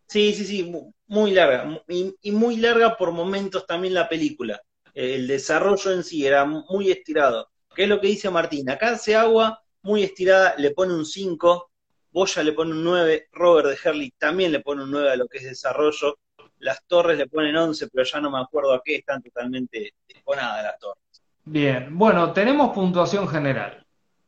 Sí, 0.09 0.35
sí, 0.35 0.45
sí, 0.45 0.73
muy 1.07 1.31
larga. 1.33 1.83
Y, 1.89 2.33
muy 2.33 2.57
larga 2.57 2.97
por 2.97 3.13
momentos 3.13 3.67
también 3.67 3.95
la 3.95 4.09
película. 4.09 4.61
El 4.95 5.27
desarrollo 5.27 5.93
en 5.93 6.05
sí 6.05 6.27
era 6.27 6.45
muy 6.45 6.91
estirado. 6.91 7.49
¿Qué 7.75 7.85
es 7.85 7.89
lo 7.89 8.01
que 8.01 8.09
dice 8.09 8.29
Martín? 8.29 8.69
Acá 8.69 8.91
hace 8.91 9.17
agua 9.17 9.63
muy 9.83 10.03
estirada, 10.03 10.55
le 10.59 10.73
pone 10.73 10.95
un 10.95 11.07
5 11.07 11.72
Boya 12.13 12.43
le 12.43 12.53
pone 12.53 12.73
un 12.73 12.85
9, 12.85 13.29
Robert 13.33 13.69
de 13.69 13.79
Herley 13.83 14.13
también 14.19 14.53
le 14.53 14.61
pone 14.61 14.85
un 14.85 14.91
9 14.91 15.13
a 15.13 15.17
lo 15.17 15.27
que 15.29 15.39
es 15.39 15.45
desarrollo, 15.45 16.19
las 16.59 16.85
torres 16.87 17.19
le 17.19 17.27
ponen 17.27 17.57
11, 17.57 17.89
pero 17.89 18.05
ya 18.05 18.21
no 18.21 18.31
me 18.31 18.39
acuerdo 18.39 18.75
a 18.75 18.83
qué 18.85 18.97
están 18.97 19.23
totalmente 19.23 19.95
desponadas 20.07 20.63
las 20.63 20.79
torres. 20.79 21.03
Bien, 21.45 21.99
bueno, 21.99 22.33
tenemos 22.33 22.73
puntuación 22.73 23.27
general. 23.27 23.85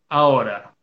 Ahora, 0.09 0.75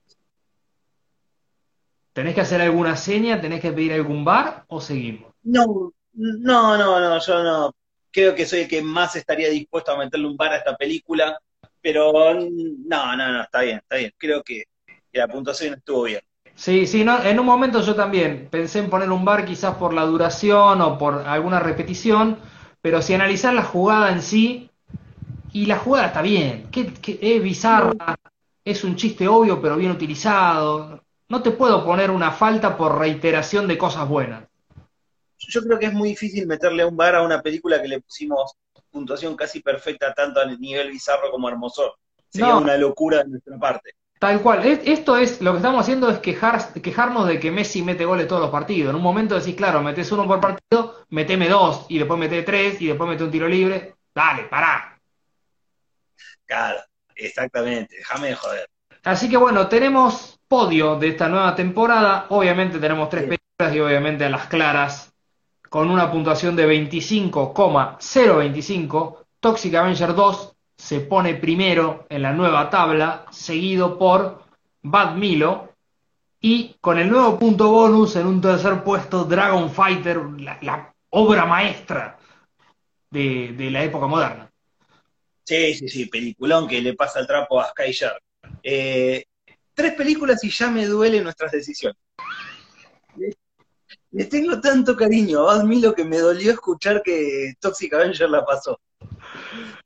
¿tenés 2.13 2.35
que 2.35 2.41
hacer 2.41 2.61
alguna 2.61 2.95
seña? 2.95 3.41
¿Tenés 3.41 3.61
que 3.61 3.71
pedir 3.71 3.93
algún 3.93 4.23
bar 4.23 4.63
o 4.67 4.79
seguimos? 4.79 5.33
No, 5.43 5.91
no, 6.13 6.77
no, 6.77 6.99
no, 6.99 7.19
yo 7.19 7.43
no. 7.43 7.75
Creo 8.11 8.35
que 8.35 8.45
soy 8.45 8.61
el 8.61 8.67
que 8.67 8.81
más 8.81 9.15
estaría 9.15 9.49
dispuesto 9.49 9.91
a 9.91 9.97
meterle 9.97 10.27
un 10.27 10.37
bar 10.37 10.53
a 10.53 10.57
esta 10.57 10.77
película, 10.77 11.37
pero 11.81 12.33
no, 12.33 13.15
no, 13.15 13.31
no, 13.31 13.41
está 13.41 13.61
bien, 13.61 13.77
está 13.77 13.95
bien. 13.97 14.13
Creo 14.17 14.43
que 14.43 14.65
la 15.11 15.27
puntuación 15.27 15.73
estuvo 15.73 16.03
bien. 16.03 16.21
Sí, 16.61 16.85
sí, 16.85 17.03
no, 17.03 17.23
en 17.23 17.39
un 17.39 17.45
momento 17.47 17.81
yo 17.81 17.95
también 17.95 18.47
pensé 18.51 18.77
en 18.77 18.89
poner 18.91 19.09
un 19.09 19.25
bar 19.25 19.45
quizás 19.45 19.77
por 19.77 19.95
la 19.95 20.05
duración 20.05 20.79
o 20.81 20.95
por 20.95 21.27
alguna 21.27 21.59
repetición, 21.59 22.37
pero 22.83 23.01
si 23.01 23.15
analizar 23.15 23.51
la 23.55 23.63
jugada 23.63 24.11
en 24.11 24.21
sí, 24.21 24.69
y 25.53 25.65
la 25.65 25.79
jugada 25.79 26.05
está 26.05 26.21
bien, 26.21 26.69
que, 26.69 26.93
es 27.19 27.41
bizarra, 27.41 28.15
es 28.63 28.83
un 28.83 28.95
chiste 28.95 29.27
obvio 29.27 29.59
pero 29.59 29.75
bien 29.75 29.89
utilizado, 29.89 31.01
no 31.29 31.41
te 31.41 31.49
puedo 31.49 31.83
poner 31.83 32.11
una 32.11 32.29
falta 32.29 32.77
por 32.77 32.99
reiteración 32.99 33.67
de 33.67 33.79
cosas 33.79 34.07
buenas. 34.07 34.43
Yo 35.39 35.63
creo 35.63 35.79
que 35.79 35.87
es 35.87 35.93
muy 35.93 36.09
difícil 36.09 36.45
meterle 36.45 36.85
un 36.85 36.95
bar 36.95 37.15
a 37.15 37.23
una 37.23 37.41
película 37.41 37.81
que 37.81 37.87
le 37.87 38.01
pusimos 38.01 38.53
puntuación 38.91 39.35
casi 39.35 39.61
perfecta 39.61 40.13
tanto 40.13 40.39
a 40.39 40.45
nivel 40.45 40.91
bizarro 40.91 41.31
como 41.31 41.49
hermoso. 41.49 41.95
Sería 42.29 42.55
una 42.55 42.77
locura 42.77 43.23
de 43.23 43.29
nuestra 43.29 43.57
parte. 43.57 43.95
Tal 44.21 44.39
cual. 44.39 44.63
Esto 44.63 45.17
es, 45.17 45.41
lo 45.41 45.51
que 45.51 45.57
estamos 45.57 45.81
haciendo 45.81 46.07
es 46.07 46.19
quejar, 46.19 46.73
quejarnos 46.73 47.27
de 47.27 47.39
que 47.39 47.49
Messi 47.49 47.81
mete 47.81 48.05
goles 48.05 48.27
todos 48.27 48.43
los 48.43 48.51
partidos. 48.51 48.91
En 48.91 48.97
un 48.97 49.01
momento 49.01 49.33
decís, 49.33 49.55
claro, 49.55 49.81
metes 49.81 50.11
uno 50.11 50.27
por 50.27 50.39
partido, 50.39 51.05
meteme 51.09 51.49
dos, 51.49 51.87
y 51.89 51.97
después 51.97 52.19
mete 52.19 52.43
tres, 52.43 52.79
y 52.79 52.85
después 52.85 53.09
mete 53.09 53.23
un 53.23 53.31
tiro 53.31 53.47
libre. 53.47 53.95
Dale, 54.13 54.43
pará. 54.43 54.95
Claro, 56.45 56.81
exactamente. 57.15 57.97
Déjame 57.97 58.27
de 58.27 58.35
joder. 58.35 58.69
Así 59.05 59.27
que 59.27 59.37
bueno, 59.37 59.67
tenemos 59.67 60.39
podio 60.47 60.97
de 60.97 61.07
esta 61.07 61.27
nueva 61.27 61.55
temporada. 61.55 62.27
Obviamente 62.29 62.77
tenemos 62.77 63.09
tres 63.09 63.23
películas 63.23 63.75
y 63.75 63.79
obviamente 63.79 64.25
a 64.25 64.29
las 64.29 64.45
claras, 64.45 65.11
con 65.67 65.89
una 65.89 66.11
puntuación 66.11 66.55
de 66.55 66.67
25,025. 66.67 69.25
Toxic 69.39 69.73
Avenger 69.73 70.13
2, 70.13 70.50
se 70.81 70.99
pone 70.99 71.35
primero 71.35 72.07
en 72.09 72.23
la 72.23 72.33
nueva 72.33 72.67
tabla, 72.71 73.27
seguido 73.29 73.99
por 73.99 74.43
Bad 74.81 75.15
Milo. 75.15 75.75
Y 76.41 76.75
con 76.81 76.97
el 76.97 77.07
nuevo 77.07 77.37
punto 77.37 77.69
bonus 77.69 78.15
en 78.15 78.25
un 78.25 78.41
tercer 78.41 78.83
puesto, 78.83 79.25
Dragon 79.25 79.69
Fighter, 79.69 80.19
la, 80.39 80.91
obra 81.11 81.45
maestra 81.45 82.17
de, 83.11 83.69
la 83.69 83.83
época 83.83 84.07
moderna. 84.07 84.51
Sí, 85.43 85.75
sí, 85.75 85.87
sí, 85.87 86.05
peliculón 86.07 86.67
que 86.67 86.81
le 86.81 86.95
pasa 86.95 87.19
el 87.19 87.27
trapo 87.27 87.61
a 87.61 87.69
Sky 87.69 87.95
eh, 88.63 89.25
tres 89.75 89.93
películas 89.93 90.43
y 90.43 90.49
ya 90.49 90.71
me 90.71 90.87
duelen 90.87 91.23
nuestras 91.23 91.51
decisiones. 91.51 91.99
Le, 94.09 94.25
tengo 94.25 94.59
tanto 94.59 94.95
cariño 94.95 95.41
a 95.41 95.57
Bad 95.57 95.63
Milo 95.65 95.93
que 95.93 96.05
me 96.05 96.17
dolió 96.17 96.51
escuchar 96.51 97.03
que 97.03 97.53
Toxic 97.59 97.93
Avenger 97.93 98.31
la 98.31 98.43
pasó. 98.43 98.79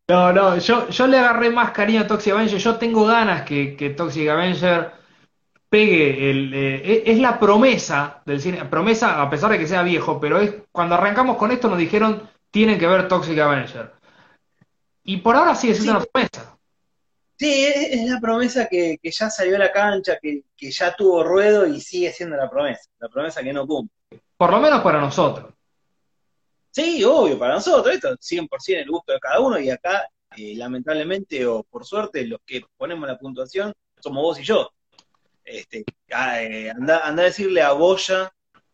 No, 0.07 0.31
no, 0.31 0.57
yo, 0.57 0.87
yo 0.89 1.07
le 1.07 1.17
agarré 1.17 1.49
más 1.49 1.71
cariño 1.71 2.01
a 2.01 2.07
Toxic 2.07 2.33
Avenger. 2.33 2.59
Yo 2.59 2.75
tengo 2.77 3.05
ganas 3.05 3.43
que, 3.43 3.75
que 3.75 3.89
Toxic 3.89 4.29
Avenger 4.29 4.91
pegue 5.67 6.29
el. 6.29 6.53
Eh, 6.53 7.03
es 7.07 7.17
la 7.17 7.39
promesa 7.39 8.21
del 8.25 8.39
cine. 8.39 8.65
Promesa, 8.65 9.21
a 9.21 9.29
pesar 9.29 9.51
de 9.51 9.57
que 9.57 9.67
sea 9.67 9.81
viejo, 9.81 10.19
pero 10.19 10.39
es 10.39 10.53
cuando 10.71 10.95
arrancamos 10.95 11.37
con 11.37 11.51
esto 11.51 11.69
nos 11.69 11.79
dijeron 11.79 12.29
tienen 12.51 12.77
que 12.77 12.87
ver 12.87 13.07
Toxic 13.07 13.37
Avenger. 13.39 13.93
Y 15.03 15.17
por 15.17 15.35
ahora 15.35 15.55
sigue 15.55 15.73
siendo 15.73 15.97
una 15.97 16.05
promesa. 16.05 16.57
Sí, 17.37 17.65
es, 17.65 18.09
la 18.09 18.19
promesa 18.19 18.67
que, 18.69 18.97
que, 19.01 19.11
ya 19.11 19.29
salió 19.29 19.57
a 19.57 19.59
la 19.59 19.71
cancha, 19.71 20.17
que, 20.21 20.43
que 20.55 20.71
ya 20.71 20.95
tuvo 20.95 21.23
ruedo 21.23 21.67
y 21.67 21.81
sigue 21.81 22.13
siendo 22.13 22.37
la 22.37 22.49
promesa. 22.49 22.89
La 22.99 23.09
promesa 23.09 23.43
que 23.43 23.51
no 23.51 23.67
cumple. 23.67 24.21
Por 24.37 24.51
lo 24.51 24.59
menos 24.59 24.81
para 24.81 25.01
nosotros. 25.01 25.54
Sí, 26.75 27.01
obvio, 27.05 27.39
para 27.39 27.53
nosotros, 27.53 27.95
esto 27.95 28.09
es 28.09 28.19
100% 28.19 28.81
el 28.81 28.89
gusto 28.89 29.13
de 29.13 29.19
cada 29.21 29.39
uno 29.39 29.57
y 29.57 29.69
acá, 29.69 30.09
eh, 30.35 30.55
lamentablemente 30.57 31.45
o 31.45 31.63
por 31.63 31.85
suerte, 31.85 32.27
los 32.27 32.41
que 32.45 32.63
ponemos 32.75 33.07
la 33.07 33.17
puntuación 33.17 33.73
somos 33.97 34.21
vos 34.21 34.39
y 34.41 34.43
yo. 34.43 34.69
Este, 35.45 35.85
eh, 36.09 36.69
anda, 36.75 37.07
anda, 37.07 37.21
a 37.21 37.25
decirle 37.27 37.61
a 37.61 37.71
Boya 37.71 38.29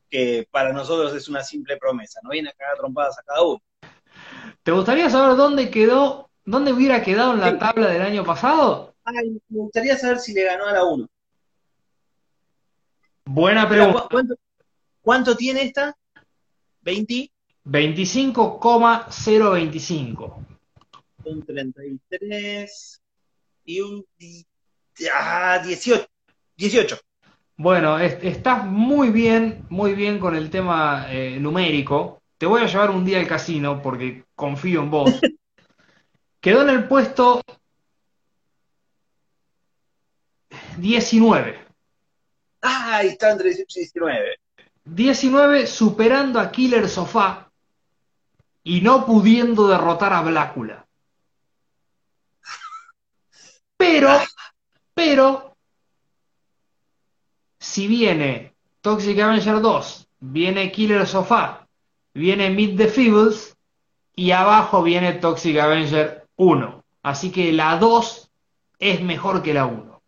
que 0.09 0.47
para 0.49 0.73
nosotros 0.73 1.13
es 1.13 1.29
una 1.29 1.43
simple 1.43 1.77
promesa, 1.77 2.19
no 2.23 2.31
viene 2.31 2.49
a 2.49 2.53
cagar 2.53 2.77
trompadas 2.77 3.19
a 3.19 3.21
cada 3.21 3.43
uno. 3.43 3.61
¿Te 4.63 4.71
gustaría 4.71 5.07
saber 5.11 5.37
dónde 5.37 5.69
quedó, 5.69 6.31
dónde 6.43 6.73
hubiera 6.73 7.03
quedado 7.03 7.35
en 7.35 7.41
la 7.41 7.59
tabla 7.59 7.87
del 7.87 8.01
año 8.01 8.23
pasado? 8.23 8.95
Ay, 9.03 9.39
me 9.47 9.59
gustaría 9.59 9.95
saber 9.95 10.17
si 10.17 10.33
le 10.33 10.45
ganó 10.45 10.65
a 10.65 10.73
la 10.73 10.83
1. 10.85 11.07
Buena 13.25 13.69
pregunta. 13.69 14.07
¿Cuánto, 14.09 14.35
¿Cuánto 15.03 15.37
tiene 15.37 15.61
esta? 15.61 15.95
¿20? 16.83 17.29
25,025. 17.63 20.45
Un 21.23 21.45
33 21.45 23.01
y 23.65 23.81
un 23.81 24.03
18. 24.17 26.07
18. 26.57 26.99
Bueno, 27.57 27.99
estás 27.99 28.65
muy 28.65 29.09
bien, 29.09 29.67
muy 29.69 29.93
bien 29.93 30.17
con 30.19 30.35
el 30.35 30.49
tema 30.49 31.05
eh, 31.09 31.38
numérico. 31.39 32.23
Te 32.38 32.47
voy 32.47 32.61
a 32.61 32.65
llevar 32.65 32.89
un 32.89 33.05
día 33.05 33.19
al 33.19 33.27
casino 33.27 33.83
porque 33.83 34.23
confío 34.35 34.81
en 34.81 34.89
vos. 34.89 35.21
Quedó 36.41 36.63
en 36.63 36.69
el 36.69 36.88
puesto 36.88 37.41
19. 40.77 41.59
Ah, 42.63 43.01
está 43.03 43.31
entre 43.31 43.49
18 43.49 43.65
y 43.75 43.79
19. 43.81 44.39
19 44.85 45.67
superando 45.67 46.39
a 46.39 46.51
Killer 46.51 46.89
Sofá, 46.89 47.50
y 48.63 48.81
no 48.81 49.05
pudiendo 49.05 49.67
derrotar 49.67 50.13
a 50.13 50.21
Blácula. 50.21 50.88
Pero, 53.77 54.09
pero, 54.93 55.57
si 57.59 57.88
viene 57.88 58.53
Toxic 58.81 59.17
Avenger 59.19 59.59
2, 59.59 60.07
viene 60.19 60.71
Killer 60.71 61.07
Sofá, 61.07 61.67
viene 62.13 62.51
Meet 62.51 62.77
the 62.77 62.88
Feebles 62.88 63.57
y 64.15 64.31
abajo 64.31 64.83
viene 64.83 65.13
Toxic 65.13 65.57
Avenger 65.57 66.27
1. 66.35 66.83
Así 67.01 67.31
que 67.31 67.51
la 67.51 67.77
2 67.77 68.29
es 68.77 69.01
mejor 69.01 69.41
que 69.41 69.53
la 69.53 69.65
1. 69.65 70.01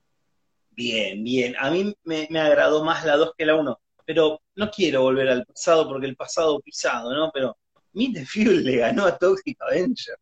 Bien, 0.71 1.23
bien. 1.23 1.55
A 1.57 1.71
mí 1.71 1.95
me, 2.03 2.27
me 2.29 2.39
agradó 2.39 2.83
más 2.83 3.03
la 3.05 3.17
2 3.17 3.33
que 3.35 3.45
la 3.45 3.55
1, 3.55 3.79
pero 4.05 4.41
no 4.55 4.69
quiero 4.69 5.01
volver 5.01 5.29
al 5.29 5.45
pasado 5.45 5.87
porque 5.87 6.05
el 6.05 6.15
pasado 6.15 6.59
pisado, 6.59 7.11
¿no? 7.13 7.31
Pero 7.31 7.57
Meet 7.93 8.13
the 8.15 8.25
Fuel 8.25 8.63
le 8.63 8.77
ganó 8.77 9.05
a 9.05 9.17
Toxic 9.17 9.57
Avenger. 9.61 10.15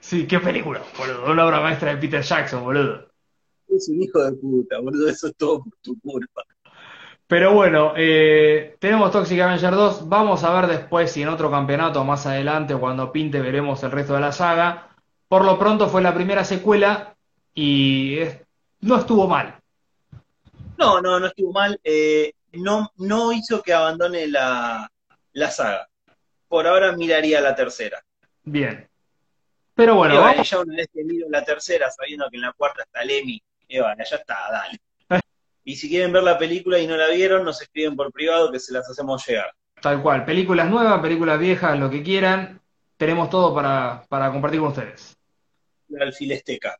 Sí, 0.00 0.26
qué 0.26 0.38
película, 0.40 0.82
boludo. 0.96 1.30
Una 1.30 1.46
obra 1.46 1.60
maestra 1.60 1.90
de 1.94 1.98
Peter 2.00 2.22
Jackson, 2.22 2.62
boludo. 2.62 3.08
Es 3.68 3.88
un 3.88 4.02
hijo 4.02 4.22
de 4.24 4.32
puta, 4.32 4.78
boludo. 4.80 5.08
Eso 5.08 5.28
es 5.28 5.36
todo 5.36 5.62
por 5.64 5.72
tu 5.82 5.98
culpa. 6.00 6.42
Pero 7.26 7.52
bueno, 7.52 7.92
eh, 7.96 8.76
tenemos 8.78 9.10
Toxic 9.12 9.38
Avenger 9.40 9.72
2. 9.74 10.08
Vamos 10.08 10.44
a 10.44 10.58
ver 10.60 10.68
después 10.70 11.12
si 11.12 11.22
en 11.22 11.28
otro 11.28 11.50
campeonato 11.50 12.02
más 12.04 12.24
adelante 12.26 12.72
o 12.74 12.80
cuando 12.80 13.12
pinte 13.12 13.40
veremos 13.40 13.82
el 13.82 13.90
resto 13.90 14.14
de 14.14 14.20
la 14.20 14.32
saga. 14.32 14.88
Por 15.28 15.44
lo 15.44 15.58
pronto 15.58 15.88
fue 15.88 16.00
la 16.00 16.14
primera 16.14 16.42
secuela 16.44 17.14
y 17.54 18.18
es- 18.18 18.40
no 18.80 18.96
estuvo 18.96 19.28
mal. 19.28 19.60
No, 20.78 21.02
no, 21.02 21.20
no 21.20 21.26
estuvo 21.26 21.52
mal. 21.52 21.78
Eh, 21.84 22.32
no, 22.54 22.90
no 22.96 23.32
hizo 23.32 23.60
que 23.62 23.74
abandone 23.74 24.26
la, 24.28 24.90
la 25.38 25.50
saga. 25.50 25.88
Por 26.48 26.66
ahora 26.66 26.92
miraría 26.92 27.40
la 27.40 27.54
tercera. 27.54 28.02
Bien. 28.42 28.88
Pero 29.74 29.94
bueno, 29.96 30.20
vamos- 30.20 30.48
ya 30.50 30.58
una 30.60 30.76
vez 30.76 30.88
que 30.92 31.04
miro 31.04 31.26
la 31.30 31.44
tercera, 31.44 31.90
sabiendo 31.90 32.28
que 32.30 32.36
en 32.36 32.42
la 32.42 32.52
cuarta 32.52 32.82
está 32.82 33.04
Lemmy, 33.04 33.40
y 33.68 33.78
bueno, 33.80 34.02
ya 34.08 34.16
está, 34.16 34.36
dale. 34.50 34.78
Y 35.64 35.76
si 35.76 35.88
quieren 35.90 36.12
ver 36.12 36.22
la 36.22 36.38
película 36.38 36.78
y 36.78 36.86
no 36.86 36.96
la 36.96 37.08
vieron, 37.08 37.44
nos 37.44 37.60
escriben 37.60 37.94
por 37.94 38.10
privado 38.10 38.50
que 38.50 38.58
se 38.58 38.72
las 38.72 38.88
hacemos 38.88 39.24
llegar. 39.26 39.52
tal 39.82 40.00
cual. 40.02 40.24
Películas 40.24 40.68
nuevas, 40.70 41.00
películas 41.00 41.38
viejas, 41.38 41.78
lo 41.78 41.90
que 41.90 42.02
quieran. 42.02 42.60
Tenemos 42.96 43.28
todo 43.30 43.54
para, 43.54 44.02
para 44.08 44.32
compartir 44.32 44.60
con 44.60 44.70
ustedes. 44.70 45.16
La 45.88 46.04
alfilesteca. 46.06 46.78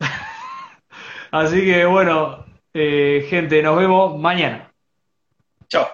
Así 1.30 1.64
que 1.64 1.84
bueno, 1.84 2.44
eh, 2.72 3.26
gente, 3.28 3.62
nos 3.62 3.76
vemos 3.78 4.18
mañana. 4.18 4.72
Chao. 5.68 5.88